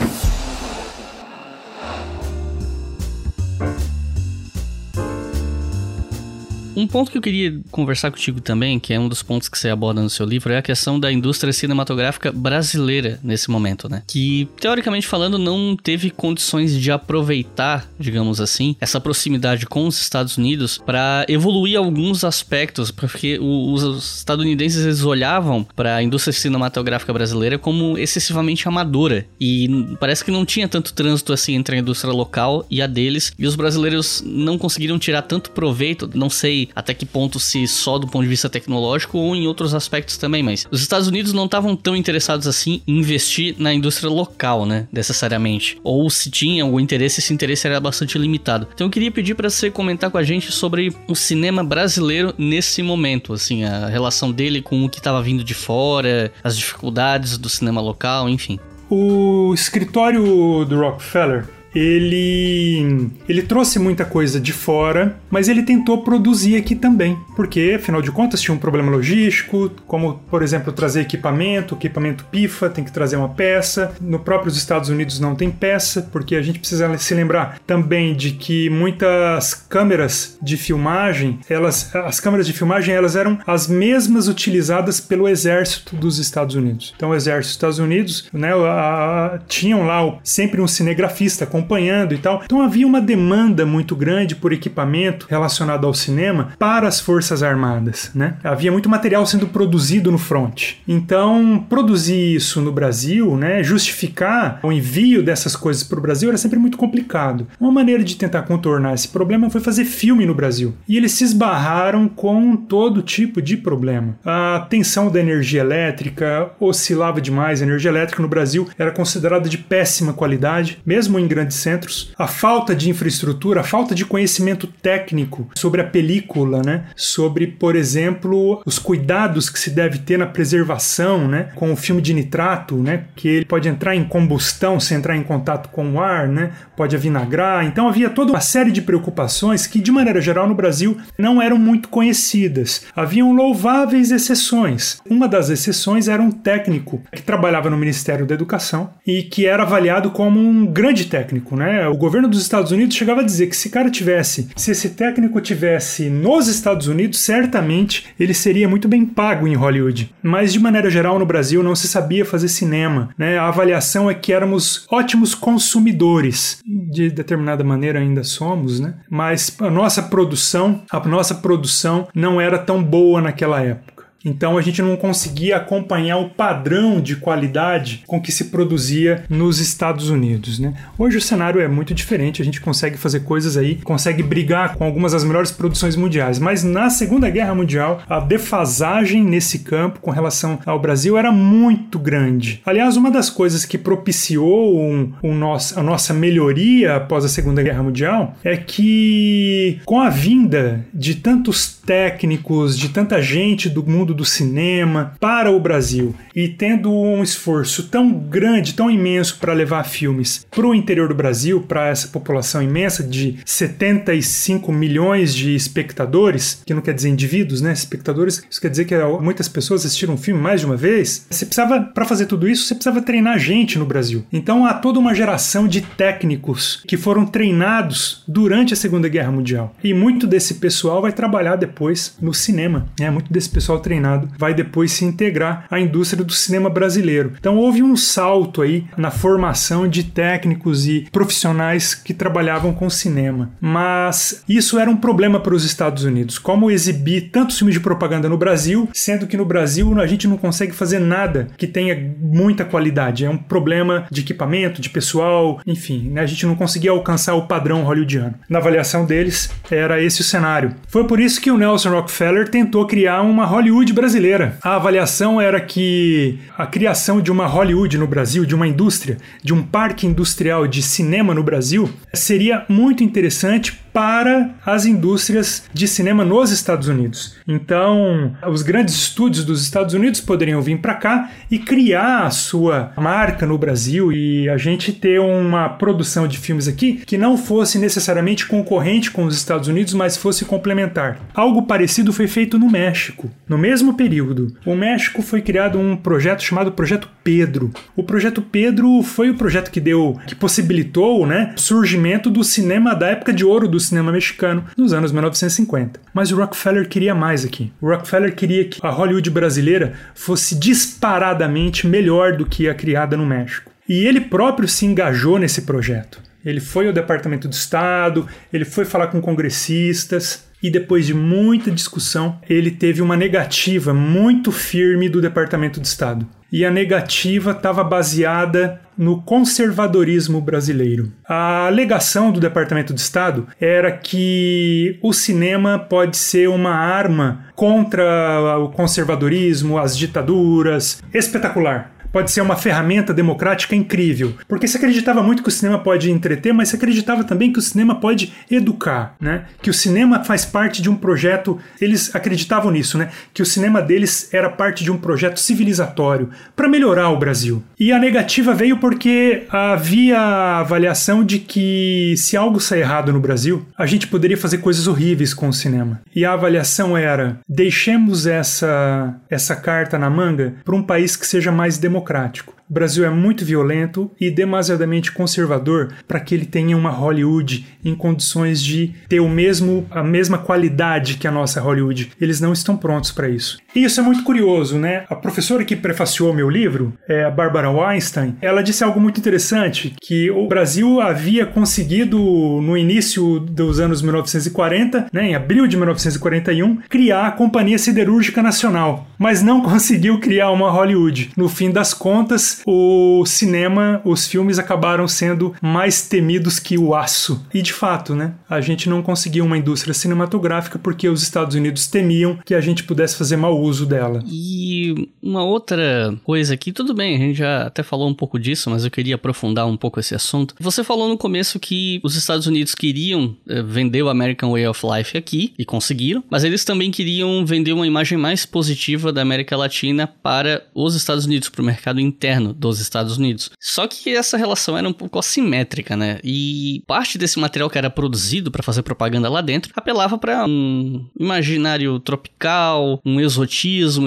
Um 6.75 6.87
ponto 6.87 7.11
que 7.11 7.17
eu 7.17 7.21
queria 7.21 7.59
conversar 7.69 8.11
contigo 8.11 8.39
também, 8.39 8.79
que 8.79 8.93
é 8.93 8.99
um 8.99 9.09
dos 9.09 9.21
pontos 9.21 9.49
que 9.49 9.57
você 9.57 9.69
aborda 9.69 10.01
no 10.01 10.09
seu 10.09 10.25
livro, 10.25 10.53
é 10.53 10.57
a 10.57 10.61
questão 10.61 10.99
da 10.99 11.11
indústria 11.11 11.51
cinematográfica 11.51 12.31
brasileira 12.31 13.19
nesse 13.21 13.51
momento, 13.51 13.89
né? 13.89 14.03
Que, 14.07 14.47
teoricamente 14.59 15.05
falando, 15.05 15.37
não 15.37 15.75
teve 15.75 16.09
condições 16.09 16.73
de 16.79 16.91
aproveitar, 16.91 17.89
digamos 17.99 18.39
assim, 18.39 18.75
essa 18.79 19.01
proximidade 19.01 19.65
com 19.65 19.85
os 19.85 19.99
Estados 19.99 20.37
Unidos 20.37 20.77
para 20.77 21.25
evoluir 21.27 21.77
alguns 21.77 22.23
aspectos, 22.23 22.89
porque 22.89 23.37
os 23.39 24.17
estadunidenses 24.17 24.85
eles 24.85 25.03
olhavam 25.03 25.65
para 25.75 25.97
a 25.97 26.03
indústria 26.03 26.33
cinematográfica 26.33 27.11
brasileira 27.11 27.57
como 27.57 27.97
excessivamente 27.97 28.67
amadora 28.67 29.25
e 29.39 29.95
parece 29.99 30.23
que 30.23 30.31
não 30.31 30.45
tinha 30.45 30.67
tanto 30.67 30.93
trânsito 30.93 31.33
assim 31.33 31.55
entre 31.55 31.75
a 31.75 31.79
indústria 31.79 32.13
local 32.13 32.65
e 32.69 32.81
a 32.81 32.87
deles, 32.87 33.33
e 33.37 33.45
os 33.45 33.55
brasileiros 33.55 34.23
não 34.25 34.57
conseguiram 34.57 34.97
tirar 34.97 35.23
tanto 35.23 35.51
proveito, 35.51 36.09
não 36.13 36.29
sei 36.29 36.60
até 36.75 36.93
que 36.93 37.05
ponto 37.05 37.39
se 37.39 37.67
só 37.67 37.97
do 37.97 38.07
ponto 38.07 38.23
de 38.23 38.29
vista 38.29 38.49
tecnológico 38.49 39.17
ou 39.17 39.35
em 39.35 39.47
outros 39.47 39.73
aspectos 39.73 40.17
também, 40.17 40.43
mas 40.43 40.67
os 40.71 40.81
Estados 40.81 41.07
Unidos 41.07 41.33
não 41.33 41.45
estavam 41.45 41.75
tão 41.75 41.95
interessados 41.95 42.47
assim 42.47 42.81
em 42.87 42.99
investir 42.99 43.55
na 43.57 43.73
indústria 43.73 44.09
local, 44.09 44.65
né, 44.65 44.87
necessariamente. 44.91 45.77
Ou 45.83 46.09
se 46.09 46.29
tinha 46.29 46.65
o 46.65 46.79
interesse, 46.79 47.19
esse 47.19 47.33
interesse 47.33 47.67
era 47.67 47.79
bastante 47.79 48.17
limitado. 48.17 48.67
Então 48.73 48.87
eu 48.87 48.91
queria 48.91 49.11
pedir 49.11 49.35
para 49.35 49.49
você 49.49 49.69
comentar 49.69 50.09
com 50.09 50.17
a 50.17 50.23
gente 50.23 50.51
sobre 50.51 50.95
o 51.07 51.15
cinema 51.15 51.63
brasileiro 51.63 52.33
nesse 52.37 52.81
momento, 52.81 53.33
assim, 53.33 53.63
a 53.63 53.87
relação 53.87 54.31
dele 54.31 54.61
com 54.61 54.85
o 54.85 54.89
que 54.89 54.99
estava 54.99 55.21
vindo 55.21 55.43
de 55.43 55.53
fora, 55.53 56.31
as 56.43 56.57
dificuldades 56.57 57.37
do 57.37 57.49
cinema 57.49 57.81
local, 57.81 58.29
enfim. 58.29 58.59
O 58.89 59.53
escritório 59.53 60.65
do 60.65 60.79
Rockefeller 60.79 61.47
ele 61.73 63.09
ele 63.27 63.41
trouxe 63.41 63.79
muita 63.79 64.05
coisa 64.05 64.39
de 64.39 64.53
fora, 64.53 65.17
mas 65.29 65.47
ele 65.47 65.63
tentou 65.63 66.03
produzir 66.03 66.55
aqui 66.55 66.75
também, 66.75 67.17
porque 67.35 67.77
afinal 67.79 68.01
de 68.01 68.11
contas 68.11 68.41
tinha 68.41 68.53
um 68.53 68.59
problema 68.59 68.91
logístico, 68.91 69.71
como 69.87 70.15
por 70.29 70.43
exemplo 70.43 70.73
trazer 70.73 71.01
equipamento, 71.01 71.75
equipamento 71.75 72.25
pifa, 72.25 72.69
tem 72.69 72.83
que 72.83 72.91
trazer 72.91 73.15
uma 73.15 73.29
peça. 73.29 73.93
No 74.01 74.19
próprio 74.19 74.51
Estados 74.51 74.89
Unidos 74.89 75.19
não 75.19 75.35
tem 75.35 75.49
peça, 75.49 76.07
porque 76.11 76.35
a 76.35 76.41
gente 76.41 76.59
precisa 76.59 76.97
se 76.97 77.13
lembrar 77.13 77.59
também 77.65 78.15
de 78.15 78.31
que 78.31 78.69
muitas 78.69 79.53
câmeras 79.53 80.37
de 80.41 80.57
filmagem, 80.57 81.39
elas 81.49 81.95
as 81.95 82.19
câmeras 82.19 82.45
de 82.47 82.53
filmagem, 82.53 82.93
elas 82.93 83.15
eram 83.15 83.39
as 83.45 83.67
mesmas 83.67 84.27
utilizadas 84.27 84.99
pelo 84.99 85.27
exército 85.27 85.95
dos 85.95 86.19
Estados 86.19 86.55
Unidos. 86.55 86.93
Então 86.95 87.09
o 87.09 87.15
exército 87.15 87.47
dos 87.47 87.55
Estados 87.55 87.79
Unidos, 87.79 88.29
né, 88.33 88.53
a, 88.53 89.35
a, 89.35 89.39
tinham 89.47 89.85
lá 89.85 90.19
sempre 90.23 90.61
um 90.61 90.67
cinegrafista 90.67 91.45
com 91.45 91.60
acompanhando 91.61 92.13
e 92.13 92.17
tal. 92.17 92.41
Então 92.43 92.61
havia 92.61 92.85
uma 92.85 92.99
demanda 92.99 93.65
muito 93.65 93.95
grande 93.95 94.35
por 94.35 94.51
equipamento 94.51 95.27
relacionado 95.29 95.85
ao 95.85 95.93
cinema 95.93 96.49
para 96.57 96.87
as 96.87 96.99
Forças 96.99 97.43
Armadas, 97.43 98.11
né? 98.13 98.35
Havia 98.43 98.71
muito 98.71 98.89
material 98.89 99.25
sendo 99.25 99.47
produzido 99.47 100.11
no 100.11 100.17
front. 100.17 100.73
Então, 100.87 101.65
produzir 101.69 102.35
isso 102.35 102.61
no 102.61 102.71
Brasil, 102.71 103.37
né, 103.37 103.63
justificar 103.63 104.59
o 104.63 104.71
envio 104.71 105.23
dessas 105.23 105.55
coisas 105.55 105.83
para 105.83 105.99
o 105.99 106.01
Brasil 106.01 106.29
era 106.29 106.37
sempre 106.37 106.57
muito 106.57 106.77
complicado. 106.77 107.47
Uma 107.59 107.71
maneira 107.71 108.03
de 108.03 108.15
tentar 108.15 108.43
contornar 108.43 108.93
esse 108.93 109.07
problema 109.07 109.49
foi 109.49 109.61
fazer 109.61 109.85
filme 109.85 110.25
no 110.25 110.33
Brasil. 110.33 110.73
E 110.87 110.97
eles 110.97 111.11
se 111.11 111.23
esbarraram 111.23 112.07
com 112.07 112.55
todo 112.55 113.01
tipo 113.01 113.41
de 113.41 113.55
problema. 113.55 114.15
A 114.25 114.65
tensão 114.69 115.11
da 115.11 115.19
energia 115.19 115.61
elétrica 115.61 116.51
oscilava 116.59 117.21
demais, 117.21 117.61
a 117.61 117.65
energia 117.65 117.91
elétrica 117.91 118.21
no 118.21 118.27
Brasil 118.27 118.67
era 118.77 118.91
considerada 118.91 119.47
de 119.47 119.57
péssima 119.57 120.13
qualidade, 120.13 120.79
mesmo 120.85 121.19
em 121.19 121.27
grandes 121.27 121.50
grandes 121.51 121.55
centros, 121.55 122.13
a 122.17 122.27
falta 122.27 122.73
de 122.73 122.89
infraestrutura, 122.89 123.61
a 123.61 123.63
falta 123.63 123.93
de 123.93 124.05
conhecimento 124.05 124.67
técnico 124.67 125.49
sobre 125.55 125.81
a 125.81 125.83
película, 125.83 126.61
né? 126.65 126.85
Sobre, 126.95 127.47
por 127.47 127.75
exemplo, 127.75 128.61
os 128.65 128.79
cuidados 128.79 129.49
que 129.49 129.59
se 129.59 129.69
deve 129.69 129.99
ter 129.99 130.17
na 130.17 130.25
preservação, 130.25 131.27
né? 131.27 131.49
Com 131.55 131.71
o 131.73 131.75
filme 131.75 132.01
de 132.01 132.13
nitrato, 132.13 132.77
né? 132.77 133.03
Que 133.15 133.27
ele 133.27 133.45
pode 133.45 133.67
entrar 133.67 133.95
em 133.95 134.03
combustão 134.03 134.79
se 134.79 134.93
entrar 134.93 135.15
em 135.15 135.23
contato 135.23 135.69
com 135.69 135.93
o 135.93 135.99
ar, 135.99 136.27
né? 136.27 136.51
Pode 136.75 136.95
avinagrar. 136.95 137.65
Então 137.65 137.87
havia 137.87 138.09
toda 138.09 138.31
uma 138.31 138.41
série 138.41 138.71
de 138.71 138.81
preocupações 138.81 139.67
que, 139.67 139.79
de 139.79 139.91
maneira 139.91 140.21
geral, 140.21 140.47
no 140.47 140.55
Brasil 140.55 140.97
não 141.17 141.41
eram 141.41 141.57
muito 141.57 141.89
conhecidas. 141.89 142.85
Haviam 142.95 143.33
louváveis 143.33 144.11
exceções. 144.11 145.01
Uma 145.09 145.27
das 145.27 145.49
exceções 145.49 146.07
era 146.07 146.21
um 146.21 146.31
técnico 146.31 147.01
que 147.11 147.21
trabalhava 147.21 147.69
no 147.69 147.77
Ministério 147.77 148.25
da 148.25 148.33
Educação 148.33 148.91
e 149.05 149.23
que 149.23 149.45
era 149.45 149.63
avaliado 149.63 150.11
como 150.11 150.39
um 150.39 150.65
grande 150.65 151.05
técnico, 151.05 151.40
né? 151.55 151.87
O 151.87 151.97
governo 151.97 152.27
dos 152.27 152.41
Estados 152.41 152.71
Unidos 152.71 152.95
chegava 152.95 153.21
a 153.21 153.25
dizer 153.25 153.47
que 153.47 153.55
se 153.55 153.69
cara 153.69 153.89
tivesse, 153.89 154.49
se 154.55 154.71
esse 154.71 154.89
técnico 154.91 155.41
tivesse 155.41 156.09
nos 156.09 156.47
Estados 156.47 156.87
Unidos, 156.87 157.19
certamente 157.19 158.07
ele 158.19 158.33
seria 158.33 158.67
muito 158.67 158.87
bem 158.87 159.05
pago 159.05 159.47
em 159.47 159.55
Hollywood. 159.55 160.13
Mas 160.21 160.53
de 160.53 160.59
maneira 160.59 160.89
geral 160.89 161.17
no 161.17 161.25
Brasil 161.25 161.63
não 161.63 161.75
se 161.75 161.87
sabia 161.87 162.25
fazer 162.25 162.47
cinema, 162.47 163.09
né? 163.17 163.37
A 163.37 163.47
avaliação 163.47 164.09
é 164.09 164.13
que 164.13 164.33
éramos 164.33 164.85
ótimos 164.91 165.33
consumidores, 165.33 166.59
de 166.65 167.09
determinada 167.09 167.63
maneira 167.63 167.99
ainda 167.99 168.23
somos, 168.23 168.79
né? 168.79 168.95
Mas 169.09 169.55
a 169.59 169.69
nossa 169.69 170.03
produção, 170.03 170.83
a 170.91 170.99
nossa 171.07 171.35
produção 171.35 172.07
não 172.13 172.39
era 172.39 172.57
tão 172.57 172.83
boa 172.83 173.21
naquela 173.21 173.61
época. 173.61 174.00
Então 174.23 174.57
a 174.57 174.61
gente 174.61 174.81
não 174.81 174.95
conseguia 174.95 175.57
acompanhar 175.57 176.17
o 176.17 176.29
padrão 176.29 177.01
de 177.01 177.15
qualidade 177.15 178.03
com 178.05 178.21
que 178.21 178.31
se 178.31 178.45
produzia 178.45 179.23
nos 179.29 179.59
Estados 179.59 180.09
Unidos. 180.09 180.59
Né? 180.59 180.73
Hoje 180.97 181.17
o 181.17 181.21
cenário 181.21 181.59
é 181.59 181.67
muito 181.67 181.93
diferente, 181.93 182.41
a 182.41 182.45
gente 182.45 182.61
consegue 182.61 182.97
fazer 182.97 183.21
coisas 183.21 183.57
aí, 183.57 183.75
consegue 183.83 184.21
brigar 184.21 184.75
com 184.75 184.85
algumas 184.85 185.11
das 185.11 185.23
melhores 185.23 185.51
produções 185.51 185.95
mundiais. 185.95 186.39
Mas 186.39 186.63
na 186.63 186.89
Segunda 186.89 187.29
Guerra 187.29 187.55
Mundial, 187.55 188.01
a 188.07 188.19
defasagem 188.19 189.23
nesse 189.23 189.59
campo 189.59 189.99
com 189.99 190.11
relação 190.11 190.59
ao 190.65 190.79
Brasil 190.79 191.17
era 191.17 191.31
muito 191.31 191.97
grande. 191.97 192.61
Aliás, 192.65 192.97
uma 192.97 193.09
das 193.09 193.29
coisas 193.29 193.65
que 193.65 193.77
propiciou 193.77 194.79
um, 194.79 195.13
um 195.23 195.33
nosso, 195.33 195.79
a 195.79 195.83
nossa 195.83 196.13
melhoria 196.13 196.95
após 196.95 197.25
a 197.25 197.29
Segunda 197.29 197.63
Guerra 197.63 197.83
Mundial 197.83 198.35
é 198.43 198.55
que 198.55 199.79
com 199.85 199.99
a 199.99 200.09
vinda 200.09 200.85
de 200.93 201.15
tantos 201.15 201.67
técnicos, 201.67 202.77
de 202.77 202.89
tanta 202.89 203.21
gente 203.21 203.69
do 203.69 203.85
mundo 203.87 204.10
mundo 204.11 204.13
do 204.13 204.25
cinema 204.25 205.13
para 205.19 205.51
o 205.51 205.59
Brasil 205.59 206.13
e 206.35 206.47
tendo 206.47 206.91
um 206.91 207.23
esforço 207.23 207.83
tão 207.83 208.11
grande, 208.11 208.73
tão 208.73 208.91
imenso 208.91 209.37
para 209.39 209.53
levar 209.53 209.83
filmes 209.83 210.45
para 210.51 210.67
o 210.67 210.75
interior 210.75 211.07
do 211.07 211.15
Brasil, 211.15 211.61
para 211.61 211.87
essa 211.87 212.07
população 212.09 212.61
imensa 212.61 213.03
de 213.03 213.37
75 213.45 214.71
milhões 214.71 215.33
de 215.33 215.55
espectadores, 215.55 216.61
que 216.65 216.73
não 216.73 216.81
quer 216.81 216.93
dizer 216.93 217.09
indivíduos, 217.09 217.61
né? 217.61 217.71
Espectadores, 217.71 218.43
isso 218.49 218.61
quer 218.61 218.69
dizer 218.69 218.85
que 218.85 218.95
muitas 219.21 219.47
pessoas 219.47 219.85
assistiram 219.85 220.13
um 220.13 220.17
filme 220.17 220.41
mais 220.41 220.61
de 220.61 220.65
uma 220.65 220.75
vez. 220.75 221.25
Você 221.29 221.45
precisava, 221.45 221.81
para 221.81 222.05
fazer 222.05 222.25
tudo 222.25 222.47
isso, 222.47 222.65
você 222.65 222.75
precisava 222.75 223.01
treinar 223.01 223.39
gente 223.39 223.79
no 223.79 223.85
Brasil. 223.85 224.25
Então 224.31 224.65
há 224.65 224.73
toda 224.73 224.99
uma 224.99 225.13
geração 225.13 225.67
de 225.67 225.81
técnicos 225.81 226.83
que 226.87 226.97
foram 226.97 227.25
treinados 227.25 228.23
durante 228.27 228.73
a 228.73 228.77
Segunda 228.77 229.07
Guerra 229.07 229.31
Mundial. 229.31 229.75
E 229.83 229.93
muito 229.93 230.27
desse 230.27 230.55
pessoal 230.55 231.01
vai 231.01 231.11
trabalhar 231.11 231.55
depois 231.55 232.15
no 232.21 232.33
cinema, 232.33 232.87
né? 232.99 233.09
Muito 233.09 233.31
desse 233.31 233.49
pessoal 233.49 233.79
treinado 233.79 234.00
treinado 234.01 234.29
vai 234.37 234.53
depois 234.53 234.91
se 234.91 235.05
integrar 235.05 235.65
à 235.69 235.79
indústria 235.79 236.23
do 236.23 236.33
cinema 236.33 236.69
brasileiro. 236.69 237.33
Então 237.39 237.57
houve 237.57 237.83
um 237.83 237.95
salto 237.95 238.61
aí 238.61 238.85
na 238.97 239.11
formação 239.11 239.87
de 239.87 240.03
técnicos 240.03 240.87
e 240.87 241.07
profissionais 241.11 241.93
que 241.93 242.13
trabalhavam 242.13 242.73
com 242.73 242.89
cinema. 242.89 243.51
Mas 243.61 244.43
isso 244.49 244.79
era 244.79 244.89
um 244.89 244.97
problema 244.97 245.39
para 245.39 245.53
os 245.53 245.63
Estados 245.63 246.03
Unidos. 246.03 246.39
Como 246.39 246.71
exibir 246.71 247.29
tantos 247.31 247.57
filmes 247.57 247.75
de 247.75 247.79
propaganda 247.79 248.27
no 248.27 248.37
Brasil, 248.37 248.89
sendo 248.93 249.27
que 249.27 249.37
no 249.37 249.45
Brasil 249.45 249.99
a 249.99 250.07
gente 250.07 250.27
não 250.27 250.37
consegue 250.37 250.71
fazer 250.71 250.99
nada 250.99 251.49
que 251.57 251.67
tenha 251.67 252.15
muita 252.19 252.65
qualidade. 252.65 253.25
É 253.25 253.29
um 253.29 253.37
problema 253.37 254.05
de 254.09 254.21
equipamento, 254.21 254.81
de 254.81 254.89
pessoal, 254.89 255.61
enfim, 255.67 256.09
né? 256.09 256.21
a 256.21 256.25
gente 256.25 256.45
não 256.45 256.55
conseguia 256.55 256.91
alcançar 256.91 257.35
o 257.35 257.47
padrão 257.47 257.83
hollywoodiano. 257.83 258.35
Na 258.49 258.59
avaliação 258.59 259.05
deles, 259.05 259.51
era 259.69 260.01
esse 260.01 260.21
o 260.21 260.23
cenário. 260.23 260.73
Foi 260.87 261.05
por 261.05 261.19
isso 261.19 261.41
que 261.41 261.51
o 261.51 261.57
Nelson 261.57 261.89
Rockefeller 261.89 262.47
tentou 262.47 262.85
criar 262.87 263.21
uma 263.21 263.45
Hollywood 263.45 263.90
Brasileira. 263.93 264.57
A 264.61 264.75
avaliação 264.75 265.39
era 265.39 265.59
que 265.59 266.39
a 266.57 266.65
criação 266.65 267.21
de 267.21 267.31
uma 267.31 267.45
Hollywood 267.45 267.97
no 267.97 268.07
Brasil, 268.07 268.45
de 268.45 268.55
uma 268.55 268.67
indústria, 268.67 269.17
de 269.43 269.53
um 269.53 269.61
parque 269.63 270.07
industrial 270.07 270.67
de 270.67 270.81
cinema 270.81 271.33
no 271.33 271.43
Brasil, 271.43 271.89
seria 272.13 272.65
muito 272.67 273.03
interessante 273.03 273.79
para 273.93 274.55
as 274.65 274.85
indústrias 274.85 275.63
de 275.73 275.87
cinema 275.87 276.23
nos 276.23 276.51
Estados 276.51 276.87
Unidos. 276.87 277.35
Então, 277.47 278.35
os 278.49 278.61
grandes 278.61 278.95
estúdios 278.95 279.45
dos 279.45 279.61
Estados 279.61 279.93
Unidos 279.93 280.21
poderiam 280.21 280.61
vir 280.61 280.79
para 280.79 280.93
cá 280.93 281.29
e 281.49 281.59
criar 281.59 282.25
a 282.25 282.29
sua 282.29 282.91
marca 282.95 283.45
no 283.45 283.57
Brasil 283.57 284.11
e 284.11 284.49
a 284.49 284.57
gente 284.57 284.93
ter 284.93 285.19
uma 285.19 285.69
produção 285.69 286.27
de 286.27 286.37
filmes 286.37 286.67
aqui 286.67 287.01
que 287.05 287.17
não 287.17 287.37
fosse 287.37 287.77
necessariamente 287.77 288.45
concorrente 288.45 289.11
com 289.11 289.25
os 289.25 289.35
Estados 289.35 289.67
Unidos, 289.67 289.93
mas 289.93 290.17
fosse 290.17 290.45
complementar. 290.45 291.19
Algo 291.33 291.63
parecido 291.63 292.13
foi 292.13 292.27
feito 292.27 292.57
no 292.57 292.69
México. 292.69 293.29
No 293.47 293.57
mesmo 293.57 293.93
período, 293.95 294.55
o 294.65 294.75
México 294.75 295.21
foi 295.21 295.41
criado 295.41 295.79
um 295.79 295.95
projeto 295.95 296.43
chamado 296.43 296.71
Projeto 296.71 297.09
Pedro. 297.23 297.71
O 297.95 298.03
Projeto 298.03 298.41
Pedro 298.41 299.01
foi 299.03 299.29
o 299.29 299.35
projeto 299.35 299.71
que 299.71 299.79
deu, 299.79 300.19
que 300.25 300.35
possibilitou, 300.35 301.25
né, 301.27 301.53
o 301.57 301.59
surgimento 301.59 302.29
do 302.29 302.43
cinema 302.43 302.95
da 302.95 303.07
época 303.07 303.33
de 303.33 303.43
ouro 303.43 303.67
do 303.67 303.80
cinema 303.81 304.11
mexicano 304.11 304.65
nos 304.77 304.93
anos 304.93 305.11
1950. 305.11 305.99
Mas 306.13 306.31
o 306.31 306.37
Rockefeller 306.37 306.87
queria 306.87 307.15
mais 307.15 307.43
aqui. 307.43 307.71
O 307.81 307.87
Rockefeller 307.87 308.35
queria 308.35 308.65
que 308.65 308.79
a 308.81 308.89
Hollywood 308.89 309.29
brasileira 309.29 309.93
fosse 310.13 310.55
disparadamente 310.55 311.87
melhor 311.87 312.37
do 312.37 312.45
que 312.45 312.69
a 312.69 312.73
criada 312.73 313.17
no 313.17 313.25
México. 313.25 313.71
E 313.87 314.05
ele 314.05 314.21
próprio 314.21 314.67
se 314.67 314.85
engajou 314.85 315.37
nesse 315.37 315.63
projeto. 315.63 316.21
Ele 316.45 316.59
foi 316.59 316.87
ao 316.87 316.93
Departamento 316.93 317.47
do 317.47 317.53
Estado, 317.53 318.27
ele 318.51 318.65
foi 318.65 318.85
falar 318.85 319.07
com 319.07 319.21
congressistas, 319.21 320.45
e 320.61 320.69
depois 320.69 321.05
de 321.05 321.13
muita 321.13 321.71
discussão, 321.71 322.39
ele 322.49 322.71
teve 322.71 323.01
uma 323.01 323.17
negativa 323.17 323.93
muito 323.93 324.51
firme 324.51 325.09
do 325.09 325.21
Departamento 325.21 325.79
de 325.79 325.87
Estado. 325.87 326.27
E 326.51 326.65
a 326.65 326.71
negativa 326.71 327.51
estava 327.51 327.81
baseada 327.81 328.81
no 328.97 329.21
conservadorismo 329.21 330.41
brasileiro. 330.41 331.11
A 331.25 331.65
alegação 331.67 332.29
do 332.29 332.41
Departamento 332.41 332.93
de 332.93 332.99
Estado 332.99 333.47
era 333.59 333.89
que 333.91 334.99
o 335.01 335.13
cinema 335.13 335.79
pode 335.79 336.17
ser 336.17 336.49
uma 336.49 336.71
arma 336.71 337.45
contra 337.55 338.59
o 338.59 338.69
conservadorismo, 338.69 339.77
as 339.77 339.97
ditaduras. 339.97 341.01
Espetacular 341.13 342.00
pode 342.11 342.31
ser 342.31 342.41
uma 342.41 342.55
ferramenta 342.55 343.13
democrática 343.13 343.75
incrível. 343.75 344.33
Porque 344.47 344.67
se 344.67 344.77
acreditava 344.77 345.23
muito 345.23 345.41
que 345.41 345.49
o 345.49 345.51
cinema 345.51 345.79
pode 345.79 346.11
entreter, 346.11 346.53
mas 346.53 346.69
se 346.69 346.75
acreditava 346.75 347.23
também 347.23 347.51
que 347.51 347.59
o 347.59 347.61
cinema 347.61 347.95
pode 347.95 348.33
educar, 348.49 349.15
né? 349.19 349.45
Que 349.61 349.69
o 349.69 349.73
cinema 349.73 350.23
faz 350.23 350.45
parte 350.45 350.81
de 350.81 350.89
um 350.89 350.95
projeto, 350.95 351.59
eles 351.79 352.13
acreditavam 352.15 352.71
nisso, 352.71 352.97
né? 352.97 353.09
Que 353.33 353.41
o 353.41 353.45
cinema 353.45 353.81
deles 353.81 354.33
era 354.33 354.49
parte 354.49 354.83
de 354.83 354.91
um 354.91 354.97
projeto 354.97 355.39
civilizatório 355.39 356.29
para 356.55 356.67
melhorar 356.67 357.09
o 357.09 357.17
Brasil. 357.17 357.63
E 357.79 357.91
a 357.91 357.99
negativa 357.99 358.53
veio 358.53 358.77
porque 358.77 359.43
havia 359.49 360.19
a 360.19 360.59
avaliação 360.59 361.23
de 361.23 361.39
que 361.39 362.13
se 362.17 362.35
algo 362.35 362.59
sair 362.59 362.81
errado 362.81 363.13
no 363.13 363.19
Brasil, 363.19 363.65
a 363.77 363.85
gente 363.85 364.07
poderia 364.07 364.37
fazer 364.37 364.57
coisas 364.57 364.87
horríveis 364.87 365.33
com 365.33 365.47
o 365.47 365.53
cinema. 365.53 366.01
E 366.15 366.25
a 366.25 366.33
avaliação 366.33 366.97
era: 366.97 367.39
deixemos 367.47 368.25
essa 368.25 369.15
essa 369.29 369.55
carta 369.55 369.97
na 369.97 370.09
manga 370.09 370.55
para 370.65 370.75
um 370.75 370.83
país 370.83 371.15
que 371.15 371.25
seja 371.25 371.51
mais 371.51 371.77
democrático 371.77 372.00
democrático. 372.01 372.53
O 372.69 372.73
Brasil 372.73 373.05
é 373.05 373.09
muito 373.09 373.43
violento 373.45 374.09
e 374.19 374.31
demasiadamente 374.31 375.11
conservador 375.11 375.93
para 376.07 376.19
que 376.19 376.33
ele 376.33 376.45
tenha 376.45 376.75
uma 376.75 376.89
Hollywood 376.89 377.65
em 377.83 377.93
condições 377.93 378.61
de 378.61 378.93
ter 379.09 379.19
o 379.19 379.29
mesmo 379.29 379.85
a 379.91 380.01
mesma 380.01 380.37
qualidade 380.37 381.15
que 381.15 381.27
a 381.27 381.31
nossa 381.31 381.59
Hollywood. 381.59 382.11
Eles 382.19 382.39
não 382.39 382.53
estão 382.53 382.77
prontos 382.77 383.11
para 383.11 383.29
isso. 383.29 383.59
E 383.75 383.83
isso 383.83 383.99
é 383.99 384.03
muito 384.03 384.23
curioso, 384.23 384.77
né? 384.77 385.03
A 385.09 385.15
professora 385.15 385.63
que 385.63 385.75
prefaciou 385.75 386.33
meu 386.33 386.49
livro, 386.49 386.93
é 387.07 387.23
a 387.23 387.31
Barbara 387.31 387.69
Weinstein, 387.69 388.35
ela 388.41 388.61
disse 388.61 388.83
algo 388.83 388.99
muito 388.99 389.19
interessante, 389.19 389.95
que 390.01 390.29
o 390.29 390.47
Brasil 390.47 390.99
havia 390.99 391.45
conseguido 391.45 392.17
no 392.17 392.77
início 392.77 393.39
dos 393.39 393.79
anos 393.79 394.01
1940, 394.01 395.07
né, 395.11 395.27
em 395.27 395.35
abril 395.35 395.67
de 395.67 395.77
1941, 395.77 396.79
criar 396.89 397.27
a 397.27 397.31
Companhia 397.31 397.77
Siderúrgica 397.77 398.41
Nacional. 398.41 399.07
mas 399.17 399.41
não 399.41 399.61
conseguiu 399.61 400.19
criar 400.19 400.51
uma 400.51 400.71
Hollywood. 400.71 401.31
No 401.37 401.47
fim 401.47 401.69
das 401.71 401.93
contas, 401.93 402.61
o 402.65 403.23
cinema, 403.25 404.01
os 404.03 404.27
filmes 404.27 404.57
acabaram 404.57 405.07
sendo 405.07 405.53
mais 405.61 406.01
temidos 406.01 406.59
que 406.59 406.77
o 406.77 406.95
aço. 406.95 407.45
E 407.53 407.61
de 407.61 407.71
fato, 407.71 408.15
né? 408.15 408.33
A 408.49 408.59
gente 408.59 408.89
não 408.89 409.01
conseguiu 409.01 409.45
uma 409.45 409.57
indústria 409.57 409.93
cinematográfica 409.93 410.79
porque 410.79 411.07
os 411.07 411.21
Estados 411.21 411.55
Unidos 411.55 411.87
temiam 411.87 412.39
que 412.43 412.55
a 412.55 412.61
gente 412.61 412.83
pudesse 412.83 413.15
fazer 413.15 413.37
mau 413.37 413.60
uso 413.61 413.85
dela. 413.85 414.23
E 414.27 415.09
uma 415.21 415.43
outra 415.43 416.17
coisa 416.23 416.53
aqui, 416.53 416.71
tudo 416.71 416.93
bem, 416.93 417.15
a 417.15 417.17
gente 417.17 417.37
já 417.37 417.67
até 417.67 417.83
falou 417.83 418.09
um 418.09 418.13
pouco 418.13 418.39
disso, 418.39 418.69
mas 418.69 418.83
eu 418.83 418.91
queria 418.91 419.15
aprofundar 419.15 419.67
um 419.67 419.77
pouco 419.77 419.99
esse 419.99 420.15
assunto. 420.15 420.55
Você 420.59 420.83
falou 420.83 421.07
no 421.07 421.17
começo 421.17 421.59
que 421.59 421.99
os 422.03 422.15
Estados 422.15 422.47
Unidos 422.47 422.75
queriam 422.75 423.35
eh, 423.47 423.61
vender 423.61 424.01
o 424.01 424.09
American 424.09 424.51
Way 424.51 424.67
of 424.67 424.81
Life 424.85 425.17
aqui 425.17 425.53
e 425.57 425.65
conseguiram, 425.65 426.23
mas 426.29 426.43
eles 426.43 426.63
também 426.63 426.91
queriam 426.91 427.45
vender 427.45 427.73
uma 427.73 427.87
imagem 427.87 428.17
mais 428.17 428.45
positiva 428.45 429.11
da 429.11 429.21
América 429.21 429.55
Latina 429.55 430.07
para 430.07 430.65
os 430.73 430.95
Estados 430.95 431.25
Unidos, 431.25 431.49
para 431.49 431.61
o 431.61 431.65
mercado 431.65 431.99
interno 431.99 432.53
dos 432.53 432.79
Estados 432.79 433.17
Unidos. 433.17 433.51
Só 433.59 433.87
que 433.87 434.09
essa 434.09 434.37
relação 434.37 434.77
era 434.77 434.87
um 434.87 434.93
pouco 434.93 435.19
assimétrica, 435.19 435.95
né? 435.95 436.19
E 436.23 436.83
parte 436.87 437.17
desse 437.17 437.39
material 437.39 437.69
que 437.69 437.77
era 437.77 437.89
produzido 437.89 438.51
para 438.51 438.63
fazer 438.63 438.81
propaganda 438.81 439.29
lá 439.29 439.41
dentro 439.41 439.71
apelava 439.75 440.17
para 440.17 440.45
um 440.45 441.05
imaginário 441.19 441.99
tropical, 441.99 442.99
um 443.05 443.19
exotismo 443.19 443.50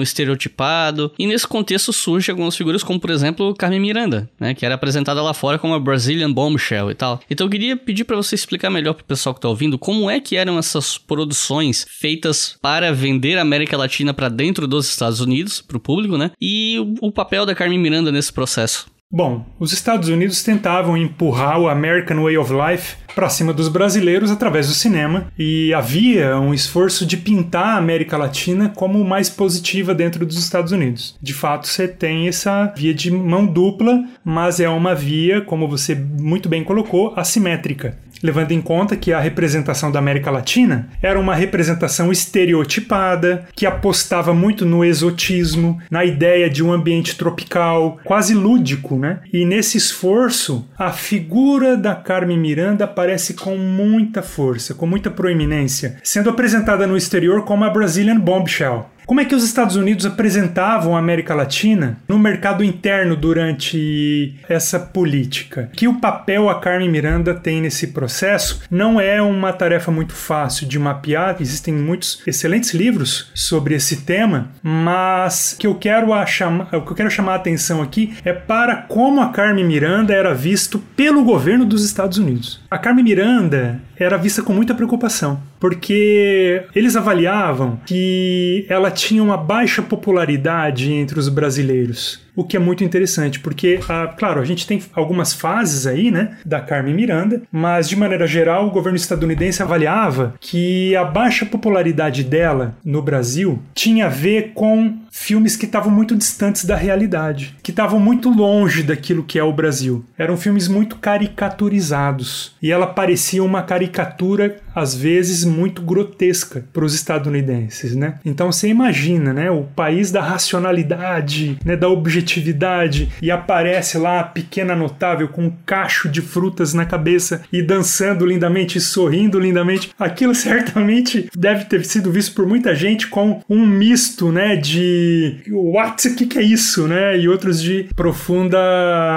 estereotipado. 0.01 1.11
E 1.17 1.27
nesse 1.27 1.47
contexto 1.47 1.93
surgem 1.93 2.33
algumas 2.33 2.55
figuras 2.55 2.83
como, 2.83 2.99
por 2.99 3.09
exemplo, 3.09 3.53
Carmen 3.55 3.79
Miranda, 3.79 4.29
né, 4.39 4.53
que 4.53 4.65
era 4.65 4.75
apresentada 4.75 5.21
lá 5.21 5.33
fora 5.33 5.59
como 5.59 5.73
a 5.73 5.79
Brazilian 5.79 6.31
Bombshell 6.31 6.91
e 6.91 6.95
tal. 6.95 7.19
Então 7.29 7.47
eu 7.47 7.51
queria 7.51 7.77
pedir 7.77 8.03
para 8.03 8.15
você 8.15 8.35
explicar 8.35 8.69
melhor 8.69 8.93
pro 8.93 9.05
pessoal 9.05 9.35
que 9.35 9.41
tá 9.41 9.47
ouvindo 9.47 9.77
como 9.77 10.09
é 10.09 10.19
que 10.19 10.35
eram 10.35 10.57
essas 10.57 10.97
produções 10.97 11.85
feitas 11.89 12.57
para 12.61 12.91
vender 12.91 13.37
a 13.37 13.41
América 13.41 13.77
Latina 13.77 14.13
para 14.13 14.29
dentro 14.29 14.67
dos 14.67 14.89
Estados 14.89 15.19
Unidos, 15.19 15.61
pro 15.61 15.79
público, 15.79 16.17
né? 16.17 16.31
E 16.41 16.77
o 17.01 17.11
papel 17.11 17.45
da 17.45 17.55
Carmen 17.55 17.79
Miranda 17.79 18.11
nesse 18.11 18.31
processo. 18.31 18.94
Bom, 19.11 19.45
os 19.59 19.71
Estados 19.71 20.09
Unidos 20.09 20.43
tentavam 20.43 20.97
empurrar 20.97 21.59
o 21.59 21.69
American 21.69 22.23
Way 22.23 22.37
of 22.37 22.51
Life 22.51 22.97
para 23.13 23.29
cima 23.29 23.53
dos 23.53 23.69
brasileiros 23.69 24.29
através 24.29 24.67
do 24.67 24.73
cinema 24.73 25.31
e 25.37 25.73
havia 25.73 26.37
um 26.37 26.53
esforço 26.53 27.05
de 27.05 27.15
pintar 27.15 27.75
a 27.75 27.77
América 27.77 28.17
Latina 28.17 28.69
como 28.75 29.03
mais 29.05 29.29
positiva 29.29 29.93
dentro 29.93 30.25
dos 30.25 30.37
Estados 30.37 30.71
Unidos. 30.71 31.15
De 31.21 31.33
fato, 31.33 31.67
você 31.67 31.87
tem 31.87 32.27
essa 32.27 32.73
via 32.75 32.93
de 32.93 33.09
mão 33.09 33.45
dupla, 33.45 34.03
mas 34.23 34.59
é 34.59 34.67
uma 34.67 34.93
via, 34.93 35.39
como 35.39 35.67
você 35.67 35.95
muito 35.95 36.49
bem 36.49 36.63
colocou, 36.63 37.13
assimétrica 37.15 37.97
levando 38.21 38.51
em 38.51 38.61
conta 38.61 38.95
que 38.95 39.13
a 39.13 39.19
representação 39.19 39.91
da 39.91 39.99
América 39.99 40.31
Latina 40.31 40.89
era 41.01 41.19
uma 41.19 41.35
representação 41.35 42.11
estereotipada, 42.11 43.45
que 43.55 43.65
apostava 43.65 44.33
muito 44.33 44.65
no 44.65 44.83
exotismo, 44.83 45.79
na 45.89 46.03
ideia 46.03 46.49
de 46.49 46.63
um 46.63 46.71
ambiente 46.71 47.17
tropical, 47.17 47.99
quase 48.03 48.33
lúdico, 48.33 48.97
né? 48.97 49.19
E 49.31 49.45
nesse 49.45 49.77
esforço, 49.77 50.67
a 50.77 50.91
figura 50.91 51.77
da 51.77 51.95
Carmen 51.95 52.37
Miranda 52.37 52.85
aparece 52.85 53.33
com 53.33 53.57
muita 53.57 54.21
força, 54.21 54.73
com 54.73 54.85
muita 54.85 55.09
proeminência, 55.09 55.97
sendo 56.03 56.29
apresentada 56.29 56.87
no 56.87 56.97
exterior 56.97 57.43
como 57.43 57.63
a 57.63 57.69
Brazilian 57.69 58.19
Bombshell. 58.19 58.89
Como 59.05 59.21
é 59.21 59.25
que 59.25 59.35
os 59.35 59.43
Estados 59.43 59.75
Unidos 59.75 60.05
apresentavam 60.05 60.95
a 60.95 60.99
América 60.99 61.35
Latina 61.35 61.99
no 62.07 62.17
mercado 62.17 62.63
interno 62.63 63.15
durante 63.15 64.35
essa 64.49 64.79
política? 64.79 65.69
Que 65.73 65.87
o 65.87 65.99
papel 65.99 66.49
a 66.49 66.59
Carmen 66.59 66.89
Miranda 66.89 67.33
tem 67.33 67.61
nesse 67.61 67.87
processo 67.87 68.61
não 68.69 68.99
é 68.99 69.21
uma 69.21 69.53
tarefa 69.53 69.91
muito 69.91 70.13
fácil 70.13 70.67
de 70.67 70.79
mapear, 70.79 71.37
existem 71.39 71.73
muitos 71.73 72.23
excelentes 72.25 72.73
livros 72.73 73.29
sobre 73.35 73.75
esse 73.75 73.97
tema, 73.97 74.49
mas 74.63 75.55
que 75.57 75.67
eu 75.67 75.75
quero 75.75 76.07
chamar, 76.25 76.67
o 76.75 76.81
que 76.81 76.91
eu 76.91 76.95
quero 76.95 77.11
chamar 77.11 77.33
a 77.33 77.35
atenção 77.35 77.83
aqui 77.83 78.15
é 78.25 78.33
para 78.33 78.75
como 78.75 79.21
a 79.21 79.29
Carmen 79.29 79.65
Miranda 79.65 80.13
era 80.13 80.33
visto 80.33 80.79
pelo 80.79 81.23
governo 81.23 81.65
dos 81.65 81.85
Estados 81.85 82.17
Unidos. 82.17 82.59
A 82.71 82.77
Carmen 82.79 83.03
Miranda 83.05 83.81
era 83.97 84.17
vista 84.17 84.41
com 84.41 84.53
muita 84.53 84.73
preocupação, 84.73 85.41
porque 85.59 86.63
eles 86.75 86.95
avaliavam 86.95 87.79
que 87.85 88.65
ela 88.69 88.91
tinha 88.91 89.23
uma 89.23 89.37
baixa 89.37 89.81
popularidade 89.81 90.91
entre 90.91 91.19
os 91.19 91.29
brasileiros 91.29 92.24
o 92.35 92.43
que 92.43 92.57
é 92.57 92.59
muito 92.59 92.83
interessante, 92.83 93.39
porque, 93.39 93.79
ah, 93.87 94.13
claro, 94.17 94.41
a 94.41 94.45
gente 94.45 94.67
tem 94.67 94.81
algumas 94.93 95.33
fases 95.33 95.87
aí, 95.87 96.11
né, 96.11 96.37
da 96.45 96.59
Carmen 96.59 96.93
Miranda, 96.93 97.41
mas 97.51 97.87
de 97.87 97.95
maneira 97.95 98.27
geral 98.27 98.67
o 98.67 98.71
governo 98.71 98.97
estadunidense 98.97 99.63
avaliava 99.63 100.33
que 100.39 100.95
a 100.95 101.03
baixa 101.03 101.45
popularidade 101.45 102.23
dela 102.23 102.75
no 102.83 103.01
Brasil 103.01 103.61
tinha 103.73 104.07
a 104.07 104.09
ver 104.09 104.51
com 104.53 104.97
filmes 105.11 105.55
que 105.55 105.65
estavam 105.65 105.89
muito 105.89 106.13
distantes 106.13 106.65
da 106.65 106.75
realidade, 106.75 107.55
que 107.63 107.71
estavam 107.71 107.99
muito 107.99 108.29
longe 108.29 108.83
daquilo 108.83 109.23
que 109.23 109.39
é 109.39 109.43
o 109.43 109.53
Brasil. 109.53 110.03
Eram 110.17 110.35
filmes 110.35 110.67
muito 110.67 110.97
caricaturizados 110.97 112.53
e 112.61 112.69
ela 112.69 112.85
parecia 112.85 113.41
uma 113.41 113.63
caricatura 113.63 114.57
às 114.75 114.93
vezes 114.93 115.45
muito 115.45 115.81
grotesca 115.81 116.65
para 116.73 116.83
os 116.83 116.93
estadunidenses, 116.93 117.95
né? 117.95 118.15
Então 118.25 118.51
você 118.51 118.67
imagina, 118.67 119.31
né, 119.31 119.49
o 119.49 119.63
país 119.63 120.11
da 120.11 120.21
racionalidade, 120.21 121.57
né, 121.63 121.77
da 121.77 121.87
objetividade 121.87 122.24
objetividade 122.25 123.09
e 123.21 123.29
aparece 123.29 123.97
lá 123.97 124.19
a 124.19 124.23
pequena 124.23 124.75
notável 124.75 125.27
com 125.27 125.45
um 125.45 125.53
cacho 125.65 126.09
de 126.09 126.21
frutas 126.21 126.73
na 126.73 126.85
cabeça 126.85 127.43
e 127.53 127.61
dançando 127.61 128.25
lindamente 128.25 128.77
e 128.77 128.81
sorrindo 128.81 129.39
lindamente. 129.39 129.91
Aquilo 129.97 130.33
certamente 130.35 131.29
deve 131.37 131.65
ter 131.65 131.85
sido 131.85 132.11
visto 132.11 132.33
por 132.33 132.47
muita 132.47 132.75
gente 132.75 133.07
com 133.07 133.41
um 133.49 133.65
misto, 133.65 134.31
né, 134.31 134.55
de 134.55 135.37
what, 135.49 136.07
o 136.07 136.15
que, 136.15 136.25
que 136.25 136.39
é 136.39 136.41
isso, 136.41 136.87
né, 136.87 137.17
e 137.17 137.27
outros 137.27 137.61
de 137.61 137.87
profunda 137.95 138.57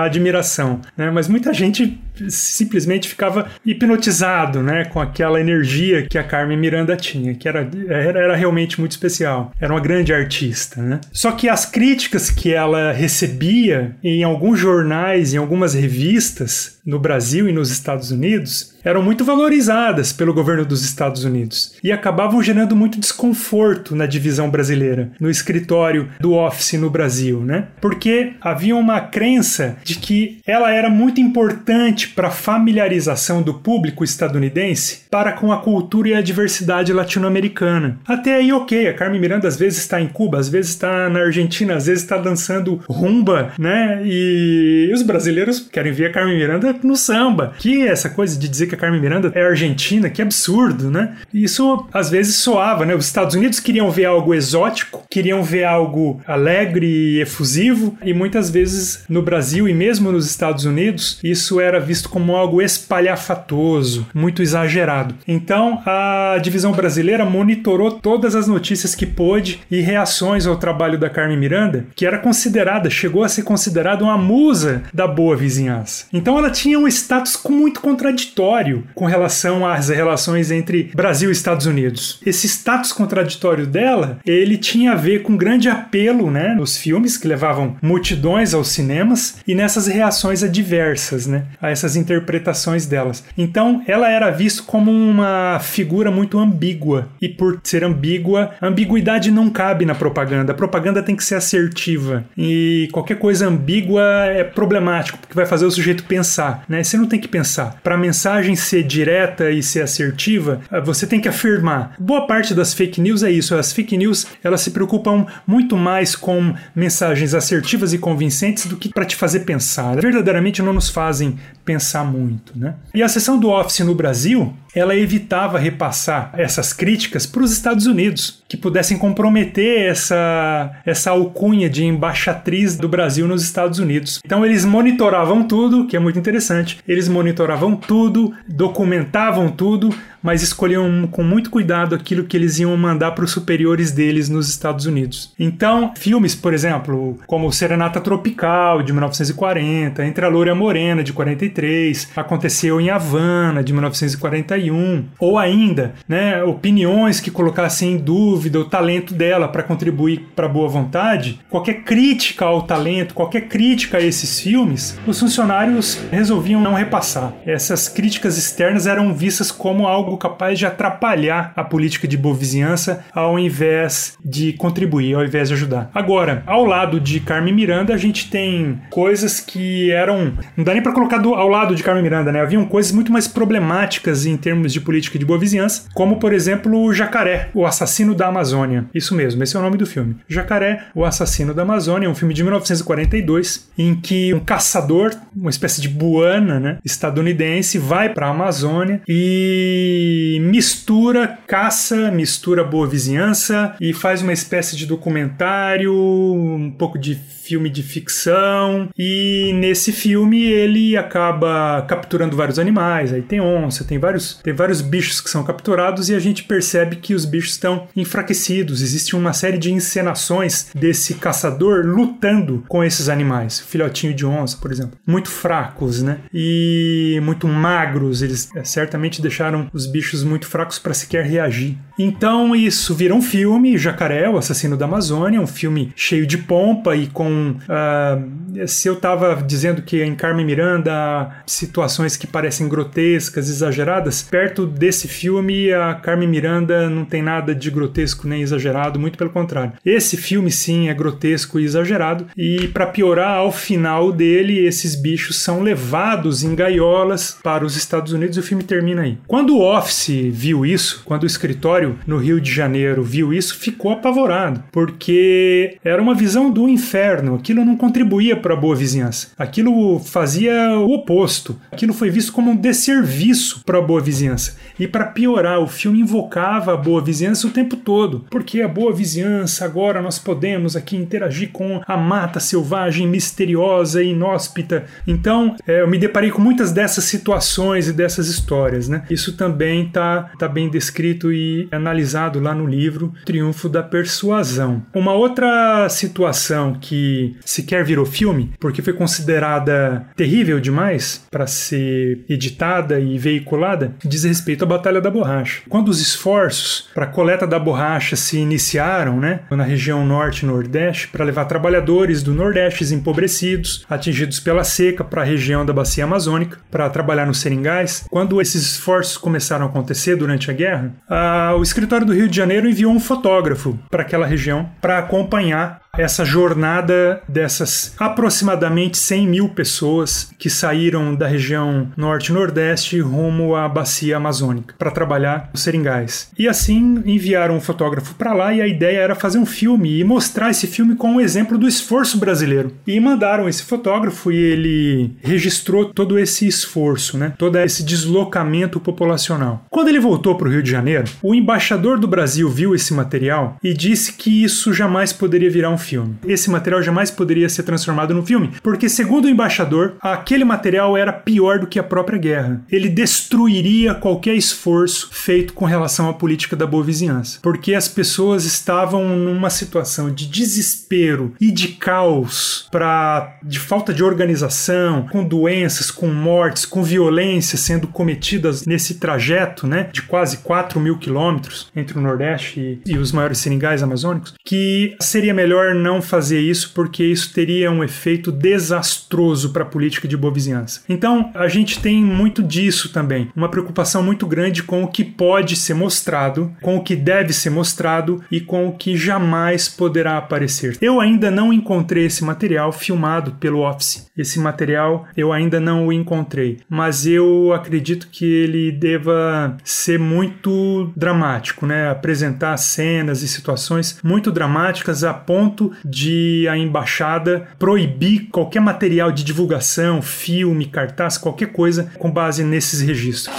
admiração, 0.04 0.80
né? 0.96 1.10
Mas 1.10 1.28
muita 1.28 1.52
gente 1.52 1.98
simplesmente 2.28 3.08
ficava 3.08 3.50
hipnotizado, 3.64 4.62
né, 4.62 4.84
com 4.86 5.00
aquela 5.00 5.40
energia 5.40 6.06
que 6.06 6.18
a 6.18 6.24
Carmen 6.24 6.58
Miranda 6.58 6.96
tinha, 6.96 7.34
que 7.34 7.48
era, 7.48 7.68
era, 7.88 8.20
era 8.20 8.36
realmente 8.36 8.78
muito 8.80 8.92
especial. 8.92 9.52
Era 9.60 9.72
uma 9.72 9.80
grande 9.80 10.12
artista, 10.12 10.82
né? 10.82 11.00
Só 11.12 11.32
que 11.32 11.48
as 11.48 11.64
críticas 11.64 12.30
que 12.30 12.52
ela 12.52 12.92
recebia 12.92 13.96
em 14.02 14.22
alguns 14.22 14.58
jornais, 14.58 15.34
em 15.34 15.36
algumas 15.36 15.74
revistas 15.74 16.78
no 16.84 16.98
Brasil 16.98 17.48
e 17.48 17.52
nos 17.52 17.70
Estados 17.70 18.10
Unidos, 18.10 18.77
eram 18.88 19.02
muito 19.02 19.22
valorizadas 19.22 20.14
pelo 20.14 20.32
governo 20.32 20.64
dos 20.64 20.82
Estados 20.82 21.22
Unidos 21.22 21.74
e 21.84 21.92
acabavam 21.92 22.42
gerando 22.42 22.74
muito 22.74 22.98
desconforto 22.98 23.94
na 23.94 24.06
divisão 24.06 24.48
brasileira, 24.48 25.10
no 25.20 25.28
escritório 25.28 26.08
do 26.18 26.32
Office 26.32 26.72
no 26.72 26.88
Brasil, 26.88 27.40
né? 27.40 27.66
Porque 27.82 28.32
havia 28.40 28.74
uma 28.74 28.98
crença 28.98 29.76
de 29.84 29.96
que 29.96 30.38
ela 30.46 30.72
era 30.72 30.88
muito 30.88 31.20
importante 31.20 32.08
para 32.08 32.28
a 32.28 32.30
familiarização 32.30 33.42
do 33.42 33.52
público 33.52 34.02
estadunidense 34.02 35.02
para 35.10 35.32
com 35.32 35.52
a 35.52 35.58
cultura 35.58 36.08
e 36.08 36.14
a 36.14 36.22
diversidade 36.22 36.90
latino-americana. 36.90 37.98
Até 38.06 38.36
aí, 38.36 38.50
ok, 38.54 38.88
a 38.88 38.94
Carmen 38.94 39.20
Miranda 39.20 39.46
às 39.46 39.56
vezes 39.56 39.80
está 39.80 40.00
em 40.00 40.08
Cuba, 40.08 40.38
às 40.38 40.48
vezes 40.48 40.70
está 40.70 41.10
na 41.10 41.20
Argentina, 41.20 41.74
às 41.74 41.86
vezes 41.86 42.04
está 42.04 42.16
dançando 42.16 42.80
rumba, 42.88 43.52
né? 43.58 44.00
E 44.02 44.90
os 44.94 45.02
brasileiros 45.02 45.60
querem 45.60 45.92
ver 45.92 46.06
a 46.06 46.12
Carmen 46.12 46.38
Miranda 46.38 46.74
no 46.82 46.96
samba. 46.96 47.52
Que 47.58 47.86
essa 47.86 48.08
coisa 48.08 48.38
de 48.38 48.48
dizer 48.48 48.66
que 48.66 48.77
Carmen 48.78 49.00
Miranda 49.00 49.30
é 49.34 49.42
argentina, 49.42 50.08
que 50.08 50.22
absurdo, 50.22 50.90
né? 50.90 51.16
Isso 51.32 51.86
às 51.92 52.08
vezes 52.08 52.36
soava, 52.36 52.86
né? 52.86 52.94
Os 52.94 53.06
Estados 53.06 53.34
Unidos 53.34 53.60
queriam 53.60 53.90
ver 53.90 54.06
algo 54.06 54.34
exótico, 54.34 55.04
queriam 55.10 55.42
ver 55.42 55.64
algo 55.64 56.20
alegre 56.26 56.86
e 56.86 57.20
efusivo, 57.20 57.96
e 58.02 58.14
muitas 58.14 58.50
vezes 58.50 59.04
no 59.08 59.22
Brasil 59.22 59.68
e 59.68 59.74
mesmo 59.74 60.12
nos 60.12 60.26
Estados 60.26 60.64
Unidos, 60.64 61.18
isso 61.22 61.60
era 61.60 61.80
visto 61.80 62.08
como 62.08 62.36
algo 62.36 62.62
espalhafatoso, 62.62 64.06
muito 64.14 64.42
exagerado. 64.42 65.14
Então, 65.26 65.82
a 65.84 66.38
divisão 66.42 66.72
brasileira 66.72 67.24
monitorou 67.24 67.90
todas 67.90 68.34
as 68.34 68.46
notícias 68.46 68.94
que 68.94 69.06
pôde 69.06 69.60
e 69.70 69.80
reações 69.80 70.46
ao 70.46 70.56
trabalho 70.56 70.98
da 70.98 71.10
Carmen 71.10 71.38
Miranda, 71.38 71.86
que 71.94 72.06
era 72.06 72.18
considerada, 72.18 72.90
chegou 72.90 73.24
a 73.24 73.28
ser 73.28 73.42
considerada 73.42 74.04
uma 74.04 74.18
musa 74.18 74.82
da 74.92 75.06
boa 75.06 75.36
vizinhança. 75.36 76.06
Então, 76.12 76.38
ela 76.38 76.50
tinha 76.50 76.78
um 76.78 76.88
status 76.88 77.38
muito 77.48 77.80
contraditório 77.80 78.57
contraditório 78.58 78.84
com 78.94 79.04
relação 79.04 79.66
às 79.66 79.88
relações 79.88 80.50
entre 80.50 80.90
Brasil 80.94 81.28
e 81.28 81.32
Estados 81.32 81.66
Unidos. 81.66 82.20
Esse 82.24 82.46
status 82.46 82.92
contraditório 82.92 83.66
dela, 83.66 84.18
ele 84.26 84.56
tinha 84.56 84.92
a 84.92 84.96
ver 84.96 85.22
com 85.22 85.36
grande 85.36 85.68
apelo, 85.68 86.30
né, 86.30 86.54
nos 86.54 86.76
filmes 86.76 87.16
que 87.16 87.28
levavam 87.28 87.76
multidões 87.80 88.54
aos 88.54 88.68
cinemas 88.68 89.36
e 89.46 89.54
nessas 89.54 89.86
reações 89.86 90.42
adversas, 90.42 91.26
né, 91.26 91.44
a 91.60 91.70
essas 91.70 91.96
interpretações 91.96 92.86
delas. 92.86 93.24
Então, 93.36 93.82
ela 93.86 94.10
era 94.10 94.30
vista 94.30 94.62
como 94.62 94.90
uma 94.90 95.58
figura 95.60 96.10
muito 96.10 96.38
ambígua 96.38 97.08
e 97.20 97.28
por 97.28 97.60
ser 97.62 97.84
ambígua, 97.84 98.52
ambiguidade 98.60 99.30
não 99.30 99.50
cabe 99.50 99.84
na 99.84 99.94
propaganda. 99.94 100.52
A 100.52 100.56
propaganda 100.56 101.02
tem 101.02 101.16
que 101.16 101.24
ser 101.24 101.36
assertiva 101.36 102.24
e 102.36 102.88
qualquer 102.92 103.18
coisa 103.18 103.46
ambígua 103.46 104.02
é 104.26 104.42
problemático 104.42 105.18
porque 105.18 105.34
vai 105.34 105.46
fazer 105.46 105.66
o 105.66 105.70
sujeito 105.70 106.04
pensar. 106.04 106.48
pensar, 106.48 106.64
né? 106.68 106.82
Você 106.82 106.96
não 106.96 107.06
tem 107.06 107.20
que 107.20 107.28
pensar. 107.28 107.78
Para 107.82 107.94
a 107.94 107.98
mensagem 107.98 108.47
ser 108.56 108.82
direta 108.82 109.50
e 109.50 109.62
ser 109.62 109.82
assertiva, 109.82 110.60
eh, 110.70 110.80
você 110.80 111.06
tem 111.06 111.20
que 111.20 111.28
afirmar. 111.28 111.94
Boa 111.98 112.26
parte 112.26 112.54
das 112.54 112.74
fake 112.74 113.00
news 113.00 113.22
é 113.22 113.30
isso. 113.30 113.54
As 113.54 113.72
fake 113.72 113.96
news 113.96 114.26
elas 114.42 114.60
se 114.60 114.70
preocupam 114.70 115.26
muito 115.46 115.76
mais 115.76 116.14
com 116.14 116.54
mensagens 116.74 117.34
assertivas 117.34 117.92
e 117.92 117.98
convincentes 117.98 118.66
do 118.66 118.76
que 118.76 118.88
para 118.88 119.04
te 119.04 119.16
fazer 119.16 119.40
pensar. 119.40 120.00
Verdadeiramente 120.00 120.62
não 120.62 120.72
nos 120.72 120.88
fazem 120.88 121.38
pensar 121.64 122.04
muito, 122.04 122.52
né? 122.56 122.74
E 122.94 123.02
a 123.02 123.08
sessão 123.08 123.38
do 123.38 123.50
Office 123.50 123.80
no 123.80 123.94
Brasil, 123.94 124.54
ela 124.74 124.96
evitava 124.96 125.58
repassar 125.58 126.30
essas 126.34 126.72
críticas 126.72 127.26
para 127.26 127.42
os 127.42 127.52
Estados 127.52 127.86
Unidos, 127.86 128.42
que 128.48 128.56
pudessem 128.56 128.96
comprometer 128.96 129.82
essa, 129.82 130.72
essa 130.86 131.10
alcunha 131.10 131.68
de 131.68 131.84
embaixatriz 131.84 132.76
do 132.76 132.88
Brasil 132.88 133.28
nos 133.28 133.42
Estados 133.42 133.78
Unidos. 133.78 134.20
Então 134.24 134.46
eles 134.46 134.64
monitoravam 134.64 135.42
tudo, 135.42 135.86
que 135.86 135.96
é 135.96 136.00
muito 136.00 136.18
interessante. 136.18 136.78
Eles 136.88 137.06
monitoravam 137.06 137.76
tudo, 137.76 138.34
documentavam 138.46 139.50
tudo, 139.50 139.94
mas 140.22 140.42
escolhiam 140.42 141.06
com 141.10 141.22
muito 141.22 141.50
cuidado 141.50 141.94
aquilo 141.94 142.24
que 142.24 142.36
eles 142.36 142.58
iam 142.58 142.76
mandar 142.76 143.12
para 143.12 143.24
os 143.24 143.30
superiores 143.30 143.92
deles 143.92 144.28
nos 144.28 144.48
Estados 144.48 144.86
Unidos. 144.86 145.32
Então, 145.38 145.92
filmes, 145.96 146.34
por 146.34 146.54
exemplo, 146.54 147.18
como 147.26 147.52
Serenata 147.52 148.00
Tropical, 148.00 148.82
de 148.82 148.92
1940, 148.92 150.04
Entre 150.04 150.24
a 150.24 150.28
Loura 150.28 150.50
e 150.50 150.52
a 150.52 150.54
Morena, 150.54 151.02
de 151.02 151.12
43, 151.12 152.10
Aconteceu 152.16 152.80
em 152.80 152.90
Havana, 152.90 153.62
de 153.62 153.72
1941, 153.72 155.04
ou 155.18 155.38
ainda, 155.38 155.94
né, 156.08 156.42
opiniões 156.42 157.20
que 157.20 157.30
colocassem 157.30 157.92
em 157.92 157.96
dúvida 157.96 158.60
o 158.60 158.64
talento 158.64 159.14
dela 159.14 159.48
para 159.48 159.62
contribuir 159.62 160.28
para 160.34 160.46
a 160.46 160.48
boa 160.48 160.68
vontade, 160.68 161.40
qualquer 161.48 161.82
crítica 161.84 162.44
ao 162.44 162.62
talento, 162.62 163.14
qualquer 163.14 163.42
crítica 163.42 163.98
a 163.98 164.02
esses 164.02 164.40
filmes, 164.40 164.98
os 165.06 165.18
funcionários 165.18 165.98
resolviam 166.10 166.60
não 166.60 166.74
repassar. 166.74 167.32
Essas 167.44 167.88
críticas 167.88 168.36
externas 168.36 168.86
eram 168.86 169.12
vistas 169.14 169.50
como 169.50 169.86
algo 169.86 170.07
algo 170.08 170.16
capaz 170.16 170.58
de 170.58 170.64
atrapalhar 170.64 171.52
a 171.54 171.62
política 171.62 172.08
de 172.08 172.16
boa 172.16 172.34
vizinhança 172.34 173.04
ao 173.12 173.38
invés 173.38 174.16
de 174.24 174.54
contribuir, 174.54 175.14
ao 175.14 175.24
invés 175.24 175.48
de 175.48 175.54
ajudar. 175.54 175.90
Agora, 175.94 176.42
ao 176.46 176.64
lado 176.64 176.98
de 176.98 177.20
Carmen 177.20 177.54
Miranda, 177.54 177.92
a 177.92 177.98
gente 177.98 178.30
tem 178.30 178.80
coisas 178.90 179.38
que 179.38 179.90
eram. 179.90 180.32
Não 180.56 180.64
dá 180.64 180.72
nem 180.72 180.82
para 180.82 180.92
colocar 180.92 181.18
do, 181.18 181.34
ao 181.34 181.48
lado 181.48 181.74
de 181.74 181.82
Carmen 181.82 182.02
Miranda, 182.02 182.32
né? 182.32 182.40
Haviam 182.40 182.64
coisas 182.64 182.90
muito 182.90 183.12
mais 183.12 183.28
problemáticas 183.28 184.24
em 184.24 184.36
termos 184.36 184.72
de 184.72 184.80
política 184.80 185.18
de 185.18 185.26
boa 185.26 185.38
vizinhança, 185.38 185.88
como, 185.94 186.16
por 186.16 186.32
exemplo, 186.32 186.82
o 186.82 186.92
Jacaré, 186.92 187.50
o 187.54 187.66
assassino 187.66 188.14
da 188.14 188.28
Amazônia. 188.28 188.86
Isso 188.94 189.14
mesmo, 189.14 189.42
esse 189.42 189.56
é 189.56 189.58
o 189.58 189.62
nome 189.62 189.76
do 189.76 189.86
filme. 189.86 190.16
Jacaré, 190.26 190.86
o 190.94 191.04
assassino 191.04 191.52
da 191.52 191.62
Amazônia, 191.62 192.08
um 192.08 192.14
filme 192.14 192.32
de 192.32 192.42
1942, 192.42 193.68
em 193.76 193.94
que 193.94 194.32
um 194.32 194.40
caçador, 194.40 195.10
uma 195.36 195.50
espécie 195.50 195.80
de 195.80 195.88
buana, 195.88 196.58
né, 196.58 196.78
estadunidense, 196.84 197.78
vai 197.78 198.08
para 198.08 198.26
a 198.26 198.30
Amazônia 198.30 199.02
e 199.06 199.97
mistura 200.40 201.38
caça, 201.46 202.10
mistura 202.10 202.64
boa 202.64 202.86
vizinhança 202.86 203.74
e 203.80 203.92
faz 203.92 204.22
uma 204.22 204.32
espécie 204.32 204.76
de 204.76 204.86
documentário, 204.86 205.94
um 205.94 206.70
pouco 206.70 206.98
de 206.98 207.14
filme 207.48 207.70
de 207.70 207.82
ficção 207.82 208.90
e 208.96 209.52
nesse 209.54 209.90
filme 209.90 210.44
ele 210.44 210.96
acaba 210.96 211.82
capturando 211.88 212.36
vários 212.36 212.58
animais, 212.58 213.12
aí 213.12 213.22
tem 213.22 213.40
onça, 213.40 213.84
tem 213.84 213.98
vários, 213.98 214.34
tem 214.42 214.52
vários 214.52 214.82
bichos 214.82 215.20
que 215.20 215.30
são 215.30 215.42
capturados 215.42 216.10
e 216.10 216.14
a 216.14 216.18
gente 216.18 216.44
percebe 216.44 216.96
que 216.96 217.14
os 217.14 217.24
bichos 217.24 217.52
estão 217.52 217.88
enfraquecidos. 217.96 218.82
Existe 218.82 219.16
uma 219.16 219.32
série 219.32 219.56
de 219.56 219.72
encenações 219.72 220.70
desse 220.74 221.14
caçador 221.14 221.86
lutando 221.86 222.64
com 222.68 222.84
esses 222.84 223.08
animais, 223.08 223.60
filhotinho 223.60 224.12
de 224.12 224.26
onça, 224.26 224.58
por 224.58 224.70
exemplo, 224.70 224.98
muito 225.06 225.30
fracos, 225.30 226.02
né? 226.02 226.18
E 226.32 227.18
muito 227.22 227.48
magros, 227.48 228.20
eles 228.20 228.50
é, 228.54 228.62
certamente 228.62 229.22
deixaram 229.22 229.70
os 229.72 229.86
bichos 229.86 230.22
muito 230.22 230.46
fracos 230.46 230.78
para 230.78 230.92
sequer 230.92 231.24
reagir. 231.24 231.78
Então 231.98 232.54
isso 232.54 232.94
vira 232.94 233.12
um 233.12 233.20
filme, 233.20 233.76
Jacaré, 233.76 234.28
o 234.28 234.38
assassino 234.38 234.76
da 234.76 234.84
Amazônia, 234.84 235.40
um 235.40 235.46
filme 235.46 235.92
cheio 235.96 236.26
de 236.26 236.38
pompa 236.38 236.94
e 236.94 237.08
com 237.08 237.50
uh, 237.50 238.66
se 238.68 238.88
eu 238.88 238.94
estava 238.94 239.42
dizendo 239.44 239.82
que 239.82 240.02
em 240.02 240.14
Carmen 240.14 240.46
Miranda 240.46 240.92
há 240.92 241.30
situações 241.44 242.16
que 242.16 242.26
parecem 242.26 242.68
grotescas, 242.68 243.48
exageradas, 243.48 244.22
perto 244.22 244.66
desse 244.66 245.08
filme 245.08 245.72
a 245.72 245.94
Carmen 245.94 246.28
Miranda 246.28 246.88
não 246.88 247.04
tem 247.04 247.22
nada 247.22 247.54
de 247.54 247.70
grotesco 247.70 248.28
nem 248.28 248.42
exagerado, 248.42 248.98
muito 248.98 249.18
pelo 249.18 249.30
contrário. 249.30 249.72
Esse 249.84 250.16
filme 250.16 250.52
sim 250.52 250.88
é 250.88 250.94
grotesco 250.94 251.58
e 251.58 251.64
exagerado 251.64 252.26
e 252.36 252.68
para 252.68 252.86
piorar, 252.86 253.38
ao 253.38 253.50
final 253.50 254.12
dele 254.12 254.58
esses 254.64 254.94
bichos 254.94 255.38
são 255.38 255.62
levados 255.62 256.44
em 256.44 256.54
gaiolas 256.54 257.36
para 257.42 257.64
os 257.64 257.76
Estados 257.76 258.12
Unidos 258.12 258.36
e 258.36 258.40
o 258.40 258.42
filme 258.42 258.62
termina 258.62 259.02
aí. 259.02 259.18
Quando 259.26 259.56
o 259.56 259.62
Office 259.62 260.30
viu 260.30 260.64
isso, 260.64 261.02
quando 261.04 261.24
o 261.24 261.26
escritório 261.26 261.87
no 262.06 262.18
Rio 262.18 262.40
de 262.40 262.52
Janeiro 262.52 263.02
viu 263.02 263.32
isso, 263.32 263.58
ficou 263.58 263.92
apavorado, 263.92 264.62
porque 264.70 265.76
era 265.84 266.00
uma 266.00 266.14
visão 266.14 266.50
do 266.50 266.68
inferno 266.68 267.38
aquilo 267.38 267.64
não 267.64 267.76
contribuía 267.76 268.36
para 268.36 268.54
a 268.54 268.56
boa 268.56 268.76
vizinhança. 268.76 269.28
Aquilo 269.38 269.98
fazia 269.98 270.78
o 270.78 270.92
oposto. 270.92 271.58
Aquilo 271.72 271.92
foi 271.92 272.10
visto 272.10 272.32
como 272.32 272.50
um 272.50 272.56
desserviço 272.56 273.62
para 273.64 273.78
a 273.78 273.82
boa 273.82 274.00
vizinhança. 274.00 274.56
E 274.78 274.86
para 274.86 275.06
piorar, 275.06 275.60
o 275.60 275.66
filme 275.66 276.00
invocava 276.00 276.74
a 276.74 276.76
boa 276.76 277.02
vizinhança 277.02 277.46
o 277.46 277.50
tempo 277.50 277.76
todo. 277.76 278.26
Porque 278.30 278.60
a 278.60 278.68
boa 278.68 278.92
vizinhança, 278.92 279.64
agora 279.64 280.02
nós 280.02 280.18
podemos 280.18 280.76
aqui 280.76 280.96
interagir 280.96 281.50
com 281.50 281.80
a 281.86 281.96
mata 281.96 282.40
selvagem, 282.40 283.06
misteriosa 283.06 284.02
e 284.02 284.10
inóspita. 284.10 284.84
Então, 285.06 285.56
é, 285.66 285.82
eu 285.82 285.88
me 285.88 285.98
deparei 285.98 286.30
com 286.30 286.42
muitas 286.42 286.72
dessas 286.72 287.04
situações 287.04 287.88
e 287.88 287.92
dessas 287.92 288.28
histórias. 288.28 288.88
Né? 288.88 289.04
Isso 289.10 289.36
também 289.36 289.86
está 289.86 290.30
tá 290.38 290.48
bem 290.48 290.68
descrito 290.68 291.32
e 291.32 291.68
analisado 291.78 292.40
lá 292.40 292.54
no 292.54 292.66
livro 292.66 293.12
Triunfo 293.24 293.68
da 293.68 293.82
Persuasão. 293.82 294.82
Uma 294.94 295.12
outra 295.12 295.88
situação 295.88 296.76
que 296.80 297.36
sequer 297.44 297.84
virou 297.84 298.04
filme, 298.04 298.52
porque 298.58 298.82
foi 298.82 298.92
considerada 298.92 300.06
terrível 300.16 300.60
demais 300.60 301.26
para 301.30 301.46
ser 301.46 302.24
editada 302.28 302.98
e 302.98 303.18
veiculada, 303.18 303.94
diz 304.04 304.24
respeito 304.24 304.64
à 304.64 304.66
Batalha 304.66 305.00
da 305.00 305.10
Borracha. 305.10 305.62
Quando 305.68 305.88
os 305.88 306.00
esforços 306.00 306.88
para 306.94 307.04
a 307.04 307.08
coleta 307.08 307.46
da 307.46 307.58
borracha 307.58 308.16
se 308.16 308.38
iniciaram, 308.38 309.20
né, 309.20 309.40
na 309.50 309.64
região 309.64 310.04
norte 310.04 310.40
e 310.40 310.46
nordeste, 310.46 311.08
para 311.08 311.24
levar 311.24 311.44
trabalhadores 311.44 312.22
do 312.22 312.34
nordeste 312.34 312.88
empobrecidos, 312.92 313.84
atingidos 313.88 314.40
pela 314.40 314.64
seca, 314.64 315.04
para 315.04 315.22
a 315.22 315.24
região 315.24 315.64
da 315.64 315.72
bacia 315.72 316.04
amazônica, 316.04 316.58
para 316.70 316.88
trabalhar 316.90 317.26
nos 317.26 317.40
seringais, 317.40 318.04
quando 318.10 318.40
esses 318.40 318.62
esforços 318.62 319.16
começaram 319.16 319.66
a 319.66 319.68
acontecer 319.68 320.16
durante 320.16 320.50
a 320.50 320.54
guerra, 320.54 320.92
a, 321.08 321.54
o 321.56 321.62
escritório 321.68 322.06
do 322.06 322.14
Rio 322.14 322.28
de 322.28 322.36
Janeiro 322.36 322.68
enviou 322.68 322.92
um 322.92 322.98
fotógrafo 322.98 323.78
para 323.90 324.02
aquela 324.02 324.26
região 324.26 324.70
para 324.80 324.98
acompanhar 324.98 325.82
essa 325.98 326.24
jornada 326.24 327.20
dessas 327.28 327.94
aproximadamente 327.98 328.96
100 328.96 329.26
mil 329.26 329.48
pessoas 329.48 330.30
que 330.38 330.48
saíram 330.48 331.14
da 331.14 331.26
região 331.26 331.88
norte-nordeste 331.96 333.00
rumo 333.00 333.56
à 333.56 333.68
bacia 333.68 334.16
amazônica 334.16 334.74
para 334.78 334.92
trabalhar 334.92 335.50
nos 335.52 335.62
seringais. 335.62 336.30
E 336.38 336.48
assim 336.48 337.02
enviaram 337.04 337.56
um 337.56 337.60
fotógrafo 337.60 338.14
para 338.14 338.32
lá 338.32 338.54
e 338.54 338.62
a 338.62 338.68
ideia 338.68 338.98
era 339.00 339.14
fazer 339.14 339.38
um 339.38 339.46
filme 339.46 339.98
e 339.98 340.04
mostrar 340.04 340.50
esse 340.50 340.68
filme 340.68 340.94
com 340.94 341.14
um 341.14 341.20
exemplo 341.20 341.58
do 341.58 341.66
esforço 341.66 342.18
brasileiro. 342.18 342.72
E 342.86 343.00
mandaram 343.00 343.48
esse 343.48 343.64
fotógrafo 343.64 344.30
e 344.30 344.36
ele 344.36 345.16
registrou 345.20 345.86
todo 345.86 346.18
esse 346.18 346.46
esforço, 346.46 347.18
né? 347.18 347.32
todo 347.36 347.58
esse 347.58 347.82
deslocamento 347.82 348.78
populacional. 348.78 349.64
Quando 349.68 349.88
ele 349.88 349.98
voltou 349.98 350.36
para 350.36 350.48
o 350.48 350.50
Rio 350.50 350.62
de 350.62 350.70
Janeiro, 350.70 351.10
o 351.22 351.34
embaixador 351.34 351.98
do 351.98 352.06
Brasil 352.06 352.48
viu 352.48 352.74
esse 352.74 352.94
material 352.94 353.56
e 353.62 353.74
disse 353.74 354.12
que 354.12 354.44
isso 354.44 354.72
jamais 354.72 355.12
poderia 355.12 355.50
virar 355.50 355.70
um 355.70 355.78
filme. 355.88 356.16
Esse 356.26 356.50
material 356.50 356.82
jamais 356.82 357.10
poderia 357.10 357.48
ser 357.48 357.62
transformado 357.62 358.14
no 358.14 358.24
filme, 358.24 358.52
porque, 358.62 358.88
segundo 358.88 359.24
o 359.24 359.28
embaixador, 359.28 359.96
aquele 360.00 360.44
material 360.44 360.96
era 360.96 361.12
pior 361.12 361.58
do 361.58 361.66
que 361.66 361.78
a 361.78 361.82
própria 361.82 362.18
guerra. 362.18 362.62
Ele 362.70 362.88
destruiria 362.88 363.94
qualquer 363.94 364.34
esforço 364.34 365.08
feito 365.12 365.52
com 365.52 365.64
relação 365.64 366.08
à 366.08 366.14
política 366.14 366.54
da 366.54 366.66
boa 366.66 366.84
vizinhança, 366.84 367.38
porque 367.42 367.74
as 367.74 367.88
pessoas 367.88 368.44
estavam 368.44 369.16
numa 369.16 369.50
situação 369.50 370.10
de 370.10 370.26
desespero 370.26 371.34
e 371.40 371.50
de 371.50 371.68
caos 371.68 372.68
para 372.70 373.38
de 373.42 373.58
falta 373.58 373.92
de 373.94 374.02
organização, 374.02 375.06
com 375.10 375.24
doenças, 375.24 375.90
com 375.90 376.08
mortes, 376.08 376.64
com 376.64 376.82
violência 376.82 377.56
sendo 377.56 377.86
cometidas 377.86 378.66
nesse 378.66 378.94
trajeto, 378.94 379.66
né, 379.66 379.88
de 379.92 380.02
quase 380.02 380.38
4 380.38 380.80
mil 380.80 380.98
quilômetros 380.98 381.70
entre 381.74 381.98
o 381.98 382.00
Nordeste 382.00 382.80
e, 382.84 382.92
e 382.92 382.98
os 382.98 383.12
maiores 383.12 383.38
seringais 383.38 383.82
amazônicos, 383.82 384.34
que 384.44 384.96
seria 385.00 385.34
melhor 385.34 385.74
não 385.78 386.02
fazer 386.02 386.40
isso 386.40 386.72
porque 386.74 387.04
isso 387.04 387.32
teria 387.32 387.70
um 387.70 387.82
efeito 387.82 388.30
desastroso 388.30 389.50
para 389.50 389.62
a 389.62 389.66
política 389.66 390.06
de 390.06 390.16
boa 390.16 390.32
vizinhança. 390.32 390.82
Então, 390.88 391.30
a 391.34 391.48
gente 391.48 391.80
tem 391.80 392.02
muito 392.04 392.42
disso 392.42 392.92
também, 392.92 393.30
uma 393.34 393.48
preocupação 393.48 394.02
muito 394.02 394.26
grande 394.26 394.62
com 394.62 394.82
o 394.82 394.88
que 394.88 395.04
pode 395.04 395.56
ser 395.56 395.74
mostrado, 395.74 396.52
com 396.60 396.76
o 396.76 396.82
que 396.82 396.96
deve 396.96 397.32
ser 397.32 397.50
mostrado 397.50 398.22
e 398.30 398.40
com 398.40 398.68
o 398.68 398.72
que 398.72 398.96
jamais 398.96 399.68
poderá 399.68 400.18
aparecer. 400.18 400.76
Eu 400.80 401.00
ainda 401.00 401.30
não 401.30 401.52
encontrei 401.52 402.06
esse 402.06 402.24
material 402.24 402.72
filmado 402.72 403.32
pelo 403.32 403.60
Office. 403.60 404.08
Esse 404.16 404.38
material 404.38 405.06
eu 405.16 405.32
ainda 405.32 405.60
não 405.60 405.86
o 405.86 405.92
encontrei, 405.92 406.58
mas 406.68 407.06
eu 407.06 407.52
acredito 407.52 408.08
que 408.10 408.24
ele 408.24 408.72
deva 408.72 409.56
ser 409.64 409.98
muito 409.98 410.92
dramático, 410.96 411.66
né? 411.66 411.90
Apresentar 411.90 412.56
cenas 412.56 413.22
e 413.22 413.28
situações 413.28 413.98
muito 414.02 414.30
dramáticas 414.32 415.04
a 415.04 415.14
ponto 415.14 415.57
de 415.84 416.46
a 416.48 416.56
embaixada 416.56 417.48
proibir 417.58 418.28
qualquer 418.30 418.60
material 418.60 419.12
de 419.12 419.24
divulgação, 419.24 420.00
filme, 420.00 420.66
cartaz, 420.66 421.18
qualquer 421.18 421.52
coisa 421.52 421.90
com 421.98 422.10
base 422.10 422.42
nesses 422.42 422.80
registros. 422.80 423.36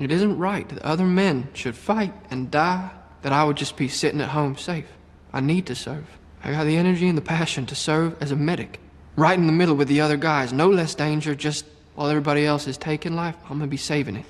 It 0.00 0.10
isn't 0.10 0.38
right 0.38 0.66
that 0.68 0.82
other 0.82 1.04
men 1.04 1.48
should 1.52 1.76
fight 1.76 2.14
and 2.30 2.46
die, 2.50 2.90
that 3.22 3.32
I 3.32 3.44
would 3.44 3.58
just 3.58 3.76
be 3.76 3.88
sitting 3.88 4.20
at 4.22 4.30
home 4.34 4.56
safe. 4.56 4.86
I 5.32 5.40
need 5.40 5.66
to 5.66 5.74
serve. 5.74 6.04
I 6.42 6.52
got 6.52 6.64
the 6.64 6.76
energy 6.76 7.06
and 7.06 7.18
the 7.18 7.22
passion 7.22 7.66
to 7.66 7.74
serve 7.74 8.14
as 8.20 8.32
a 8.32 8.36
medic. 8.36 8.80
Right 9.16 9.38
in 9.38 9.46
the 9.46 9.52
middle 9.52 9.76
with 9.76 9.88
the 9.88 10.00
other 10.00 10.16
guys. 10.16 10.52
No 10.52 10.70
less 10.70 10.94
danger, 10.94 11.34
just 11.34 11.66
while 11.94 12.08
everybody 12.08 12.46
else 12.46 12.66
is 12.66 12.78
taking 12.78 13.14
life, 13.14 13.36
I'm 13.44 13.58
gonna 13.58 13.66
be 13.66 13.76
saving 13.76 14.16
it. 14.16 14.24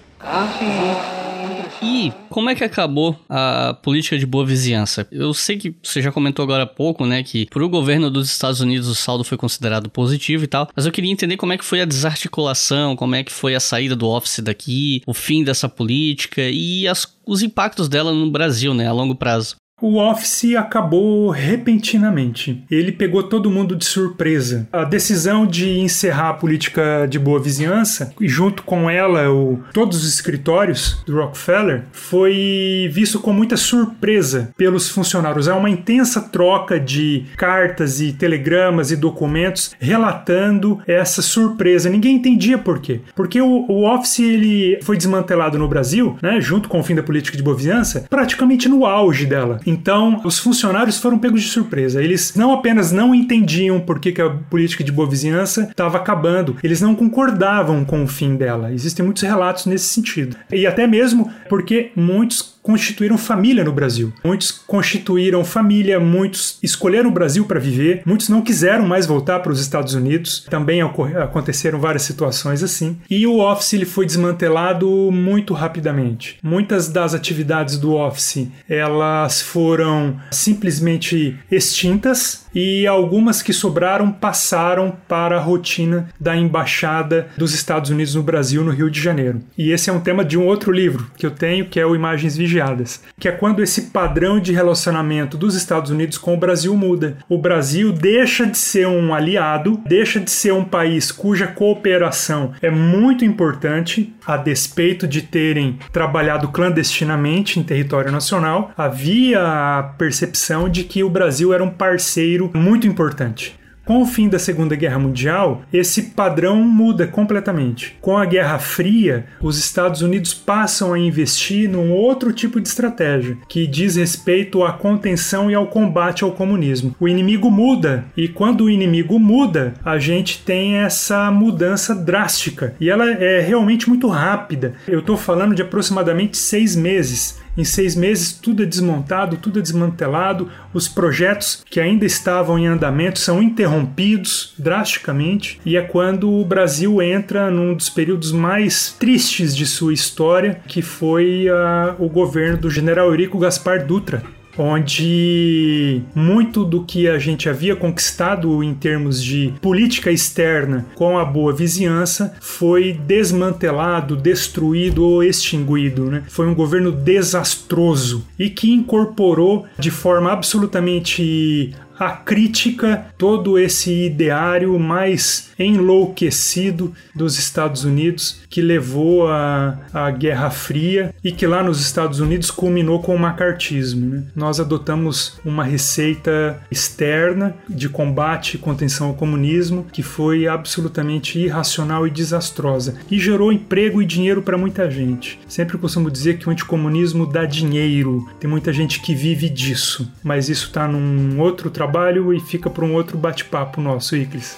E 1.82 2.12
como 2.28 2.50
é 2.50 2.54
que 2.54 2.64
acabou 2.64 3.18
a 3.28 3.74
política 3.82 4.18
de 4.18 4.26
boa 4.26 4.44
vizinhança? 4.44 5.06
Eu 5.10 5.32
sei 5.32 5.56
que 5.56 5.74
você 5.82 6.02
já 6.02 6.12
comentou 6.12 6.42
agora 6.42 6.64
há 6.64 6.66
pouco, 6.66 7.06
né, 7.06 7.22
que 7.22 7.46
para 7.46 7.64
o 7.64 7.68
governo 7.68 8.10
dos 8.10 8.30
Estados 8.30 8.60
Unidos 8.60 8.88
o 8.88 8.94
saldo 8.94 9.24
foi 9.24 9.38
considerado 9.38 9.88
positivo 9.88 10.44
e 10.44 10.46
tal, 10.46 10.68
mas 10.74 10.86
eu 10.86 10.92
queria 10.92 11.10
entender 11.10 11.36
como 11.36 11.52
é 11.52 11.58
que 11.58 11.64
foi 11.64 11.80
a 11.80 11.84
desarticulação, 11.84 12.96
como 12.96 13.14
é 13.14 13.24
que 13.24 13.32
foi 13.32 13.54
a 13.54 13.60
saída 13.60 13.96
do 13.96 14.08
Office 14.08 14.40
daqui, 14.40 15.02
o 15.06 15.14
fim 15.14 15.42
dessa 15.42 15.68
política 15.68 16.42
e 16.42 16.86
as, 16.86 17.06
os 17.26 17.42
impactos 17.42 17.88
dela 17.88 18.12
no 18.12 18.30
Brasil, 18.30 18.74
né, 18.74 18.86
a 18.86 18.92
longo 18.92 19.14
prazo. 19.14 19.56
O 19.80 19.96
Office 19.96 20.54
acabou 20.56 21.30
repentinamente. 21.30 22.62
Ele 22.70 22.92
pegou 22.92 23.22
todo 23.22 23.50
mundo 23.50 23.74
de 23.74 23.86
surpresa. 23.86 24.68
A 24.70 24.84
decisão 24.84 25.46
de 25.46 25.78
encerrar 25.80 26.30
a 26.30 26.34
política 26.34 27.06
de 27.08 27.18
boa 27.18 27.40
vizinhança, 27.40 28.12
e 28.20 28.28
junto 28.28 28.62
com 28.62 28.90
ela 28.90 29.30
o, 29.30 29.60
todos 29.72 30.04
os 30.04 30.12
escritórios 30.12 31.02
do 31.06 31.16
Rockefeller, 31.16 31.84
foi 31.92 32.90
visto 32.92 33.18
com 33.18 33.32
muita 33.32 33.56
surpresa 33.56 34.52
pelos 34.56 34.90
funcionários. 34.90 35.48
Há 35.48 35.56
uma 35.56 35.70
intensa 35.70 36.20
troca 36.20 36.78
de 36.78 37.24
cartas 37.36 38.02
e 38.02 38.12
telegramas 38.12 38.90
e 38.90 38.96
documentos 38.96 39.74
relatando 39.78 40.78
essa 40.86 41.22
surpresa. 41.22 41.88
Ninguém 41.88 42.16
entendia 42.16 42.58
por 42.58 42.80
quê. 42.80 43.00
Porque 43.14 43.40
o, 43.40 43.64
o 43.66 43.84
Office 43.84 44.18
ele 44.18 44.78
foi 44.82 44.98
desmantelado 44.98 45.58
no 45.58 45.68
Brasil, 45.68 46.18
né, 46.20 46.38
junto 46.38 46.68
com 46.68 46.80
o 46.80 46.82
fim 46.82 46.94
da 46.94 47.02
política 47.02 47.36
de 47.36 47.42
boa 47.42 47.56
vizinhança, 47.56 48.04
praticamente 48.10 48.68
no 48.68 48.84
auge 48.84 49.24
dela. 49.24 49.58
Então, 49.70 50.20
os 50.24 50.38
funcionários 50.38 50.98
foram 50.98 51.18
pegos 51.18 51.42
de 51.42 51.48
surpresa. 51.48 52.02
Eles 52.02 52.34
não 52.34 52.52
apenas 52.52 52.90
não 52.90 53.14
entendiam 53.14 53.78
por 53.78 54.00
que, 54.00 54.10
que 54.10 54.20
a 54.20 54.28
política 54.28 54.82
de 54.82 54.90
boa 54.90 55.08
vizinhança 55.08 55.68
estava 55.70 55.96
acabando, 55.96 56.56
eles 56.62 56.80
não 56.80 56.94
concordavam 56.94 57.84
com 57.84 58.02
o 58.02 58.06
fim 58.08 58.34
dela. 58.34 58.72
Existem 58.72 59.04
muitos 59.04 59.22
relatos 59.22 59.66
nesse 59.66 59.86
sentido. 59.86 60.36
E 60.52 60.66
até 60.66 60.86
mesmo 60.88 61.30
porque 61.48 61.92
muitos 61.94 62.58
constituíram 62.62 63.18
família 63.18 63.64
no 63.64 63.72
Brasil. 63.72 64.12
Muitos 64.24 64.50
constituíram 64.50 65.44
família, 65.44 65.98
muitos 65.98 66.58
escolheram 66.62 67.10
o 67.10 67.12
Brasil 67.12 67.44
para 67.44 67.60
viver, 67.60 68.02
muitos 68.04 68.28
não 68.28 68.42
quiseram 68.42 68.86
mais 68.86 69.06
voltar 69.06 69.40
para 69.40 69.52
os 69.52 69.60
Estados 69.60 69.94
Unidos. 69.94 70.46
Também 70.48 70.80
aconteceram 70.82 71.80
várias 71.80 72.02
situações 72.02 72.62
assim. 72.62 72.98
E 73.08 73.26
o 73.26 73.38
Office 73.38 73.72
ele 73.72 73.84
foi 73.84 74.06
desmantelado 74.06 75.10
muito 75.10 75.54
rapidamente. 75.54 76.38
Muitas 76.42 76.88
das 76.88 77.14
atividades 77.14 77.78
do 77.78 77.94
Office 77.94 78.48
elas 78.68 79.40
foram 79.40 80.18
simplesmente 80.30 81.38
extintas 81.50 82.46
e 82.54 82.86
algumas 82.86 83.42
que 83.42 83.52
sobraram 83.52 84.10
passaram 84.10 84.96
para 85.08 85.36
a 85.36 85.40
rotina 85.40 86.08
da 86.18 86.36
embaixada 86.36 87.28
dos 87.36 87.54
Estados 87.54 87.90
Unidos 87.90 88.14
no 88.14 88.22
Brasil, 88.22 88.64
no 88.64 88.70
Rio 88.70 88.90
de 88.90 89.00
Janeiro. 89.00 89.40
E 89.56 89.70
esse 89.70 89.88
é 89.88 89.92
um 89.92 90.00
tema 90.00 90.24
de 90.24 90.36
um 90.36 90.46
outro 90.46 90.72
livro 90.72 91.10
que 91.16 91.24
eu 91.24 91.30
tenho, 91.30 91.66
que 91.66 91.78
é 91.78 91.86
o 91.86 91.94
Imagens 91.94 92.36
Vigiadas, 92.50 93.02
que 93.18 93.28
é 93.28 93.32
quando 93.32 93.62
esse 93.62 93.82
padrão 93.82 94.40
de 94.40 94.52
relacionamento 94.52 95.36
dos 95.36 95.54
Estados 95.54 95.90
Unidos 95.90 96.18
com 96.18 96.34
o 96.34 96.36
Brasil 96.36 96.76
muda. 96.76 97.16
O 97.28 97.38
Brasil 97.38 97.92
deixa 97.92 98.44
de 98.44 98.58
ser 98.58 98.88
um 98.88 99.14
aliado, 99.14 99.80
deixa 99.86 100.18
de 100.18 100.30
ser 100.30 100.52
um 100.52 100.64
país 100.64 101.12
cuja 101.12 101.46
cooperação 101.46 102.52
é 102.60 102.70
muito 102.70 103.24
importante, 103.24 104.12
a 104.26 104.36
despeito 104.36 105.06
de 105.06 105.22
terem 105.22 105.78
trabalhado 105.92 106.48
clandestinamente 106.48 107.60
em 107.60 107.62
território 107.62 108.10
nacional, 108.10 108.72
havia 108.76 109.40
a 109.42 109.82
percepção 109.82 110.68
de 110.68 110.84
que 110.84 111.04
o 111.04 111.10
Brasil 111.10 111.54
era 111.54 111.62
um 111.62 111.70
parceiro 111.70 112.50
muito 112.54 112.86
importante. 112.86 113.59
Com 113.90 114.02
o 114.02 114.06
fim 114.06 114.28
da 114.28 114.38
Segunda 114.38 114.76
Guerra 114.76 115.00
Mundial, 115.00 115.62
esse 115.72 116.10
padrão 116.10 116.62
muda 116.62 117.08
completamente. 117.08 117.98
Com 118.00 118.16
a 118.16 118.24
Guerra 118.24 118.56
Fria, 118.60 119.26
os 119.42 119.58
Estados 119.58 120.00
Unidos 120.00 120.32
passam 120.32 120.92
a 120.92 120.98
investir 121.00 121.68
num 121.68 121.90
outro 121.90 122.32
tipo 122.32 122.60
de 122.60 122.68
estratégia, 122.68 123.36
que 123.48 123.66
diz 123.66 123.96
respeito 123.96 124.62
à 124.62 124.72
contenção 124.72 125.50
e 125.50 125.56
ao 125.56 125.66
combate 125.66 126.22
ao 126.22 126.30
comunismo. 126.30 126.94
O 127.00 127.08
inimigo 127.08 127.50
muda, 127.50 128.04
e 128.16 128.28
quando 128.28 128.66
o 128.66 128.70
inimigo 128.70 129.18
muda, 129.18 129.74
a 129.84 129.98
gente 129.98 130.38
tem 130.44 130.76
essa 130.76 131.28
mudança 131.32 131.92
drástica. 131.92 132.76
E 132.80 132.88
ela 132.88 133.10
é 133.10 133.40
realmente 133.40 133.88
muito 133.88 134.06
rápida. 134.06 134.72
Eu 134.86 135.00
estou 135.00 135.16
falando 135.16 135.52
de 135.52 135.62
aproximadamente 135.62 136.36
seis 136.36 136.76
meses. 136.76 137.40
Em 137.60 137.64
seis 137.64 137.94
meses, 137.94 138.32
tudo 138.32 138.62
é 138.62 138.66
desmontado, 138.66 139.36
tudo 139.36 139.58
é 139.58 139.62
desmantelado, 139.62 140.48
os 140.72 140.88
projetos 140.88 141.62
que 141.68 141.78
ainda 141.78 142.06
estavam 142.06 142.58
em 142.58 142.66
andamento 142.66 143.18
são 143.18 143.42
interrompidos 143.42 144.54
drasticamente, 144.58 145.60
e 145.62 145.76
é 145.76 145.82
quando 145.82 146.30
o 146.30 146.42
Brasil 146.42 147.02
entra 147.02 147.50
num 147.50 147.74
dos 147.74 147.90
períodos 147.90 148.32
mais 148.32 148.96
tristes 148.98 149.54
de 149.54 149.66
sua 149.66 149.92
história, 149.92 150.62
que 150.66 150.80
foi 150.80 151.48
uh, 151.50 152.02
o 152.02 152.08
governo 152.08 152.56
do 152.56 152.70
general 152.70 153.08
Eurico 153.08 153.38
Gaspar 153.38 153.84
Dutra, 153.84 154.22
onde 154.58 156.02
muito 156.14 156.64
do 156.64 156.84
que 156.84 157.08
a 157.08 157.18
gente 157.18 157.48
havia 157.48 157.76
conquistado 157.76 158.62
em 158.62 158.74
termos 158.74 159.22
de 159.22 159.54
política 159.60 160.10
externa 160.10 160.86
com 160.94 161.18
a 161.18 161.24
boa 161.24 161.52
vizinhança 161.52 162.34
foi 162.40 162.92
desmantelado, 162.92 164.16
destruído 164.16 165.04
ou 165.04 165.22
extinguido. 165.22 166.10
Né? 166.10 166.22
Foi 166.28 166.46
um 166.46 166.54
governo 166.54 166.92
desastroso 166.92 168.26
e 168.38 168.50
que 168.50 168.72
incorporou 168.72 169.66
de 169.78 169.90
forma 169.90 170.32
absolutamente 170.32 171.74
a 172.00 172.12
crítica, 172.12 173.08
todo 173.18 173.58
esse 173.58 174.06
ideário 174.06 174.78
mais 174.78 175.50
enlouquecido 175.58 176.94
dos 177.14 177.38
Estados 177.38 177.84
Unidos 177.84 178.40
que 178.48 178.62
levou 178.62 179.28
à, 179.28 179.78
à 179.92 180.10
Guerra 180.10 180.48
Fria 180.48 181.14
e 181.22 181.30
que 181.30 181.46
lá 181.46 181.62
nos 181.62 181.78
Estados 181.78 182.18
Unidos 182.18 182.50
culminou 182.50 183.02
com 183.02 183.14
o 183.14 183.18
macartismo. 183.18 184.06
Né? 184.06 184.22
Nós 184.34 184.58
adotamos 184.58 185.38
uma 185.44 185.62
receita 185.62 186.58
externa 186.70 187.54
de 187.68 187.90
combate 187.90 188.54
e 188.54 188.58
contenção 188.58 189.08
ao 189.08 189.14
comunismo 189.14 189.86
que 189.92 190.02
foi 190.02 190.48
absolutamente 190.48 191.38
irracional 191.38 192.06
e 192.06 192.10
desastrosa 192.10 192.96
e 193.10 193.18
gerou 193.18 193.52
emprego 193.52 194.00
e 194.00 194.06
dinheiro 194.06 194.40
para 194.40 194.56
muita 194.56 194.90
gente. 194.90 195.38
Sempre 195.46 195.76
costumo 195.76 196.10
dizer 196.10 196.38
que 196.38 196.48
o 196.48 196.50
anticomunismo 196.50 197.26
dá 197.26 197.44
dinheiro, 197.44 198.26
tem 198.40 198.48
muita 198.48 198.72
gente 198.72 199.00
que 199.00 199.14
vive 199.14 199.50
disso, 199.50 200.10
mas 200.24 200.48
isso 200.48 200.68
está 200.68 200.88
num 200.88 201.38
outro 201.38 201.68
trabalho 201.68 201.89
trabalho 201.90 202.32
e 202.32 202.38
fica 202.38 202.70
para 202.70 202.84
um 202.84 202.94
outro 202.94 203.18
bate-papo 203.18 203.80
nosso, 203.80 204.16
Iclis. 204.16 204.56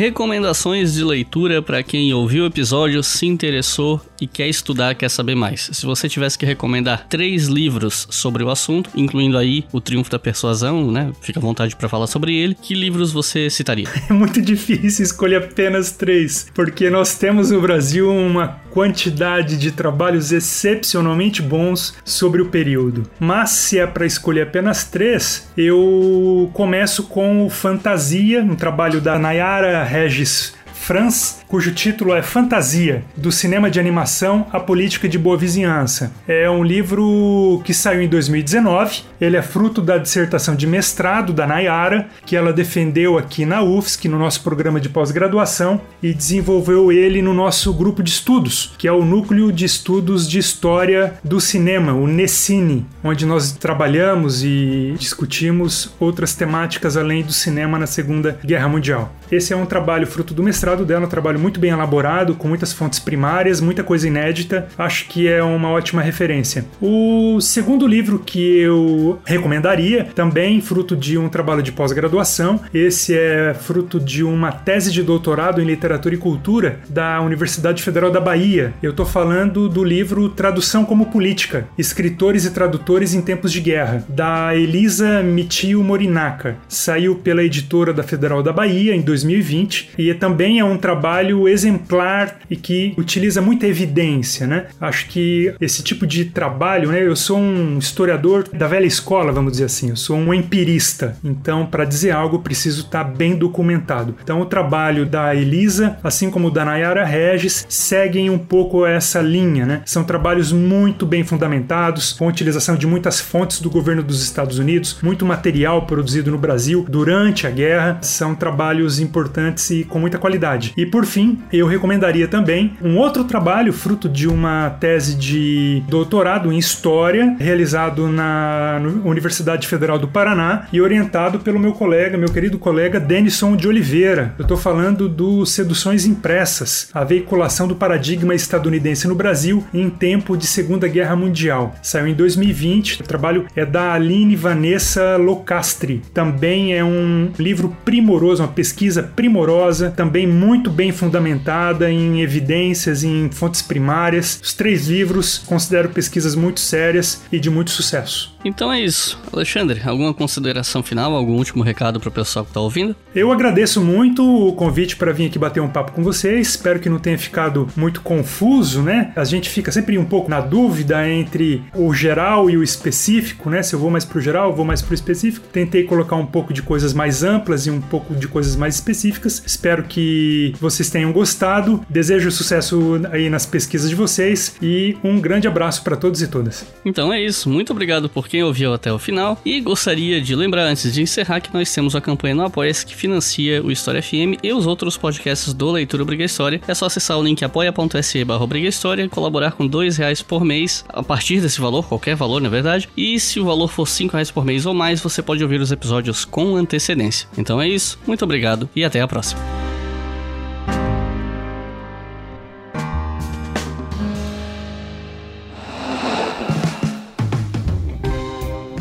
Recomendações 0.00 0.94
de 0.94 1.04
leitura 1.04 1.60
para 1.60 1.82
quem 1.82 2.14
ouviu 2.14 2.44
o 2.44 2.46
episódio, 2.46 3.02
se 3.02 3.26
interessou 3.26 4.00
e 4.18 4.26
quer 4.26 4.48
estudar, 4.48 4.94
quer 4.94 5.10
saber 5.10 5.34
mais. 5.34 5.68
Se 5.74 5.84
você 5.84 6.08
tivesse 6.08 6.38
que 6.38 6.46
recomendar 6.46 7.06
três 7.06 7.48
livros 7.48 8.06
sobre 8.08 8.42
o 8.42 8.48
assunto, 8.48 8.88
incluindo 8.96 9.36
aí 9.36 9.66
O 9.70 9.78
Triunfo 9.78 10.10
da 10.10 10.18
Persuasão, 10.18 10.90
né? 10.90 11.12
Fica 11.20 11.38
à 11.38 11.42
vontade 11.42 11.76
para 11.76 11.86
falar 11.86 12.06
sobre 12.06 12.34
ele. 12.34 12.54
Que 12.54 12.74
livros 12.74 13.12
você 13.12 13.50
citaria? 13.50 13.88
É 14.10 14.12
muito 14.12 14.40
difícil 14.42 15.04
escolher 15.04 15.36
apenas 15.36 15.92
três, 15.92 16.46
porque 16.54 16.90
nós 16.90 17.16
temos 17.16 17.50
no 17.50 17.60
Brasil 17.60 18.10
uma 18.10 18.48
quantidade 18.70 19.56
de 19.56 19.72
trabalhos 19.72 20.32
excepcionalmente 20.32 21.42
bons 21.42 21.94
sobre 22.04 22.40
o 22.40 22.46
período. 22.46 23.08
Mas 23.18 23.50
se 23.50 23.78
é 23.78 23.86
para 23.86 24.06
escolher 24.06 24.42
apenas 24.42 24.84
três, 24.84 25.50
eu 25.56 26.50
começo 26.52 27.04
com 27.04 27.44
o 27.44 27.50
Fantasia, 27.50 28.42
um 28.42 28.56
trabalho 28.56 29.00
da 29.00 29.18
Nayara 29.18 29.82
Regis 29.84 30.54
France, 30.72 31.39
cujo 31.50 31.72
título 31.74 32.14
é 32.14 32.22
Fantasia, 32.22 33.02
do 33.16 33.32
cinema 33.32 33.68
de 33.68 33.80
animação 33.80 34.46
à 34.52 34.60
política 34.60 35.08
de 35.08 35.18
boa 35.18 35.36
vizinhança. 35.36 36.12
É 36.28 36.48
um 36.48 36.62
livro 36.62 37.60
que 37.64 37.74
saiu 37.74 38.00
em 38.00 38.08
2019, 38.08 39.02
ele 39.20 39.36
é 39.36 39.42
fruto 39.42 39.82
da 39.82 39.98
dissertação 39.98 40.54
de 40.54 40.64
mestrado 40.64 41.32
da 41.32 41.48
Nayara, 41.48 42.06
que 42.24 42.36
ela 42.36 42.52
defendeu 42.52 43.18
aqui 43.18 43.44
na 43.44 43.64
UFSC, 43.64 44.06
no 44.06 44.16
nosso 44.16 44.44
programa 44.44 44.78
de 44.78 44.88
pós-graduação, 44.88 45.80
e 46.00 46.14
desenvolveu 46.14 46.92
ele 46.92 47.20
no 47.20 47.34
nosso 47.34 47.74
grupo 47.74 48.00
de 48.00 48.10
estudos, 48.10 48.72
que 48.78 48.86
é 48.86 48.92
o 48.92 49.04
Núcleo 49.04 49.50
de 49.50 49.64
Estudos 49.64 50.28
de 50.30 50.38
História 50.38 51.14
do 51.24 51.40
Cinema, 51.40 51.92
o 51.92 52.06
NECINE, 52.06 52.86
onde 53.02 53.26
nós 53.26 53.50
trabalhamos 53.50 54.44
e 54.44 54.94
discutimos 54.96 55.92
outras 55.98 56.32
temáticas 56.32 56.96
além 56.96 57.24
do 57.24 57.32
cinema 57.32 57.76
na 57.76 57.88
Segunda 57.88 58.38
Guerra 58.44 58.68
Mundial. 58.68 59.12
Esse 59.32 59.52
é 59.52 59.56
um 59.56 59.66
trabalho 59.66 60.06
fruto 60.06 60.32
do 60.32 60.42
mestrado 60.42 60.84
dela, 60.84 61.06
um 61.06 61.08
trabalho 61.08 61.39
muito 61.40 61.58
bem 61.58 61.70
elaborado, 61.70 62.34
com 62.34 62.48
muitas 62.48 62.72
fontes 62.72 62.98
primárias, 62.98 63.60
muita 63.60 63.82
coisa 63.82 64.06
inédita. 64.06 64.68
Acho 64.78 65.06
que 65.08 65.26
é 65.26 65.42
uma 65.42 65.70
ótima 65.70 66.02
referência. 66.02 66.64
O 66.80 67.40
segundo 67.40 67.86
livro 67.86 68.18
que 68.18 68.58
eu 68.58 69.18
recomendaria, 69.24 70.04
também 70.14 70.60
fruto 70.60 70.96
de 70.96 71.16
um 71.18 71.28
trabalho 71.28 71.62
de 71.62 71.72
pós-graduação, 71.72 72.60
esse 72.72 73.16
é 73.16 73.54
fruto 73.54 73.98
de 73.98 74.22
uma 74.22 74.52
tese 74.52 74.92
de 74.92 75.02
doutorado 75.02 75.60
em 75.60 75.64
literatura 75.64 76.14
e 76.14 76.18
cultura 76.18 76.80
da 76.88 77.20
Universidade 77.20 77.82
Federal 77.82 78.10
da 78.10 78.20
Bahia. 78.20 78.74
Eu 78.82 78.90
estou 78.90 79.06
falando 79.06 79.68
do 79.68 79.82
livro 79.82 80.28
Tradução 80.28 80.84
como 80.84 81.06
Política: 81.06 81.66
Escritores 81.78 82.44
e 82.44 82.50
Tradutores 82.50 83.14
em 83.14 83.22
Tempos 83.22 83.52
de 83.52 83.60
Guerra, 83.60 84.04
da 84.08 84.54
Elisa 84.54 85.22
Mitio 85.22 85.82
Morinaka. 85.82 86.56
Saiu 86.68 87.16
pela 87.16 87.42
editora 87.42 87.92
da 87.92 88.02
Federal 88.02 88.42
da 88.42 88.52
Bahia 88.52 88.94
em 88.94 89.00
2020 89.00 89.90
e 89.98 90.12
também 90.14 90.58
é 90.58 90.64
um 90.64 90.76
trabalho 90.76 91.29
exemplar 91.48 92.40
e 92.50 92.56
que 92.56 92.94
utiliza 92.96 93.40
muita 93.40 93.66
evidência, 93.66 94.46
né? 94.46 94.66
Acho 94.80 95.06
que 95.08 95.54
esse 95.60 95.82
tipo 95.82 96.06
de 96.06 96.26
trabalho, 96.26 96.90
né? 96.90 97.06
Eu 97.06 97.16
sou 97.16 97.38
um 97.38 97.78
historiador 97.78 98.48
da 98.52 98.66
velha 98.66 98.86
escola, 98.86 99.32
vamos 99.32 99.52
dizer 99.52 99.64
assim, 99.64 99.90
eu 99.90 99.96
sou 99.96 100.16
um 100.16 100.32
empirista. 100.32 101.16
Então, 101.22 101.66
para 101.66 101.84
dizer 101.84 102.10
algo, 102.10 102.40
preciso 102.40 102.82
estar 102.82 103.04
tá 103.04 103.10
bem 103.10 103.36
documentado. 103.36 104.16
Então, 104.22 104.40
o 104.40 104.46
trabalho 104.46 105.06
da 105.06 105.34
Elisa, 105.34 105.98
assim 106.02 106.30
como 106.30 106.50
da 106.50 106.64
Nayara 106.64 107.04
Regis, 107.04 107.66
seguem 107.68 108.30
um 108.30 108.38
pouco 108.38 108.86
essa 108.86 109.20
linha, 109.20 109.66
né? 109.66 109.82
São 109.84 110.04
trabalhos 110.04 110.52
muito 110.52 111.06
bem 111.06 111.24
fundamentados, 111.24 112.12
com 112.12 112.26
utilização 112.26 112.76
de 112.76 112.86
muitas 112.86 113.20
fontes 113.20 113.60
do 113.60 113.70
governo 113.70 114.02
dos 114.02 114.22
Estados 114.22 114.58
Unidos, 114.58 114.98
muito 115.02 115.26
material 115.26 115.86
produzido 115.86 116.30
no 116.30 116.38
Brasil 116.38 116.86
durante 116.88 117.46
a 117.46 117.50
guerra. 117.50 117.98
São 118.02 118.34
trabalhos 118.34 118.98
importantes 118.98 119.70
e 119.70 119.84
com 119.84 119.98
muita 119.98 120.18
qualidade. 120.18 120.72
E 120.76 120.86
por 120.86 121.04
fim, 121.04 121.19
eu 121.52 121.66
recomendaria 121.66 122.28
também 122.28 122.76
um 122.82 122.96
outro 122.96 123.24
trabalho 123.24 123.72
fruto 123.72 124.08
de 124.08 124.28
uma 124.28 124.70
tese 124.70 125.14
de 125.14 125.82
doutorado 125.88 126.52
em 126.52 126.58
História, 126.58 127.36
realizado 127.38 128.08
na 128.08 128.80
Universidade 129.04 129.66
Federal 129.66 129.98
do 129.98 130.08
Paraná 130.08 130.66
e 130.72 130.80
orientado 130.80 131.40
pelo 131.40 131.58
meu 131.58 131.72
colega, 131.72 132.18
meu 132.18 132.30
querido 132.30 132.58
colega 132.58 133.00
Denison 133.00 133.56
de 133.56 133.66
Oliveira. 133.66 134.34
Eu 134.38 134.42
estou 134.42 134.56
falando 134.56 135.08
do 135.08 135.44
Seduções 135.46 136.06
Impressas, 136.06 136.88
a 136.92 137.04
veiculação 137.04 137.66
do 137.66 137.76
paradigma 137.76 138.34
estadunidense 138.34 139.08
no 139.08 139.14
Brasil 139.14 139.64
em 139.72 139.88
tempo 139.88 140.36
de 140.36 140.46
Segunda 140.46 140.88
Guerra 140.88 141.16
Mundial. 141.16 141.74
Saiu 141.82 142.06
em 142.06 142.14
2020. 142.14 143.00
O 143.02 143.04
trabalho 143.04 143.46
é 143.54 143.64
da 143.64 143.92
Aline 143.92 144.36
Vanessa 144.36 145.16
Locastri. 145.16 146.02
Também 146.12 146.74
é 146.74 146.84
um 146.84 147.30
livro 147.38 147.76
primoroso, 147.84 148.42
uma 148.42 148.48
pesquisa 148.48 149.02
primorosa, 149.02 149.90
também 149.90 150.26
muito 150.26 150.70
bem 150.70 150.92
fundamentada 151.10 151.90
em 151.90 152.22
evidências, 152.22 153.02
em 153.02 153.28
fontes 153.32 153.60
primárias. 153.60 154.40
Os 154.40 154.54
três 154.54 154.86
livros 154.86 155.38
considero 155.38 155.88
pesquisas 155.88 156.36
muito 156.36 156.60
sérias 156.60 157.22
e 157.32 157.40
de 157.40 157.50
muito 157.50 157.72
sucesso. 157.72 158.32
Então 158.44 158.72
é 158.72 158.80
isso. 158.80 159.18
Alexandre, 159.32 159.82
alguma 159.84 160.14
consideração 160.14 160.82
final, 160.82 161.14
algum 161.14 161.34
último 161.34 161.62
recado 161.62 162.00
para 162.00 162.08
o 162.08 162.12
pessoal 162.12 162.44
que 162.44 162.50
está 162.50 162.60
ouvindo? 162.60 162.96
Eu 163.14 163.30
agradeço 163.32 163.82
muito 163.82 164.24
o 164.24 164.52
convite 164.54 164.96
para 164.96 165.12
vir 165.12 165.26
aqui 165.26 165.38
bater 165.38 165.60
um 165.60 165.68
papo 165.68 165.92
com 165.92 166.02
vocês. 166.02 166.48
Espero 166.48 166.80
que 166.80 166.88
não 166.88 166.98
tenha 166.98 167.18
ficado 167.18 167.68
muito 167.76 168.00
confuso, 168.00 168.82
né? 168.82 169.12
A 169.14 169.24
gente 169.24 169.50
fica 169.50 169.70
sempre 169.70 169.98
um 169.98 170.04
pouco 170.04 170.30
na 170.30 170.40
dúvida 170.40 171.06
entre 171.08 171.62
o 171.74 171.92
geral 171.92 172.48
e 172.48 172.56
o 172.56 172.62
específico, 172.62 173.50
né? 173.50 173.62
Se 173.62 173.74
eu 173.74 173.78
vou 173.78 173.90
mais 173.90 174.04
para 174.04 174.18
o 174.18 174.20
geral, 174.20 174.50
eu 174.50 174.56
vou 174.56 174.64
mais 174.64 174.80
para 174.80 174.92
o 174.92 174.94
específico. 174.94 175.46
Tentei 175.52 175.84
colocar 175.84 176.16
um 176.16 176.26
pouco 176.26 176.52
de 176.52 176.62
coisas 176.62 176.94
mais 176.94 177.22
amplas 177.22 177.66
e 177.66 177.70
um 177.70 177.80
pouco 177.80 178.14
de 178.14 178.26
coisas 178.26 178.56
mais 178.56 178.76
específicas. 178.76 179.42
Espero 179.44 179.82
que 179.82 180.54
vocês 180.60 180.88
tenham 180.88 180.99
gostado. 181.12 181.84
Desejo 181.88 182.30
sucesso 182.30 183.00
aí 183.10 183.28
nas 183.28 183.46
pesquisas 183.46 183.88
de 183.88 183.94
vocês 183.94 184.56
e 184.62 184.96
um 185.02 185.20
grande 185.20 185.48
abraço 185.48 185.82
para 185.82 185.96
todos 185.96 186.22
e 186.22 186.28
todas. 186.28 186.66
Então 186.84 187.12
é 187.12 187.20
isso. 187.22 187.48
Muito 187.48 187.72
obrigado 187.72 188.08
por 188.08 188.28
quem 188.28 188.42
ouviu 188.42 188.72
até 188.72 188.92
o 188.92 188.98
final. 188.98 189.38
E 189.44 189.60
gostaria 189.60 190.20
de 190.20 190.34
lembrar 190.34 190.64
antes 190.64 190.92
de 190.92 191.02
encerrar 191.02 191.40
que 191.40 191.52
nós 191.52 191.72
temos 191.72 191.94
a 191.96 192.00
campanha 192.00 192.34
no 192.34 192.44
Apoia-se 192.44 192.84
que 192.84 192.94
financia 192.94 193.62
o 193.62 193.70
História 193.70 194.02
FM 194.02 194.38
e 194.42 194.52
os 194.52 194.66
outros 194.66 194.96
podcasts 194.96 195.52
do 195.52 195.70
Leitura 195.70 196.02
Obriga 196.02 196.24
História. 196.24 196.60
É 196.66 196.74
só 196.74 196.86
acessar 196.86 197.18
o 197.18 197.22
link 197.22 197.44
apoia.se 197.44 198.24
barra 198.24 198.46
História, 198.58 199.08
colaborar 199.08 199.52
com 199.52 199.66
dois 199.66 199.96
reais 199.96 200.22
por 200.22 200.44
mês 200.44 200.84
a 200.88 201.02
partir 201.02 201.40
desse 201.40 201.60
valor, 201.60 201.86
qualquer 201.86 202.16
valor 202.16 202.40
na 202.40 202.48
verdade. 202.48 202.88
E 202.96 203.18
se 203.20 203.40
o 203.40 203.44
valor 203.44 203.68
for 203.68 203.86
cinco 203.86 204.14
reais 204.14 204.30
por 204.30 204.44
mês 204.44 204.66
ou 204.66 204.74
mais, 204.74 205.00
você 205.00 205.22
pode 205.22 205.42
ouvir 205.42 205.60
os 205.60 205.72
episódios 205.72 206.24
com 206.24 206.56
antecedência. 206.56 207.28
Então 207.36 207.60
é 207.60 207.68
isso, 207.68 207.98
muito 208.06 208.24
obrigado 208.24 208.68
e 208.74 208.84
até 208.84 209.00
a 209.00 209.08
próxima. 209.08 209.69